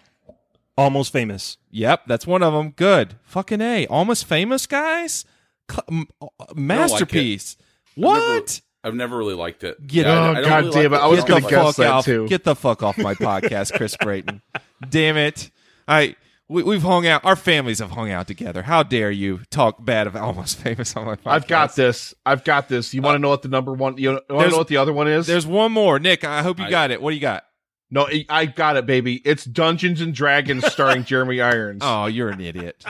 Almost 0.78 1.14
famous. 1.14 1.58
Yep, 1.72 2.02
that's 2.08 2.26
one 2.28 2.44
of 2.44 2.52
them. 2.54 2.72
Good. 2.72 3.16
Fucking 3.24 3.62
a. 3.62 3.86
Almost 3.88 4.26
famous, 4.26 4.66
guys. 4.66 5.24
Cl- 5.72 5.86
m- 5.90 6.08
uh, 6.22 6.28
masterpiece. 6.56 7.56
I've 7.96 8.04
never- 8.04 8.16
what? 8.40 8.62
I've 8.86 8.94
never 8.96 9.18
really 9.18 9.34
liked 9.34 9.64
it. 9.64 9.86
Get 9.86 10.06
Yeah, 10.06 10.14
Oh, 10.14 10.32
I 10.32 10.34
don't 10.36 10.44
God 10.44 10.64
really 10.66 10.72
damn 10.84 10.92
like 10.92 11.02
it. 11.02 11.04
I 11.04 11.08
was 11.08 11.20
Get 11.22 11.28
gonna 11.28 11.42
the 11.42 11.50
guess 11.50 11.66
fuck 11.66 11.76
that 11.78 11.92
off. 11.92 12.06
too. 12.06 12.28
Get 12.28 12.44
the 12.44 12.56
fuck 12.56 12.84
off 12.84 12.98
my 12.98 13.16
podcast, 13.16 13.74
Chris 13.76 13.98
Brayton. 14.02 14.42
Damn 14.90 15.18
it. 15.18 15.50
I 15.88 16.16
we, 16.48 16.62
we've 16.62 16.84
hung 16.84 17.08
out. 17.08 17.26
Our 17.26 17.36
families 17.36 17.80
have 17.80 17.90
hung 17.92 18.12
out 18.12 18.28
together. 18.28 18.62
How 18.62 18.84
dare 18.84 19.10
you 19.10 19.40
talk 19.50 19.84
bad 19.84 20.06
of 20.06 20.16
Almost 20.16 20.58
Famous 20.62 20.96
on 20.96 21.06
my 21.06 21.16
podcast? 21.16 21.22
I've 21.32 21.48
got 21.48 21.76
this. 21.76 22.14
I've 22.26 22.44
got 22.44 22.70
this. 22.70 22.94
You 22.94 23.02
want 23.02 23.16
to 23.16 23.18
uh, 23.18 23.22
know 23.22 23.30
what 23.30 23.42
the 23.42 23.48
number 23.50 23.74
one? 23.74 23.98
You 23.98 24.10
want 24.12 24.28
to 24.30 24.50
know 24.50 24.58
what 24.58 24.68
the 24.68 24.78
other 24.78 24.94
one 24.94 25.08
is? 25.08 25.26
There's 25.26 25.48
one 25.48 25.72
more. 25.72 25.98
Nick, 26.00 26.24
I 26.24 26.44
hope 26.44 26.60
you 26.60 26.66
I- 26.66 26.70
got 26.70 26.92
it. 26.92 27.02
What 27.02 27.10
do 27.10 27.16
you 27.16 27.22
got? 27.22 27.44
no, 27.90 28.08
I- 28.08 28.26
I 28.30 28.46
got 28.46 28.78
it, 28.78 28.86
baby. 28.86 29.16
It's 29.26 29.44
Dungeons 29.46 30.02
and 30.02 30.14
Dragons 30.14 30.66
starring 30.72 31.04
Jeremy 31.04 31.42
Irons. 31.42 31.82
Oh, 31.84 32.06
you're 32.06 32.30
an 32.30 32.42
idiot. 32.42 32.84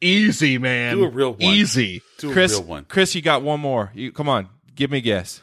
Easy, 0.00 0.58
man. 0.58 0.96
Do 0.96 1.04
a 1.04 1.08
real 1.08 1.32
one. 1.32 1.42
Easy. 1.42 2.00
Do 2.18 2.30
a 2.30 2.32
Chris, 2.32 2.52
real 2.52 2.64
one. 2.64 2.84
Chris, 2.86 3.14
you 3.14 3.22
got 3.22 3.42
one 3.42 3.60
more. 3.60 3.92
You 3.94 4.10
come 4.12 4.28
on. 4.28 4.48
Give 4.74 4.90
me 4.90 4.98
a 4.98 5.00
guess. 5.02 5.40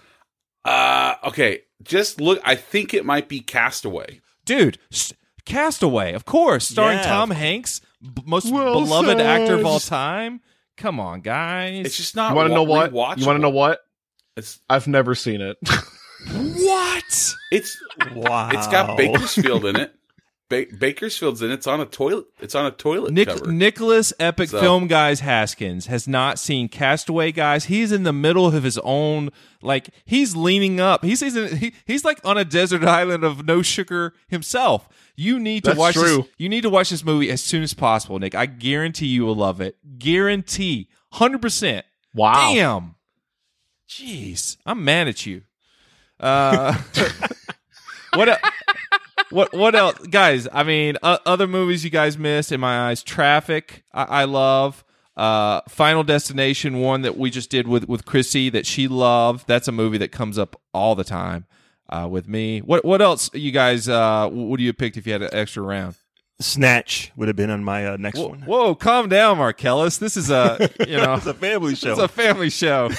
Uh, 0.65 1.15
okay. 1.26 1.61
Just 1.84 2.19
look. 2.19 2.41
I 2.43 2.56
think 2.56 2.93
it 2.93 3.06
might 3.06 3.30
be 3.30 3.39
Castaway. 3.39 4.22
Dude, 4.45 4.77
s- 4.91 5.14
Castaway, 5.45 6.14
of 6.14 6.26
course, 6.26 6.68
starring 6.68 6.97
Yeah. 6.97 7.06
Tom 7.07 7.31
Hanks, 7.31 7.81
b- 8.01 8.22
most 8.26 8.51
Well 8.51 8.73
beloved 8.81 9.18
said. 9.18 9.22
actor 9.22 9.56
of 9.56 9.65
all 9.65 9.80
time. 9.80 10.41
Come 10.77 10.99
on, 10.99 11.22
guys. 11.22 11.85
It's 11.85 11.97
just 11.97 12.15
not. 12.15 12.31
You 12.31 12.35
want 12.35 12.49
to 12.49 12.53
know 12.56 12.64
wa- 12.64 12.88
what? 12.89 13.19
You 13.19 13.26
want 13.26 13.38
to 13.38 13.41
know 13.41 13.49
what? 13.49 13.80
It's 14.35 14.60
I've 14.69 14.88
never 14.88 15.15
seen 15.15 15.41
it. 15.41 15.57
what? 16.31 17.34
it's 17.51 17.77
Wow. 18.14 18.49
it's 18.53 18.68
got 18.68 18.97
Bakersfield 18.97 19.65
in 19.65 19.76
it. 19.77 19.93
Ba- 20.49 20.65
Bakersfield's 20.77 21.41
in. 21.43 21.51
It's 21.51 21.67
on 21.67 21.80
a 21.80 21.85
toilet. 21.85 22.26
It's 22.39 22.55
on 22.55 22.65
a 22.65 22.71
toilet 22.71 23.13
Nick, 23.13 23.27
cover. 23.27 23.51
Nicholas 23.51 24.11
Epic 24.19 24.49
So- 24.49 24.59
Film 24.59 24.88
Guys 24.88 25.19
Haskins 25.19 25.85
has 25.85 26.07
not 26.07 26.39
seen 26.39 26.67
Castaway 26.67 27.31
Guys. 27.31 27.65
He's 27.65 27.91
in 27.91 28.01
the 28.03 28.11
middle 28.13 28.47
of 28.47 28.63
his 28.63 28.80
own 28.80 29.30
like 29.61 29.89
he's 30.05 30.35
leaning 30.35 30.80
up. 30.80 31.03
He's 31.05 31.19
he's, 31.19 31.35
in, 31.35 31.55
he, 31.57 31.73
he's 31.85 32.03
like 32.03 32.19
on 32.26 32.38
a 32.38 32.43
desert 32.45 32.84
island 32.84 33.23
of 33.23 33.45
no 33.45 33.61
sugar 33.61 34.13
himself. 34.27 34.89
You 35.15 35.38
need 35.39 35.65
to 35.65 35.71
That's 35.71 35.80
watch 35.80 35.93
true. 35.95 36.17
this. 36.23 36.26
You 36.38 36.49
need 36.49 36.61
to 36.61 36.69
watch 36.69 36.89
this 36.89 37.03
movie 37.03 37.30
as 37.30 37.41
soon 37.43 37.61
as 37.61 37.73
possible, 37.73 38.17
Nick. 38.19 38.34
I 38.35 38.45
guarantee 38.47 39.07
you 39.07 39.26
will 39.26 39.35
love 39.35 39.61
it. 39.61 39.77
Guarantee. 39.99 40.88
100%. 41.13 41.84
Wow. 42.15 42.53
Damn. 42.53 42.95
Jeez. 43.88 44.57
I'm 44.65 44.84
mad 44.84 45.07
at 45.07 45.26
you. 45.26 45.43
Uh 46.19 46.77
What 48.15 48.30
el- 48.30 48.38
what 49.31 49.53
what 49.53 49.76
else, 49.76 49.97
guys? 50.10 50.47
I 50.51 50.64
mean, 50.64 50.97
uh, 51.03 51.18
other 51.26 51.47
movies 51.47 51.84
you 51.84 51.89
guys 51.89 52.18
missed 52.18 52.51
in 52.51 52.60
my 52.60 52.89
eyes. 52.89 53.03
Traffic, 53.03 53.84
I, 53.93 54.03
I 54.03 54.23
love. 54.26 54.84
Uh, 55.18 55.60
Final 55.68 56.03
Destination, 56.06 56.80
one 56.80 57.01
that 57.01 57.18
we 57.18 57.30
just 57.30 57.49
did 57.49 57.68
with 57.68 57.89
with 57.89 58.06
Chrissy 58.06 58.49
that 58.51 58.65
she 58.65 58.88
loved. 58.88 59.47
That's 59.47 59.68
a 59.68 59.72
movie 59.73 59.97
that 59.97 60.11
comes 60.14 60.38
up 60.38 60.60
all 60.73 60.95
the 60.95 61.03
time 61.03 61.45
uh, 61.89 62.07
with 62.10 62.27
me. 62.27 62.60
What 62.60 62.85
what 62.85 63.01
else, 63.01 63.30
you 63.34 63.51
guys? 63.51 63.89
Uh, 63.89 64.30
would 64.31 64.60
you 64.61 64.68
have 64.68 64.77
picked 64.77 64.95
if 64.95 65.06
you 65.06 65.11
had 65.14 65.22
an 65.22 65.30
extra 65.34 65.61
round? 65.61 65.95
Snatch 66.41 67.11
would 67.18 67.27
have 67.27 67.35
been 67.35 67.49
on 67.49 67.65
my 67.65 67.85
uh, 67.85 67.97
next 67.97 68.18
Whoa, 68.18 68.30
one. 68.30 68.41
whoa, 68.43 68.73
calm 68.76 69.10
down, 69.10 69.39
Marcellus. 69.39 69.97
This 69.97 70.15
is 70.15 70.30
a 70.31 70.69
you 70.88 70.95
know 70.97 71.15
it's 71.15 71.26
a 71.26 71.34
family 71.34 71.76
show. 71.76 71.91
it's 71.91 71.99
a 71.99 72.07
family 72.07 72.49
show. 72.49 72.89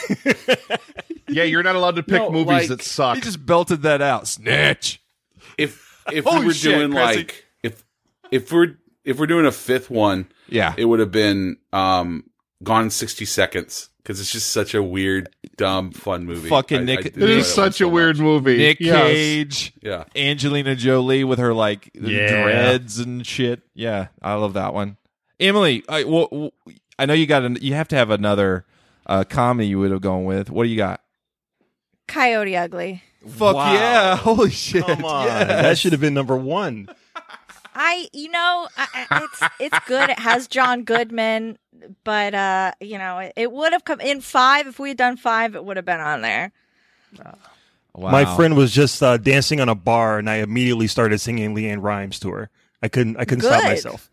yeah, 1.28 1.44
you're 1.44 1.62
not 1.62 1.74
allowed 1.76 1.96
to 1.96 2.02
pick 2.02 2.20
No, 2.20 2.30
movies 2.30 2.46
like- 2.48 2.68
that 2.68 2.82
suck. 2.82 3.14
he 3.16 3.22
just 3.22 3.44
belted 3.46 3.80
that 3.82 4.02
out. 4.02 4.28
Snatch. 4.28 5.00
if 5.56 5.89
if 6.12 6.24
we 6.24 6.44
were 6.46 6.52
shit, 6.52 6.74
doing 6.76 6.92
Chrissy. 6.92 7.16
like 7.18 7.44
if 7.62 7.84
if 8.30 8.52
we're 8.52 8.76
if 9.04 9.18
we're 9.18 9.26
doing 9.26 9.46
a 9.46 9.52
fifth 9.52 9.90
one, 9.90 10.26
Yeah. 10.48 10.74
it 10.76 10.84
would 10.84 11.00
have 11.00 11.12
been 11.12 11.56
um 11.72 12.24
Gone 12.62 12.84
in 12.84 12.90
sixty 12.90 13.24
seconds 13.24 13.88
because 14.02 14.20
it's 14.20 14.30
just 14.30 14.50
such 14.50 14.74
a 14.74 14.82
weird, 14.82 15.30
dumb, 15.56 15.92
fun 15.92 16.26
movie. 16.26 16.50
Fucking 16.50 16.80
I- 16.80 16.84
Nick- 16.84 16.98
I 16.98 17.02
it 17.02 17.14
enjoy 17.14 17.26
that 17.26 17.32
is 17.38 17.54
such 17.54 17.74
so 17.78 17.86
a 17.86 17.88
weird 17.88 18.16
much. 18.18 18.22
movie. 18.22 18.56
Nick 18.58 18.80
Yes. 18.80 19.02
Cage. 19.02 19.72
Yeah, 19.82 20.04
Angelina 20.14 20.76
Jolie 20.76 21.24
with 21.24 21.38
her 21.38 21.54
like 21.54 21.90
Yeah. 21.94 22.42
dreads 22.42 22.98
and 22.98 23.26
shit. 23.26 23.62
Yeah, 23.74 24.08
I 24.20 24.34
love 24.34 24.52
that 24.52 24.74
one. 24.74 24.98
Emily, 25.38 25.82
I, 25.88 26.04
well, 26.04 26.28
well, 26.30 26.50
I 26.98 27.06
know 27.06 27.14
you 27.14 27.26
got 27.26 27.44
an, 27.44 27.56
you 27.62 27.72
have 27.72 27.88
to 27.88 27.96
have 27.96 28.10
another 28.10 28.66
uh, 29.06 29.24
comedy 29.24 29.68
you 29.68 29.78
would 29.78 29.90
have 29.90 30.02
gone 30.02 30.24
with. 30.26 30.50
What 30.50 30.64
do 30.64 30.68
you 30.68 30.76
got? 30.76 31.00
Coyote 32.08 32.56
Ugly. 32.58 33.02
Fuck 33.28 33.56
Wow. 33.56 33.72
yeah! 33.74 34.16
Holy 34.18 34.50
shit! 34.50 34.84
Come 34.86 35.04
on, 35.04 35.26
yes. 35.26 35.46
that 35.48 35.78
should 35.78 35.92
have 35.92 36.00
been 36.00 36.14
number 36.14 36.36
one. 36.36 36.88
I, 37.74 38.08
you 38.12 38.30
know, 38.30 38.68
I, 38.76 38.88
I- 39.10 39.24
it's 39.24 39.42
it's 39.74 39.86
good. 39.86 40.10
It 40.10 40.18
has 40.18 40.48
John 40.48 40.84
Goodman. 40.84 41.58
but 42.04 42.34
uh, 42.34 42.72
you 42.80 42.98
know, 42.98 43.18
it, 43.18 43.32
it 43.36 43.52
would 43.52 43.72
have 43.72 43.84
come 43.84 44.00
in 44.00 44.20
five 44.20 44.66
if 44.66 44.78
we 44.78 44.88
had 44.90 44.96
done 44.98 45.16
five. 45.16 45.54
It 45.54 45.64
would 45.64 45.76
have 45.76 45.86
been 45.86 46.00
on 46.00 46.22
there. 46.22 46.52
Wow. 47.94 48.10
My 48.10 48.24
friend 48.36 48.56
was 48.56 48.72
just 48.72 49.02
uh, 49.02 49.16
dancing 49.16 49.60
on 49.60 49.68
a 49.68 49.74
bar, 49.74 50.18
and 50.18 50.30
I 50.30 50.36
immediately 50.36 50.86
started 50.86 51.18
singing 51.20 51.54
LeAnn 51.54 51.82
Rimes 51.82 52.18
to 52.20 52.30
her. 52.30 52.50
I 52.82 52.88
couldn't. 52.88 53.16
I 53.18 53.24
couldn't 53.24 53.42
stop 53.44 53.60
Good. 53.62 53.68
myself. 53.68 54.10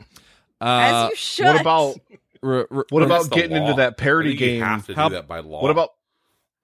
As 0.60 1.10
you 1.12 1.16
should. 1.16 1.46
What 1.46 1.62
about 1.62 1.96
R- 2.44 2.68
r- 2.72 2.86
what 2.90 3.02
r- 3.02 3.02
about 3.04 3.10
That's 3.10 3.30
the 3.30 3.36
getting 3.36 3.52
law. 3.58 3.64
into 3.70 3.74
that 3.78 3.88
I 3.94 3.96
parody 3.96 4.30
think 4.32 4.42
you 4.42 4.48
game? 4.48 4.62
have 4.64 4.86
to 4.88 4.94
do 4.94 5.00
How- 5.00 5.10
that 5.10 5.28
by 5.28 5.40
law. 5.40 5.62
What 5.62 5.72
about 5.72 5.94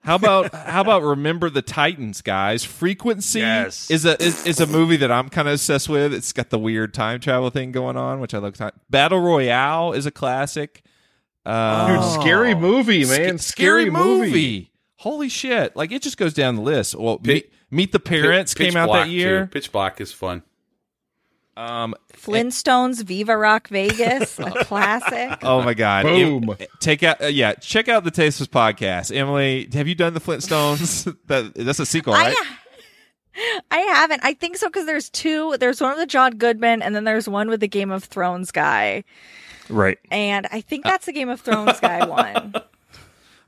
How 0.03 0.15
about 0.15 0.53
how 0.53 0.81
about 0.81 1.01
remember 1.03 1.49
the 1.49 1.61
Titans, 1.61 2.21
guys? 2.21 2.63
Frequency 2.65 3.39
Yes. 3.39 3.89
is 3.89 4.05
a 4.05 4.21
is, 4.21 4.45
is 4.45 4.59
a 4.59 4.67
movie 4.67 4.97
that 4.97 5.11
I'm 5.11 5.29
kind 5.29 5.47
of 5.47 5.53
obsessed 5.53 5.87
with. 5.87 6.13
It's 6.13 6.33
got 6.33 6.49
the 6.49 6.59
weird 6.59 6.93
time 6.93 7.19
travel 7.19 7.49
thing 7.49 7.71
going 7.71 7.95
on, 7.95 8.19
which 8.19 8.33
I 8.33 8.39
look. 8.39 8.59
At. 8.59 8.73
Battle 8.89 9.19
Royale 9.21 9.93
is 9.93 10.05
a 10.05 10.11
classic. 10.11 10.83
Uh, 11.45 11.87
Dude, 12.01 12.21
scary 12.21 12.55
movie, 12.55 13.03
sc- 13.03 13.09
man. 13.11 13.37
scary, 13.37 13.83
Scary 13.83 13.89
movie. 13.89 14.27
movie. 14.27 14.71
Holy 14.97 15.27
shit! 15.29 15.75
Like 15.75 15.91
it 15.91 16.01
just 16.01 16.17
goes 16.17 16.33
down 16.33 16.55
the 16.55 16.61
list. 16.61 16.95
Well, 16.95 17.17
Pi- 17.17 17.33
meet, 17.33 17.53
meet 17.71 17.91
the 17.91 17.99
Parents 17.99 18.53
Pitch 18.53 18.69
came 18.71 18.77
out 18.77 18.87
Black, 18.87 19.05
that 19.07 19.11
year. 19.11 19.41
too. 19.45 19.47
Pitch 19.51 19.71
Black 19.71 19.99
is 20.01 20.11
fun. 20.13 20.43
Um, 21.55 21.93
Flintstones, 22.13 23.03
Viva 23.03 23.37
Rock 23.37 23.67
Vegas, 23.67 24.39
a 24.39 24.49
classic. 24.63 25.39
oh 25.43 25.61
my 25.61 25.73
god! 25.73 26.03
Boom. 26.03 26.49
Em- 26.49 26.67
take 26.79 27.03
out, 27.03 27.21
uh, 27.21 27.27
yeah, 27.27 27.53
check 27.53 27.87
out 27.87 28.03
the 28.03 28.11
Tasteless 28.11 28.47
podcast. 28.47 29.15
Emily, 29.15 29.69
have 29.73 29.87
you 29.87 29.93
done 29.95 30.13
the 30.13 30.19
Flintstones? 30.19 31.15
that 31.27 31.53
that's 31.53 31.79
a 31.79 31.85
sequel, 31.85 32.13
right? 32.13 32.35
I, 33.35 33.61
I 33.71 33.77
haven't. 33.79 34.21
I 34.23 34.33
think 34.33 34.57
so 34.57 34.67
because 34.67 34.85
there's 34.85 35.09
two. 35.09 35.55
There's 35.59 35.79
one 35.79 35.91
with 35.91 35.99
the 35.99 36.05
John 36.07 36.37
Goodman, 36.37 36.81
and 36.81 36.95
then 36.95 37.03
there's 37.03 37.29
one 37.29 37.49
with 37.49 37.59
the 37.59 37.67
Game 37.67 37.91
of 37.91 38.03
Thrones 38.03 38.51
guy. 38.51 39.03
Right. 39.69 39.97
And 40.11 40.47
I 40.51 40.61
think 40.61 40.83
that's 40.83 41.05
the 41.05 41.13
Game 41.13 41.29
of 41.29 41.39
Thrones 41.39 41.79
guy 41.79 42.05
one. 42.05 42.53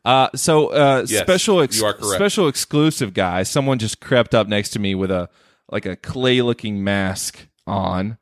Uh, 0.06 0.30
so 0.36 0.68
uh, 0.68 1.06
Yes, 1.07 1.22
special 1.22 1.61
ex- 1.61 1.80
you 1.80 1.86
are 1.86 1.99
special 2.02 2.48
exclusive 2.48 3.14
guy. 3.14 3.44
Someone 3.44 3.80
just 3.80 3.99
crept 3.99 4.36
up 4.36 4.48
next 4.48 4.69
to 4.69 4.80
me 4.80 4.94
with 4.95 5.11
a 5.11 5.30
like 5.72 5.86
a 5.86 5.95
clay 5.95 6.41
looking 6.41 6.84
mask 6.84 7.48
on. 7.68 8.18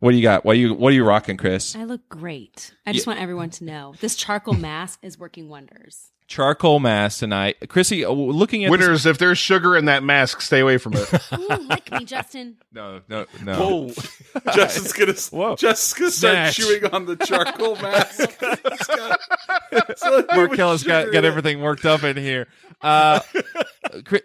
What 0.00 0.10
do 0.10 0.16
you 0.16 0.22
got? 0.22 0.44
What 0.44 0.56
are 0.56 0.58
you 0.58 0.74
What 0.74 0.92
are 0.92 0.96
you 0.96 1.04
rocking, 1.04 1.36
Chris? 1.36 1.74
I 1.74 1.84
look 1.84 2.08
great. 2.08 2.74
I 2.86 2.92
just 2.92 3.06
want 3.06 3.20
everyone 3.20 3.50
to 3.50 3.64
know 3.64 3.94
this 4.00 4.16
charcoal 4.16 4.54
mask 4.54 4.98
is 5.02 5.18
working 5.18 5.48
wonders. 5.48 6.10
Charcoal 6.26 6.80
mask 6.80 7.18
tonight, 7.20 7.56
Chrissy. 7.68 8.02
uh, 8.04 8.10
Looking 8.10 8.64
at 8.64 8.70
this- 8.72 8.80
winners? 8.80 9.04
If 9.06 9.18
there's 9.18 9.36
sugar 9.38 9.76
in 9.76 9.84
that 9.86 10.02
mask, 10.02 10.40
stay 10.40 10.60
away 10.60 10.78
from 10.78 10.94
it. 10.94 11.06
Ooh, 11.38 11.46
lick 11.68 11.92
me, 11.92 12.04
Justin. 12.06 12.56
no, 12.72 13.02
no, 13.10 13.26
no. 13.42 13.54
Whoa! 13.56 13.90
Justin's 14.54 14.92
gonna 14.94 15.12
Whoa. 15.42 15.56
Justin's 15.56 15.98
gonna 15.98 16.10
start 16.10 16.32
Snatch. 16.34 16.56
chewing 16.56 16.86
on 16.92 17.04
the 17.06 17.16
charcoal 17.16 17.76
mask. 17.76 18.30
It's 18.66 18.86
got- 18.86 19.20
like 20.12 20.24
it 20.30 20.36
Mark 20.36 20.50
was 20.56 20.82
got, 20.82 21.12
got 21.12 21.24
everything 21.24 21.60
worked 21.60 21.84
up 21.84 22.04
in 22.04 22.16
here. 22.16 22.46
Uh, 22.80 23.20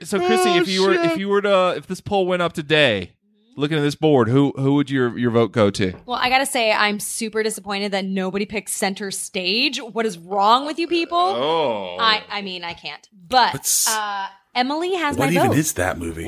so, 0.04 0.20
Chrissy, 0.20 0.50
if 0.58 0.68
you 0.68 0.84
were 0.86 0.94
if 0.94 1.18
you 1.18 1.28
were 1.30 1.42
to 1.42 1.74
if 1.78 1.88
this 1.88 2.02
poll 2.02 2.26
went 2.28 2.42
up 2.42 2.54
today, 2.54 3.12
looking 3.60 3.78
at 3.78 3.82
this 3.82 3.96
board, 3.96 4.30
who 4.30 4.54
who 4.56 4.76
would 4.76 4.90
your 4.90 5.18
your 5.18 5.32
vote 5.32 5.52
go 5.52 5.70
to? 5.70 5.94
Well, 6.06 6.20
I 6.20 6.30
gotta 6.30 6.46
say, 6.46 6.72
I'm 6.72 7.00
super 7.00 7.44
disappointed 7.44 7.92
that 7.92 8.06
nobody 8.06 8.46
picked 8.46 8.70
center 8.70 9.12
stage. 9.12 9.80
What 9.80 10.06
is 10.06 10.18
wrong 10.18 10.66
with 10.66 10.80
you 10.80 10.88
people? 10.88 11.18
Oh, 11.18 11.98
I, 12.00 12.24
I 12.30 12.42
mean, 12.42 12.64
I 12.64 12.74
can't. 12.74 13.08
But 13.28 13.86
uh, 13.90 14.28
Emily 14.56 14.96
has 14.96 15.16
What 15.16 15.28
my 15.30 15.32
even 15.36 15.48
vote. 15.50 15.58
is 15.58 15.74
that 15.74 15.98
movie? 16.00 16.24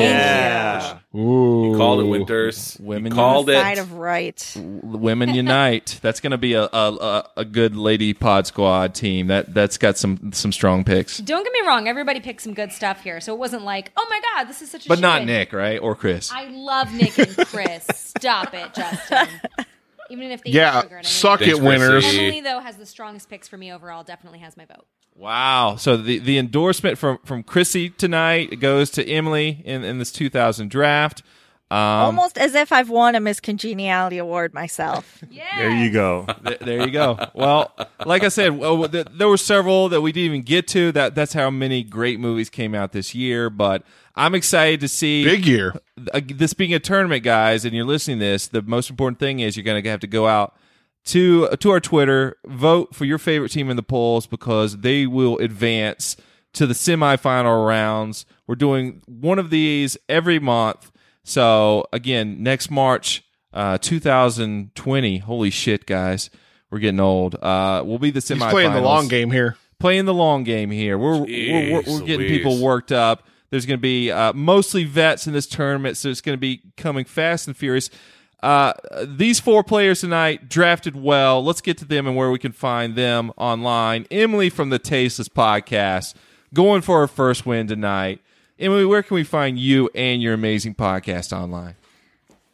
yeah. 0.00 0.98
Ooh, 1.14 1.70
You 1.72 1.76
called 1.76 2.00
it 2.00 2.04
Winters. 2.04 2.76
Women 2.80 3.12
You 3.12 3.16
called 3.16 3.50
it. 3.50 3.54
Side 3.60 3.78
of 3.78 3.92
right. 3.92 4.52
Women 4.56 5.34
Unite. 5.34 5.98
That's 6.02 6.20
going 6.20 6.30
to 6.30 6.38
be 6.38 6.54
a, 6.54 6.62
a 6.64 6.66
a 6.72 7.28
a 7.38 7.44
good 7.44 7.76
lady 7.76 8.14
pod 8.14 8.46
squad 8.46 8.94
team. 8.94 9.26
That 9.26 9.52
that's 9.52 9.76
got 9.78 9.98
some 9.98 10.32
some 10.32 10.52
strong 10.52 10.84
picks, 10.84 11.18
Don't 11.18 11.44
get 11.44 11.52
me 11.52 11.60
wrong, 11.66 11.86
everybody 11.88 12.20
picked 12.20 12.42
some 12.42 12.54
good 12.54 12.72
stuff 12.72 13.02
here, 13.02 13.20
so 13.20 13.34
it 13.34 13.38
wasn't 13.38 13.64
like, 13.64 13.92
oh 13.96 14.06
my 14.08 14.20
god, 14.34 14.48
this 14.48 14.62
is 14.62 14.70
such 14.70 14.86
a. 14.86 14.88
but 14.88 15.00
not 15.00 15.18
shit. 15.20 15.26
Nick, 15.26 15.52
right? 15.52 15.78
Or 15.80 15.94
Chris. 15.94 16.30
I 16.32 16.46
love 16.48 16.92
Nick 16.94 17.18
and 17.18 17.36
Chris. 17.36 17.86
Stop 17.94 18.54
it, 18.54 18.72
Justin. 18.74 19.28
Even 20.10 20.30
if 20.30 20.42
they 20.44 20.50
Yeah, 20.50 20.78
eat 20.78 20.82
sugar, 20.82 20.96
I 20.96 21.02
know 21.02 21.08
suck 21.08 21.40
it, 21.42 21.60
winners. 21.60 22.04
Emily 22.04 22.40
though 22.40 22.60
has 22.60 22.76
the 22.76 22.86
strongest 22.86 23.30
picks 23.30 23.48
for 23.48 23.56
me 23.56 23.72
overall. 23.72 24.02
Definitely 24.04 24.40
has 24.40 24.56
my 24.56 24.64
vote. 24.64 24.86
Wow. 25.14 25.76
So 25.76 25.96
the 25.96 26.18
the 26.18 26.38
endorsement 26.38 26.98
from 26.98 27.18
from 27.24 27.42
Chrissy 27.42 27.90
tonight 27.90 28.60
goes 28.60 28.90
to 28.90 29.06
Emily 29.06 29.62
in 29.64 29.84
in 29.84 29.98
this 29.98 30.12
2000 30.12 30.70
draft. 30.70 31.22
Um, 31.70 31.78
Almost 31.78 32.36
as 32.36 32.54
if 32.56 32.72
I've 32.72 32.90
won 32.90 33.14
a 33.14 33.20
Miss 33.20 33.38
Congeniality 33.38 34.18
award 34.18 34.52
myself. 34.52 35.22
yeah. 35.30 35.44
There 35.56 35.70
you 35.70 35.92
go. 35.92 36.26
Th- 36.44 36.58
there 36.58 36.84
you 36.84 36.90
go. 36.90 37.16
Well, 37.32 37.72
like 38.04 38.24
I 38.24 38.28
said, 38.28 38.58
well, 38.58 38.88
th- 38.88 39.06
there 39.12 39.28
were 39.28 39.36
several 39.36 39.88
that 39.90 40.00
we 40.00 40.10
didn't 40.10 40.26
even 40.26 40.42
get 40.42 40.66
to. 40.68 40.90
That 40.92 41.14
that's 41.14 41.32
how 41.32 41.48
many 41.48 41.84
great 41.84 42.18
movies 42.18 42.50
came 42.50 42.74
out 42.74 42.90
this 42.90 43.14
year. 43.14 43.50
But 43.50 43.84
I'm 44.16 44.34
excited 44.34 44.80
to 44.80 44.88
see 44.88 45.24
Big 45.24 45.46
year. 45.46 45.74
uh, 46.12 46.20
this 46.26 46.54
being 46.54 46.74
a 46.74 46.80
tournament, 46.80 47.22
guys, 47.22 47.64
and 47.64 47.72
you're 47.74 47.84
listening 47.86 48.18
to 48.18 48.24
this. 48.24 48.48
The 48.48 48.62
most 48.62 48.90
important 48.90 49.20
thing 49.20 49.38
is 49.38 49.56
you're 49.56 49.64
going 49.64 49.80
to 49.82 49.90
have 49.90 50.00
to 50.00 50.08
go 50.08 50.26
out 50.26 50.56
to 51.04 51.48
to 51.48 51.70
our 51.70 51.80
Twitter, 51.80 52.36
vote 52.46 52.94
for 52.96 53.04
your 53.04 53.18
favorite 53.18 53.52
team 53.52 53.70
in 53.70 53.76
the 53.76 53.82
polls 53.84 54.26
because 54.26 54.78
they 54.78 55.06
will 55.06 55.38
advance 55.38 56.16
to 56.54 56.66
the 56.66 56.74
semifinal 56.74 57.64
rounds. 57.66 58.26
We're 58.46 58.56
doing 58.56 59.02
one 59.06 59.38
of 59.38 59.50
these 59.50 59.96
every 60.08 60.40
month. 60.40 60.89
So 61.24 61.86
again, 61.92 62.42
next 62.42 62.70
March, 62.70 63.24
uh, 63.52 63.78
2020. 63.78 65.18
Holy 65.18 65.50
shit, 65.50 65.86
guys, 65.86 66.30
we're 66.70 66.78
getting 66.78 67.00
old. 67.00 67.34
Uh, 67.36 67.82
we'll 67.84 67.98
be 67.98 68.10
the 68.10 68.20
He's 68.20 68.30
semifinals. 68.30 68.50
playing 68.50 68.72
the 68.72 68.80
long 68.80 69.08
game 69.08 69.30
here. 69.30 69.56
Playing 69.78 70.04
the 70.04 70.14
long 70.14 70.44
game 70.44 70.70
here. 70.70 70.98
We're 70.98 71.18
we're, 71.18 71.24
we're, 71.26 71.82
we're 71.86 72.00
getting 72.00 72.18
Louise. 72.26 72.30
people 72.38 72.58
worked 72.60 72.92
up. 72.92 73.26
There's 73.50 73.66
going 73.66 73.78
to 73.78 73.82
be 73.82 74.10
uh, 74.12 74.32
mostly 74.32 74.84
vets 74.84 75.26
in 75.26 75.32
this 75.32 75.46
tournament, 75.46 75.96
so 75.96 76.08
it's 76.08 76.20
going 76.20 76.36
to 76.36 76.40
be 76.40 76.62
coming 76.76 77.04
fast 77.04 77.48
and 77.48 77.56
furious. 77.56 77.90
Uh, 78.42 78.72
these 79.04 79.40
four 79.40 79.62
players 79.64 80.00
tonight 80.00 80.48
drafted 80.48 80.96
well. 80.96 81.44
Let's 81.44 81.60
get 81.60 81.76
to 81.78 81.84
them 81.84 82.06
and 82.06 82.16
where 82.16 82.30
we 82.30 82.38
can 82.38 82.52
find 82.52 82.94
them 82.94 83.32
online. 83.36 84.06
Emily 84.10 84.48
from 84.50 84.70
the 84.70 84.78
Tasteless 84.78 85.28
Podcast 85.28 86.14
going 86.54 86.80
for 86.80 87.00
her 87.00 87.06
first 87.06 87.44
win 87.44 87.66
tonight. 87.66 88.20
Emily, 88.60 88.84
where 88.84 89.02
can 89.02 89.14
we 89.14 89.24
find 89.24 89.58
you 89.58 89.88
and 89.94 90.22
your 90.22 90.34
amazing 90.34 90.74
podcast 90.74 91.32
online? 91.32 91.76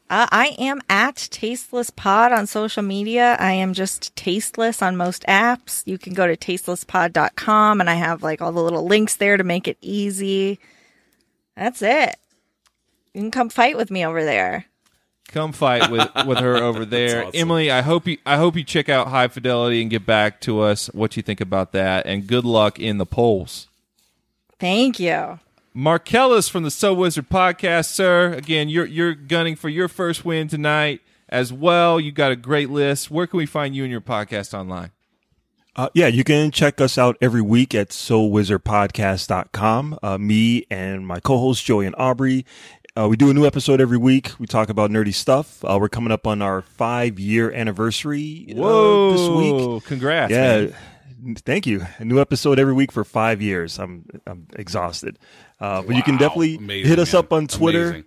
Uh, 0.09 0.29
I 0.31 0.55
am 0.59 0.81
at 0.89 1.17
Tasteless 1.33 1.91
Pod 1.91 2.31
on 2.31 2.47
social 2.47 2.85
media. 2.85 3.37
I 3.41 3.53
am 3.53 3.75
just 3.75 4.15
tasteless 4.15 4.81
on 4.81 4.97
most 4.97 5.25
apps. 5.25 5.83
You 5.85 5.99
can 5.99 6.15
go 6.15 6.29
to 6.29 6.37
tastelesspod.com 6.37 7.81
and 7.81 7.91
I 7.91 7.95
have 7.95 8.23
like 8.23 8.41
all 8.41 8.53
the 8.53 8.63
little 8.63 8.87
links 8.87 9.17
there 9.17 9.37
to 9.37 9.43
make 9.43 9.67
it 9.67 9.79
easy. 9.81 10.61
That's 11.57 11.83
it. 11.83 12.15
You 13.15 13.23
can 13.23 13.33
come 13.33 13.49
fight 13.49 13.77
with 13.77 13.91
me 13.91 14.07
over 14.07 14.23
there. 14.23 14.67
Come 15.29 15.51
fight 15.51 15.91
with, 15.91 16.09
with 16.25 16.39
her 16.39 16.57
over 16.57 16.85
there, 16.85 17.25
awesome. 17.25 17.33
Emily. 17.35 17.69
I 17.69 17.81
hope 17.83 18.07
you 18.07 18.19
I 18.25 18.37
hope 18.37 18.55
you 18.55 18.63
check 18.63 18.89
out 18.89 19.09
High 19.09 19.27
Fidelity 19.27 19.83
and 19.83 19.91
get 19.91 20.07
back 20.07 20.41
to 20.43 20.61
us 20.61 20.87
what 20.95 21.17
you 21.17 21.23
think 21.25 21.41
about 21.41 21.73
that. 21.73 22.07
And 22.07 22.29
good 22.29 22.45
luck 22.45 22.79
in 22.79 22.99
the 22.99 23.07
polls. 23.07 23.67
Thank 24.61 25.01
you. 25.01 25.41
Marcellus 25.79 26.49
from 26.49 26.63
the 26.63 26.71
Soul 26.71 26.97
Wizard 26.97 27.29
podcast, 27.29 27.91
sir. 27.91 28.33
Again, 28.33 28.71
you're 28.71 28.87
you're 28.87 29.13
gunning 29.13 29.57
for 29.57 29.69
your 29.69 29.89
first 29.89 30.25
win 30.25 30.49
tonight 30.49 31.03
as 31.29 31.53
well. 31.53 32.01
You 32.01 32.13
got 32.13 32.33
a 32.33 32.37
great 32.37 32.71
list. 32.71 33.11
Where 33.11 33.27
can 33.27 33.37
we 33.37 33.45
find 33.45 33.77
you 33.77 33.83
and 33.83 33.93
your 33.93 34.01
podcast 34.01 34.59
online? 34.59 34.93
Uh, 35.77 35.91
yeah, 35.93 36.07
you 36.07 36.25
can 36.25 36.51
check 36.51 36.81
us 36.81 36.97
out 36.97 37.19
every 37.21 37.43
week 37.43 37.75
at 37.75 37.91
soulwizardpodcast.com. 37.91 39.99
Uh, 40.03 40.17
me 40.17 40.65
and 40.71 41.07
my 41.07 41.21
co-host 41.21 41.63
Joey 41.67 41.85
and 41.85 41.95
Aubrey. 41.99 42.47
Uh, 42.97 43.09
we 43.09 43.19
do 43.19 43.29
a 43.29 43.35
new 43.35 43.45
episode 43.45 43.79
every 43.79 43.99
week. 43.99 44.31
We 44.39 44.47
talk 44.47 44.71
about 44.71 44.91
nerdy 44.91 45.13
stuff. 45.13 45.63
Uh, 45.63 45.77
we're 45.79 45.91
coming 45.91 46.11
up 46.11 46.27
on 46.27 46.41
our 46.41 46.63
five 46.63 47.21
year 47.21 47.53
anniversary 47.53 48.47
uh, 48.59 49.11
this 49.11 49.29
week. 49.29 49.85
Congrats. 49.85 50.33
yeah, 50.33 50.61
man. 50.61 50.75
Thank 51.35 51.67
you. 51.67 51.87
A 51.99 52.05
new 52.05 52.21
episode 52.21 52.59
every 52.59 52.73
week 52.75 52.93
for 52.93 53.05
five 53.05 53.43
years. 53.43 53.79
I'm 53.79 54.05
I'm 54.27 54.47
exhausted, 54.55 55.19
uh, 55.61 55.83
but 55.83 55.97
you 55.97 56.03
can 56.03 56.17
definitely 56.17 56.57
Amazing, 56.57 56.89
hit 56.89 56.99
us 56.99 57.13
man. 57.13 57.21
up 57.21 57.33
on 57.33 57.47
Twitter. 57.47 58.05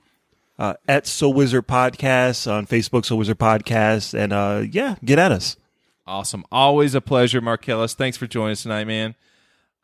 Uh, 0.57 0.73
at 0.89 1.07
Soul 1.07 1.33
Wizard 1.33 1.67
Podcast 1.67 2.51
on 2.51 2.67
Facebook, 2.67 3.05
Soul 3.05 3.17
Wizard 3.19 3.39
Podcast, 3.39 4.13
and 4.13 4.33
uh, 4.33 4.61
yeah, 4.69 4.95
get 5.05 5.17
at 5.17 5.31
us. 5.31 5.55
Awesome. 6.05 6.43
Always 6.51 6.95
a 6.95 7.01
pleasure, 7.01 7.39
Marcellus. 7.39 7.93
Thanks 7.93 8.17
for 8.17 8.27
joining 8.27 8.51
us 8.51 8.63
tonight, 8.63 8.85
man. 8.85 9.15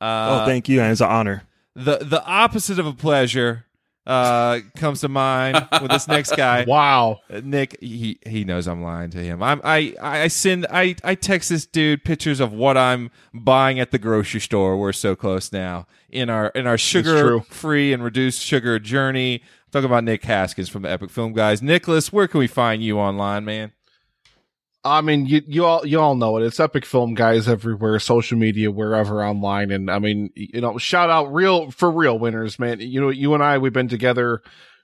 Uh, 0.01 0.41
oh, 0.41 0.45
thank 0.45 0.67
you, 0.67 0.81
it's 0.81 0.99
an 0.99 1.07
honor. 1.07 1.43
the 1.75 1.99
the 1.99 2.21
opposite 2.25 2.77
of 2.77 2.85
a 2.85 2.91
pleasure 2.91 3.64
uh, 4.05 4.59
comes 4.77 5.01
to 5.01 5.09
mind 5.09 5.67
with 5.81 5.91
this 5.91 6.07
next 6.07 6.35
guy. 6.35 6.65
Wow. 6.75 7.21
Uh, 7.29 7.41
Nick, 7.43 7.79
he 7.81 8.19
he 8.25 8.43
knows 8.43 8.67
I'm 8.67 8.81
lying 8.81 9.09
to 9.11 9.17
him. 9.19 9.41
I'm 9.43 9.61
I 9.63 9.93
I 10.01 10.27
send 10.27 10.65
I 10.69 10.95
I 11.03 11.15
text 11.15 11.49
this 11.49 11.65
dude 11.65 12.03
pictures 12.03 12.39
of 12.39 12.53
what 12.53 12.77
I'm 12.77 13.11
buying 13.33 13.79
at 13.79 13.91
the 13.91 13.97
grocery 13.97 14.39
store. 14.39 14.77
We're 14.77 14.93
so 14.93 15.15
close 15.15 15.51
now 15.51 15.87
in 16.09 16.29
our 16.29 16.47
in 16.49 16.67
our 16.67 16.77
sugar 16.77 17.41
free 17.41 17.93
and 17.93 18.03
reduced 18.03 18.41
sugar 18.41 18.79
journey. 18.79 19.41
talking 19.71 19.85
about 19.85 20.03
Nick 20.03 20.23
Haskins 20.23 20.69
from 20.69 20.83
the 20.83 20.91
Epic 20.91 21.09
Film 21.09 21.33
Guys. 21.33 21.61
Nicholas, 21.61 22.11
where 22.13 22.27
can 22.27 22.39
we 22.39 22.47
find 22.47 22.83
you 22.83 22.97
online, 22.99 23.45
man? 23.45 23.71
I 24.85 25.01
mean, 25.01 25.25
you 25.25 25.41
you 25.47 25.65
all 25.65 25.85
you 25.85 25.99
all 25.99 26.13
know 26.13 26.37
it. 26.37 26.45
It's 26.45 26.59
Epic 26.59 26.85
Film 26.85 27.15
guys 27.15 27.49
everywhere, 27.49 27.97
social 27.97 28.37
media, 28.37 28.69
wherever 28.69 29.25
online, 29.25 29.71
and 29.71 29.89
I 29.89 29.97
mean, 29.97 30.29
you 30.35 30.61
know, 30.61 30.77
shout 30.77 31.09
out 31.09 31.33
real 31.33 31.71
for 31.71 31.89
real 31.89 32.19
winners, 32.19 32.59
man. 32.59 32.79
You 32.79 33.01
know, 33.01 33.09
you 33.09 33.33
and 33.33 33.43
I 33.43 33.57
we've 33.57 33.73
been 33.73 33.87
together 33.87 34.43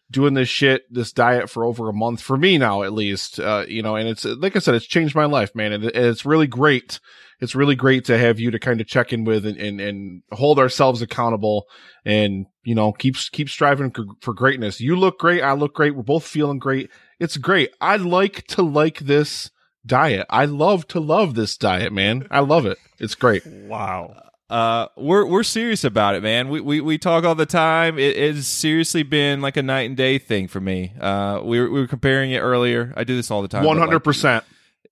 doing 0.09 0.33
this 0.33 0.49
shit, 0.49 0.91
this 0.91 1.13
diet 1.13 1.51
for 1.51 1.63
over 1.63 1.87
a 1.87 1.93
month 1.93 2.19
for 2.19 2.35
me 2.35 2.57
now, 2.57 2.81
at 2.81 2.93
least. 2.93 3.39
Uh, 3.39 3.63
you 3.67 3.83
know, 3.83 3.95
and 3.95 4.09
it's 4.09 4.25
like 4.25 4.55
I 4.55 4.59
said, 4.59 4.73
it's 4.73 4.87
changed 4.87 5.13
my 5.13 5.25
life, 5.25 5.53
man, 5.53 5.71
and 5.71 5.83
it's 5.85 6.25
really 6.25 6.47
great. 6.47 6.99
It's 7.39 7.53
really 7.53 7.75
great 7.75 8.05
to 8.05 8.17
have 8.17 8.39
you 8.39 8.49
to 8.51 8.59
kind 8.59 8.81
of 8.81 8.87
check 8.87 9.13
in 9.13 9.23
with 9.23 9.45
and 9.45 9.57
and, 9.57 9.79
and 9.79 10.23
hold 10.31 10.57
ourselves 10.57 11.03
accountable, 11.03 11.67
and 12.05 12.47
you 12.63 12.73
know, 12.73 12.91
keep 12.91 13.17
keep 13.31 13.49
striving 13.49 13.91
for, 13.91 14.05
for 14.21 14.33
greatness. 14.33 14.81
You 14.81 14.95
look 14.95 15.19
great, 15.19 15.43
I 15.43 15.53
look 15.53 15.75
great. 15.75 15.95
We're 15.95 16.01
both 16.01 16.25
feeling 16.25 16.57
great. 16.57 16.89
It's 17.19 17.37
great. 17.37 17.69
I 17.79 17.97
like 17.97 18.47
to 18.47 18.63
like 18.63 18.97
this 18.97 19.51
diet. 19.85 20.25
I 20.29 20.45
love 20.45 20.87
to 20.89 20.99
love 20.99 21.35
this 21.35 21.57
diet, 21.57 21.91
man. 21.91 22.27
I 22.31 22.39
love 22.39 22.65
it. 22.65 22.77
It's 22.99 23.15
great. 23.15 23.45
Wow. 23.45 24.15
Uh, 24.49 24.87
we're 24.97 25.25
we're 25.25 25.43
serious 25.43 25.85
about 25.85 26.13
it, 26.15 26.21
man. 26.21 26.49
We 26.49 26.59
we, 26.59 26.81
we 26.81 26.97
talk 26.97 27.23
all 27.23 27.35
the 27.35 27.45
time. 27.45 27.97
It, 27.97 28.17
it's 28.17 28.47
seriously 28.47 29.01
been 29.03 29.39
like 29.39 29.55
a 29.55 29.63
night 29.63 29.83
and 29.83 29.95
day 29.95 30.17
thing 30.17 30.49
for 30.49 30.59
me. 30.59 30.91
Uh, 30.99 31.39
we 31.41 31.59
were, 31.59 31.69
we 31.69 31.79
were 31.79 31.87
comparing 31.87 32.31
it 32.31 32.39
earlier. 32.39 32.93
I 32.97 33.05
do 33.05 33.15
this 33.15 33.31
all 33.31 33.41
the 33.41 33.47
time. 33.47 33.63
One 33.63 33.77
hundred 33.77 34.01
percent. 34.01 34.43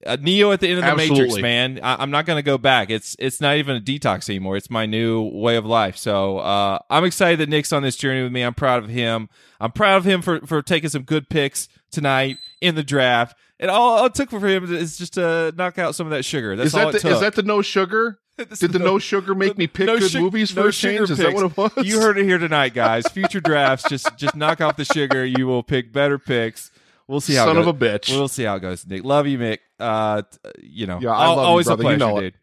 Uh, 0.06 0.16
Neo 0.22 0.54
at 0.54 0.62
the 0.62 0.70
end 0.70 0.80
of 0.80 0.86
the 0.86 0.92
Absolutely. 0.92 1.24
Matrix, 1.26 1.42
man. 1.42 1.80
I, 1.84 2.02
I'm 2.02 2.10
not 2.10 2.26
going 2.26 2.38
to 2.38 2.42
go 2.42 2.58
back. 2.58 2.90
It's 2.90 3.18
it's 3.20 3.42
not 3.42 3.58
even 3.58 3.76
a 3.76 3.82
detox 3.82 4.30
anymore. 4.30 4.56
It's 4.56 4.70
my 4.70 4.86
new 4.86 5.24
way 5.24 5.58
of 5.58 5.66
life. 5.66 5.98
So 5.98 6.38
uh, 6.38 6.80
I'm 6.90 7.04
excited 7.04 7.42
that 7.42 7.50
Nick's 7.50 7.74
on 7.74 7.84
this 7.84 7.98
journey 7.98 8.24
with 8.24 8.32
me. 8.32 8.44
I'm 8.44 8.54
proud 8.54 8.82
of 8.82 8.90
him. 8.90 9.28
I'm 9.60 9.74
proud 9.74 9.98
of 9.98 10.06
him 10.06 10.22
for 10.22 10.40
for 10.48 10.62
taking 10.62 10.90
some 10.90 11.04
good 11.04 11.28
picks 11.28 11.68
tonight 11.92 12.38
in 12.62 12.76
the 12.76 12.84
draft. 12.84 13.38
And 13.60 13.70
all, 13.70 13.98
all 14.00 14.06
it 14.06 14.14
took 14.16 14.30
for 14.30 14.40
him 14.40 14.74
is 14.74 14.98
just 14.98 15.14
to 15.16 15.54
knock 15.58 15.78
out 15.78 15.94
some 15.96 16.08
of 16.08 16.12
that 16.12 16.24
sugar. 16.24 16.56
That's 16.56 16.68
is 16.68 16.76
all 16.76 16.86
that 16.86 16.90
it 16.90 16.92
the, 16.94 17.00
took. 17.00 17.12
is 17.16 17.20
that 17.20 17.36
the 17.36 17.44
no 17.44 17.62
sugar? 17.62 18.20
Did 18.38 18.72
the 18.72 18.80
no, 18.80 19.00
sugar 19.00 19.36
make 19.36 19.58
me 19.58 19.68
pick 19.68 19.88
no 19.88 20.00
good 20.00 20.12
su- 20.12 20.22
movies 20.22 20.56
no 20.56 20.62
for 20.64 20.68
a 20.70 20.72
sugar 20.72 20.98
change? 21.00 21.12
Is 21.12 21.18
that 21.18 21.34
what 21.34 21.46
it 21.46 21.58
was? 21.58 21.86
You 21.86 22.00
heard 22.00 22.18
it 22.18 22.24
here 22.24 22.38
tonight, 22.38 22.74
guys. 22.74 23.06
Future 23.08 23.42
drafts, 23.42 23.90
just 23.90 24.16
just 24.16 24.34
knock 24.34 24.62
off 24.62 24.78
the 24.78 24.86
sugar. 24.86 25.26
You 25.26 25.46
will 25.46 25.62
pick 25.62 25.92
better 25.92 26.18
picks. 26.18 26.72
We'll 27.06 27.20
see 27.20 27.34
how. 27.36 27.46
Son 27.48 27.58
it 27.58 27.60
of 27.60 27.68
a 27.68 27.74
bitch. 27.74 28.10
We'll 28.16 28.30
see 28.30 28.44
how 28.44 28.56
it 28.56 28.62
goes, 28.62 28.88
Nick. 28.88 29.04
Love 29.04 29.28
you, 29.28 29.38
Mick. 29.38 29.58
Uh, 29.78 30.22
you 30.62 30.88
know, 30.88 31.00
Yeah, 31.02 31.10
I 31.12 31.28
love 31.28 31.38
you, 31.38 31.42
always 31.44 31.66
brother. 31.66 31.84
a 31.86 31.92
You 31.92 31.98
know 31.98 32.22
dude. 32.22 32.34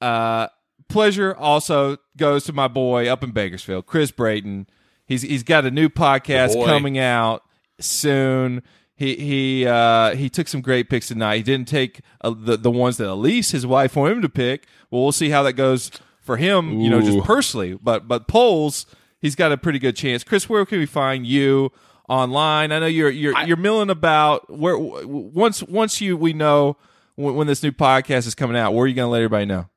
Uh, 0.00 0.48
pleasure 0.88 1.34
also 1.34 1.98
goes 2.16 2.44
to 2.44 2.52
my 2.54 2.68
boy 2.68 3.06
up 3.08 3.22
in 3.22 3.30
Bakersfield, 3.32 3.84
Chris 3.86 4.10
Brayton. 4.10 4.68
He's 5.06 5.20
he's 5.22 5.42
got 5.42 5.66
a 5.66 5.70
new 5.70 5.90
podcast 5.90 6.54
coming 6.64 6.98
out 6.98 7.42
soon. 7.78 8.62
He 8.96 9.16
he 9.16 9.66
uh, 9.66 10.14
he 10.14 10.28
took 10.28 10.46
some 10.46 10.60
great 10.60 10.88
picks 10.88 11.08
tonight. 11.08 11.38
He 11.38 11.42
didn't 11.42 11.66
take 11.66 12.00
uh, 12.20 12.34
the 12.36 12.56
the 12.56 12.70
ones 12.70 12.96
that 12.98 13.08
Elise, 13.08 13.50
his 13.50 13.66
wife, 13.66 13.96
wanted 13.96 14.16
him 14.16 14.22
to 14.22 14.28
pick. 14.28 14.66
Well, 14.90 15.02
we'll 15.02 15.12
see 15.12 15.30
how 15.30 15.42
that 15.42 15.54
goes 15.54 15.90
for 16.20 16.36
him. 16.36 16.80
You 16.80 16.90
know, 16.90 17.00
just 17.00 17.24
personally. 17.24 17.74
But 17.74 18.06
but 18.06 18.28
polls, 18.28 18.86
he's 19.20 19.34
got 19.34 19.50
a 19.50 19.56
pretty 19.56 19.80
good 19.80 19.96
chance. 19.96 20.22
Chris, 20.22 20.48
where 20.48 20.64
can 20.64 20.78
we 20.78 20.86
find 20.86 21.26
you 21.26 21.72
online? 22.08 22.70
I 22.70 22.78
know 22.78 22.86
you're 22.86 23.10
you're 23.10 23.36
you're 23.42 23.56
milling 23.56 23.90
about. 23.90 24.48
Where 24.48 24.78
once 24.78 25.62
once 25.64 26.00
you 26.00 26.16
we 26.16 26.32
know 26.32 26.76
when, 27.16 27.34
when 27.34 27.46
this 27.48 27.64
new 27.64 27.72
podcast 27.72 28.28
is 28.28 28.36
coming 28.36 28.56
out, 28.56 28.74
where 28.74 28.84
are 28.84 28.86
you 28.86 28.94
going 28.94 29.06
to 29.06 29.10
let 29.10 29.18
everybody 29.18 29.46
know? 29.46 29.68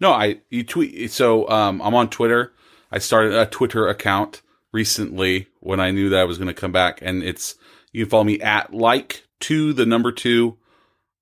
No, 0.00 0.12
I 0.12 0.40
you 0.48 0.64
tweet. 0.64 1.10
So 1.10 1.46
um, 1.50 1.82
I'm 1.82 1.94
on 1.94 2.08
Twitter. 2.08 2.54
I 2.90 2.98
started 2.98 3.34
a 3.34 3.44
Twitter 3.44 3.88
account 3.88 4.40
recently 4.72 5.48
when 5.60 5.80
I 5.80 5.90
knew 5.90 6.08
that 6.08 6.20
I 6.20 6.24
was 6.24 6.38
going 6.38 6.48
to 6.48 6.54
come 6.54 6.72
back, 6.72 7.00
and 7.02 7.22
it's 7.22 7.56
you 7.92 8.04
can 8.04 8.10
follow 8.10 8.24
me 8.24 8.40
at 8.40 8.72
like 8.72 9.24
to 9.40 9.72
the 9.72 9.86
number 9.86 10.12
two 10.12 10.56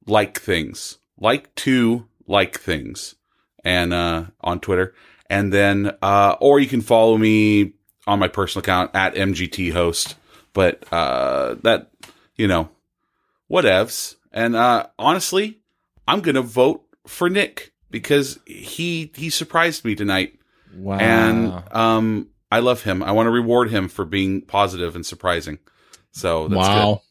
like 0.06 0.40
things 0.40 0.98
like 1.18 1.55
to 1.55 2.06
like 2.26 2.59
things 2.59 3.14
and 3.64 3.93
uh 3.93 4.24
on 4.40 4.60
Twitter, 4.60 4.94
and 5.28 5.52
then 5.52 5.97
uh 6.02 6.36
or 6.40 6.60
you 6.60 6.68
can 6.68 6.80
follow 6.80 7.18
me 7.18 7.72
on 8.06 8.18
my 8.18 8.28
personal 8.28 8.62
account 8.62 8.93
at 8.94 9.14
mgt 9.14 9.72
host. 9.72 10.16
But 10.52 10.84
uh 10.93 11.56
that 11.62 11.90
you 12.36 12.47
know 12.47 12.68
whatevs. 13.51 14.16
And 14.32 14.55
uh 14.55 14.86
honestly, 14.98 15.59
I'm 16.06 16.20
gonna 16.20 16.43
vote 16.43 16.84
for 17.06 17.28
Nick 17.28 17.72
because 17.90 18.38
he 18.47 19.10
he 19.14 19.30
surprised 19.30 19.84
me 19.84 19.94
tonight. 19.94 20.38
Wow. 20.74 20.98
And 20.98 21.62
um 21.72 22.28
I 22.51 22.60
love 22.60 22.82
him. 22.82 23.02
I 23.02 23.10
want 23.10 23.26
to 23.26 23.32
reward 23.32 23.70
him 23.70 23.88
for 23.88 24.05
being 24.05 24.40
positive 24.40 24.94
and 24.94 25.05
surprising. 25.05 25.59
So 26.16 26.48
that's 26.48 26.56
wow. 26.59 27.02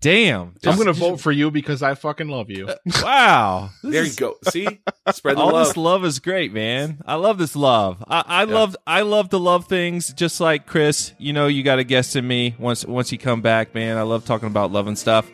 Damn. 0.00 0.54
I'm 0.64 0.76
gonna 0.76 0.92
vote 0.92 1.18
for 1.20 1.32
you 1.32 1.50
because 1.50 1.82
I 1.82 1.94
fucking 1.94 2.28
love 2.28 2.50
you. 2.50 2.68
Wow. 3.02 3.70
There 3.82 4.04
you 4.04 4.14
go. 4.14 4.36
See? 4.50 4.80
Spread 5.12 5.38
the 5.38 5.40
All 5.40 5.52
love. 5.52 5.68
this 5.68 5.76
love 5.78 6.04
is 6.04 6.18
great, 6.20 6.52
man. 6.52 6.98
I 7.06 7.14
love 7.14 7.38
this 7.38 7.56
love. 7.56 8.04
I, 8.06 8.22
I 8.26 8.44
Yeah. 8.44 8.54
love 8.54 8.76
I 8.86 9.00
love 9.00 9.30
to 9.30 9.38
love 9.38 9.66
things 9.66 10.12
just 10.12 10.40
like 10.40 10.66
Chris. 10.66 11.12
You 11.18 11.32
know, 11.32 11.46
you 11.46 11.62
got 11.62 11.78
a 11.78 11.84
guest 11.84 12.14
in 12.16 12.26
me 12.28 12.54
once 12.58 12.84
once 12.84 13.10
you 13.10 13.18
come 13.18 13.40
back, 13.40 13.74
man. 13.74 13.96
I 13.96 14.02
love 14.02 14.24
talking 14.24 14.46
about 14.48 14.70
love 14.70 14.86
and 14.86 14.98
stuff. 14.98 15.28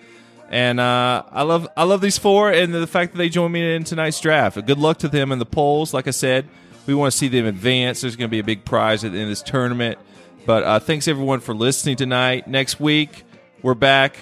And 0.51 0.79
uh, 0.79 1.25
I 1.33 1.43
love 1.43 1.67
I 1.77 1.83
love 1.83 2.01
these 2.01 2.17
four 2.17 2.51
and 2.53 2.73
the 2.73 2.87
fact 2.87 3.13
that 3.13 3.19
they 3.19 3.29
joined 3.29 3.53
me 3.53 3.75
in 3.75 3.83
tonight's 3.85 4.21
draft. 4.21 4.65
Good 4.65 4.79
luck 4.79 4.99
to 4.99 5.09
them 5.09 5.33
in 5.33 5.41
the 5.41 5.47
polls. 5.47 5.93
Like 5.93 6.07
I 6.07 6.13
said, 6.13 6.49
we 6.87 6.95
want 6.95 7.11
to 7.13 7.19
see 7.19 7.29
them 7.29 7.45
advance. 7.45 8.03
There's 8.03 8.15
going 8.15 8.29
to 8.29 8.35
be 8.35 8.39
a 8.39 8.45
big 8.45 8.65
prize 8.65 9.05
at 9.05 9.11
the 9.13 9.19
end 9.19 9.25
of 9.25 9.31
this 9.31 9.43
tournament. 9.43 9.99
But 10.47 10.63
uh, 10.63 10.79
thanks 10.79 11.09
everyone 11.09 11.41
for 11.41 11.55
listening 11.55 11.97
tonight. 11.97 12.47
Next 12.47 12.79
week 12.79 13.25
we're 13.63 13.75
back. 13.75 14.17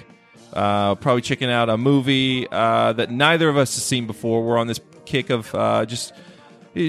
Uh, 0.52 0.94
probably 0.94 1.22
checking 1.22 1.50
out 1.50 1.68
a 1.68 1.76
movie 1.76 2.46
uh, 2.50 2.92
that 2.92 3.10
neither 3.10 3.48
of 3.48 3.56
us 3.56 3.74
has 3.74 3.84
seen 3.84 4.06
before. 4.06 4.44
We're 4.44 4.58
on 4.58 4.66
this 4.66 4.80
kick 5.04 5.30
of 5.30 5.52
uh, 5.54 5.84
just 5.84 6.12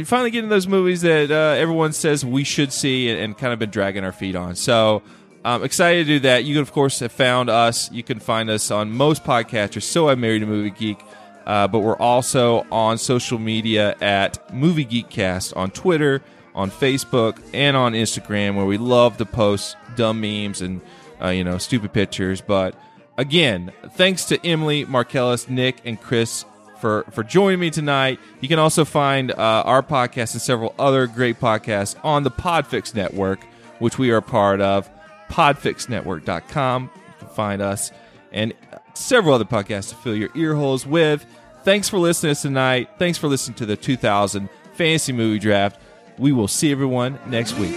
finally 0.06 0.30
getting 0.30 0.50
those 0.50 0.68
movies 0.68 1.02
that 1.02 1.32
uh, 1.32 1.56
everyone 1.58 1.94
says 1.94 2.24
we 2.24 2.44
should 2.44 2.72
see 2.72 3.10
and, 3.10 3.20
and 3.20 3.38
kind 3.38 3.54
of 3.54 3.60
been 3.60 3.72
dragging 3.72 4.04
our 4.04 4.12
feet 4.12 4.36
on. 4.36 4.56
So 4.56 5.02
I'm 5.44 5.64
excited 5.64 6.06
to 6.06 6.14
do 6.14 6.20
that. 6.22 6.44
You, 6.44 6.56
can, 6.56 6.62
of 6.62 6.72
course, 6.72 7.00
have 7.00 7.12
found 7.12 7.50
us. 7.50 7.92
You 7.92 8.04
can 8.04 8.20
find 8.20 8.50
us 8.50 8.70
on 8.70 8.92
most 8.92 9.24
podcasters. 9.24 9.84
So 9.84 10.10
I 10.10 10.16
Married 10.16 10.44
a 10.44 10.46
Movie 10.46 10.70
Geek. 10.70 11.00
Uh, 11.46 11.68
but 11.68 11.80
we're 11.80 11.98
also 11.98 12.66
on 12.72 12.98
social 12.98 13.38
media 13.38 13.96
at 14.00 14.54
Movie 14.54 14.86
Geekcast 14.86 15.58
on 15.58 15.72
Twitter, 15.72 16.22
on 16.56 16.72
Facebook, 16.72 17.42
and 17.54 17.76
on 17.76 17.94
Instagram, 17.94 18.56
where 18.56 18.66
we 18.66 18.78
love 18.78 19.18
to 19.18 19.26
post 19.26 19.76
dumb 19.96 20.22
memes 20.22 20.62
and 20.62 20.82
uh, 21.22 21.30
you 21.30 21.44
know 21.44 21.58
stupid 21.58 21.94
pictures. 21.94 22.42
But 22.42 22.76
again, 23.18 23.72
thanks 23.92 24.26
to 24.26 24.46
Emily, 24.46 24.86
Marcellus, 24.86 25.50
Nick, 25.50 25.78
and 25.86 26.00
Chris 26.00 26.46
for 26.80 27.04
for 27.12 27.24
joining 27.24 27.60
me 27.60 27.70
tonight. 27.70 28.20
You 28.42 28.48
can 28.48 28.60
also 28.60 28.86
find 28.86 29.32
uh, 29.32 29.36
our 29.66 29.82
podcast 29.82 30.34
and 30.34 30.42
several 30.42 30.76
other 30.78 31.08
great 31.08 31.40
podcasts 31.40 31.96
on 32.04 32.24
the 32.24 32.32
Podfix 32.32 32.94
Network, 32.94 33.44
which 33.80 33.98
we 33.98 34.12
are 34.12 34.22
part 34.22 34.62
of. 34.62 34.90
Podfixnetwork.com. 35.30 36.84
You 36.94 37.14
can 37.20 37.28
find 37.30 37.62
us 37.62 37.92
and 38.32 38.54
several 38.94 39.36
other 39.36 39.46
podcasts 39.46 39.90
to 39.90 39.96
fill 39.96 40.16
your 40.16 40.30
ear 40.36 40.56
holes 40.56 40.86
with. 40.86 41.26
Thanks 41.64 41.88
for 41.88 41.98
listening 41.98 42.36
to 42.36 42.42
tonight. 42.42 42.90
Thanks 43.00 43.18
for 43.18 43.28
listening 43.28 43.56
to 43.56 43.66
the 43.66 43.78
2000 43.78 44.50
Fantasy 44.74 45.14
Movie 45.14 45.40
Draft. 45.40 45.80
We 46.18 46.32
will 46.32 46.48
see 46.48 46.72
everyone 46.72 47.20
next 47.28 47.58
week. 47.58 47.76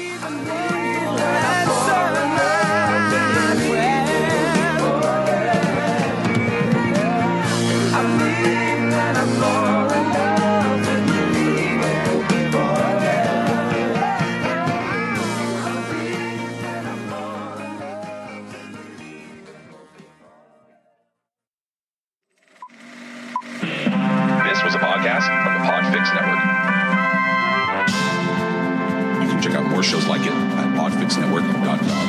Shows 29.86 30.06
like 30.08 30.22
it 30.22 30.32
at 30.32 30.68
podfixnetwork.com. 30.76 32.05